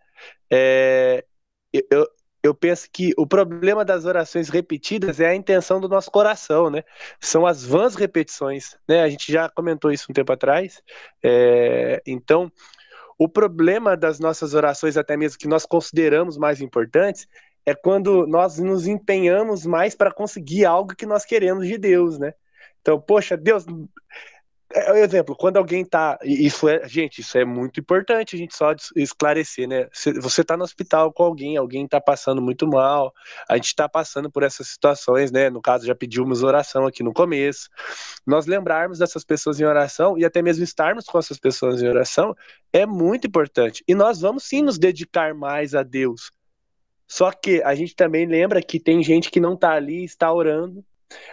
é, 0.52 1.24
eu, 1.74 2.08
eu 2.44 2.54
penso 2.54 2.88
que 2.92 3.14
o 3.18 3.26
problema 3.26 3.84
das 3.84 4.06
orações 4.06 4.50
repetidas 4.50 5.20
é 5.20 5.28
a 5.28 5.36
intenção 5.36 5.82
do 5.82 5.90
nosso 5.90 6.10
coração, 6.12 6.70
né? 6.70 6.84
São 7.20 7.46
as 7.46 7.66
vãs 7.66 7.96
repetições, 7.96 8.78
né? 8.88 9.02
A 9.02 9.10
gente 9.10 9.32
já 9.32 9.50
comentou 9.50 9.92
isso 9.92 10.06
um 10.10 10.14
tempo 10.14 10.32
atrás. 10.32 10.82
É, 11.24 12.02
então, 12.06 12.52
o 13.18 13.28
problema 13.28 13.98
das 13.98 14.20
nossas 14.20 14.54
orações, 14.54 14.96
até 14.98 15.18
mesmo 15.18 15.40
que 15.40 15.48
nós 15.48 15.66
consideramos 15.66 16.38
mais 16.38 16.62
importantes, 16.62 17.28
é 17.66 17.76
quando 17.76 18.26
nós 18.28 18.60
nos 18.60 18.88
empenhamos 18.88 19.66
mais 19.66 19.94
para 19.94 20.14
conseguir 20.14 20.64
algo 20.64 20.96
que 20.96 21.06
nós 21.06 21.26
queremos 21.26 21.68
de 21.68 21.78
Deus, 21.78 22.18
né? 22.18 22.34
Então, 22.82 23.02
poxa, 23.02 23.36
Deus, 23.36 23.66
é, 24.74 25.00
é 25.00 25.04
exemplo, 25.04 25.36
quando 25.36 25.58
alguém 25.58 25.86
tá. 25.86 26.20
Isso 26.24 26.68
é, 26.68 26.88
gente, 26.88 27.22
isso 27.22 27.38
é 27.38 27.46
muito 27.46 27.80
importante 27.80 28.36
a 28.36 28.40
gente 28.40 28.56
só 28.56 28.74
esclarecer, 28.96 29.68
né? 29.68 29.88
Você 30.22 30.44
tá 30.44 30.58
no 30.58 30.64
hospital 30.64 31.12
com 31.14 31.24
alguém, 31.24 31.58
alguém 31.58 31.88
tá 31.88 32.02
passando 32.02 32.42
muito 32.42 32.68
mal, 32.68 33.14
a 33.50 33.56
gente 33.56 33.74
tá 33.76 33.88
passando 33.88 34.30
por 34.30 34.44
essas 34.44 34.68
situações, 34.68 35.32
né? 35.32 35.50
No 35.50 35.62
caso, 35.62 35.86
já 35.86 35.96
pedimos 35.96 36.44
oração 36.44 36.86
aqui 36.86 37.02
no 37.02 37.14
começo. 37.14 37.70
Nós 38.26 38.46
lembrarmos 38.46 39.00
dessas 39.00 39.24
pessoas 39.24 39.60
em 39.60 39.66
oração 39.66 40.18
e 40.18 40.26
até 40.26 40.42
mesmo 40.42 40.64
estarmos 40.64 41.06
com 41.06 41.18
essas 41.18 41.40
pessoas 41.40 41.82
em 41.82 41.88
oração 41.88 42.36
é 42.74 42.86
muito 42.86 43.28
importante. 43.28 43.84
E 43.88 43.96
nós 43.96 44.22
vamos 44.22 44.44
sim 44.44 44.62
nos 44.62 44.78
dedicar 44.78 45.34
mais 45.34 45.74
a 45.74 45.84
Deus. 45.84 46.32
Só 47.08 47.32
que 47.32 47.64
a 47.64 47.74
gente 47.74 47.96
também 47.96 48.26
lembra 48.26 48.62
que 48.62 48.80
tem 48.80 49.02
gente 49.02 49.32
que 49.32 49.40
não 49.40 49.54
está 49.54 49.72
ali, 49.72 50.04
está 50.04 50.32
orando. 50.32 50.84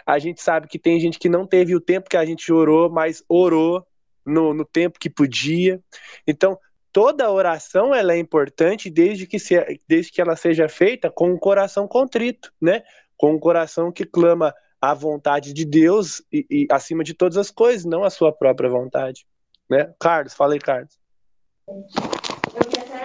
A 0.05 0.19
gente 0.19 0.41
sabe 0.41 0.67
que 0.67 0.79
tem 0.79 0.99
gente 0.99 1.19
que 1.19 1.29
não 1.29 1.45
teve 1.45 1.75
o 1.75 1.81
tempo 1.81 2.09
que 2.09 2.17
a 2.17 2.25
gente 2.25 2.51
orou, 2.51 2.89
mas 2.89 3.23
orou 3.27 3.85
no, 4.25 4.53
no 4.53 4.65
tempo 4.65 4.99
que 4.99 5.09
podia. 5.09 5.81
Então, 6.27 6.57
toda 6.91 7.31
oração 7.31 7.93
ela 7.93 8.13
é 8.13 8.17
importante 8.17 8.89
desde 8.89 9.27
que, 9.27 9.37
se, 9.37 9.55
desde 9.87 10.11
que 10.11 10.21
ela 10.21 10.35
seja 10.35 10.67
feita 10.69 11.11
com 11.11 11.29
um 11.29 11.37
coração 11.37 11.87
contrito, 11.87 12.51
né? 12.61 12.83
Com 13.17 13.33
um 13.33 13.39
coração 13.39 13.91
que 13.91 14.05
clama 14.05 14.53
a 14.81 14.93
vontade 14.93 15.53
de 15.53 15.65
Deus 15.65 16.21
e, 16.31 16.45
e 16.49 16.67
acima 16.71 17.03
de 17.03 17.13
todas 17.13 17.37
as 17.37 17.51
coisas, 17.51 17.85
não 17.85 18.03
a 18.03 18.09
sua 18.09 18.31
própria 18.31 18.69
vontade, 18.69 19.25
né? 19.69 19.93
Carlos, 19.99 20.33
fala 20.33 20.53
aí, 20.53 20.59
Carlos. 20.59 20.97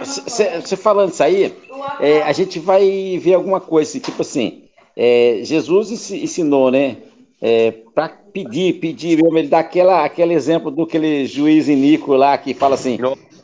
Você 0.00 0.76
falando 0.76 1.12
isso 1.12 1.22
aí, 1.22 1.54
é, 2.00 2.22
a 2.22 2.32
gente 2.32 2.58
vai 2.58 3.18
ver 3.18 3.34
alguma 3.34 3.60
coisa, 3.60 3.98
tipo 3.98 4.22
assim, 4.22 4.69
é, 4.96 5.40
Jesus 5.42 6.10
ensinou, 6.10 6.70
né? 6.70 6.96
É, 7.40 7.70
para 7.94 8.08
pedir, 8.08 8.80
pedir 8.80 9.22
mesmo, 9.22 9.38
ele 9.38 9.48
dá 9.48 9.60
aquela, 9.60 10.04
aquele 10.04 10.34
exemplo 10.34 10.70
do 10.70 10.82
aquele 10.82 11.24
juiz 11.26 11.68
iníquo 11.68 12.14
lá 12.14 12.36
que 12.36 12.52
fala 12.52 12.74
assim: 12.74 12.98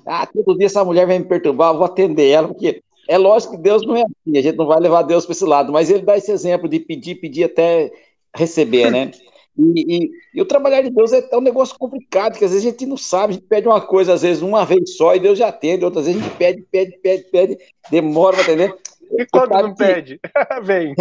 ah, 0.04 0.26
todo 0.26 0.56
dia 0.56 0.66
essa 0.66 0.84
mulher 0.84 1.06
vem 1.06 1.20
me 1.20 1.24
perturbar, 1.24 1.72
eu 1.72 1.78
vou 1.78 1.86
atender 1.86 2.28
ela, 2.28 2.48
porque 2.48 2.82
é 3.08 3.16
lógico 3.16 3.54
que 3.54 3.62
Deus 3.62 3.86
não 3.86 3.96
é 3.96 4.02
assim, 4.02 4.38
a 4.38 4.42
gente 4.42 4.56
não 4.56 4.66
vai 4.66 4.80
levar 4.80 5.02
Deus 5.02 5.24
para 5.24 5.32
esse 5.32 5.44
lado, 5.44 5.72
mas 5.72 5.90
ele 5.90 6.02
dá 6.02 6.16
esse 6.16 6.30
exemplo 6.30 6.68
de 6.68 6.78
pedir, 6.78 7.16
pedir 7.16 7.44
até 7.44 7.90
receber, 8.34 8.90
né? 8.90 9.10
E, 9.58 9.96
e, 9.96 10.10
e, 10.34 10.42
o 10.42 10.44
trabalhar 10.44 10.82
de 10.82 10.90
Deus 10.90 11.14
é, 11.14 11.26
é 11.32 11.34
um 11.34 11.40
negócio 11.40 11.78
complicado, 11.78 12.36
que 12.36 12.44
às 12.44 12.50
vezes 12.50 12.66
a 12.66 12.70
gente 12.70 12.84
não 12.84 12.98
sabe, 12.98 13.30
a 13.30 13.36
gente 13.36 13.46
pede 13.46 13.66
uma 13.66 13.80
coisa, 13.80 14.12
às 14.12 14.20
vezes 14.20 14.42
uma 14.42 14.66
vez 14.66 14.96
só, 14.96 15.16
e 15.16 15.18
Deus 15.18 15.38
já 15.38 15.48
atende, 15.48 15.82
outras 15.82 16.04
vezes 16.04 16.20
a 16.20 16.24
gente 16.24 16.36
pede, 16.36 16.62
pede, 16.70 16.98
pede, 16.98 17.24
pede, 17.30 17.58
demora 17.90 18.36
para 18.36 18.44
atender. 18.44 18.74
E 19.12 19.26
quando 19.26 19.50
não 19.50 19.74
que... 19.74 19.84
pede? 19.84 20.20
Vem. 20.62 20.94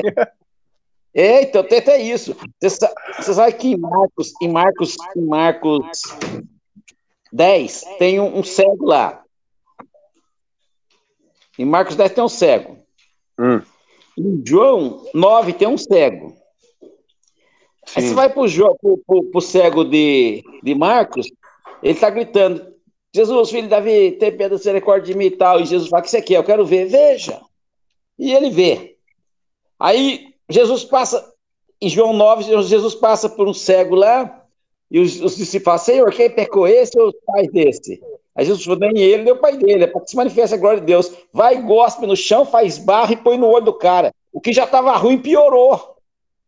É, 1.13 1.43
então 1.43 1.63
tem 1.63 1.79
até 1.79 2.01
isso. 2.01 2.35
Você, 2.61 2.87
você 3.17 3.33
sabe 3.33 3.53
que 3.53 3.69
em 3.69 3.77
Marcos, 3.77 4.33
em 4.41 4.49
Marcos, 4.49 4.97
em 5.15 5.21
Marcos 5.21 6.01
10 7.31 7.83
tem 7.97 8.19
um, 8.19 8.39
um 8.39 8.43
cego 8.43 8.85
lá. 8.85 9.23
Em 11.57 11.65
Marcos 11.65 11.95
10 11.95 12.11
tem 12.11 12.23
um 12.23 12.29
cego. 12.29 12.77
Hum. 13.39 13.61
Em 14.17 14.43
João 14.45 15.05
9 15.13 15.53
tem 15.53 15.67
um 15.67 15.77
cego. 15.77 16.35
Sim. 17.85 17.93
Aí 17.95 18.01
você 18.01 18.13
vai 18.13 18.29
pro, 18.29 18.45
pro, 18.81 18.97
pro, 19.05 19.23
pro 19.25 19.41
cego 19.41 19.85
de, 19.85 20.43
de 20.63 20.75
Marcos, 20.75 21.31
ele 21.81 21.99
tá 21.99 22.09
gritando: 22.09 22.73
Jesus, 23.13 23.49
filho 23.49 23.63
de 23.63 23.69
Davi, 23.69 24.11
tem 24.13 24.35
pedra 24.35 24.57
misericórdia 24.57 25.13
de 25.13 25.17
mim 25.17 25.27
e 25.27 25.31
tal. 25.31 25.59
E 25.59 25.65
Jesus 25.65 25.89
fala: 25.89 26.01
O 26.01 26.03
que 26.03 26.09
você 26.09 26.21
quer? 26.21 26.35
Eu 26.35 26.43
quero 26.43 26.65
ver. 26.65 26.87
Veja. 26.87 27.39
E 28.17 28.33
ele 28.33 28.49
vê. 28.49 28.97
Aí 29.79 30.33
Jesus 30.49 30.83
passa, 30.83 31.33
em 31.81 31.89
João 31.89 32.13
9, 32.13 32.63
Jesus 32.63 32.95
passa 32.95 33.29
por 33.29 33.47
um 33.47 33.53
cego 33.53 33.95
lá, 33.95 34.45
e 34.89 34.99
os, 34.99 35.19
os 35.21 35.35
discípulos 35.35 35.63
falam: 35.63 35.79
Senhor, 35.79 36.11
quem 36.11 36.29
pecou 36.29 36.67
esse 36.67 36.97
ou 36.99 37.09
os 37.09 37.15
pais 37.25 37.51
desse? 37.51 38.01
Aí 38.35 38.45
Jesus 38.45 38.63
falou: 38.63 38.79
nem 38.79 38.97
ele, 38.97 39.23
nem 39.23 39.33
o 39.33 39.39
pai 39.39 39.57
dele, 39.57 39.85
é 39.85 39.87
para 39.87 40.01
que 40.01 40.09
se 40.09 40.15
manifeste 40.15 40.55
a 40.55 40.57
glória 40.57 40.79
de 40.79 40.85
Deus. 40.85 41.11
Vai, 41.33 41.61
gospe 41.61 42.05
no 42.05 42.15
chão, 42.15 42.45
faz 42.45 42.77
barro 42.77 43.13
e 43.13 43.17
põe 43.17 43.37
no 43.37 43.47
olho 43.47 43.65
do 43.65 43.73
cara. 43.73 44.13
O 44.31 44.41
que 44.41 44.53
já 44.53 44.65
estava 44.65 44.95
ruim 44.97 45.17
piorou. 45.17 45.95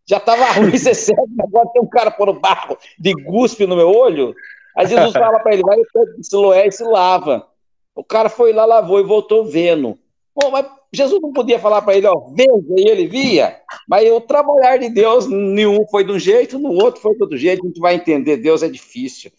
Já 0.05 0.17
estava 0.17 0.45
ruim 0.59 0.77
ser 0.77 0.93
cego, 0.93 1.27
agora 1.41 1.69
tem 1.73 1.81
um 1.81 1.87
cara 1.87 2.11
pondo 2.11 2.33
barro 2.33 2.77
de 2.99 3.13
guspe 3.13 3.65
no 3.65 3.75
meu 3.75 3.89
olho. 3.89 4.35
Aí 4.75 4.85
Jesus 4.85 5.11
fala 5.13 5.39
para 5.39 5.53
ele, 5.53 5.63
vai 5.63 5.77
no 5.77 6.23
Siloé 6.23 6.67
e 6.67 6.71
se 6.71 6.83
lava. 6.83 7.47
O 7.95 8.03
cara 8.03 8.29
foi 8.29 8.53
lá, 8.53 8.63
lavou 8.65 8.99
e 8.99 9.03
voltou 9.03 9.45
vendo. 9.45 9.97
Bom, 10.35 10.51
mas 10.51 10.65
Jesus 10.91 11.21
não 11.21 11.33
podia 11.33 11.59
falar 11.59 11.81
para 11.81 11.95
ele, 11.95 12.07
ó, 12.07 12.29
veja, 12.33 12.51
e 12.77 12.89
ele 12.89 13.07
via. 13.07 13.59
Mas 13.87 14.09
o 14.09 14.21
trabalhar 14.21 14.77
de 14.77 14.89
Deus, 14.89 15.27
nenhum 15.27 15.85
foi 15.87 16.03
de 16.03 16.11
um 16.11 16.19
jeito, 16.19 16.57
no 16.57 16.71
outro 16.71 17.01
foi 17.01 17.15
de 17.15 17.21
outro 17.23 17.37
jeito. 17.37 17.63
A 17.63 17.67
gente 17.67 17.79
vai 17.79 17.95
entender, 17.95 18.37
Deus 18.37 18.63
é 18.63 18.69
difícil. 18.69 19.31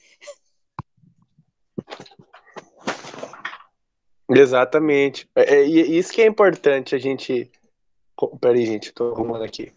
Exatamente. 4.31 5.29
É, 5.35 5.55
é, 5.55 5.62
isso 5.62 6.12
que 6.12 6.20
é 6.20 6.27
importante 6.27 6.95
a 6.95 6.99
gente. 6.99 7.51
Peraí, 8.41 8.66
gente, 8.66 8.89
estou 8.89 9.15
arrumando 9.15 9.45
aqui. 9.45 9.73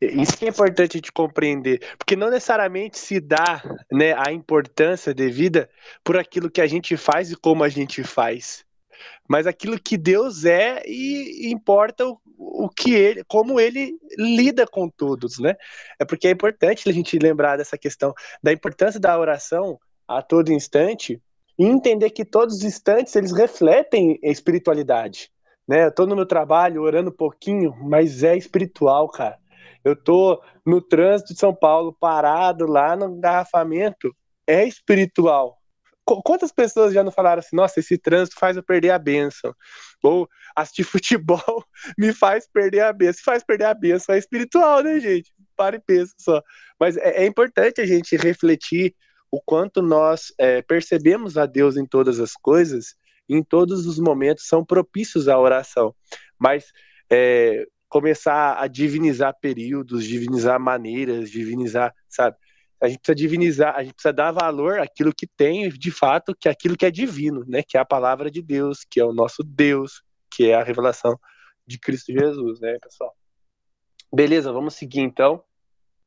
Isso 0.00 0.36
que 0.36 0.44
é 0.44 0.48
importante 0.48 0.96
a 0.96 0.98
gente 0.98 1.12
compreender, 1.12 1.80
porque 1.96 2.16
não 2.16 2.28
necessariamente 2.28 2.98
se 2.98 3.20
dá 3.20 3.62
né, 3.90 4.12
a 4.14 4.32
importância 4.32 5.14
devida 5.14 5.70
por 6.02 6.18
aquilo 6.18 6.50
que 6.50 6.60
a 6.60 6.66
gente 6.66 6.96
faz 6.96 7.30
e 7.30 7.36
como 7.36 7.64
a 7.64 7.68
gente 7.68 8.02
faz, 8.02 8.66
mas 9.28 9.46
aquilo 9.46 9.80
que 9.80 9.96
Deus 9.96 10.44
é 10.44 10.82
e 10.86 11.50
importa 11.50 12.06
o, 12.06 12.18
o 12.36 12.68
que 12.68 12.94
ele, 12.94 13.24
como 13.24 13.58
ele 13.58 13.96
lida 14.18 14.66
com 14.66 14.88
todos, 14.88 15.38
né? 15.38 15.54
É 15.98 16.04
porque 16.04 16.28
é 16.28 16.30
importante 16.30 16.88
a 16.88 16.92
gente 16.92 17.18
lembrar 17.18 17.56
dessa 17.56 17.78
questão 17.78 18.12
da 18.42 18.52
importância 18.52 19.00
da 19.00 19.18
oração 19.18 19.78
a 20.06 20.20
todo 20.20 20.52
instante 20.52 21.20
e 21.58 21.64
entender 21.64 22.10
que 22.10 22.24
todos 22.24 22.56
os 22.56 22.64
instantes 22.64 23.14
eles 23.16 23.32
refletem 23.32 24.18
espiritualidade, 24.22 25.30
né? 25.66 25.86
Eu 25.86 25.92
tô 25.92 26.06
no 26.06 26.16
meu 26.16 26.26
trabalho 26.26 26.82
orando 26.82 27.10
um 27.10 27.16
pouquinho, 27.16 27.74
mas 27.80 28.22
é 28.22 28.36
espiritual, 28.36 29.08
cara 29.08 29.38
eu 29.84 29.94
tô 29.94 30.42
no 30.64 30.80
trânsito 30.80 31.34
de 31.34 31.38
São 31.38 31.54
Paulo, 31.54 31.92
parado 31.92 32.66
lá 32.66 32.96
no 32.96 33.16
engarrafamento, 33.16 34.16
é 34.46 34.64
espiritual. 34.64 35.58
Quantas 36.04 36.52
pessoas 36.52 36.92
já 36.92 37.02
não 37.02 37.10
falaram 37.10 37.40
assim, 37.40 37.56
nossa, 37.56 37.80
esse 37.80 37.96
trânsito 37.96 38.38
faz 38.38 38.56
eu 38.56 38.62
perder 38.62 38.90
a 38.90 38.98
benção? 38.98 39.54
Ou 40.02 40.28
assistir 40.54 40.84
futebol 40.84 41.64
me 41.98 42.12
faz 42.12 42.46
perder 42.46 42.80
a 42.80 42.92
benção. 42.92 43.22
Faz 43.24 43.42
perder 43.42 43.64
a 43.64 43.74
benção, 43.74 44.14
é 44.14 44.18
espiritual, 44.18 44.82
né, 44.82 45.00
gente? 45.00 45.32
Para 45.56 45.76
e 45.76 45.80
pensa 45.80 46.14
só. 46.18 46.42
Mas 46.78 46.96
é, 46.96 47.22
é 47.22 47.26
importante 47.26 47.80
a 47.80 47.86
gente 47.86 48.16
refletir 48.16 48.94
o 49.30 49.40
quanto 49.40 49.82
nós 49.82 50.32
é, 50.38 50.62
percebemos 50.62 51.36
a 51.36 51.46
Deus 51.46 51.76
em 51.76 51.86
todas 51.86 52.20
as 52.20 52.34
coisas, 52.34 52.94
em 53.28 53.42
todos 53.42 53.86
os 53.86 53.98
momentos 53.98 54.46
são 54.46 54.64
propícios 54.64 55.26
à 55.26 55.38
oração. 55.38 55.94
Mas 56.38 56.66
é, 57.10 57.66
começar 57.88 58.60
a 58.60 58.66
divinizar 58.66 59.34
períodos, 59.40 60.04
divinizar 60.04 60.60
maneiras, 60.60 61.30
divinizar, 61.30 61.94
sabe? 62.08 62.36
A 62.84 62.88
gente 62.88 62.98
precisa 62.98 63.14
divinizar, 63.14 63.74
a 63.74 63.82
gente 63.82 63.94
precisa 63.94 64.12
dar 64.12 64.30
valor 64.30 64.78
àquilo 64.78 65.14
que 65.14 65.26
tem, 65.26 65.68
de 65.70 65.90
fato, 65.90 66.36
que 66.38 66.48
é 66.48 66.50
aquilo 66.50 66.76
que 66.76 66.84
é 66.84 66.90
divino, 66.90 67.42
né? 67.48 67.62
Que 67.66 67.78
é 67.78 67.80
a 67.80 67.84
palavra 67.84 68.30
de 68.30 68.42
Deus, 68.42 68.84
que 68.88 69.00
é 69.00 69.04
o 69.04 69.12
nosso 69.12 69.42
Deus, 69.42 70.02
que 70.30 70.50
é 70.50 70.54
a 70.54 70.62
revelação 70.62 71.18
de 71.66 71.78
Cristo 71.78 72.12
Jesus, 72.12 72.60
né, 72.60 72.76
pessoal? 72.82 73.14
Beleza, 74.12 74.52
vamos 74.52 74.74
seguir 74.74 75.00
então. 75.00 75.42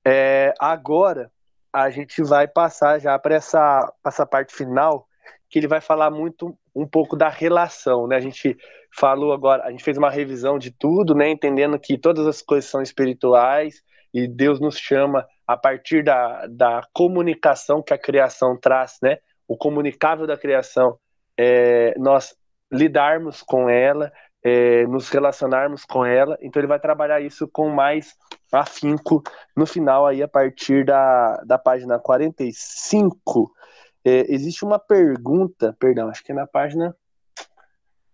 É, 0.06 0.54
agora 0.60 1.32
a 1.74 1.90
gente 1.90 2.22
vai 2.22 2.48
passar 2.48 3.00
já 3.00 3.18
para 3.18 3.36
essa, 3.36 3.92
essa 4.06 4.26
parte 4.26 4.54
final, 4.54 5.08
que 5.50 5.58
ele 5.58 5.68
vai 5.68 5.82
falar 5.82 6.12
muito 6.12 6.58
um 6.76 6.88
pouco 6.88 7.16
da 7.16 7.28
relação, 7.28 8.08
né? 8.08 8.18
A 8.18 8.22
gente 8.22 8.56
falou 8.96 9.34
agora, 9.34 9.64
a 9.64 9.72
gente 9.72 9.84
fez 9.84 9.98
uma 9.98 10.10
revisão 10.10 10.60
de 10.60 10.72
tudo, 10.72 11.16
né, 11.16 11.30
entendendo 11.30 11.80
que 11.80 11.98
todas 11.98 12.26
as 12.28 12.42
coisas 12.42 12.70
são 12.70 12.82
espirituais 12.82 13.82
e 14.14 14.28
Deus 14.28 14.60
nos 14.60 14.78
chama 14.78 15.26
a 15.48 15.56
partir 15.56 16.04
da, 16.04 16.46
da 16.48 16.82
comunicação 16.94 17.82
que 17.82 17.94
a 17.94 17.98
criação 17.98 18.58
traz, 18.60 18.98
né, 19.02 19.18
o 19.48 19.56
comunicável 19.58 20.28
da 20.28 20.38
criação, 20.38 21.00
é, 21.40 21.98
nós 21.98 22.36
lidarmos 22.72 23.42
com 23.42 23.70
ela, 23.70 24.12
é, 24.44 24.86
nos 24.88 25.10
relacionarmos 25.10 25.86
com 25.86 26.06
ela, 26.06 26.38
então 26.42 26.60
ele 26.60 26.68
vai 26.68 26.80
trabalhar 26.80 27.22
isso 27.22 27.48
com 27.48 27.70
mais 27.70 28.14
afinco 28.52 29.22
no 29.56 29.66
final 29.66 30.06
aí 30.06 30.22
a 30.22 30.28
partir 30.28 30.86
da, 30.86 31.36
da 31.46 31.58
página 31.58 31.98
45, 31.98 33.52
é, 34.06 34.34
existe 34.34 34.64
uma 34.64 34.80
pergunta, 34.80 35.76
perdão, 35.80 36.10
acho 36.10 36.24
que 36.24 36.32
é 36.32 36.36
na 36.36 36.48
página 36.48 36.96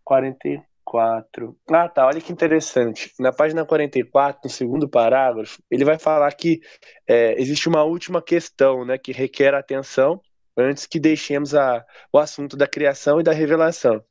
40, 0.03 0.64
44. 0.84 1.57
Ah, 1.72 1.89
tá. 1.89 2.05
Olha 2.05 2.22
que 2.22 2.31
interessante. 2.31 3.11
Na 3.19 3.31
página 3.31 3.65
44, 3.65 4.41
no 4.43 4.49
segundo 4.49 4.88
parágrafo, 4.88 5.61
ele 5.69 5.85
vai 5.85 5.97
falar 5.97 6.31
que 6.34 6.60
é, 7.07 7.39
existe 7.41 7.68
uma 7.68 7.84
última 7.84 8.22
questão 8.22 8.85
né, 8.85 8.97
que 8.97 9.11
requer 9.11 9.53
atenção 9.53 10.22
antes 10.55 10.85
que 10.85 10.99
deixemos 10.99 11.55
a, 11.55 11.84
o 12.11 12.19
assunto 12.19 12.55
da 12.55 12.68
criação 12.68 13.19
e 13.19 13.23
da 13.23 13.31
revelação. 13.31 14.03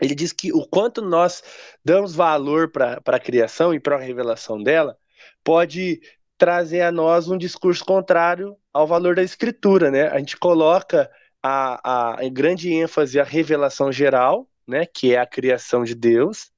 Ele 0.00 0.14
diz 0.14 0.32
que 0.32 0.52
o 0.52 0.66
quanto 0.66 1.02
nós 1.02 1.42
damos 1.84 2.14
valor 2.14 2.70
para 2.70 3.00
a 3.06 3.20
criação 3.20 3.72
e 3.72 3.80
para 3.80 3.96
a 3.96 4.00
revelação 4.00 4.62
dela 4.62 4.96
pode 5.42 6.00
trazer 6.36 6.82
a 6.82 6.92
nós 6.92 7.28
um 7.28 7.38
discurso 7.38 7.84
contrário 7.84 8.56
ao 8.72 8.86
valor 8.86 9.14
da 9.14 9.22
escritura. 9.22 9.90
Né? 9.90 10.08
A 10.08 10.18
gente 10.18 10.36
coloca 10.36 11.10
a, 11.42 11.80
a, 11.84 12.24
a 12.24 12.28
grande 12.28 12.72
ênfase 12.72 13.20
à 13.20 13.24
revelação 13.24 13.92
geral 13.92 14.48
né, 14.66 14.86
que 14.86 15.14
é 15.14 15.18
a 15.18 15.26
criação 15.26 15.84
de 15.84 15.94
Deus 15.94 16.50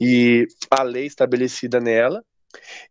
e 0.00 0.46
a 0.70 0.82
lei 0.82 1.06
estabelecida 1.06 1.78
nela, 1.78 2.24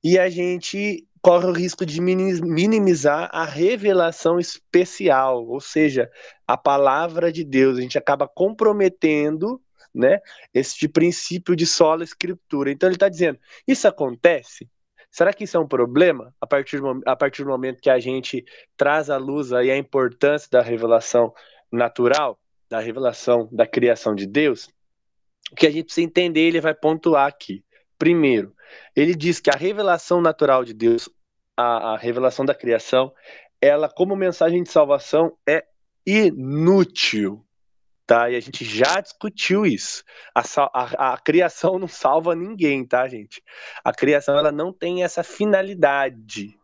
e 0.03 0.17
a 0.17 0.29
gente 0.29 1.05
corre 1.21 1.47
o 1.47 1.51
risco 1.51 1.85
de 1.85 1.99
minimizar 1.99 3.29
a 3.33 3.43
revelação 3.43 4.39
especial, 4.39 5.45
ou 5.45 5.59
seja, 5.59 6.09
a 6.47 6.55
palavra 6.55 7.31
de 7.31 7.43
Deus. 7.43 7.77
A 7.77 7.81
gente 7.81 7.97
acaba 7.97 8.27
comprometendo 8.27 9.61
né, 9.93 10.19
este 10.53 10.87
princípio 10.87 11.55
de 11.55 11.65
sola 11.65 12.03
escritura. 12.03 12.71
Então 12.71 12.87
ele 12.87 12.95
está 12.95 13.09
dizendo, 13.09 13.39
isso 13.67 13.87
acontece? 13.87 14.69
Será 15.11 15.33
que 15.33 15.43
isso 15.43 15.57
é 15.57 15.59
um 15.59 15.67
problema 15.67 16.33
a 16.39 16.45
partir, 16.45 16.79
do, 16.79 17.01
a 17.05 17.15
partir 17.15 17.43
do 17.43 17.49
momento 17.49 17.81
que 17.81 17.89
a 17.89 17.99
gente 17.99 18.45
traz 18.77 19.09
à 19.09 19.17
luz 19.17 19.51
aí 19.51 19.71
a 19.71 19.77
importância 19.77 20.47
da 20.51 20.61
revelação 20.61 21.33
natural, 21.71 22.39
da 22.69 22.79
revelação 22.79 23.49
da 23.51 23.65
criação 23.65 24.13
de 24.13 24.25
Deus? 24.25 24.69
O 25.51 25.55
que 25.55 25.65
a 25.65 25.71
gente 25.71 25.85
precisa 25.85 26.05
entender, 26.05 26.41
ele 26.41 26.61
vai 26.61 26.73
pontuar 26.73 27.27
aqui. 27.27 27.63
Primeiro, 27.97 28.55
ele 28.95 29.15
diz 29.15 29.39
que 29.39 29.49
a 29.49 29.57
revelação 29.57 30.21
natural 30.21 30.63
de 30.63 30.73
Deus, 30.73 31.09
a, 31.57 31.93
a 31.93 31.97
revelação 31.97 32.45
da 32.45 32.53
criação, 32.53 33.13
ela, 33.61 33.89
como 33.89 34.15
mensagem 34.15 34.63
de 34.63 34.69
salvação, 34.69 35.35
é 35.47 35.65
inútil. 36.05 37.45
Tá? 38.05 38.29
E 38.29 38.35
a 38.35 38.39
gente 38.39 38.65
já 38.65 38.99
discutiu 39.01 39.65
isso. 39.65 40.03
A, 40.33 40.41
a, 40.73 41.13
a, 41.13 41.17
criação 41.17 41.77
não 41.77 41.87
salva 41.87 42.35
ninguém, 42.35 42.83
tá, 42.83 43.07
gente? 43.07 43.43
A 43.83 43.93
criação 43.93 44.37
ela 44.37 44.51
não 44.51 44.73
tem 44.73 45.03
essa 45.03 45.23
finalidade. 45.23 46.58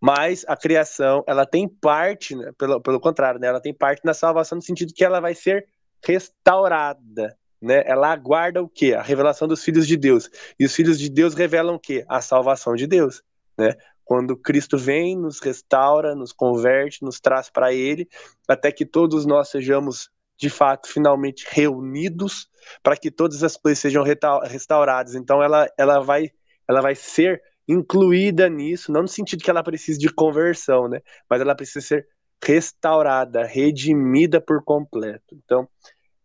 Mas 0.00 0.44
a 0.48 0.56
criação 0.56 1.22
ela 1.26 1.44
tem 1.44 1.68
parte, 1.68 2.34
né, 2.34 2.52
pelo, 2.56 2.80
pelo 2.80 2.98
contrário, 2.98 3.38
né, 3.38 3.48
ela 3.48 3.60
tem 3.60 3.74
parte 3.74 4.00
na 4.04 4.14
salvação 4.14 4.56
no 4.56 4.62
sentido 4.62 4.94
que 4.94 5.04
ela 5.04 5.20
vai 5.20 5.34
ser 5.34 5.66
restaurada. 6.02 7.36
Né? 7.60 7.82
Ela 7.84 8.10
aguarda 8.10 8.62
o 8.62 8.68
quê? 8.68 8.94
A 8.94 9.02
revelação 9.02 9.46
dos 9.46 9.62
filhos 9.62 9.86
de 9.86 9.96
Deus. 9.96 10.30
E 10.58 10.64
os 10.64 10.74
filhos 10.74 10.98
de 10.98 11.10
Deus 11.10 11.34
revelam 11.34 11.74
o 11.74 11.78
quê? 11.78 12.04
A 12.08 12.20
salvação 12.20 12.74
de 12.74 12.86
Deus. 12.86 13.22
Né? 13.58 13.76
Quando 14.02 14.36
Cristo 14.36 14.78
vem, 14.78 15.16
nos 15.16 15.40
restaura, 15.40 16.14
nos 16.14 16.32
converte, 16.32 17.04
nos 17.04 17.20
traz 17.20 17.50
para 17.50 17.72
Ele, 17.72 18.08
até 18.48 18.72
que 18.72 18.86
todos 18.86 19.26
nós 19.26 19.50
sejamos, 19.50 20.10
de 20.38 20.48
fato, 20.48 20.88
finalmente 20.88 21.46
reunidos, 21.48 22.48
para 22.82 22.96
que 22.96 23.10
todas 23.10 23.44
as 23.44 23.56
coisas 23.56 23.78
sejam 23.78 24.02
restauradas. 24.42 25.14
Então, 25.14 25.42
ela, 25.42 25.70
ela, 25.78 26.00
vai, 26.00 26.30
ela 26.66 26.80
vai 26.80 26.94
ser 26.94 27.42
incluída 27.70 28.48
nisso, 28.48 28.90
não 28.90 29.02
no 29.02 29.08
sentido 29.08 29.44
que 29.44 29.50
ela 29.50 29.62
precise 29.62 29.98
de 29.98 30.12
conversão, 30.12 30.88
né? 30.88 31.00
mas 31.28 31.40
ela 31.40 31.54
precisa 31.54 31.80
ser 31.80 32.08
restaurada, 32.42 33.44
redimida 33.44 34.40
por 34.40 34.64
completo. 34.64 35.34
Então, 35.34 35.68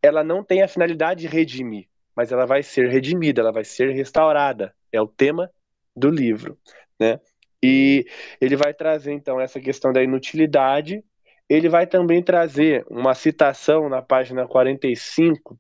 ela 0.02 0.24
não 0.24 0.44
tem 0.44 0.64
a 0.64 0.68
finalidade 0.68 1.22
de 1.22 1.28
redimir, 1.28 1.88
mas 2.16 2.32
ela 2.32 2.46
vai 2.46 2.64
ser 2.64 2.90
redimida, 2.90 3.42
ela 3.42 3.52
vai 3.52 3.64
ser 3.64 3.92
restaurada. 3.92 4.74
É 4.92 5.00
o 5.00 5.08
tema 5.08 5.52
do 5.96 6.10
livro, 6.10 6.58
né? 7.00 7.20
E 7.62 8.06
ele 8.40 8.56
vai 8.56 8.74
trazer 8.74 9.12
então 9.12 9.40
essa 9.40 9.60
questão 9.60 9.92
da 9.92 10.04
inutilidade. 10.04 11.04
Ele 11.50 11.70
vai 11.70 11.86
também 11.86 12.24
trazer 12.24 12.86
uma 12.90 13.14
citação 13.14 13.90
na 13.90 14.02
página 14.02 14.48
45, 14.48 15.60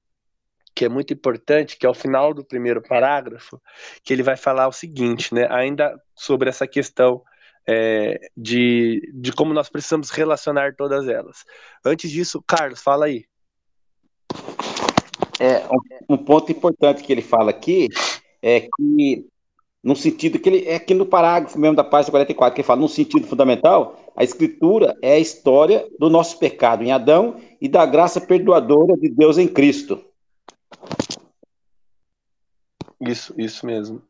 que 0.75 0.83
é 0.83 0.89
muito 0.89 1.13
importante, 1.13 1.77
que 1.77 1.85
é 1.85 1.89
o 1.89 1.93
final 1.93 2.33
do 2.33 2.43
primeiro 2.43 2.81
parágrafo, 2.81 3.61
que 4.03 4.11
ele 4.11 4.21
vai 4.21 4.35
falar 4.35 4.67
o 4.67 4.73
seguinte, 4.73 5.33
né? 5.33 5.47
Ainda 5.49 5.97
sobre 6.13 6.49
essa 6.49 6.67
questão 6.67 7.23
é, 7.65 8.29
de, 8.35 9.09
de 9.13 9.31
como 9.31 9.53
nós 9.53 9.69
precisamos 9.69 10.09
relacionar 10.09 10.75
todas 10.75 11.07
elas. 11.07 11.45
Antes 11.83 12.11
disso, 12.11 12.43
Carlos, 12.45 12.81
fala 12.81 13.05
aí. 13.05 13.25
É, 15.39 15.63
um, 16.09 16.17
ponto 16.17 16.51
importante 16.51 17.03
que 17.03 17.11
ele 17.11 17.21
fala 17.21 17.49
aqui 17.49 17.89
é 18.41 18.61
que 18.61 19.25
no 19.83 19.95
sentido 19.95 20.39
que 20.39 20.49
ele 20.49 20.65
é 20.65 20.75
aqui 20.75 20.93
no 20.93 21.05
parágrafo 21.05 21.59
mesmo 21.59 21.75
da 21.75 21.83
página 21.83 22.11
44, 22.11 22.55
que 22.55 22.61
ele 22.61 22.67
fala, 22.67 22.81
no 22.81 22.89
sentido 22.89 23.27
fundamental, 23.27 23.99
a 24.15 24.23
escritura 24.23 24.97
é 25.01 25.13
a 25.13 25.19
história 25.19 25.87
do 25.99 26.09
nosso 26.09 26.39
pecado 26.39 26.83
em 26.83 26.91
Adão 26.91 27.35
e 27.61 27.67
da 27.67 27.85
graça 27.85 28.19
perdoadora 28.19 28.97
de 28.97 29.09
Deus 29.09 29.37
em 29.37 29.47
Cristo. 29.47 30.03
Isso, 32.99 33.33
isso 33.37 33.65
mesmo. 33.65 34.01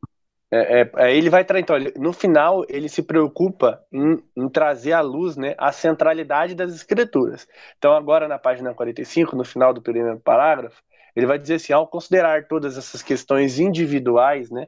É, 0.52 0.82
é, 0.82 0.91
é 0.98 1.16
ele 1.16 1.30
vai 1.30 1.44
trazer, 1.44 1.62
então, 1.62 1.78
no 1.98 2.14
final, 2.14 2.64
ele 2.70 2.88
se 2.88 3.02
preocupa 3.02 3.84
em, 3.91 4.24
em, 4.36 4.49
trazer 4.49 4.94
à 4.94 5.02
luz 5.02 5.36
né, 5.36 5.56
a 5.57 5.72
centralidade 5.72 6.56
das 6.56 6.74
escrituras. 6.74 7.48
Então, 7.78 7.94
agora 7.94 8.28
na 8.28 8.38
página 8.38 8.74
45, 8.74 9.36
no 9.36 9.44
final 9.44 9.74
do 9.74 9.82
primeiro 9.82 10.20
parágrafo, 10.20 10.82
ele 11.16 11.26
vai 11.26 11.40
dizer 11.40 11.56
assim: 11.56 11.74
ao 11.74 11.88
considerar 11.88 12.48
todas 12.48 12.78
essas 12.78 13.02
questões 13.02 13.60
individuais, 13.60 14.49
né, 14.52 14.68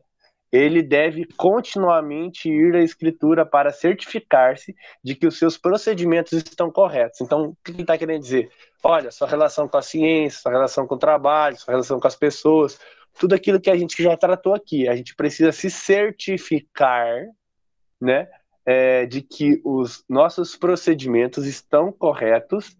ele 0.52 0.82
deve 0.82 1.26
continuamente 1.38 2.50
ir 2.50 2.76
à 2.76 2.82
escritura 2.82 3.46
para 3.46 3.72
certificar-se 3.72 4.74
de 5.04 5.14
que 5.14 5.28
os 5.28 5.38
seus 5.38 5.58
procedimentos 5.58 6.32
estão 6.32 6.72
corretos. 6.72 7.20
Então, 7.22 7.50
o 7.50 7.58
que 7.64 7.72
ele 7.72 7.82
está 7.82 7.98
querendo 7.98 8.22
dizer? 8.22 8.50
Olha, 8.82 9.12
sua 9.12 9.28
relação 9.28 9.68
com 9.68 9.78
a 9.78 9.82
ciência, 9.82 10.40
sua 10.40 10.52
relação 10.52 10.88
com 10.88 10.96
o 10.96 11.00
trabalho, 11.00 11.58
sua 11.58 11.74
relação 11.74 12.00
com 12.00 12.08
as 12.08 12.16
pessoas, 12.16 12.80
tudo 13.20 13.36
aquilo 13.36 13.60
que 13.60 13.70
a 13.70 13.78
gente 13.78 14.02
já 14.02 14.16
tratou 14.16 14.54
aqui. 14.54 14.88
A 14.88 14.96
gente 14.96 15.16
precisa 15.16 15.52
se 15.52 15.70
certificar, 15.70 17.26
né, 18.00 18.28
é, 18.66 19.06
de 19.06 19.22
que 19.22 19.62
os 19.64 20.04
nossos 20.08 20.56
procedimentos 20.56 21.46
estão 21.46 21.92
corretos 21.92 22.78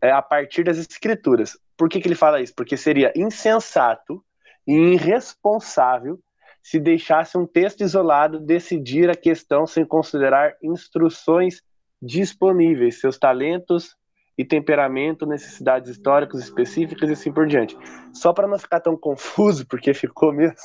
é, 0.00 0.10
a 0.10 0.22
partir 0.22 0.64
das 0.64 0.78
escrituras. 0.78 1.58
Por 1.76 1.88
que, 1.88 2.00
que 2.00 2.08
ele 2.08 2.14
fala 2.14 2.40
isso? 2.40 2.54
Porque 2.54 2.76
seria 2.76 3.12
insensato 3.14 4.24
e 4.66 4.72
irresponsável 4.72 6.18
se 6.62 6.80
deixasse 6.80 7.38
um 7.38 7.46
texto 7.46 7.82
isolado 7.82 8.40
decidir 8.40 9.08
a 9.08 9.14
questão 9.14 9.66
sem 9.66 9.84
considerar 9.84 10.56
instruções 10.60 11.62
disponíveis, 12.02 12.98
seus 13.00 13.18
talentos 13.18 13.94
e 14.38 14.44
temperamento, 14.44 15.26
necessidades 15.26 15.90
históricas 15.90 16.42
específicas 16.42 17.08
e 17.08 17.12
assim 17.12 17.32
por 17.32 17.46
diante. 17.46 17.76
Só 18.12 18.32
para 18.32 18.46
não 18.46 18.58
ficar 18.58 18.80
tão 18.80 18.96
confuso, 18.96 19.66
porque 19.66 19.94
ficou 19.94 20.32
mesmo, 20.32 20.56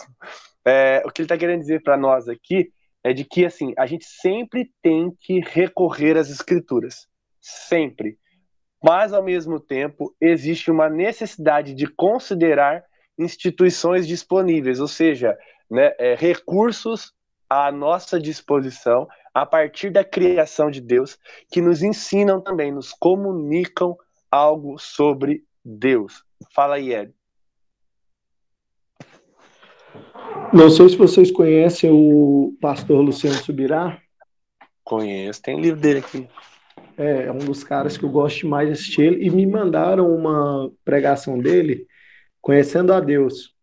é, 0.66 1.02
o 1.06 1.10
que 1.10 1.22
ele 1.22 1.26
está 1.26 1.38
querendo 1.38 1.62
dizer 1.62 1.82
para 1.82 1.98
nós 1.98 2.28
aqui 2.28 2.72
é 3.04 3.14
de 3.14 3.24
que 3.26 3.46
assim 3.46 3.74
a 3.78 3.86
gente 3.86 4.06
sempre 4.06 4.70
tem 4.82 5.12
que 5.20 5.40
recorrer 5.40 6.18
às 6.18 6.30
escrituras, 6.30 7.08
sempre. 7.40 8.18
Mas 8.84 9.14
ao 9.14 9.24
mesmo 9.24 9.60
tempo 9.60 10.16
existe 10.20 10.70
uma 10.70 10.90
necessidade 10.90 11.74
de 11.74 11.88
considerar 11.88 12.84
instituições 13.18 14.08
disponíveis, 14.08 14.80
ou 14.80 14.88
seja, 14.88 15.38
né, 15.70 15.94
é, 16.00 16.16
recursos 16.16 17.14
à 17.52 17.70
nossa 17.70 18.18
disposição 18.18 19.10
a 19.34 19.46
partir 19.46 19.90
da 19.90 20.06
criação 20.06 20.72
de 20.72 20.80
Deus, 20.80 21.20
que 21.52 21.60
nos 21.60 21.84
ensinam 21.84 22.40
também, 22.40 22.72
nos 22.72 22.94
comunicam 22.94 23.98
algo 24.32 24.80
sobre 24.80 25.44
Deus. 25.64 26.24
Fala 26.56 26.76
aí, 26.76 26.94
Ed. 26.94 27.14
Não 30.54 30.70
sei 30.70 30.88
se 30.88 30.96
vocês 30.96 31.30
conhecem 31.30 31.90
o 31.92 32.56
pastor 32.62 33.02
Luciano 33.02 33.36
Subirá. 33.36 34.02
Conheço, 34.82 35.42
tem 35.42 35.60
livro 35.60 35.82
dele 35.82 36.00
aqui. 36.00 36.30
É, 36.98 37.24
é 37.24 37.32
um 37.34 37.40
dos 37.40 37.66
caras 37.66 37.98
que 37.98 38.06
eu 38.06 38.10
gosto 38.10 38.48
mais 38.48 38.68
de 38.68 38.74
assistir 38.74 39.02
ele. 39.02 39.26
E 39.26 39.30
me 39.30 39.46
mandaram 39.46 40.10
uma 40.16 40.72
pregação 40.86 41.38
dele, 41.38 41.86
Conhecendo 42.40 42.94
a 42.94 43.02
Deus. 43.02 43.54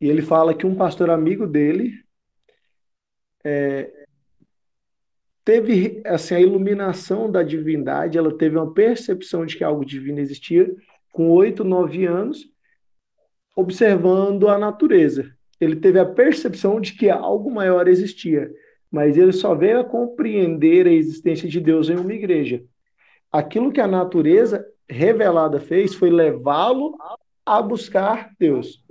E 0.00 0.08
ele 0.08 0.22
fala 0.22 0.54
que 0.54 0.64
um 0.64 0.76
pastor 0.76 1.10
amigo 1.10 1.48
dele 1.48 1.92
é, 3.48 3.90
teve 5.44 6.02
assim 6.04 6.34
a 6.34 6.40
iluminação 6.40 7.30
da 7.30 7.42
divindade, 7.42 8.18
ela 8.18 8.36
teve 8.36 8.56
uma 8.56 8.74
percepção 8.74 9.46
de 9.46 9.56
que 9.56 9.64
algo 9.64 9.84
divino 9.84 10.18
existia 10.18 10.70
com 11.10 11.30
oito, 11.30 11.64
nove 11.64 12.04
anos, 12.04 12.46
observando 13.56 14.48
a 14.48 14.58
natureza. 14.58 15.32
Ele 15.60 15.76
teve 15.76 15.98
a 15.98 16.04
percepção 16.04 16.80
de 16.80 16.92
que 16.92 17.08
algo 17.08 17.50
maior 17.50 17.88
existia, 17.88 18.52
mas 18.90 19.16
ele 19.16 19.32
só 19.32 19.54
veio 19.54 19.80
a 19.80 19.84
compreender 19.84 20.86
a 20.86 20.92
existência 20.92 21.48
de 21.48 21.60
Deus 21.60 21.88
em 21.88 21.96
uma 21.96 22.12
igreja. 22.14 22.62
Aquilo 23.32 23.72
que 23.72 23.80
a 23.80 23.86
natureza 23.88 24.64
revelada 24.88 25.58
fez 25.58 25.94
foi 25.94 26.10
levá-lo 26.10 26.96
a 27.44 27.60
buscar 27.62 28.30
Deus 28.38 28.84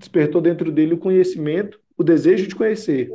despertou 0.00 0.40
dentro 0.40 0.72
dele 0.72 0.94
o 0.94 0.98
conhecimento, 0.98 1.78
o 1.96 2.02
desejo 2.02 2.46
de 2.46 2.54
conhecer. 2.54 3.12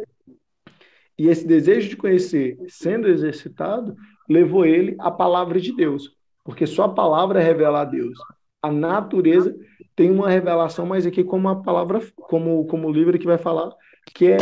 E 1.18 1.28
esse 1.28 1.48
desejo 1.48 1.90
de 1.90 1.98
conhecer, 1.98 2.58
sendo 2.68 3.08
exercitado, 3.08 3.96
levou 4.30 4.66
ele 4.66 4.96
à 5.00 5.10
palavra 5.10 5.60
de 5.60 5.76
Deus, 5.76 6.12
porque 6.44 6.68
só 6.68 6.84
a 6.84 6.94
palavra 6.94 7.40
revela 7.40 7.82
a 7.82 7.86
Deus. 7.86 8.18
A 8.62 8.72
natureza 8.72 9.56
tem 9.96 10.12
uma 10.12 10.30
revelação, 10.30 10.86
mas 10.86 11.06
aqui 11.06 11.24
como 11.24 11.48
a 11.48 11.62
palavra, 11.62 12.02
como 12.16 12.66
como 12.66 12.88
o 12.88 12.92
livro 12.92 13.18
que 13.18 13.26
vai 13.26 13.38
falar, 13.38 13.72
que 14.14 14.28
é 14.28 14.38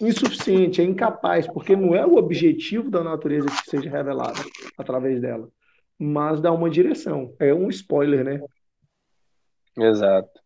insuficiente, 0.00 0.80
é 0.80 0.84
incapaz, 0.84 1.46
porque 1.46 1.76
não 1.76 1.94
é 1.94 2.04
o 2.04 2.16
objetivo 2.16 2.90
da 2.90 3.04
natureza 3.04 3.46
que 3.46 3.70
seja 3.70 3.88
revelada 3.88 4.40
através 4.76 5.20
dela, 5.20 5.48
mas 5.98 6.40
dá 6.40 6.50
uma 6.50 6.68
direção. 6.68 7.34
É 7.38 7.54
um 7.54 7.68
spoiler, 7.68 8.24
né? 8.24 8.40
Exato. 9.78 10.40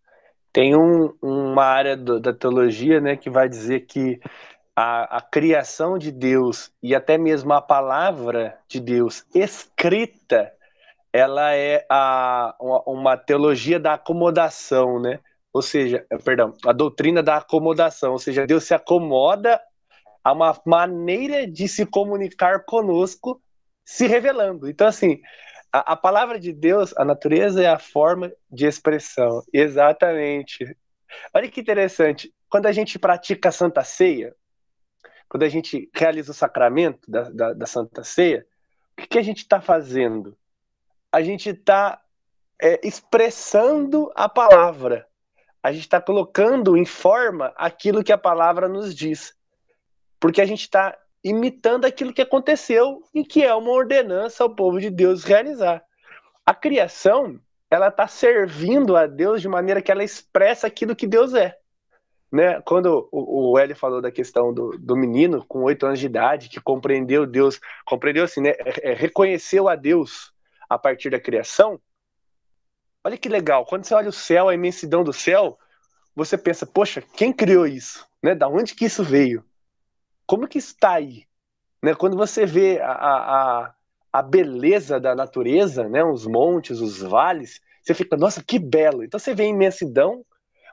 Tem 0.52 0.76
um, 0.76 1.12
uma 1.22 1.64
área 1.64 1.96
do, 1.96 2.20
da 2.20 2.32
teologia 2.32 3.00
né, 3.00 3.16
que 3.16 3.28
vai 3.30 3.48
dizer 3.48 3.80
que 3.80 4.20
a, 4.76 5.16
a, 5.16 5.20
criação 5.22 5.96
de 5.96 6.12
Deus 6.12 6.70
e 6.82 6.94
até 6.94 7.16
mesmo 7.16 7.54
a 7.54 7.62
palavra 7.62 8.58
de 8.68 8.78
Deus 8.78 9.24
escrita, 9.34 10.52
ela 11.10 11.54
é 11.54 11.86
a, 11.90 12.54
uma, 12.60 12.82
uma 12.86 13.16
teologia 13.16 13.80
da 13.80 13.94
acomodação, 13.94 15.00
né? 15.00 15.18
Ou 15.50 15.62
seja, 15.62 16.04
perdão, 16.22 16.52
a 16.66 16.72
doutrina 16.74 17.22
da 17.22 17.38
acomodação, 17.38 18.12
ou 18.12 18.18
seja, 18.18 18.46
Deus 18.46 18.64
se 18.64 18.74
acomoda 18.74 19.58
a 20.22 20.32
uma 20.32 20.60
maneira 20.66 21.46
de 21.46 21.66
se 21.66 21.86
comunicar 21.86 22.64
conosco, 22.66 23.40
se 23.82 24.06
revelando. 24.06 24.68
Então, 24.68 24.86
assim, 24.86 25.18
a, 25.72 25.92
a, 25.92 25.96
palavra 25.96 26.38
de 26.38 26.52
Deus, 26.52 26.92
a 26.98 27.04
natureza 27.04 27.62
é 27.62 27.68
a 27.68 27.78
forma 27.78 28.30
de 28.50 28.66
expressão. 28.66 29.42
Exatamente. 29.50 30.76
Olha 31.32 31.48
que 31.48 31.60
interessante. 31.60 32.30
Quando 32.50 32.66
a 32.66 32.72
gente 32.72 32.98
pratica 32.98 33.48
a 33.48 33.52
Santa 33.52 33.82
Ceia, 33.82 34.34
quando 35.28 35.42
a 35.42 35.48
gente 35.48 35.90
realiza 35.94 36.30
o 36.30 36.34
sacramento 36.34 37.10
da, 37.10 37.30
da, 37.30 37.52
da 37.52 37.66
Santa 37.66 38.04
Ceia, 38.04 38.46
o 38.92 39.02
que, 39.02 39.08
que 39.08 39.18
a 39.18 39.22
gente 39.22 39.38
está 39.38 39.60
fazendo? 39.60 40.36
A 41.12 41.22
gente 41.22 41.50
está 41.50 42.00
é, 42.60 42.80
expressando 42.86 44.10
a 44.14 44.28
palavra. 44.28 45.06
A 45.62 45.72
gente 45.72 45.82
está 45.82 46.00
colocando 46.00 46.76
em 46.76 46.84
forma 46.84 47.52
aquilo 47.56 48.04
que 48.04 48.12
a 48.12 48.18
palavra 48.18 48.68
nos 48.68 48.94
diz. 48.94 49.34
Porque 50.20 50.40
a 50.40 50.46
gente 50.46 50.62
está 50.62 50.96
imitando 51.22 51.84
aquilo 51.84 52.12
que 52.12 52.22
aconteceu 52.22 53.02
e 53.12 53.24
que 53.24 53.42
é 53.42 53.52
uma 53.52 53.70
ordenança 53.70 54.44
ao 54.44 54.54
povo 54.54 54.80
de 54.80 54.90
Deus 54.90 55.24
realizar. 55.24 55.84
A 56.44 56.54
criação, 56.54 57.40
ela 57.68 57.88
está 57.88 58.06
servindo 58.06 58.96
a 58.96 59.06
Deus 59.06 59.42
de 59.42 59.48
maneira 59.48 59.82
que 59.82 59.90
ela 59.90 60.04
expressa 60.04 60.68
aquilo 60.68 60.94
que 60.94 61.06
Deus 61.06 61.34
é. 61.34 61.58
Né? 62.32 62.60
Quando 62.62 63.08
o, 63.12 63.52
o 63.54 63.74
falou 63.76 64.00
da 64.02 64.10
questão 64.10 64.52
do, 64.52 64.76
do 64.78 64.96
menino 64.96 65.44
com 65.46 65.62
oito 65.62 65.86
anos 65.86 66.00
de 66.00 66.06
idade, 66.06 66.48
que 66.48 66.60
compreendeu 66.60 67.26
Deus, 67.26 67.60
compreendeu 67.84 68.24
assim, 68.24 68.40
né? 68.40 68.50
É, 68.58 68.90
é, 68.90 68.94
reconheceu 68.94 69.68
a 69.68 69.76
Deus 69.76 70.32
a 70.68 70.76
partir 70.78 71.10
da 71.10 71.20
criação, 71.20 71.80
olha 73.04 73.16
que 73.16 73.28
legal, 73.28 73.64
quando 73.64 73.84
você 73.84 73.94
olha 73.94 74.08
o 74.08 74.12
céu, 74.12 74.48
a 74.48 74.54
imensidão 74.54 75.04
do 75.04 75.12
céu, 75.12 75.56
você 76.14 76.36
pensa, 76.36 76.66
poxa, 76.66 77.00
quem 77.00 77.32
criou 77.32 77.66
isso? 77.66 78.04
Né? 78.22 78.34
Da 78.34 78.48
onde 78.48 78.74
que 78.74 78.86
isso 78.86 79.04
veio? 79.04 79.44
como 80.26 80.48
que 80.48 80.58
está 80.58 80.94
aí? 80.94 81.24
Né? 81.82 81.94
Quando 81.94 82.16
você 82.16 82.44
vê 82.44 82.80
a, 82.80 82.90
a, 82.90 83.74
a 84.12 84.22
beleza 84.22 84.98
da 84.98 85.14
natureza, 85.14 85.88
né? 85.88 86.04
os 86.04 86.26
montes, 86.26 86.80
os 86.80 87.00
vales, 87.00 87.60
você 87.82 87.94
fica, 87.94 88.16
nossa, 88.16 88.42
que 88.42 88.58
belo. 88.58 89.04
Então 89.04 89.18
você 89.20 89.32
vê 89.32 89.46
imensidão, 89.46 90.24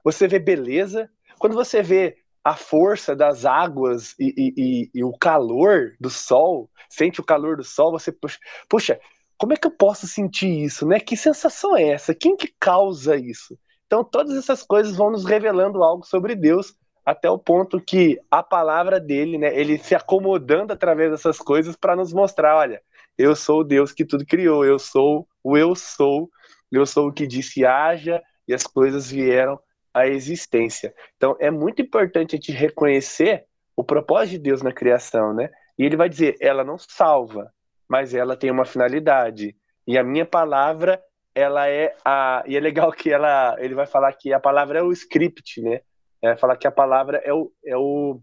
você 0.03 0.27
vê 0.27 0.39
beleza. 0.39 1.09
Quando 1.43 1.55
você 1.55 1.83
vê 1.83 2.15
a 2.41 2.55
força 2.55 3.13
das 3.13 3.43
águas 3.43 4.15
e, 4.17 4.33
e, 4.37 4.53
e, 4.55 4.91
e, 4.95 5.03
o 5.03 5.11
calor 5.11 5.93
do 5.99 6.09
sol, 6.09 6.71
sente 6.87 7.19
o 7.19 7.23
calor 7.23 7.57
do 7.57 7.65
sol, 7.65 7.91
você 7.91 8.13
puxa, 8.13 8.39
puxa, 8.69 8.99
como 9.37 9.51
é 9.51 9.57
que 9.57 9.67
eu 9.67 9.71
posso 9.71 10.07
sentir 10.07 10.47
isso, 10.63 10.87
né? 10.87 11.01
Que 11.01 11.17
sensação 11.17 11.75
é 11.75 11.89
essa? 11.89 12.15
Quem 12.15 12.37
que 12.37 12.47
causa 12.57 13.17
isso? 13.17 13.59
Então 13.85 14.05
todas 14.05 14.37
essas 14.37 14.63
coisas 14.63 14.95
vão 14.95 15.11
nos 15.11 15.25
revelando 15.25 15.83
algo 15.83 16.05
sobre 16.05 16.33
Deus 16.33 16.73
até 17.05 17.29
o 17.29 17.37
ponto 17.37 17.77
que 17.77 18.17
a 18.31 18.41
palavra 18.41 18.97
dele, 18.97 19.37
né, 19.37 19.53
ele 19.53 19.77
se 19.77 19.93
acomodando 19.93 20.71
através 20.71 21.11
dessas 21.11 21.39
coisas 21.39 21.75
para 21.75 21.93
nos 21.93 22.13
mostrar, 22.13 22.55
olha, 22.55 22.81
eu 23.17 23.35
sou 23.35 23.59
o 23.59 23.65
Deus 23.65 23.91
que 23.91 24.05
tudo 24.05 24.25
criou, 24.25 24.63
eu 24.63 24.79
sou 24.79 25.27
o 25.43 25.57
eu 25.57 25.75
sou, 25.75 26.29
eu 26.71 26.85
sou 26.85 27.09
o 27.09 27.13
que 27.13 27.27
disse 27.27 27.65
haja 27.65 28.23
e 28.47 28.53
as 28.53 28.63
coisas 28.63 29.11
vieram 29.11 29.59
à 29.93 30.07
existência. 30.07 30.93
Então 31.15 31.35
é 31.39 31.51
muito 31.51 31.81
importante 31.81 32.35
a 32.35 32.37
gente 32.37 32.51
reconhecer 32.51 33.45
o 33.75 33.83
propósito 33.83 34.31
de 34.31 34.39
Deus 34.39 34.61
na 34.61 34.71
criação, 34.71 35.33
né? 35.33 35.49
E 35.77 35.83
ele 35.85 35.97
vai 35.97 36.07
dizer, 36.07 36.35
ela 36.39 36.63
não 36.63 36.77
salva, 36.77 37.51
mas 37.87 38.13
ela 38.13 38.37
tem 38.37 38.51
uma 38.51 38.65
finalidade. 38.65 39.55
E 39.87 39.97
a 39.97 40.03
minha 40.03 40.25
palavra, 40.25 41.01
ela 41.33 41.67
é 41.67 41.95
a 42.05 42.43
e 42.45 42.55
é 42.55 42.59
legal 42.59 42.91
que 42.91 43.11
ela 43.11 43.55
ele 43.59 43.73
vai 43.73 43.85
falar 43.85 44.13
que 44.13 44.31
a 44.31 44.39
palavra 44.39 44.79
é 44.79 44.83
o 44.83 44.91
script, 44.91 45.61
né? 45.61 45.81
é 46.23 46.37
falar 46.37 46.55
que 46.55 46.65
a 46.65 46.71
palavra 46.71 47.21
é 47.23 47.33
o, 47.33 47.51
é 47.65 47.75
o 47.75 48.19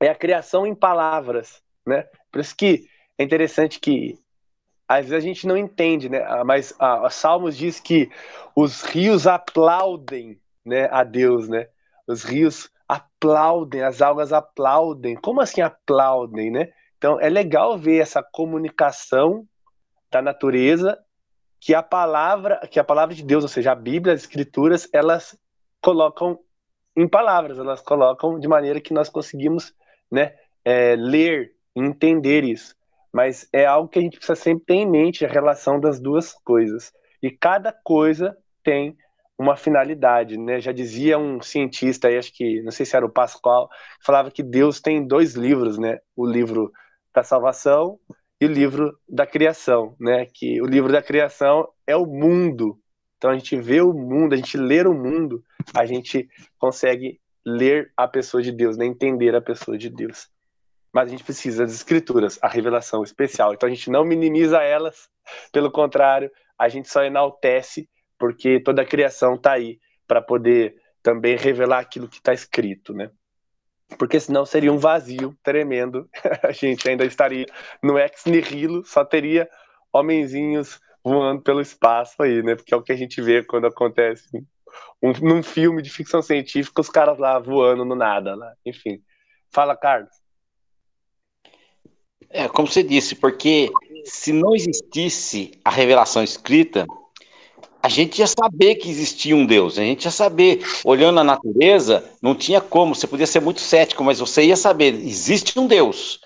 é 0.00 0.08
a 0.08 0.14
criação 0.14 0.66
em 0.66 0.74
palavras, 0.74 1.62
né? 1.86 2.08
Por 2.32 2.40
isso 2.40 2.56
que 2.56 2.86
é 3.16 3.22
interessante 3.22 3.78
que 3.78 4.18
às 4.88 5.06
vezes 5.06 5.14
a 5.14 5.20
gente 5.20 5.46
não 5.46 5.56
entende, 5.56 6.08
né? 6.08 6.24
Ah, 6.26 6.42
mas 6.44 6.74
a, 6.78 7.06
a 7.06 7.10
Salmos 7.10 7.56
diz 7.56 7.78
que 7.78 8.10
os 8.56 8.82
rios 8.82 9.26
aplaudem, 9.26 10.39
né, 10.64 10.88
a 10.90 11.04
Deus, 11.04 11.48
né? 11.48 11.68
Os 12.06 12.24
rios 12.24 12.70
aplaudem, 12.88 13.82
as 13.82 14.02
algas 14.02 14.32
aplaudem. 14.32 15.14
Como 15.16 15.40
assim 15.40 15.60
aplaudem, 15.60 16.50
né? 16.50 16.72
Então 16.98 17.20
é 17.20 17.28
legal 17.28 17.78
ver 17.78 17.98
essa 17.98 18.22
comunicação 18.22 19.46
da 20.10 20.20
natureza 20.20 20.98
que 21.60 21.74
a 21.74 21.82
palavra, 21.82 22.66
que 22.70 22.80
a 22.80 22.84
palavra 22.84 23.14
de 23.14 23.22
Deus, 23.22 23.44
ou 23.44 23.48
seja, 23.48 23.72
a 23.72 23.74
Bíblia, 23.74 24.14
as 24.14 24.22
escrituras, 24.22 24.88
elas 24.92 25.38
colocam 25.80 26.38
em 26.96 27.06
palavras, 27.06 27.58
elas 27.58 27.80
colocam 27.80 28.38
de 28.38 28.48
maneira 28.48 28.80
que 28.80 28.92
nós 28.92 29.08
conseguimos 29.08 29.72
né, 30.10 30.34
é, 30.64 30.96
ler, 30.96 31.52
entender 31.76 32.44
isso. 32.44 32.74
Mas 33.12 33.48
é 33.52 33.66
algo 33.66 33.88
que 33.88 33.98
a 33.98 34.02
gente 34.02 34.16
precisa 34.16 34.36
sempre 34.36 34.64
ter 34.66 34.74
em 34.74 34.90
mente, 34.90 35.24
a 35.24 35.28
relação 35.28 35.78
das 35.78 36.00
duas 36.00 36.32
coisas. 36.32 36.92
E 37.22 37.30
cada 37.30 37.72
coisa 37.72 38.36
tem 38.62 38.96
uma 39.40 39.56
finalidade, 39.56 40.36
né? 40.36 40.60
Já 40.60 40.70
dizia 40.70 41.18
um 41.18 41.40
cientista 41.40 42.08
aí, 42.08 42.18
acho 42.18 42.30
que, 42.30 42.60
não 42.62 42.70
sei 42.70 42.84
se 42.84 42.94
era 42.94 43.06
o 43.06 43.10
Pascoal, 43.10 43.70
falava 44.04 44.30
que 44.30 44.42
Deus 44.42 44.82
tem 44.82 45.06
dois 45.06 45.34
livros, 45.34 45.78
né? 45.78 45.98
O 46.14 46.26
livro 46.26 46.70
da 47.14 47.22
salvação 47.22 47.98
e 48.38 48.44
o 48.44 48.48
livro 48.48 48.94
da 49.08 49.26
criação, 49.26 49.96
né? 49.98 50.26
Que 50.26 50.60
o 50.60 50.66
livro 50.66 50.92
da 50.92 51.00
criação 51.00 51.66
é 51.86 51.96
o 51.96 52.04
mundo, 52.04 52.78
então 53.16 53.30
a 53.30 53.34
gente 53.34 53.56
vê 53.56 53.80
o 53.80 53.94
mundo, 53.94 54.34
a 54.34 54.36
gente 54.36 54.58
lê 54.58 54.82
o 54.82 54.92
mundo, 54.92 55.42
a 55.74 55.86
gente 55.86 56.28
consegue 56.58 57.18
ler 57.42 57.90
a 57.96 58.06
pessoa 58.06 58.42
de 58.42 58.52
Deus, 58.52 58.76
né? 58.76 58.84
entender 58.84 59.34
a 59.34 59.40
pessoa 59.40 59.78
de 59.78 59.88
Deus. 59.88 60.28
Mas 60.92 61.08
a 61.08 61.10
gente 61.10 61.24
precisa 61.24 61.64
das 61.64 61.74
escrituras, 61.74 62.38
a 62.42 62.48
revelação 62.48 63.02
especial. 63.02 63.54
Então 63.54 63.66
a 63.66 63.72
gente 63.72 63.90
não 63.90 64.04
minimiza 64.04 64.62
elas, 64.62 65.08
pelo 65.50 65.70
contrário, 65.70 66.30
a 66.58 66.68
gente 66.68 66.90
só 66.90 67.02
enaltece, 67.02 67.88
porque 68.20 68.60
toda 68.60 68.82
a 68.82 68.86
criação 68.86 69.34
está 69.34 69.52
aí 69.52 69.80
para 70.06 70.20
poder 70.20 70.76
também 71.02 71.36
revelar 71.36 71.78
aquilo 71.78 72.06
que 72.06 72.18
está 72.18 72.34
escrito, 72.34 72.92
né? 72.92 73.10
Porque 73.98 74.20
senão 74.20 74.44
seria 74.44 74.72
um 74.72 74.78
vazio 74.78 75.34
tremendo. 75.42 76.08
a 76.44 76.52
gente 76.52 76.86
ainda 76.88 77.04
estaria 77.04 77.46
no 77.82 77.98
ex 77.98 78.26
nihilo, 78.26 78.84
só 78.84 79.04
teria 79.04 79.48
homenzinhos 79.90 80.78
voando 81.02 81.42
pelo 81.42 81.62
espaço 81.62 82.22
aí, 82.22 82.42
né? 82.42 82.54
Porque 82.54 82.74
é 82.74 82.76
o 82.76 82.82
que 82.82 82.92
a 82.92 82.96
gente 82.96 83.22
vê 83.22 83.42
quando 83.42 83.66
acontece 83.66 84.28
um, 85.02 85.12
num 85.22 85.42
filme 85.42 85.80
de 85.80 85.88
ficção 85.88 86.20
científica, 86.20 86.82
os 86.82 86.90
caras 86.90 87.18
lá 87.18 87.38
voando 87.38 87.86
no 87.86 87.94
nada, 87.94 88.36
lá. 88.36 88.52
enfim. 88.66 89.02
Fala, 89.50 89.74
Carlos. 89.74 90.10
É, 92.28 92.46
como 92.46 92.68
você 92.68 92.82
disse, 92.82 93.16
porque 93.16 93.70
se 94.04 94.32
não 94.32 94.54
existisse 94.54 95.52
a 95.64 95.70
revelação 95.70 96.22
escrita, 96.22 96.86
a 97.82 97.88
gente 97.88 98.18
ia 98.18 98.26
saber 98.26 98.76
que 98.76 98.90
existia 98.90 99.34
um 99.34 99.46
Deus, 99.46 99.78
a 99.78 99.82
gente 99.82 100.04
ia 100.04 100.10
saber, 100.10 100.62
olhando 100.84 101.20
a 101.20 101.24
natureza, 101.24 102.04
não 102.20 102.34
tinha 102.34 102.60
como, 102.60 102.94
você 102.94 103.06
podia 103.06 103.26
ser 103.26 103.40
muito 103.40 103.60
cético, 103.60 104.04
mas 104.04 104.18
você 104.18 104.44
ia 104.44 104.56
saber, 104.56 104.94
existe 104.94 105.58
um 105.58 105.66
Deus, 105.66 106.20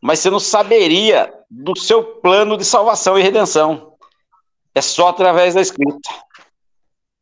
mas 0.00 0.18
você 0.18 0.30
não 0.30 0.38
saberia 0.38 1.32
do 1.50 1.76
seu 1.76 2.02
plano 2.02 2.56
de 2.56 2.64
salvação 2.64 3.18
e 3.18 3.22
redenção. 3.22 3.94
É 4.74 4.80
só 4.80 5.08
através 5.08 5.54
da 5.54 5.60
escrita. 5.60 6.08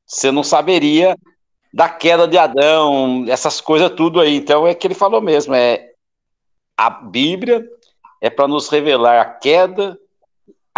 Você 0.05 0.31
não 0.31 0.43
saberia 0.43 1.17
da 1.73 1.89
queda 1.89 2.29
de 2.29 2.37
Adão, 2.37 3.25
essas 3.29 3.61
coisas 3.61 3.91
tudo 3.91 4.21
aí. 4.21 4.37
Então 4.37 4.67
é 4.67 4.75
que 4.75 4.87
ele 4.87 4.95
falou 4.95 5.21
mesmo, 5.21 5.55
é 5.55 5.91
a 6.77 6.91
Bíblia 6.91 7.67
é 8.21 8.29
para 8.29 8.49
nos 8.49 8.69
revelar 8.69 9.21
a 9.21 9.25
queda 9.25 9.99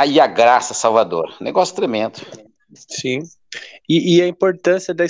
e 0.06 0.20
a 0.20 0.26
graça 0.26 0.74
salvadora. 0.74 1.32
Negócio 1.40 1.74
tremendo. 1.74 2.20
Sim. 2.74 3.20
E, 3.88 4.16
e 4.16 4.22
a 4.22 4.28
importância 4.28 4.92
da 4.94 5.04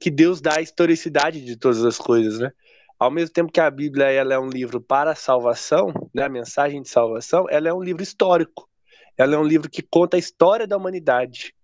que 0.00 0.10
Deus 0.10 0.40
dá 0.40 0.56
a 0.56 0.62
historicidade 0.62 1.44
de 1.44 1.56
todas 1.56 1.84
as 1.84 1.98
coisas, 1.98 2.38
né? 2.38 2.52
Ao 2.98 3.10
mesmo 3.10 3.32
tempo 3.32 3.52
que 3.52 3.60
a 3.60 3.70
Bíblia 3.70 4.10
ela 4.10 4.34
é 4.34 4.38
um 4.38 4.48
livro 4.48 4.80
para 4.80 5.10
a 5.10 5.16
salvação, 5.16 5.92
né, 6.14 6.22
a 6.22 6.28
mensagem 6.28 6.80
de 6.80 6.88
salvação, 6.88 7.46
ela 7.50 7.68
é 7.68 7.74
um 7.74 7.82
livro 7.82 8.02
histórico 8.02 8.68
ela 9.16 9.34
é 9.34 9.38
um 9.38 9.44
livro 9.44 9.70
que 9.70 9.82
conta 9.82 10.16
a 10.16 10.20
história 10.20 10.66
da 10.66 10.76
humanidade. 10.76 11.54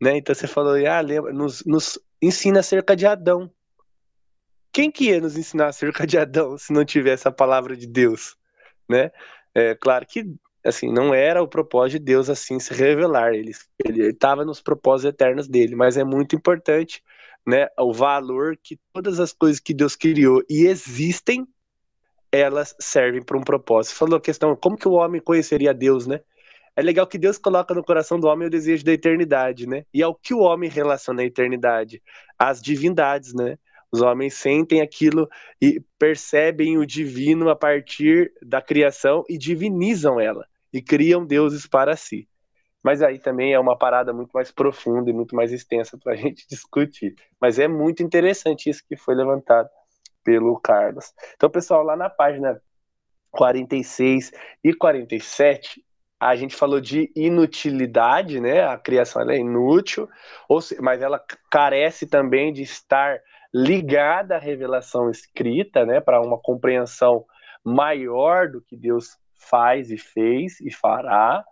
Né? 0.00 0.16
Então 0.16 0.34
você 0.34 0.46
falou, 0.46 0.74
ah, 0.86 1.00
lembra, 1.00 1.32
nos, 1.32 1.64
nos 1.64 1.98
ensina 2.20 2.60
acerca 2.60 2.94
de 2.94 3.06
Adão. 3.06 3.50
Quem 4.72 4.90
que 4.90 5.06
ia 5.06 5.20
nos 5.20 5.36
ensinar 5.36 5.68
acerca 5.68 6.06
de 6.06 6.18
Adão 6.18 6.58
se 6.58 6.72
não 6.72 6.84
tivesse 6.84 7.26
a 7.26 7.32
palavra 7.32 7.76
de 7.76 7.86
Deus? 7.86 8.36
Né? 8.88 9.10
É 9.54 9.74
claro 9.74 10.06
que 10.06 10.24
assim 10.64 10.92
não 10.92 11.14
era 11.14 11.42
o 11.42 11.48
propósito 11.48 11.98
de 11.98 12.04
Deus 12.04 12.28
assim 12.30 12.58
se 12.58 12.72
revelar. 12.74 13.34
Ele 13.34 13.52
estava 13.84 14.44
nos 14.44 14.60
propósitos 14.60 15.14
eternos 15.14 15.48
dele, 15.48 15.76
mas 15.76 15.96
é 15.96 16.04
muito 16.04 16.36
importante 16.36 17.02
né, 17.46 17.68
o 17.78 17.92
valor 17.92 18.56
que 18.62 18.78
todas 18.92 19.20
as 19.20 19.32
coisas 19.32 19.60
que 19.60 19.72
Deus 19.72 19.96
criou 19.96 20.42
e 20.48 20.66
existem, 20.66 21.46
elas 22.30 22.74
servem 22.78 23.22
para 23.22 23.38
um 23.38 23.42
propósito. 23.42 23.96
Falou 23.96 24.18
a 24.18 24.20
questão, 24.20 24.54
como 24.56 24.76
que 24.76 24.88
o 24.88 24.92
homem 24.92 25.20
conheceria 25.20 25.72
Deus, 25.72 26.06
né? 26.06 26.20
é 26.78 26.82
legal 26.82 27.08
que 27.08 27.18
Deus 27.18 27.38
coloca 27.38 27.74
no 27.74 27.82
coração 27.82 28.20
do 28.20 28.28
homem 28.28 28.46
o 28.46 28.50
desejo 28.50 28.84
da 28.84 28.92
eternidade, 28.92 29.66
né? 29.66 29.84
E 29.92 30.00
é 30.00 30.06
o 30.06 30.14
que 30.14 30.32
o 30.32 30.38
homem 30.38 30.70
relaciona 30.70 31.22
à 31.22 31.24
eternidade? 31.24 32.00
As 32.38 32.62
divindades, 32.62 33.34
né? 33.34 33.58
Os 33.90 34.02
homens 34.02 34.34
sentem 34.34 34.80
aquilo 34.80 35.28
e 35.60 35.82
percebem 35.98 36.76
o 36.76 36.86
divino 36.86 37.48
a 37.48 37.56
partir 37.56 38.32
da 38.42 38.60
criação 38.60 39.24
e 39.28 39.38
divinizam 39.38 40.20
ela 40.20 40.46
e 40.72 40.82
criam 40.82 41.24
deuses 41.24 41.66
para 41.66 41.96
si. 41.96 42.28
Mas 42.82 43.02
aí 43.02 43.18
também 43.18 43.52
é 43.52 43.58
uma 43.58 43.76
parada 43.76 44.12
muito 44.12 44.30
mais 44.32 44.52
profunda 44.52 45.10
e 45.10 45.12
muito 45.12 45.34
mais 45.34 45.52
extensa 45.52 45.98
para 45.98 46.12
a 46.12 46.16
gente 46.16 46.46
discutir. 46.48 47.14
Mas 47.40 47.58
é 47.58 47.66
muito 47.66 48.02
interessante 48.02 48.68
isso 48.70 48.84
que 48.86 48.96
foi 48.96 49.14
levantado 49.14 49.68
pelo 50.22 50.58
Carlos. 50.60 51.12
Então, 51.36 51.48
pessoal, 51.48 51.82
lá 51.82 51.96
na 51.96 52.10
página 52.10 52.60
46 53.30 54.32
e 54.62 54.74
47, 54.74 55.84
a 56.20 56.34
gente 56.34 56.54
falou 56.54 56.80
de 56.80 57.10
inutilidade, 57.14 58.40
né? 58.40 58.64
A 58.64 58.76
criação 58.76 59.28
é 59.30 59.38
inútil, 59.38 60.08
mas 60.80 61.00
ela 61.00 61.22
carece 61.50 62.06
também 62.06 62.52
de 62.52 62.62
estar 62.62 63.20
ligada 63.54 64.36
à 64.36 64.38
revelação 64.38 65.10
escrita, 65.10 65.84
né? 65.84 66.00
Para 66.00 66.20
uma 66.20 66.38
compreensão 66.38 67.24
maior 67.64 68.48
do 68.48 68.60
que 68.60 68.76
Deus 68.76 69.18
faz 69.34 69.90
e 69.90 69.98
fez 69.98 70.60
e 70.60 70.70
fará. 70.72 71.44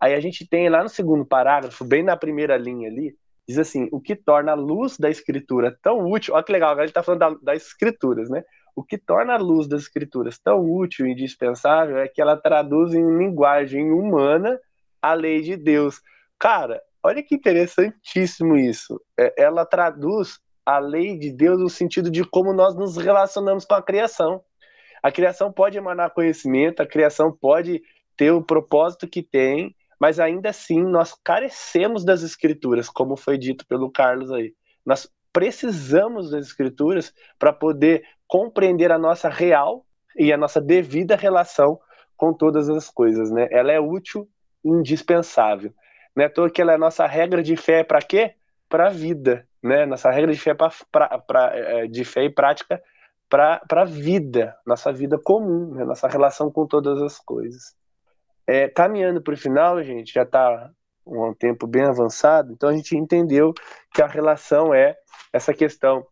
Aí 0.00 0.14
a 0.14 0.20
gente 0.20 0.48
tem 0.48 0.68
lá 0.68 0.82
no 0.82 0.88
segundo 0.88 1.24
parágrafo, 1.24 1.84
bem 1.84 2.02
na 2.02 2.16
primeira 2.16 2.56
linha 2.56 2.88
ali, 2.88 3.16
diz 3.46 3.58
assim: 3.58 3.88
o 3.92 4.00
que 4.00 4.16
torna 4.16 4.52
a 4.52 4.56
luz 4.56 4.98
da 4.98 5.10
escritura 5.10 5.76
tão 5.82 6.10
útil. 6.10 6.34
Olha 6.34 6.44
que 6.44 6.52
legal, 6.52 6.70
agora 6.70 6.84
ele 6.84 6.90
está 6.90 7.02
falando 7.02 7.20
da, 7.20 7.30
das 7.42 7.66
escrituras, 7.66 8.28
né? 8.30 8.42
O 8.74 8.82
que 8.82 8.96
torna 8.96 9.34
a 9.34 9.38
luz 9.38 9.68
das 9.68 9.82
escrituras 9.82 10.38
tão 10.38 10.60
útil 10.60 11.06
e 11.06 11.12
indispensável 11.12 11.98
é 11.98 12.08
que 12.08 12.22
ela 12.22 12.36
traduz 12.36 12.94
em 12.94 13.18
linguagem 13.18 13.92
humana 13.92 14.58
a 15.00 15.12
lei 15.12 15.42
de 15.42 15.56
Deus. 15.56 16.00
Cara, 16.38 16.80
olha 17.02 17.22
que 17.22 17.34
interessantíssimo 17.34 18.56
isso. 18.56 19.00
É, 19.18 19.34
ela 19.36 19.66
traduz 19.66 20.40
a 20.64 20.78
lei 20.78 21.18
de 21.18 21.32
Deus 21.32 21.60
no 21.60 21.68
sentido 21.68 22.10
de 22.10 22.24
como 22.24 22.52
nós 22.52 22.74
nos 22.74 22.96
relacionamos 22.96 23.64
com 23.64 23.74
a 23.74 23.82
criação. 23.82 24.42
A 25.02 25.10
criação 25.10 25.52
pode 25.52 25.76
emanar 25.76 26.10
conhecimento, 26.10 26.80
a 26.80 26.86
criação 26.86 27.32
pode 27.32 27.82
ter 28.16 28.30
o 28.30 28.42
propósito 28.42 29.08
que 29.08 29.22
tem, 29.22 29.74
mas 29.98 30.20
ainda 30.20 30.50
assim 30.50 30.82
nós 30.82 31.14
carecemos 31.24 32.04
das 32.04 32.22
escrituras, 32.22 32.88
como 32.88 33.16
foi 33.16 33.36
dito 33.36 33.66
pelo 33.66 33.90
Carlos 33.90 34.30
aí. 34.30 34.54
Nós 34.86 35.08
precisamos 35.32 36.30
das 36.30 36.46
escrituras 36.46 37.12
para 37.38 37.52
poder 37.52 38.04
compreender 38.26 38.92
a 38.92 38.98
nossa 38.98 39.28
real 39.28 39.84
e 40.16 40.32
a 40.32 40.36
nossa 40.36 40.60
devida 40.60 41.16
relação 41.16 41.80
com 42.16 42.32
todas 42.32 42.68
as 42.68 42.88
coisas, 42.88 43.30
né? 43.30 43.48
Ela 43.50 43.72
é 43.72 43.80
útil, 43.80 44.28
indispensável. 44.64 45.72
Não 46.14 46.22
é 46.22 46.26
à 46.26 46.30
toa 46.30 46.50
que 46.50 46.60
ela 46.60 46.72
é 46.72 46.74
a 46.74 46.78
nossa 46.78 47.06
regra 47.06 47.42
de 47.42 47.56
fé 47.56 47.82
para 47.82 48.00
quê? 48.00 48.34
Para 48.68 48.88
a 48.88 48.90
vida, 48.90 49.48
né? 49.62 49.86
Nossa 49.86 50.10
regra 50.10 50.32
de 50.32 50.38
fé, 50.38 50.54
pra, 50.54 50.70
pra, 50.90 51.18
pra 51.18 51.50
é, 51.54 51.86
de 51.86 52.04
fé 52.04 52.24
e 52.24 52.30
prática 52.30 52.82
para 53.28 53.62
a 53.70 53.84
vida, 53.84 54.54
nossa 54.66 54.92
vida 54.92 55.18
comum, 55.18 55.74
né? 55.74 55.84
nossa 55.84 56.06
relação 56.06 56.50
com 56.50 56.66
todas 56.66 57.00
as 57.00 57.18
coisas. 57.18 57.74
É, 58.46 58.68
caminhando 58.68 59.22
para 59.22 59.32
o 59.32 59.36
final, 59.36 59.82
gente, 59.82 60.12
já 60.12 60.22
está 60.22 60.70
um 61.06 61.32
tempo 61.32 61.66
bem 61.66 61.84
avançado, 61.84 62.52
então 62.52 62.68
a 62.68 62.74
gente 62.74 62.94
entendeu 62.94 63.54
que 63.94 64.02
a 64.02 64.06
relação 64.06 64.74
é 64.74 64.96
essa 65.32 65.54
questão 65.54 66.06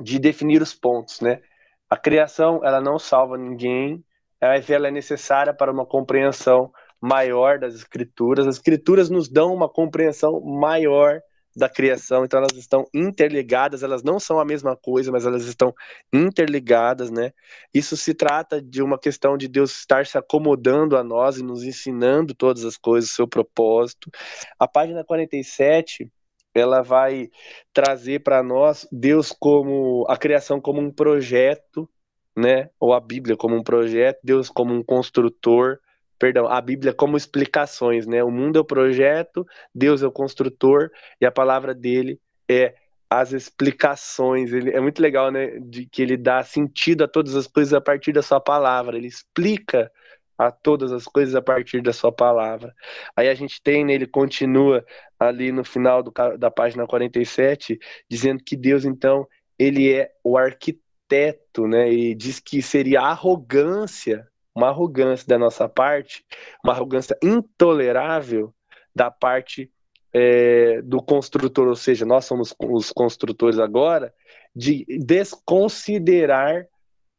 de 0.00 0.18
definir 0.18 0.60
os 0.60 0.74
pontos, 0.74 1.20
né? 1.20 1.40
A 1.88 1.96
criação, 1.96 2.60
ela 2.64 2.80
não 2.80 2.98
salva 2.98 3.38
ninguém, 3.38 4.04
mas 4.40 4.68
ela 4.68 4.88
é 4.88 4.90
necessária 4.90 5.54
para 5.54 5.70
uma 5.70 5.86
compreensão 5.86 6.72
maior 7.00 7.58
das 7.58 7.74
escrituras. 7.74 8.46
As 8.46 8.56
escrituras 8.56 9.08
nos 9.08 9.28
dão 9.28 9.54
uma 9.54 9.68
compreensão 9.68 10.40
maior 10.40 11.20
da 11.56 11.68
criação, 11.68 12.24
então 12.24 12.38
elas 12.38 12.56
estão 12.56 12.84
interligadas, 12.92 13.82
elas 13.82 14.02
não 14.02 14.18
são 14.18 14.40
a 14.40 14.44
mesma 14.44 14.76
coisa, 14.76 15.12
mas 15.12 15.24
elas 15.24 15.44
estão 15.44 15.74
interligadas, 16.12 17.10
né? 17.10 17.32
Isso 17.72 17.96
se 17.96 18.14
trata 18.14 18.60
de 18.60 18.82
uma 18.82 18.98
questão 18.98 19.36
de 19.36 19.46
Deus 19.46 19.78
estar 19.78 20.04
se 20.06 20.18
acomodando 20.18 20.96
a 20.96 21.04
nós 21.04 21.38
e 21.38 21.42
nos 21.42 21.62
ensinando 21.62 22.34
todas 22.34 22.64
as 22.64 22.76
coisas, 22.76 23.10
o 23.10 23.14
seu 23.14 23.28
propósito. 23.28 24.10
A 24.58 24.66
página 24.66 25.04
47, 25.04 26.10
ela 26.54 26.82
vai 26.82 27.30
trazer 27.72 28.22
para 28.22 28.42
nós 28.42 28.86
Deus 28.90 29.32
como 29.32 30.04
a 30.08 30.16
criação 30.16 30.60
como 30.60 30.80
um 30.80 30.90
projeto, 30.90 31.88
né? 32.36 32.70
Ou 32.80 32.92
a 32.92 33.00
Bíblia 33.00 33.36
como 33.36 33.56
um 33.56 33.62
projeto, 33.62 34.18
Deus 34.22 34.48
como 34.48 34.74
um 34.74 34.82
construtor, 34.82 35.78
perdão, 36.24 36.46
a 36.48 36.58
Bíblia 36.58 36.94
como 36.94 37.18
explicações, 37.18 38.06
né? 38.06 38.24
O 38.24 38.30
mundo 38.30 38.56
é 38.56 38.60
o 38.62 38.64
projeto, 38.64 39.46
Deus 39.74 40.02
é 40.02 40.06
o 40.06 40.10
construtor 40.10 40.90
e 41.20 41.26
a 41.26 41.30
palavra 41.30 41.74
dele 41.74 42.18
é 42.48 42.74
as 43.10 43.34
explicações. 43.34 44.50
Ele 44.50 44.70
é 44.70 44.80
muito 44.80 45.02
legal, 45.02 45.30
né? 45.30 45.58
De 45.60 45.84
que 45.84 46.00
ele 46.00 46.16
dá 46.16 46.42
sentido 46.42 47.04
a 47.04 47.08
todas 47.08 47.36
as 47.36 47.46
coisas 47.46 47.74
a 47.74 47.80
partir 47.80 48.12
da 48.12 48.22
sua 48.22 48.40
palavra. 48.40 48.96
Ele 48.96 49.06
explica 49.06 49.92
a 50.38 50.50
todas 50.50 50.92
as 50.92 51.04
coisas 51.04 51.34
a 51.34 51.42
partir 51.42 51.82
da 51.82 51.92
sua 51.92 52.10
palavra. 52.10 52.74
Aí 53.14 53.28
a 53.28 53.34
gente 53.34 53.62
tem, 53.62 53.84
né, 53.84 53.92
ele 53.92 54.06
continua 54.06 54.82
ali 55.20 55.52
no 55.52 55.62
final 55.62 56.02
do, 56.02 56.10
da 56.38 56.50
página 56.50 56.86
47, 56.86 57.78
dizendo 58.10 58.42
que 58.42 58.56
Deus, 58.56 58.86
então, 58.86 59.28
ele 59.58 59.92
é 59.92 60.10
o 60.24 60.38
arquiteto, 60.38 61.68
né? 61.68 61.92
E 61.92 62.14
diz 62.14 62.40
que 62.40 62.62
seria 62.62 63.02
arrogância 63.02 64.26
uma 64.54 64.68
arrogância 64.68 65.26
da 65.26 65.38
nossa 65.38 65.68
parte, 65.68 66.24
uma 66.62 66.72
arrogância 66.72 67.16
intolerável 67.22 68.54
da 68.94 69.10
parte 69.10 69.70
é, 70.12 70.80
do 70.82 71.02
construtor, 71.02 71.66
ou 71.66 71.74
seja, 71.74 72.06
nós 72.06 72.24
somos 72.24 72.54
os 72.60 72.92
construtores 72.92 73.58
agora, 73.58 74.14
de 74.54 74.84
desconsiderar 75.04 76.66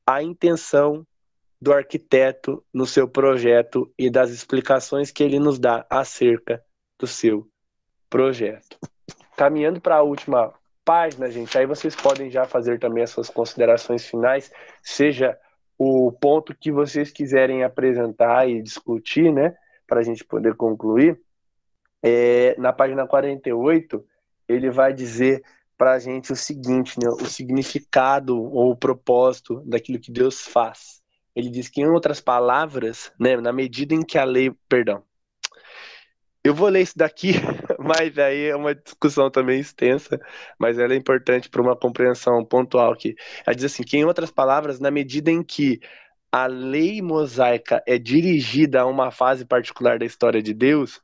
a 0.08 0.24
intenção 0.24 1.06
do 1.60 1.74
arquiteto 1.74 2.64
no 2.74 2.86
seu 2.86 3.08
projeto 3.08 3.92
e 3.98 4.10
das 4.10 4.30
explicações 4.30 5.12
que 5.12 5.24
ele 5.24 5.40
nos 5.40 5.60
dá 5.60 5.86
acerca 5.90 6.64
do 6.98 7.08
seu 7.08 7.48
projeto. 8.10 8.78
Caminhando 9.36 9.82
para 9.82 9.98
a 9.98 10.04
última 10.04 10.54
página, 10.86 11.30
gente, 11.30 11.58
aí 11.58 11.66
vocês 11.66 11.96
podem 11.96 12.30
já 12.30 12.46
fazer 12.46 12.80
também 12.80 13.04
as 13.04 13.10
suas 13.10 13.30
considerações 13.30 14.06
finais, 14.06 14.52
seja 14.82 15.38
o 15.78 16.12
ponto 16.12 16.56
que 16.56 16.72
vocês 16.72 17.12
quiserem 17.12 17.64
apresentar 17.64 18.50
e 18.50 18.62
discutir, 18.62 19.32
né, 19.32 19.56
para 19.88 20.00
a 20.00 20.04
gente 20.04 20.24
poder 20.24 20.56
concluir, 20.56 21.20
é, 22.02 22.56
na 22.58 22.72
página 22.72 23.08
48, 23.08 24.04
ele 24.48 24.70
vai 24.70 24.94
dizer 24.94 25.44
para 25.78 25.94
a 25.94 26.00
gente 26.00 26.32
o 26.32 26.36
seguinte, 26.36 26.98
né, 27.02 27.10
o 27.10 27.26
significado 27.26 28.42
ou 28.42 28.72
o 28.72 28.78
propósito 28.78 29.62
daquilo 29.66 30.00
que 30.00 30.12
Deus 30.12 30.42
faz. 30.42 31.02
Ele 31.36 31.50
diz 31.50 31.68
que, 31.68 31.82
em 31.82 31.88
outras 31.88 32.22
palavras, 32.22 33.12
né, 33.20 33.36
na 33.38 33.52
medida 33.52 33.94
em 33.94 34.02
que 34.02 34.18
a 34.18 34.24
lei, 34.24 34.54
perdão, 34.70 35.04
eu 36.44 36.54
vou 36.54 36.70
ler 36.70 36.82
isso 36.82 36.98
daqui, 36.98 37.34
mas 37.86 38.18
aí 38.18 38.46
é 38.48 38.56
uma 38.56 38.74
discussão 38.74 39.30
também 39.30 39.60
extensa, 39.60 40.20
mas 40.60 40.80
ela 40.80 40.94
é 40.94 40.98
importante 40.98 41.50
para 41.50 41.62
uma 41.62 41.76
compreensão 41.76 42.44
pontual 42.44 42.92
aqui. 42.92 43.16
Ela 43.46 43.56
diz 43.56 43.66
assim, 43.66 43.84
que 43.84 43.98
em 43.98 44.06
outras 44.06 44.32
palavras, 44.32 44.80
na 44.80 44.90
medida 44.92 45.30
em 45.32 45.44
que 45.44 45.80
a 46.32 46.48
lei 46.48 47.02
mosaica 47.02 47.82
é 47.88 47.98
dirigida 47.98 48.82
a 48.82 48.86
uma 48.86 49.12
fase 49.12 49.46
particular 49.46 50.00
da 50.00 50.06
história 50.06 50.42
de 50.42 50.54
Deus, 50.54 51.02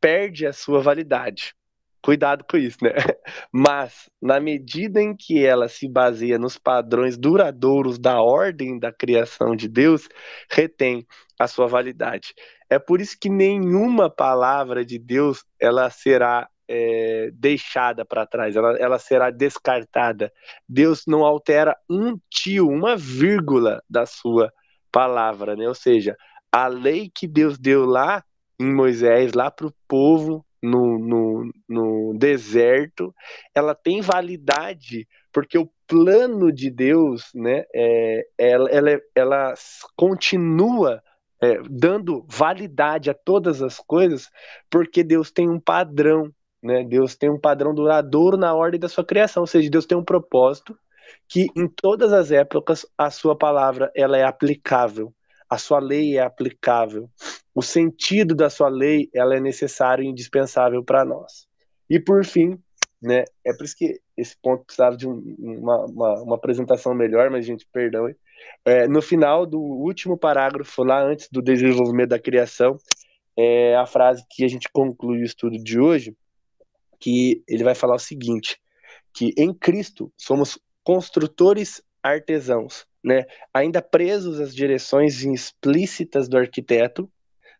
perde 0.00 0.46
a 0.46 0.52
sua 0.52 0.80
validade. 0.80 1.57
Cuidado 2.02 2.44
com 2.48 2.56
isso, 2.56 2.78
né? 2.82 2.90
Mas, 3.52 4.08
na 4.22 4.38
medida 4.38 5.02
em 5.02 5.14
que 5.16 5.44
ela 5.44 5.68
se 5.68 5.88
baseia 5.88 6.38
nos 6.38 6.56
padrões 6.56 7.16
duradouros 7.16 7.98
da 7.98 8.22
ordem 8.22 8.78
da 8.78 8.92
criação 8.92 9.56
de 9.56 9.68
Deus, 9.68 10.08
retém 10.50 11.06
a 11.38 11.46
sua 11.46 11.66
validade. 11.66 12.34
É 12.70 12.78
por 12.78 13.00
isso 13.00 13.16
que 13.20 13.28
nenhuma 13.28 14.10
palavra 14.10 14.84
de 14.84 14.98
Deus 14.98 15.44
ela 15.60 15.90
será 15.90 16.48
é, 16.68 17.30
deixada 17.32 18.04
para 18.04 18.26
trás, 18.26 18.54
ela, 18.54 18.76
ela 18.78 18.98
será 18.98 19.30
descartada. 19.30 20.30
Deus 20.68 21.04
não 21.06 21.24
altera 21.24 21.76
um 21.88 22.18
tio, 22.30 22.68
uma 22.68 22.96
vírgula 22.96 23.82
da 23.88 24.04
sua 24.04 24.52
palavra, 24.92 25.56
né? 25.56 25.66
Ou 25.66 25.74
seja, 25.74 26.16
a 26.52 26.66
lei 26.66 27.10
que 27.12 27.26
Deus 27.26 27.58
deu 27.58 27.86
lá 27.86 28.22
em 28.60 28.72
Moisés, 28.72 29.32
lá 29.32 29.50
para 29.50 29.66
o 29.66 29.74
povo 29.86 30.44
no, 30.62 30.98
no, 30.98 31.52
no 31.68 32.18
deserto, 32.18 33.14
ela 33.54 33.74
tem 33.74 34.00
validade, 34.00 35.06
porque 35.32 35.58
o 35.58 35.70
plano 35.86 36.52
de 36.52 36.70
Deus, 36.70 37.30
né, 37.34 37.64
é, 37.74 38.26
ela, 38.36 38.70
ela, 38.70 39.00
ela 39.14 39.54
continua 39.96 41.02
é, 41.40 41.60
dando 41.70 42.24
validade 42.28 43.10
a 43.10 43.14
todas 43.14 43.62
as 43.62 43.78
coisas, 43.78 44.30
porque 44.70 45.02
Deus 45.04 45.30
tem 45.30 45.48
um 45.48 45.60
padrão, 45.60 46.32
né? 46.62 46.84
Deus 46.84 47.14
tem 47.14 47.30
um 47.30 47.38
padrão 47.38 47.74
duradouro 47.74 48.36
na 48.36 48.54
ordem 48.54 48.80
da 48.80 48.88
sua 48.88 49.04
criação, 49.04 49.42
ou 49.42 49.46
seja, 49.46 49.70
Deus 49.70 49.86
tem 49.86 49.96
um 49.96 50.04
propósito 50.04 50.76
que 51.28 51.46
em 51.56 51.68
todas 51.68 52.12
as 52.12 52.30
épocas 52.30 52.86
a 52.96 53.10
sua 53.10 53.36
palavra 53.36 53.90
ela 53.94 54.18
é 54.18 54.24
aplicável. 54.24 55.14
A 55.48 55.58
sua 55.58 55.78
lei 55.78 56.18
é 56.18 56.22
aplicável. 56.22 57.08
O 57.54 57.62
sentido 57.62 58.34
da 58.34 58.50
sua 58.50 58.68
lei, 58.68 59.08
ela 59.14 59.36
é 59.36 59.40
necessário 59.40 60.04
e 60.04 60.08
indispensável 60.08 60.84
para 60.84 61.04
nós. 61.04 61.46
E 61.88 61.98
por 61.98 62.24
fim, 62.24 62.58
né, 63.00 63.24
é 63.44 63.52
por 63.52 63.64
isso 63.64 63.76
que 63.76 64.00
esse 64.16 64.36
ponto 64.42 64.64
precisava 64.64 64.96
de 64.96 65.08
um, 65.08 65.36
uma, 65.38 65.86
uma, 65.86 66.22
uma, 66.22 66.34
apresentação 66.36 66.94
melhor, 66.94 67.30
mas 67.30 67.46
gente, 67.46 67.66
perdão. 67.72 68.12
É, 68.64 68.86
no 68.88 69.00
final 69.00 69.46
do 69.46 69.60
último 69.60 70.18
parágrafo, 70.18 70.84
lá 70.84 71.02
antes 71.02 71.28
do 71.30 71.40
desenvolvimento 71.40 72.10
da 72.10 72.18
criação, 72.18 72.76
é 73.36 73.76
a 73.76 73.86
frase 73.86 74.24
que 74.28 74.44
a 74.44 74.48
gente 74.48 74.68
conclui 74.72 75.20
o 75.20 75.24
estudo 75.24 75.56
de 75.56 75.78
hoje, 75.78 76.14
que 76.98 77.42
ele 77.46 77.62
vai 77.62 77.74
falar 77.74 77.94
o 77.94 78.00
seguinte, 78.00 78.60
que 79.12 79.32
em 79.36 79.54
Cristo 79.54 80.12
somos 80.16 80.58
construtores 80.82 81.80
artesãos, 82.02 82.86
né? 83.02 83.26
ainda 83.52 83.82
presos 83.82 84.40
às 84.40 84.54
direções 84.54 85.22
explícitas 85.22 86.28
do 86.28 86.38
arquiteto, 86.38 87.10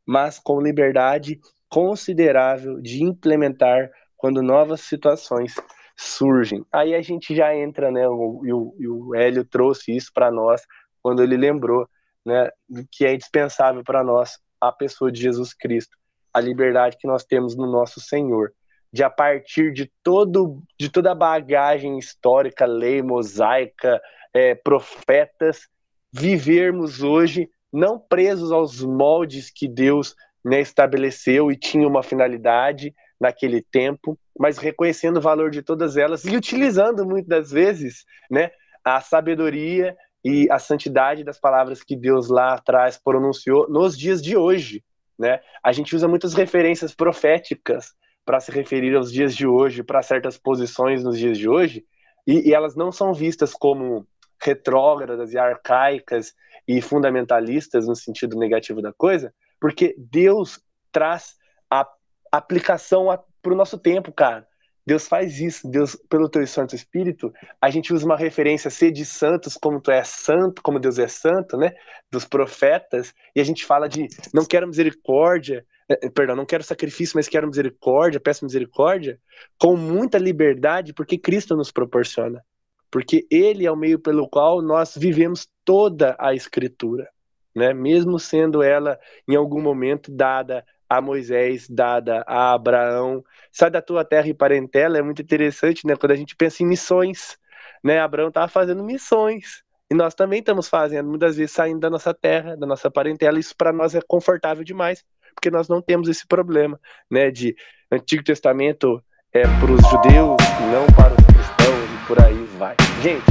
mas 0.06 0.38
com 0.38 0.60
liberdade 0.60 1.40
considerável 1.68 2.80
de 2.80 3.02
implementar 3.02 3.90
quando 4.16 4.42
novas 4.42 4.80
situações 4.80 5.54
surgem. 5.96 6.64
Aí 6.72 6.94
a 6.94 7.02
gente 7.02 7.34
já 7.34 7.54
entra, 7.54 7.90
né? 7.90 8.08
O, 8.08 8.42
e, 8.44 8.52
o, 8.52 8.74
e 8.78 8.88
o 8.88 9.14
Hélio 9.14 9.44
trouxe 9.44 9.94
isso 9.94 10.10
para 10.14 10.30
nós 10.30 10.62
quando 11.02 11.22
ele 11.22 11.36
lembrou, 11.36 11.88
né? 12.24 12.50
Que 12.90 13.04
é 13.04 13.14
indispensável 13.14 13.82
para 13.82 14.02
nós 14.02 14.38
a 14.60 14.72
pessoa 14.72 15.10
de 15.10 15.20
Jesus 15.20 15.52
Cristo, 15.52 15.96
a 16.32 16.40
liberdade 16.40 16.96
que 16.98 17.06
nós 17.06 17.24
temos 17.24 17.56
no 17.56 17.70
nosso 17.70 18.00
Senhor, 18.00 18.52
de 18.92 19.02
a 19.02 19.10
partir 19.10 19.72
de 19.72 19.90
todo 20.02 20.62
de 20.78 20.88
toda 20.88 21.12
a 21.12 21.14
bagagem 21.14 21.98
histórica, 21.98 22.64
lei 22.64 23.02
mosaica, 23.02 24.00
é, 24.38 24.54
profetas, 24.54 25.68
vivermos 26.12 27.02
hoje 27.02 27.50
não 27.72 27.98
presos 27.98 28.52
aos 28.52 28.80
moldes 28.80 29.50
que 29.50 29.66
Deus 29.66 30.14
né, 30.44 30.60
estabeleceu 30.60 31.50
e 31.50 31.56
tinha 31.56 31.88
uma 31.88 32.04
finalidade 32.04 32.94
naquele 33.20 33.60
tempo, 33.60 34.16
mas 34.38 34.56
reconhecendo 34.56 35.16
o 35.16 35.20
valor 35.20 35.50
de 35.50 35.60
todas 35.60 35.96
elas 35.96 36.24
e 36.24 36.36
utilizando 36.36 37.04
muitas 37.04 37.50
vezes 37.50 38.04
né, 38.30 38.52
a 38.84 39.00
sabedoria 39.00 39.96
e 40.24 40.48
a 40.52 40.60
santidade 40.60 41.24
das 41.24 41.40
palavras 41.40 41.82
que 41.82 41.96
Deus 41.96 42.28
lá 42.28 42.54
atrás 42.54 42.96
pronunciou 42.96 43.68
nos 43.68 43.98
dias 43.98 44.22
de 44.22 44.36
hoje. 44.36 44.84
Né? 45.18 45.40
A 45.64 45.72
gente 45.72 45.96
usa 45.96 46.06
muitas 46.06 46.32
referências 46.32 46.94
proféticas 46.94 47.92
para 48.24 48.38
se 48.38 48.52
referir 48.52 48.94
aos 48.94 49.12
dias 49.12 49.34
de 49.34 49.48
hoje, 49.48 49.82
para 49.82 50.00
certas 50.00 50.38
posições 50.38 51.02
nos 51.02 51.18
dias 51.18 51.36
de 51.36 51.48
hoje, 51.48 51.84
e, 52.24 52.50
e 52.50 52.54
elas 52.54 52.76
não 52.76 52.92
são 52.92 53.12
vistas 53.12 53.52
como 53.52 54.06
retrógradas 54.40 55.32
e 55.32 55.38
arcaicas 55.38 56.34
e 56.66 56.80
fundamentalistas 56.80 57.86
no 57.86 57.96
sentido 57.96 58.36
negativo 58.38 58.82
da 58.82 58.92
coisa, 58.92 59.32
porque 59.60 59.94
Deus 59.98 60.60
traz 60.92 61.36
a 61.70 61.86
aplicação 62.30 63.06
para 63.42 63.52
o 63.52 63.56
nosso 63.56 63.78
tempo, 63.78 64.12
cara. 64.12 64.46
Deus 64.86 65.06
faz 65.06 65.38
isso, 65.38 65.68
Deus, 65.68 65.94
pelo 66.08 66.30
teu 66.30 66.46
Santo 66.46 66.74
Espírito, 66.74 67.30
a 67.60 67.68
gente 67.68 67.92
usa 67.92 68.06
uma 68.06 68.16
referência 68.16 68.70
ser 68.70 68.90
de 68.90 69.04
santos, 69.04 69.54
como 69.54 69.82
tu 69.82 69.90
é 69.90 70.02
santo, 70.02 70.62
como 70.62 70.80
Deus 70.80 70.98
é 70.98 71.06
santo, 71.06 71.58
né? 71.58 71.72
Dos 72.10 72.24
profetas, 72.24 73.12
e 73.36 73.40
a 73.40 73.44
gente 73.44 73.66
fala 73.66 73.86
de 73.86 74.08
não 74.32 74.46
quero 74.46 74.66
misericórdia, 74.66 75.66
eh, 75.90 75.98
eh, 76.04 76.08
perdão, 76.08 76.34
não 76.34 76.46
quero 76.46 76.64
sacrifício, 76.64 77.16
mas 77.16 77.28
quero 77.28 77.46
misericórdia, 77.46 78.18
peço 78.18 78.46
misericórdia, 78.46 79.20
com 79.58 79.76
muita 79.76 80.16
liberdade, 80.16 80.94
porque 80.94 81.18
Cristo 81.18 81.54
nos 81.54 81.70
proporciona. 81.70 82.42
Porque 82.90 83.26
Ele 83.30 83.66
é 83.66 83.70
o 83.70 83.76
meio 83.76 83.98
pelo 83.98 84.28
qual 84.28 84.62
nós 84.62 84.96
vivemos 84.96 85.48
toda 85.64 86.16
a 86.18 86.34
Escritura, 86.34 87.08
né? 87.54 87.74
Mesmo 87.74 88.18
sendo 88.18 88.62
ela, 88.62 88.98
em 89.26 89.36
algum 89.36 89.60
momento, 89.60 90.10
dada 90.10 90.64
a 90.88 91.00
Moisés, 91.00 91.68
dada 91.68 92.24
a 92.26 92.54
Abraão. 92.54 93.22
Sai 93.52 93.70
da 93.70 93.82
tua 93.82 94.04
terra 94.04 94.28
e 94.28 94.34
parentela, 94.34 94.98
é 94.98 95.02
muito 95.02 95.20
interessante, 95.20 95.86
né? 95.86 95.94
Quando 95.96 96.12
a 96.12 96.16
gente 96.16 96.34
pensa 96.34 96.62
em 96.62 96.66
missões, 96.66 97.36
né? 97.84 98.00
Abraão 98.00 98.28
estava 98.28 98.48
fazendo 98.48 98.82
missões. 98.82 99.62
E 99.90 99.94
nós 99.94 100.14
também 100.14 100.40
estamos 100.40 100.68
fazendo, 100.68 101.08
muitas 101.08 101.36
vezes 101.36 101.52
saindo 101.52 101.80
da 101.80 101.90
nossa 101.90 102.12
terra, 102.12 102.56
da 102.56 102.66
nossa 102.66 102.90
parentela. 102.90 103.38
Isso 103.38 103.54
para 103.56 103.72
nós 103.72 103.94
é 103.94 104.00
confortável 104.06 104.64
demais, 104.64 105.04
porque 105.34 105.50
nós 105.50 105.68
não 105.68 105.80
temos 105.82 106.08
esse 106.08 106.26
problema, 106.26 106.80
né? 107.10 107.30
De 107.30 107.54
Antigo 107.90 108.22
Testamento 108.22 109.02
é 109.32 109.42
para 109.42 109.72
os 109.72 109.82
judeus, 109.90 110.36
não 110.72 110.86
para 110.96 111.12
os 111.12 111.26
cristãos, 111.26 112.02
e 112.02 112.06
por 112.06 112.22
aí 112.22 112.47
vai. 112.58 112.76
Gente, 113.02 113.24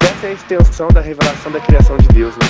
essa 0.00 0.26
é 0.26 0.30
a 0.30 0.32
extensão 0.32 0.88
da 0.88 1.00
revelação 1.00 1.50
da 1.50 1.60
criação 1.60 1.96
de 1.96 2.08
Deus, 2.08 2.36
né? 2.36 2.46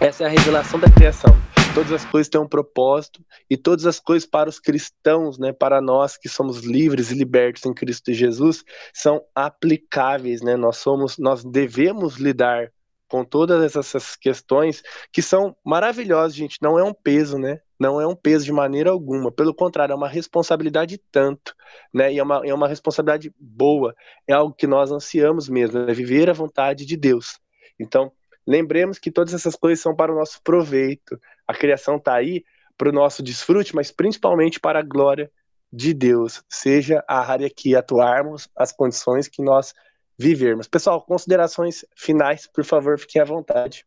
Essa 0.00 0.24
é 0.24 0.26
a 0.26 0.30
revelação 0.30 0.80
da 0.80 0.90
criação 0.90 1.36
todas 1.76 1.92
as 1.92 2.06
coisas 2.06 2.30
têm 2.30 2.40
um 2.40 2.48
propósito 2.48 3.22
e 3.50 3.56
todas 3.56 3.84
as 3.84 4.00
coisas 4.00 4.26
para 4.26 4.48
os 4.48 4.58
cristãos, 4.58 5.38
né, 5.38 5.52
para 5.52 5.78
nós 5.78 6.16
que 6.16 6.26
somos 6.26 6.60
livres 6.60 7.10
e 7.10 7.14
libertos 7.14 7.66
em 7.66 7.74
Cristo 7.74 8.14
Jesus, 8.14 8.64
são 8.94 9.22
aplicáveis, 9.34 10.40
né? 10.40 10.56
Nós 10.56 10.78
somos, 10.78 11.18
nós 11.18 11.44
devemos 11.44 12.16
lidar 12.16 12.72
com 13.08 13.22
todas 13.26 13.76
essas 13.76 14.16
questões 14.16 14.82
que 15.12 15.20
são 15.20 15.54
maravilhosas, 15.62 16.34
gente. 16.34 16.56
Não 16.62 16.78
é 16.78 16.82
um 16.82 16.94
peso, 16.94 17.36
né? 17.36 17.60
Não 17.78 18.00
é 18.00 18.06
um 18.06 18.14
peso 18.14 18.44
de 18.44 18.52
maneira 18.52 18.90
alguma. 18.90 19.30
Pelo 19.30 19.54
contrário, 19.54 19.92
é 19.92 19.96
uma 19.96 20.08
responsabilidade 20.08 20.98
tanto, 21.10 21.54
né? 21.92 22.12
E 22.12 22.18
é 22.18 22.22
uma, 22.22 22.40
é 22.44 22.54
uma 22.54 22.68
responsabilidade 22.68 23.32
boa. 23.38 23.94
É 24.26 24.32
algo 24.32 24.54
que 24.54 24.66
nós 24.66 24.90
ansiamos 24.90 25.48
mesmo, 25.48 25.78
é 25.78 25.92
viver 25.92 26.30
a 26.30 26.32
vontade 26.32 26.86
de 26.86 26.96
Deus. 26.96 27.38
Então, 27.78 28.10
lembremos 28.46 28.98
que 28.98 29.10
todas 29.10 29.34
essas 29.34 29.54
coisas 29.54 29.80
são 29.80 29.94
para 29.94 30.12
o 30.12 30.16
nosso 30.16 30.40
proveito, 30.42 31.20
a 31.46 31.54
criação 31.54 31.96
está 31.96 32.14
aí 32.14 32.44
para 32.76 32.88
o 32.88 32.92
nosso 32.92 33.22
desfrute, 33.22 33.74
mas 33.74 33.90
principalmente 33.90 34.60
para 34.60 34.78
a 34.78 34.82
glória 34.82 35.30
de 35.72 35.92
Deus, 35.92 36.42
seja 36.48 37.04
a 37.08 37.20
área 37.20 37.50
que 37.50 37.74
atuarmos, 37.74 38.48
as 38.56 38.72
condições 38.72 39.28
que 39.28 39.42
nós 39.42 39.74
vivermos. 40.18 40.68
Pessoal, 40.68 41.02
considerações 41.02 41.84
finais, 41.94 42.46
por 42.46 42.64
favor, 42.64 42.98
fiquem 42.98 43.20
à 43.20 43.24
vontade. 43.24 43.84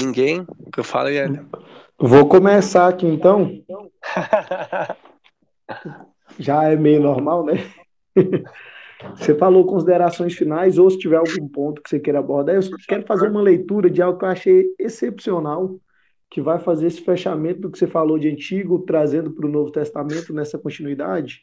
Ninguém? 0.00 0.46
Que 0.72 0.80
eu 0.80 0.84
falo, 0.84 1.08
Yane. 1.08 1.40
Vou 1.98 2.28
começar 2.28 2.88
aqui 2.88 3.06
então. 3.06 3.62
Já 6.38 6.64
é 6.64 6.76
meio 6.76 7.00
normal, 7.00 7.44
né? 7.44 7.54
Você 9.16 9.34
falou 9.34 9.66
considerações 9.66 10.34
finais, 10.34 10.78
ou 10.78 10.90
se 10.90 10.98
tiver 10.98 11.16
algum 11.16 11.46
ponto 11.48 11.82
que 11.82 11.90
você 11.90 12.00
queira 12.00 12.20
abordar, 12.20 12.54
eu 12.54 12.62
quero 12.88 13.04
fazer 13.04 13.28
uma 13.28 13.42
leitura 13.42 13.90
de 13.90 14.00
algo 14.00 14.18
que 14.18 14.24
eu 14.24 14.30
achei 14.30 14.66
excepcional, 14.78 15.78
que 16.30 16.40
vai 16.40 16.58
fazer 16.58 16.86
esse 16.86 17.02
fechamento 17.02 17.60
do 17.60 17.70
que 17.70 17.78
você 17.78 17.86
falou 17.86 18.18
de 18.18 18.30
Antigo, 18.30 18.78
trazendo 18.80 19.30
para 19.30 19.46
o 19.46 19.50
Novo 19.50 19.70
Testamento 19.70 20.32
nessa 20.32 20.58
continuidade. 20.58 21.42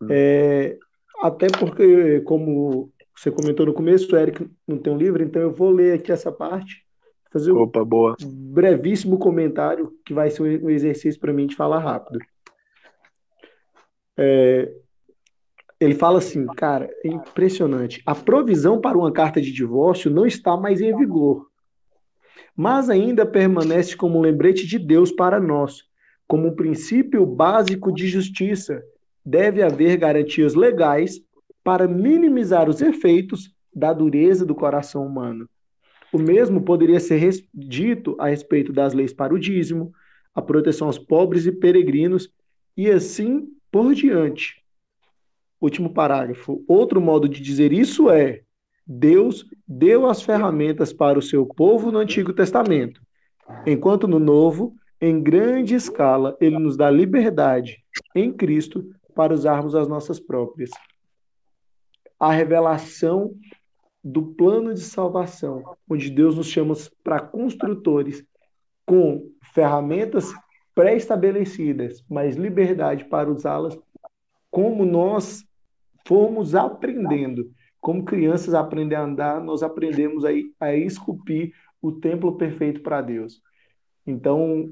Hum. 0.00 0.08
É, 0.10 0.76
até 1.22 1.46
porque, 1.46 2.20
como 2.22 2.90
você 3.14 3.30
comentou 3.30 3.66
no 3.66 3.74
começo, 3.74 4.14
o 4.14 4.18
Eric 4.18 4.50
não 4.66 4.78
tem 4.78 4.92
um 4.92 4.98
livro, 4.98 5.22
então 5.22 5.40
eu 5.40 5.52
vou 5.52 5.70
ler 5.70 5.94
aqui 5.94 6.10
essa 6.10 6.32
parte, 6.32 6.84
fazer 7.30 7.52
Opa, 7.52 7.84
boa. 7.84 8.16
um 8.22 8.52
brevíssimo 8.52 9.18
comentário, 9.18 9.92
que 10.04 10.12
vai 10.12 10.30
ser 10.30 10.62
um 10.62 10.70
exercício 10.70 11.20
para 11.20 11.32
mim 11.32 11.46
de 11.46 11.56
falar 11.56 11.78
rápido. 11.78 12.18
É, 14.16 14.70
ele 15.80 15.94
fala 15.94 16.18
assim, 16.18 16.44
cara, 16.46 16.90
é 17.04 17.08
impressionante. 17.08 18.02
A 18.04 18.14
provisão 18.14 18.80
para 18.80 18.98
uma 18.98 19.10
carta 19.10 19.40
de 19.40 19.50
divórcio 19.50 20.10
não 20.10 20.26
está 20.26 20.56
mais 20.56 20.80
em 20.80 20.94
vigor, 20.94 21.46
mas 22.54 22.90
ainda 22.90 23.24
permanece 23.24 23.96
como 23.96 24.18
um 24.18 24.22
lembrete 24.22 24.66
de 24.66 24.78
Deus 24.78 25.10
para 25.10 25.40
nós, 25.40 25.84
como 26.26 26.48
um 26.48 26.54
princípio 26.54 27.24
básico 27.24 27.92
de 27.92 28.06
justiça. 28.06 28.82
Deve 29.24 29.62
haver 29.62 29.96
garantias 29.96 30.54
legais 30.54 31.20
para 31.62 31.86
minimizar 31.86 32.68
os 32.68 32.82
efeitos 32.82 33.54
da 33.74 33.92
dureza 33.92 34.44
do 34.44 34.54
coração 34.54 35.06
humano. 35.06 35.48
O 36.12 36.18
mesmo 36.18 36.62
poderia 36.62 37.00
ser 37.00 37.20
dito 37.54 38.16
a 38.18 38.28
respeito 38.28 38.72
das 38.72 38.92
leis 38.92 39.12
para 39.12 39.34
o 39.34 39.38
dízimo, 39.38 39.92
a 40.34 40.42
proteção 40.42 40.86
aos 40.86 40.98
pobres 40.98 41.46
e 41.46 41.52
peregrinos, 41.52 42.32
e 42.76 42.90
assim 42.90 43.48
por 43.70 43.94
diante 43.94 44.60
último 45.60 45.92
parágrafo. 45.92 46.64
Outro 46.66 47.00
modo 47.00 47.28
de 47.28 47.40
dizer 47.40 47.72
isso 47.72 48.08
é: 48.08 48.42
Deus 48.86 49.44
deu 49.68 50.08
as 50.08 50.22
ferramentas 50.22 50.92
para 50.92 51.18
o 51.18 51.22
seu 51.22 51.44
povo 51.44 51.92
no 51.92 51.98
Antigo 51.98 52.32
Testamento, 52.32 53.00
enquanto 53.66 54.08
no 54.08 54.18
Novo, 54.18 54.74
em 55.00 55.22
grande 55.22 55.74
escala, 55.74 56.36
ele 56.40 56.58
nos 56.58 56.76
dá 56.76 56.90
liberdade 56.90 57.78
em 58.14 58.32
Cristo 58.32 58.84
para 59.14 59.34
usarmos 59.34 59.74
as 59.74 59.86
nossas 59.86 60.18
próprias. 60.18 60.70
A 62.18 62.32
revelação 62.32 63.34
do 64.02 64.22
plano 64.34 64.72
de 64.72 64.80
salvação, 64.80 65.62
onde 65.88 66.10
Deus 66.10 66.36
nos 66.36 66.46
chama 66.46 66.74
para 67.04 67.20
construtores 67.20 68.24
com 68.86 69.30
ferramentas 69.54 70.32
pré-estabelecidas, 70.74 72.02
mas 72.08 72.36
liberdade 72.36 73.04
para 73.04 73.30
usá-las 73.30 73.78
como 74.50 74.84
nós 74.84 75.44
formos 76.06 76.54
aprendendo, 76.54 77.50
como 77.80 78.04
crianças 78.04 78.54
aprendem 78.54 78.96
a 78.96 79.02
andar, 79.02 79.40
nós 79.40 79.62
aprendemos 79.62 80.24
a, 80.24 80.30
a 80.60 80.74
esculpir 80.74 81.52
o 81.80 81.92
templo 81.92 82.36
perfeito 82.36 82.82
para 82.82 83.00
Deus. 83.00 83.40
Então, 84.06 84.70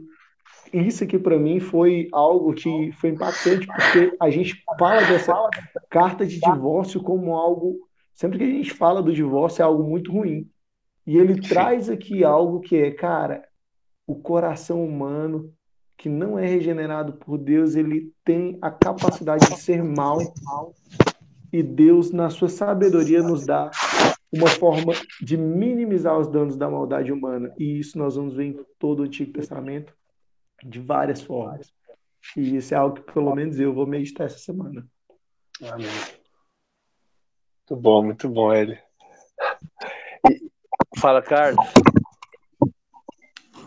isso 0.72 1.04
aqui 1.04 1.18
para 1.18 1.38
mim 1.38 1.60
foi 1.60 2.08
algo 2.12 2.52
que 2.52 2.92
foi 2.92 3.10
impactante, 3.10 3.66
porque 3.66 4.16
a 4.20 4.30
gente 4.30 4.62
fala 4.78 5.00
dessa 5.02 5.34
carta 5.88 6.26
de 6.26 6.38
divórcio 6.40 7.02
como 7.02 7.36
algo. 7.36 7.87
Sempre 8.18 8.38
que 8.38 8.44
a 8.44 8.48
gente 8.48 8.74
fala 8.74 9.00
do 9.00 9.12
divórcio, 9.12 9.62
é 9.62 9.64
algo 9.64 9.84
muito 9.84 10.10
ruim. 10.10 10.50
E 11.06 11.16
ele 11.16 11.40
traz 11.40 11.88
aqui 11.88 12.24
algo 12.24 12.58
que 12.58 12.74
é, 12.74 12.90
cara, 12.90 13.46
o 14.04 14.16
coração 14.16 14.84
humano 14.84 15.54
que 15.96 16.08
não 16.08 16.36
é 16.36 16.44
regenerado 16.44 17.12
por 17.12 17.38
Deus, 17.38 17.76
ele 17.76 18.12
tem 18.24 18.58
a 18.60 18.72
capacidade 18.72 19.48
de 19.48 19.56
ser 19.60 19.84
mal. 19.84 20.18
E 21.52 21.62
Deus, 21.62 22.10
na 22.10 22.28
sua 22.28 22.48
sabedoria, 22.48 23.22
nos 23.22 23.46
dá 23.46 23.70
uma 24.32 24.48
forma 24.48 24.94
de 25.22 25.36
minimizar 25.36 26.18
os 26.18 26.26
danos 26.26 26.56
da 26.56 26.68
maldade 26.68 27.12
humana. 27.12 27.54
E 27.56 27.78
isso 27.78 27.96
nós 27.96 28.16
vamos 28.16 28.34
ver 28.34 28.46
em 28.46 28.64
todo 28.80 29.00
o 29.00 29.02
Antigo 29.04 29.32
Testamento 29.32 29.94
de 30.64 30.80
várias 30.80 31.22
formas. 31.22 31.72
E 32.36 32.56
isso 32.56 32.74
é 32.74 32.76
algo 32.76 32.96
que 32.96 33.12
pelo 33.12 33.32
menos 33.32 33.60
eu 33.60 33.72
vou 33.72 33.86
meditar 33.86 34.26
essa 34.26 34.38
semana. 34.38 34.84
Amém. 35.62 35.86
Muito 37.68 37.82
bom, 37.82 38.02
muito 38.02 38.28
bom, 38.30 38.50
Eli. 38.50 38.78
Fala, 40.96 41.20
Carlos. 41.20 41.66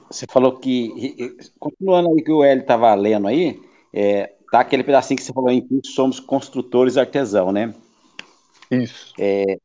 Você 0.10 0.26
falou 0.26 0.57
que, 0.57 1.38
continuando 1.60 2.10
aí 2.10 2.23
que 2.23 2.32
o 2.32 2.44
Hélio 2.44 2.61
estava 2.61 2.95
lendo 2.95 3.28
aí, 3.28 3.61
é, 3.94 4.34
tá 4.52 4.61
aquele 4.61 4.84
pedacinho 4.84 5.18
que 5.19 5.23
você 5.23 5.32
falou 5.32 5.52
em 5.52 5.61
que 5.61 5.80
somos 5.88 6.19
construtores 6.19 6.98
artesão, 6.98 7.52
né? 7.52 7.76
Isso. 8.72 9.14
É, 9.19 9.60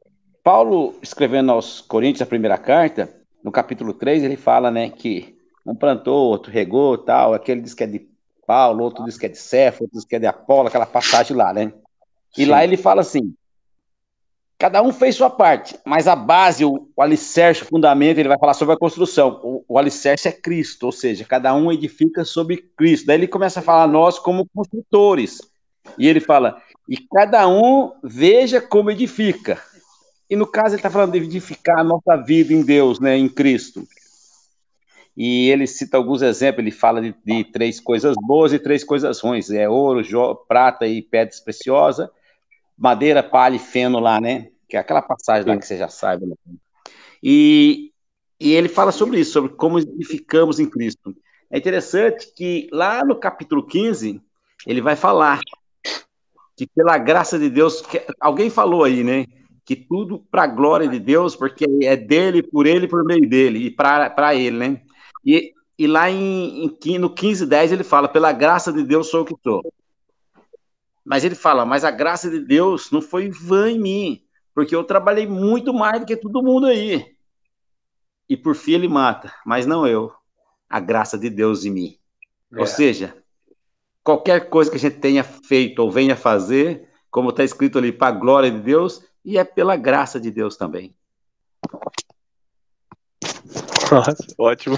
Paulo, 0.45 0.95
escrevendo 1.01 1.51
aos 1.51 1.81
Coríntios 1.81 2.21
a 2.21 2.27
primeira 2.27 2.59
carta, 2.59 3.09
no 3.43 3.51
capítulo 3.51 3.95
3, 3.95 4.23
ele 4.23 4.37
fala, 4.37 4.71
né, 4.71 4.91
que 4.91 5.35
um 5.65 5.75
plantou, 5.75 6.29
outro 6.29 6.53
regou, 6.53 6.99
tal, 6.99 7.33
aquele 7.33 7.63
diz 7.63 7.73
que 7.73 7.85
é 7.85 7.87
de 7.87 8.07
Paulo, 8.47 8.85
outro 8.85 9.03
diz 9.07 9.17
que 9.17 9.25
é 9.25 9.31
de 9.31 9.39
Cefo, 9.39 9.85
outro 9.85 9.97
diz 9.97 10.05
que 10.05 10.15
é 10.15 10.19
de 10.19 10.27
Apolo, 10.27 10.69
aquela 10.69 10.87
passagem 10.87 11.35
lá, 11.35 11.55
né? 11.55 11.73
E 12.37 12.45
Sim. 12.45 12.51
lá 12.51 12.63
ele 12.63 12.77
fala 12.77 13.01
assim, 13.01 13.35
cada 14.59 14.83
um 14.83 14.93
fez 14.93 15.17
sua 15.17 15.29
parte, 15.29 15.79
mas 15.85 16.09
a 16.09 16.17
base, 16.17 16.65
o, 16.65 16.89
o 16.97 17.03
alicerce, 17.03 17.63
o 17.63 17.67
fundamento, 17.67 18.19
ele 18.19 18.29
vai 18.29 18.39
falar 18.39 18.55
sobre 18.55 18.75
a 18.75 18.79
construção, 18.79 19.41
o, 19.43 19.65
o 19.69 19.79
alicerce 19.79 20.29
é 20.29 20.33
Cristo, 20.33 20.87
ou 20.87 20.93
seja, 20.93 21.25
cada 21.25 21.55
um 21.55 21.71
edifica 21.71 22.25
sobre 22.25 22.57
Cristo. 22.77 23.07
Daí 23.07 23.19
ele 23.19 23.29
começa 23.29 23.61
a 23.61 23.63
falar 23.63 23.87
nós 23.87 24.19
como 24.19 24.49
construtores, 24.55 25.41
e 25.99 26.09
ele 26.09 26.21
fala, 26.21 26.61
e 26.89 26.97
cada 26.97 27.47
um 27.49 27.93
veja 28.03 28.61
como 28.61 28.91
edifica. 28.91 29.61
E 30.29 30.35
no 30.35 30.47
caso 30.47 30.71
ele 30.71 30.77
está 30.77 30.91
falando 30.91 31.13
de 31.13 31.19
edificar 31.19 31.79
a 31.79 31.85
nossa 31.85 32.17
vida 32.17 32.53
em 32.53 32.63
Deus, 32.63 32.99
né, 32.99 33.17
em 33.17 33.29
Cristo. 33.29 33.87
E 35.17 35.51
ele 35.51 35.67
cita 35.67 35.97
alguns 35.97 36.21
exemplos, 36.21 36.63
ele 36.63 36.71
fala 36.71 37.01
de, 37.01 37.15
de, 37.25 37.45
três 37.45 37.81
coisas 37.81 38.15
boas 38.21 38.53
e 38.53 38.59
três 38.59 38.85
coisas 38.85 39.21
ruins, 39.21 39.51
é 39.51 39.69
ouro, 39.69 40.03
prata 40.47 40.87
e 40.87 41.01
pedras 41.01 41.41
preciosas, 41.41 42.09
madeira, 42.77 43.23
palha 43.23 43.57
e 43.57 43.59
feno 43.59 43.99
lá, 43.99 44.21
né? 44.21 44.51
Que 44.69 44.77
é 44.77 44.81
aquela 44.81 45.03
passagem 45.03 45.49
lá 45.49 45.57
que 45.57 45.67
você 45.67 45.77
já 45.77 45.89
sabe. 45.89 46.27
Né? 46.27 46.35
E, 47.23 47.93
e 48.41 48.53
ele 48.53 48.69
fala 48.69 48.93
sobre 48.93 49.21
isso, 49.21 49.33
sobre 49.33 49.53
como 49.53 49.79
edificamos 49.79 50.61
em 50.61 50.69
Cristo. 50.69 51.15
É 51.51 51.59
interessante 51.59 52.33
que 52.35 52.69
lá 52.73 53.05
no 53.05 53.17
capítulo 53.17 53.65
15, 53.65 54.21
ele 54.67 54.81
vai 54.81 54.97
falar 54.97 55.41
que 56.57 56.67
pela 56.67 56.99
graça 56.99 57.39
de 57.39 57.51
Deus, 57.51 57.83
alguém 58.21 58.51
falou 58.51 58.83
aí, 58.83 59.05
né? 59.05 59.27
Que 59.65 59.77
tudo 59.77 60.25
para 60.31 60.45
a 60.45 60.47
glória 60.47 60.89
de 60.89 60.99
Deus, 60.99 61.37
porque 61.37 61.67
é 61.83 61.97
dele, 61.97 62.43
por 62.43 62.67
ele, 62.67 62.89
por 62.89 63.05
meio 63.05 63.29
dele, 63.29 63.67
e 63.67 63.71
para 63.71 64.35
ele, 64.35 64.57
né? 64.57 64.81
E, 65.25 65.53
e 65.79 65.87
lá 65.87 66.11
em, 66.11 66.65
em, 66.85 66.99
no 66.99 67.11
15:10 67.11 67.73
ele 67.73 67.85
fala: 67.85 68.09
pela 68.09 68.33
graça 68.33 68.73
de 68.73 68.83
Deus 68.83 69.09
sou 69.09 69.23
o 69.23 69.25
que 69.25 69.35
sou. 69.43 69.63
Mas 71.07 71.25
ele 71.25 71.37
fala: 71.37 71.65
mas 71.65 71.85
a 71.85 71.91
graça 71.91 72.29
de 72.29 72.41
Deus 72.41 72.91
não 72.91 73.01
foi 73.01 73.31
vã 73.31 73.71
em 73.71 73.79
mim, 73.79 74.25
porque 74.53 74.75
eu 74.75 74.83
trabalhei 74.83 75.27
muito 75.27 75.73
mais 75.73 76.01
do 76.01 76.07
que 76.07 76.17
todo 76.17 76.43
mundo 76.43 76.67
aí. 76.67 77.15
E 78.29 78.37
por 78.37 78.57
fim 78.57 78.73
ele 78.73 78.89
mata, 78.89 79.33
mas 79.47 79.67
não 79.67 79.87
eu. 79.87 80.13
A 80.69 80.81
graça 80.81 81.17
de 81.17 81.31
Deus 81.31 81.65
em 81.65 81.71
mim. 81.71 81.99
É. 82.53 82.59
Ou 82.59 82.67
seja, 82.67 83.17
qualquer 84.03 84.51
coisa 84.51 84.69
que 84.69 84.77
a 84.77 84.81
gente 84.81 84.99
tenha 84.99 85.23
feito 85.23 85.79
ou 85.79 85.93
venha 85.93 86.17
fazer, 86.17 86.89
como 87.09 87.31
está 87.31 87.45
escrito 87.45 87.79
ali, 87.79 87.93
para 87.93 88.09
a 88.09 88.19
glória 88.19 88.51
de 88.51 88.59
Deus, 88.59 89.05
e 89.25 89.39
é 89.39 89.45
pela 89.45 89.77
graça 89.77 90.19
de 90.19 90.33
Deus 90.33 90.57
também. 90.57 90.93
Nossa, 93.93 94.17
ótimo. 94.37 94.77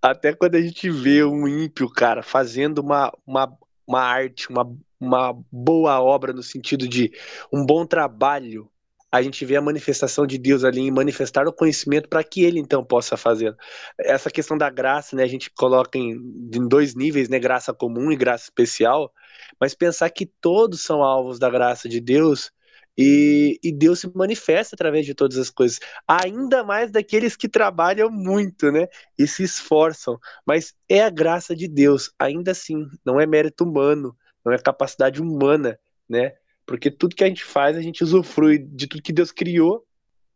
Até 0.00 0.32
quando 0.32 0.54
a 0.54 0.60
gente 0.62 0.88
vê 0.88 1.22
um 1.22 1.46
ímpio, 1.46 1.90
cara, 1.90 2.22
fazendo 2.22 2.78
uma, 2.78 3.12
uma, 3.26 3.58
uma 3.86 4.00
arte, 4.00 4.48
uma, 4.48 4.74
uma 5.00 5.32
boa 5.50 6.00
obra 6.00 6.32
no 6.32 6.42
sentido 6.42 6.86
de 6.86 7.10
um 7.52 7.64
bom 7.64 7.86
trabalho, 7.86 8.70
a 9.12 9.22
gente 9.22 9.44
vê 9.44 9.56
a 9.56 9.62
manifestação 9.62 10.26
de 10.26 10.38
Deus 10.38 10.62
ali 10.62 10.82
em 10.82 10.90
manifestar 10.90 11.48
o 11.48 11.52
conhecimento 11.52 12.08
para 12.08 12.22
que 12.22 12.44
ele 12.44 12.60
então 12.60 12.84
possa 12.84 13.16
fazer. 13.16 13.56
Essa 13.98 14.30
questão 14.30 14.56
da 14.56 14.70
graça, 14.70 15.16
né, 15.16 15.24
a 15.24 15.26
gente 15.26 15.50
coloca 15.50 15.98
em, 15.98 16.12
em 16.54 16.68
dois 16.68 16.94
níveis, 16.94 17.28
né, 17.28 17.38
graça 17.38 17.74
comum 17.74 18.12
e 18.12 18.16
graça 18.16 18.44
especial, 18.44 19.12
mas 19.60 19.74
pensar 19.74 20.10
que 20.10 20.26
todos 20.26 20.82
são 20.82 21.02
alvos 21.02 21.38
da 21.38 21.50
graça 21.50 21.88
de 21.88 22.00
Deus 22.00 22.52
e, 22.96 23.58
e, 23.62 23.72
Deus 23.72 24.00
se 24.00 24.12
manifesta 24.14 24.74
através 24.76 25.06
de 25.06 25.14
todas 25.14 25.38
as 25.38 25.48
coisas, 25.48 25.78
ainda 26.06 26.62
mais 26.62 26.90
daqueles 26.90 27.34
que 27.34 27.48
trabalham 27.48 28.10
muito, 28.10 28.70
né? 28.70 28.88
E 29.18 29.26
se 29.26 29.42
esforçam. 29.42 30.18
Mas 30.44 30.74
é 30.88 31.02
a 31.02 31.08
graça 31.08 31.56
de 31.56 31.66
Deus, 31.66 32.12
ainda 32.18 32.50
assim, 32.50 32.86
não 33.04 33.18
é 33.18 33.26
mérito 33.26 33.64
humano, 33.64 34.14
não 34.44 34.52
é 34.52 34.58
capacidade 34.58 35.20
humana, 35.20 35.78
né? 36.08 36.32
Porque 36.66 36.90
tudo 36.90 37.16
que 37.16 37.24
a 37.24 37.26
gente 37.26 37.44
faz, 37.44 37.76
a 37.76 37.80
gente 37.80 38.04
usufrui 38.04 38.58
de 38.58 38.86
tudo 38.86 39.02
que 39.02 39.12
Deus 39.12 39.32
criou 39.32 39.84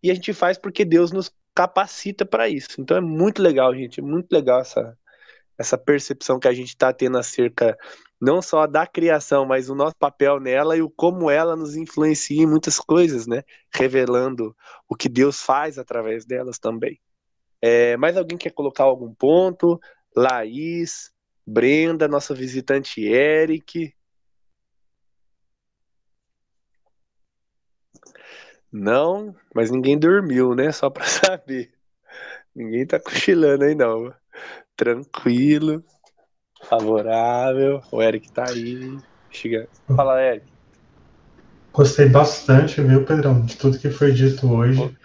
e 0.03 0.11
a 0.11 0.15
gente 0.15 0.33
faz 0.33 0.59
porque 0.59 0.85
Deus 0.85 1.13
nos 1.13 1.33
capacita 1.55 2.27
para 2.27 2.49
isso. 2.49 2.81
Então 2.81 2.97
é 2.97 3.01
muito 3.01 3.41
legal, 3.41 3.75
gente, 3.75 4.01
é 4.01 4.03
muito 4.03 4.33
legal 4.33 4.61
essa, 4.61 4.99
essa 5.57 5.79
percepção 5.79 6.39
que 6.39 6.49
a 6.49 6.53
gente 6.53 6.69
está 6.69 6.93
tendo 6.93 7.17
acerca 7.17 7.77
não 8.21 8.41
só 8.41 8.67
da 8.67 8.87
criação, 8.87 9.45
mas 9.45 9.69
o 9.69 9.75
nosso 9.75 9.97
papel 9.97 10.41
nela 10.41 10.77
e 10.77 10.83
o 10.83 10.91
como 10.91 11.31
ela 11.31 11.55
nos 11.55 11.77
influencia 11.77 12.43
em 12.43 12.47
muitas 12.47 12.79
coisas, 12.79 13.27
né? 13.27 13.43
Revelando 13.73 14.57
o 14.89 14.97
que 14.97 15.09
Deus 15.09 15.43
faz 15.43 15.79
através 15.79 16.25
delas 16.25 16.59
também. 16.59 16.99
É, 17.61 17.97
mais 17.97 18.17
alguém 18.17 18.39
quer 18.39 18.51
colocar 18.51 18.85
algum 18.85 19.15
ponto? 19.15 19.81
Laís, 20.17 21.13
Brenda, 21.47 22.09
nossa 22.09 22.35
visitante 22.35 23.05
Eric. 23.05 23.95
Não, 28.73 29.35
mas 29.55 29.71
ninguém 29.71 29.99
dormiu, 29.99 30.55
né? 30.55 30.73
Só 30.73 30.91
para 30.91 31.05
saber. 31.07 31.73
Ninguém 32.55 32.87
tá 32.87 32.99
cochilando 33.01 33.65
aí, 33.65 33.75
não. 33.75 34.15
Tranquilo 34.77 35.85
favorável. 36.65 37.81
O 37.93 38.03
Eric 38.03 38.31
tá 38.33 38.45
aí. 38.49 38.99
Chega. 39.31 39.69
Fala, 39.95 40.21
Eric. 40.21 40.47
Gostei 41.73 42.09
bastante, 42.09 42.81
viu, 42.81 43.05
Pedrão, 43.05 43.43
de 43.43 43.57
tudo 43.57 43.79
que 43.79 43.91
foi 43.91 44.13
dito 44.13 44.51
hoje. 44.53 44.97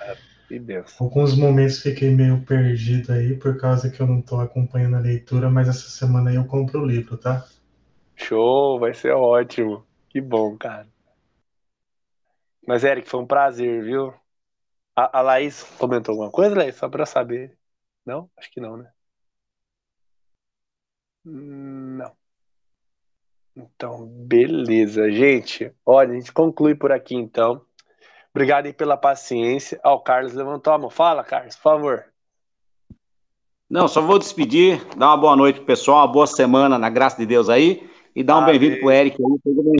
Alguns 0.99 1.37
momentos 1.37 1.81
fiquei 1.81 2.09
meio 2.09 2.43
perdido 2.43 3.11
aí, 3.11 3.35
por 3.35 3.57
causa 3.59 3.89
que 3.89 4.01
eu 4.01 4.07
não 4.07 4.21
tô 4.21 4.39
acompanhando 4.39 4.95
a 4.95 4.99
leitura, 4.99 5.49
mas 5.49 5.67
essa 5.67 5.89
semana 5.89 6.31
aí 6.31 6.37
eu 6.37 6.45
compro 6.45 6.81
o 6.81 6.85
livro, 6.85 7.17
tá? 7.17 7.45
Show, 8.15 8.79
vai 8.79 8.93
ser 8.93 9.11
ótimo. 9.13 9.85
Que 10.09 10.19
bom, 10.19 10.57
cara. 10.57 10.87
Mas, 12.67 12.83
Eric, 12.83 13.07
foi 13.09 13.19
um 13.19 13.27
prazer, 13.27 13.83
viu? 13.83 14.13
A, 14.95 15.19
a 15.19 15.21
Laís 15.21 15.63
comentou 15.77 16.13
alguma 16.13 16.31
coisa, 16.31 16.55
Laís? 16.55 16.75
Só 16.75 16.89
pra 16.89 17.05
saber. 17.05 17.57
Não? 18.05 18.29
Acho 18.37 18.51
que 18.51 18.59
não, 18.59 18.77
né? 18.77 18.91
Não. 21.23 22.15
Então, 23.55 24.07
beleza, 24.07 25.11
gente. 25.11 25.73
Olha, 25.85 26.11
a 26.11 26.15
gente 26.15 26.31
conclui 26.31 26.75
por 26.75 26.91
aqui 26.91 27.15
então. 27.15 27.65
Obrigado 28.33 28.67
aí 28.67 28.73
pela 28.73 28.95
paciência. 28.95 29.79
Ó, 29.83 29.93
oh, 29.93 29.95
o 29.95 29.99
Carlos 29.99 30.33
levantou 30.33 30.73
a 30.73 30.77
mão. 30.77 30.89
Fala, 30.89 31.23
Carlos, 31.23 31.55
por 31.55 31.63
favor. 31.63 32.05
Não, 33.69 33.87
só 33.87 34.01
vou 34.01 34.17
despedir, 34.17 34.83
dar 34.95 35.07
uma 35.07 35.17
boa 35.17 35.35
noite 35.35 35.57
pro 35.57 35.65
pessoal, 35.65 35.99
uma 35.99 36.11
boa 36.11 36.25
semana 36.25 36.77
na 36.77 36.89
graça 36.89 37.17
de 37.17 37.25
Deus 37.25 37.49
aí 37.49 37.87
e 38.15 38.23
dar 38.23 38.39
um 38.39 38.45
bem-vindo 38.45 38.79
pro 38.79 38.91
Eric 38.91 39.17
aí. 39.21 39.79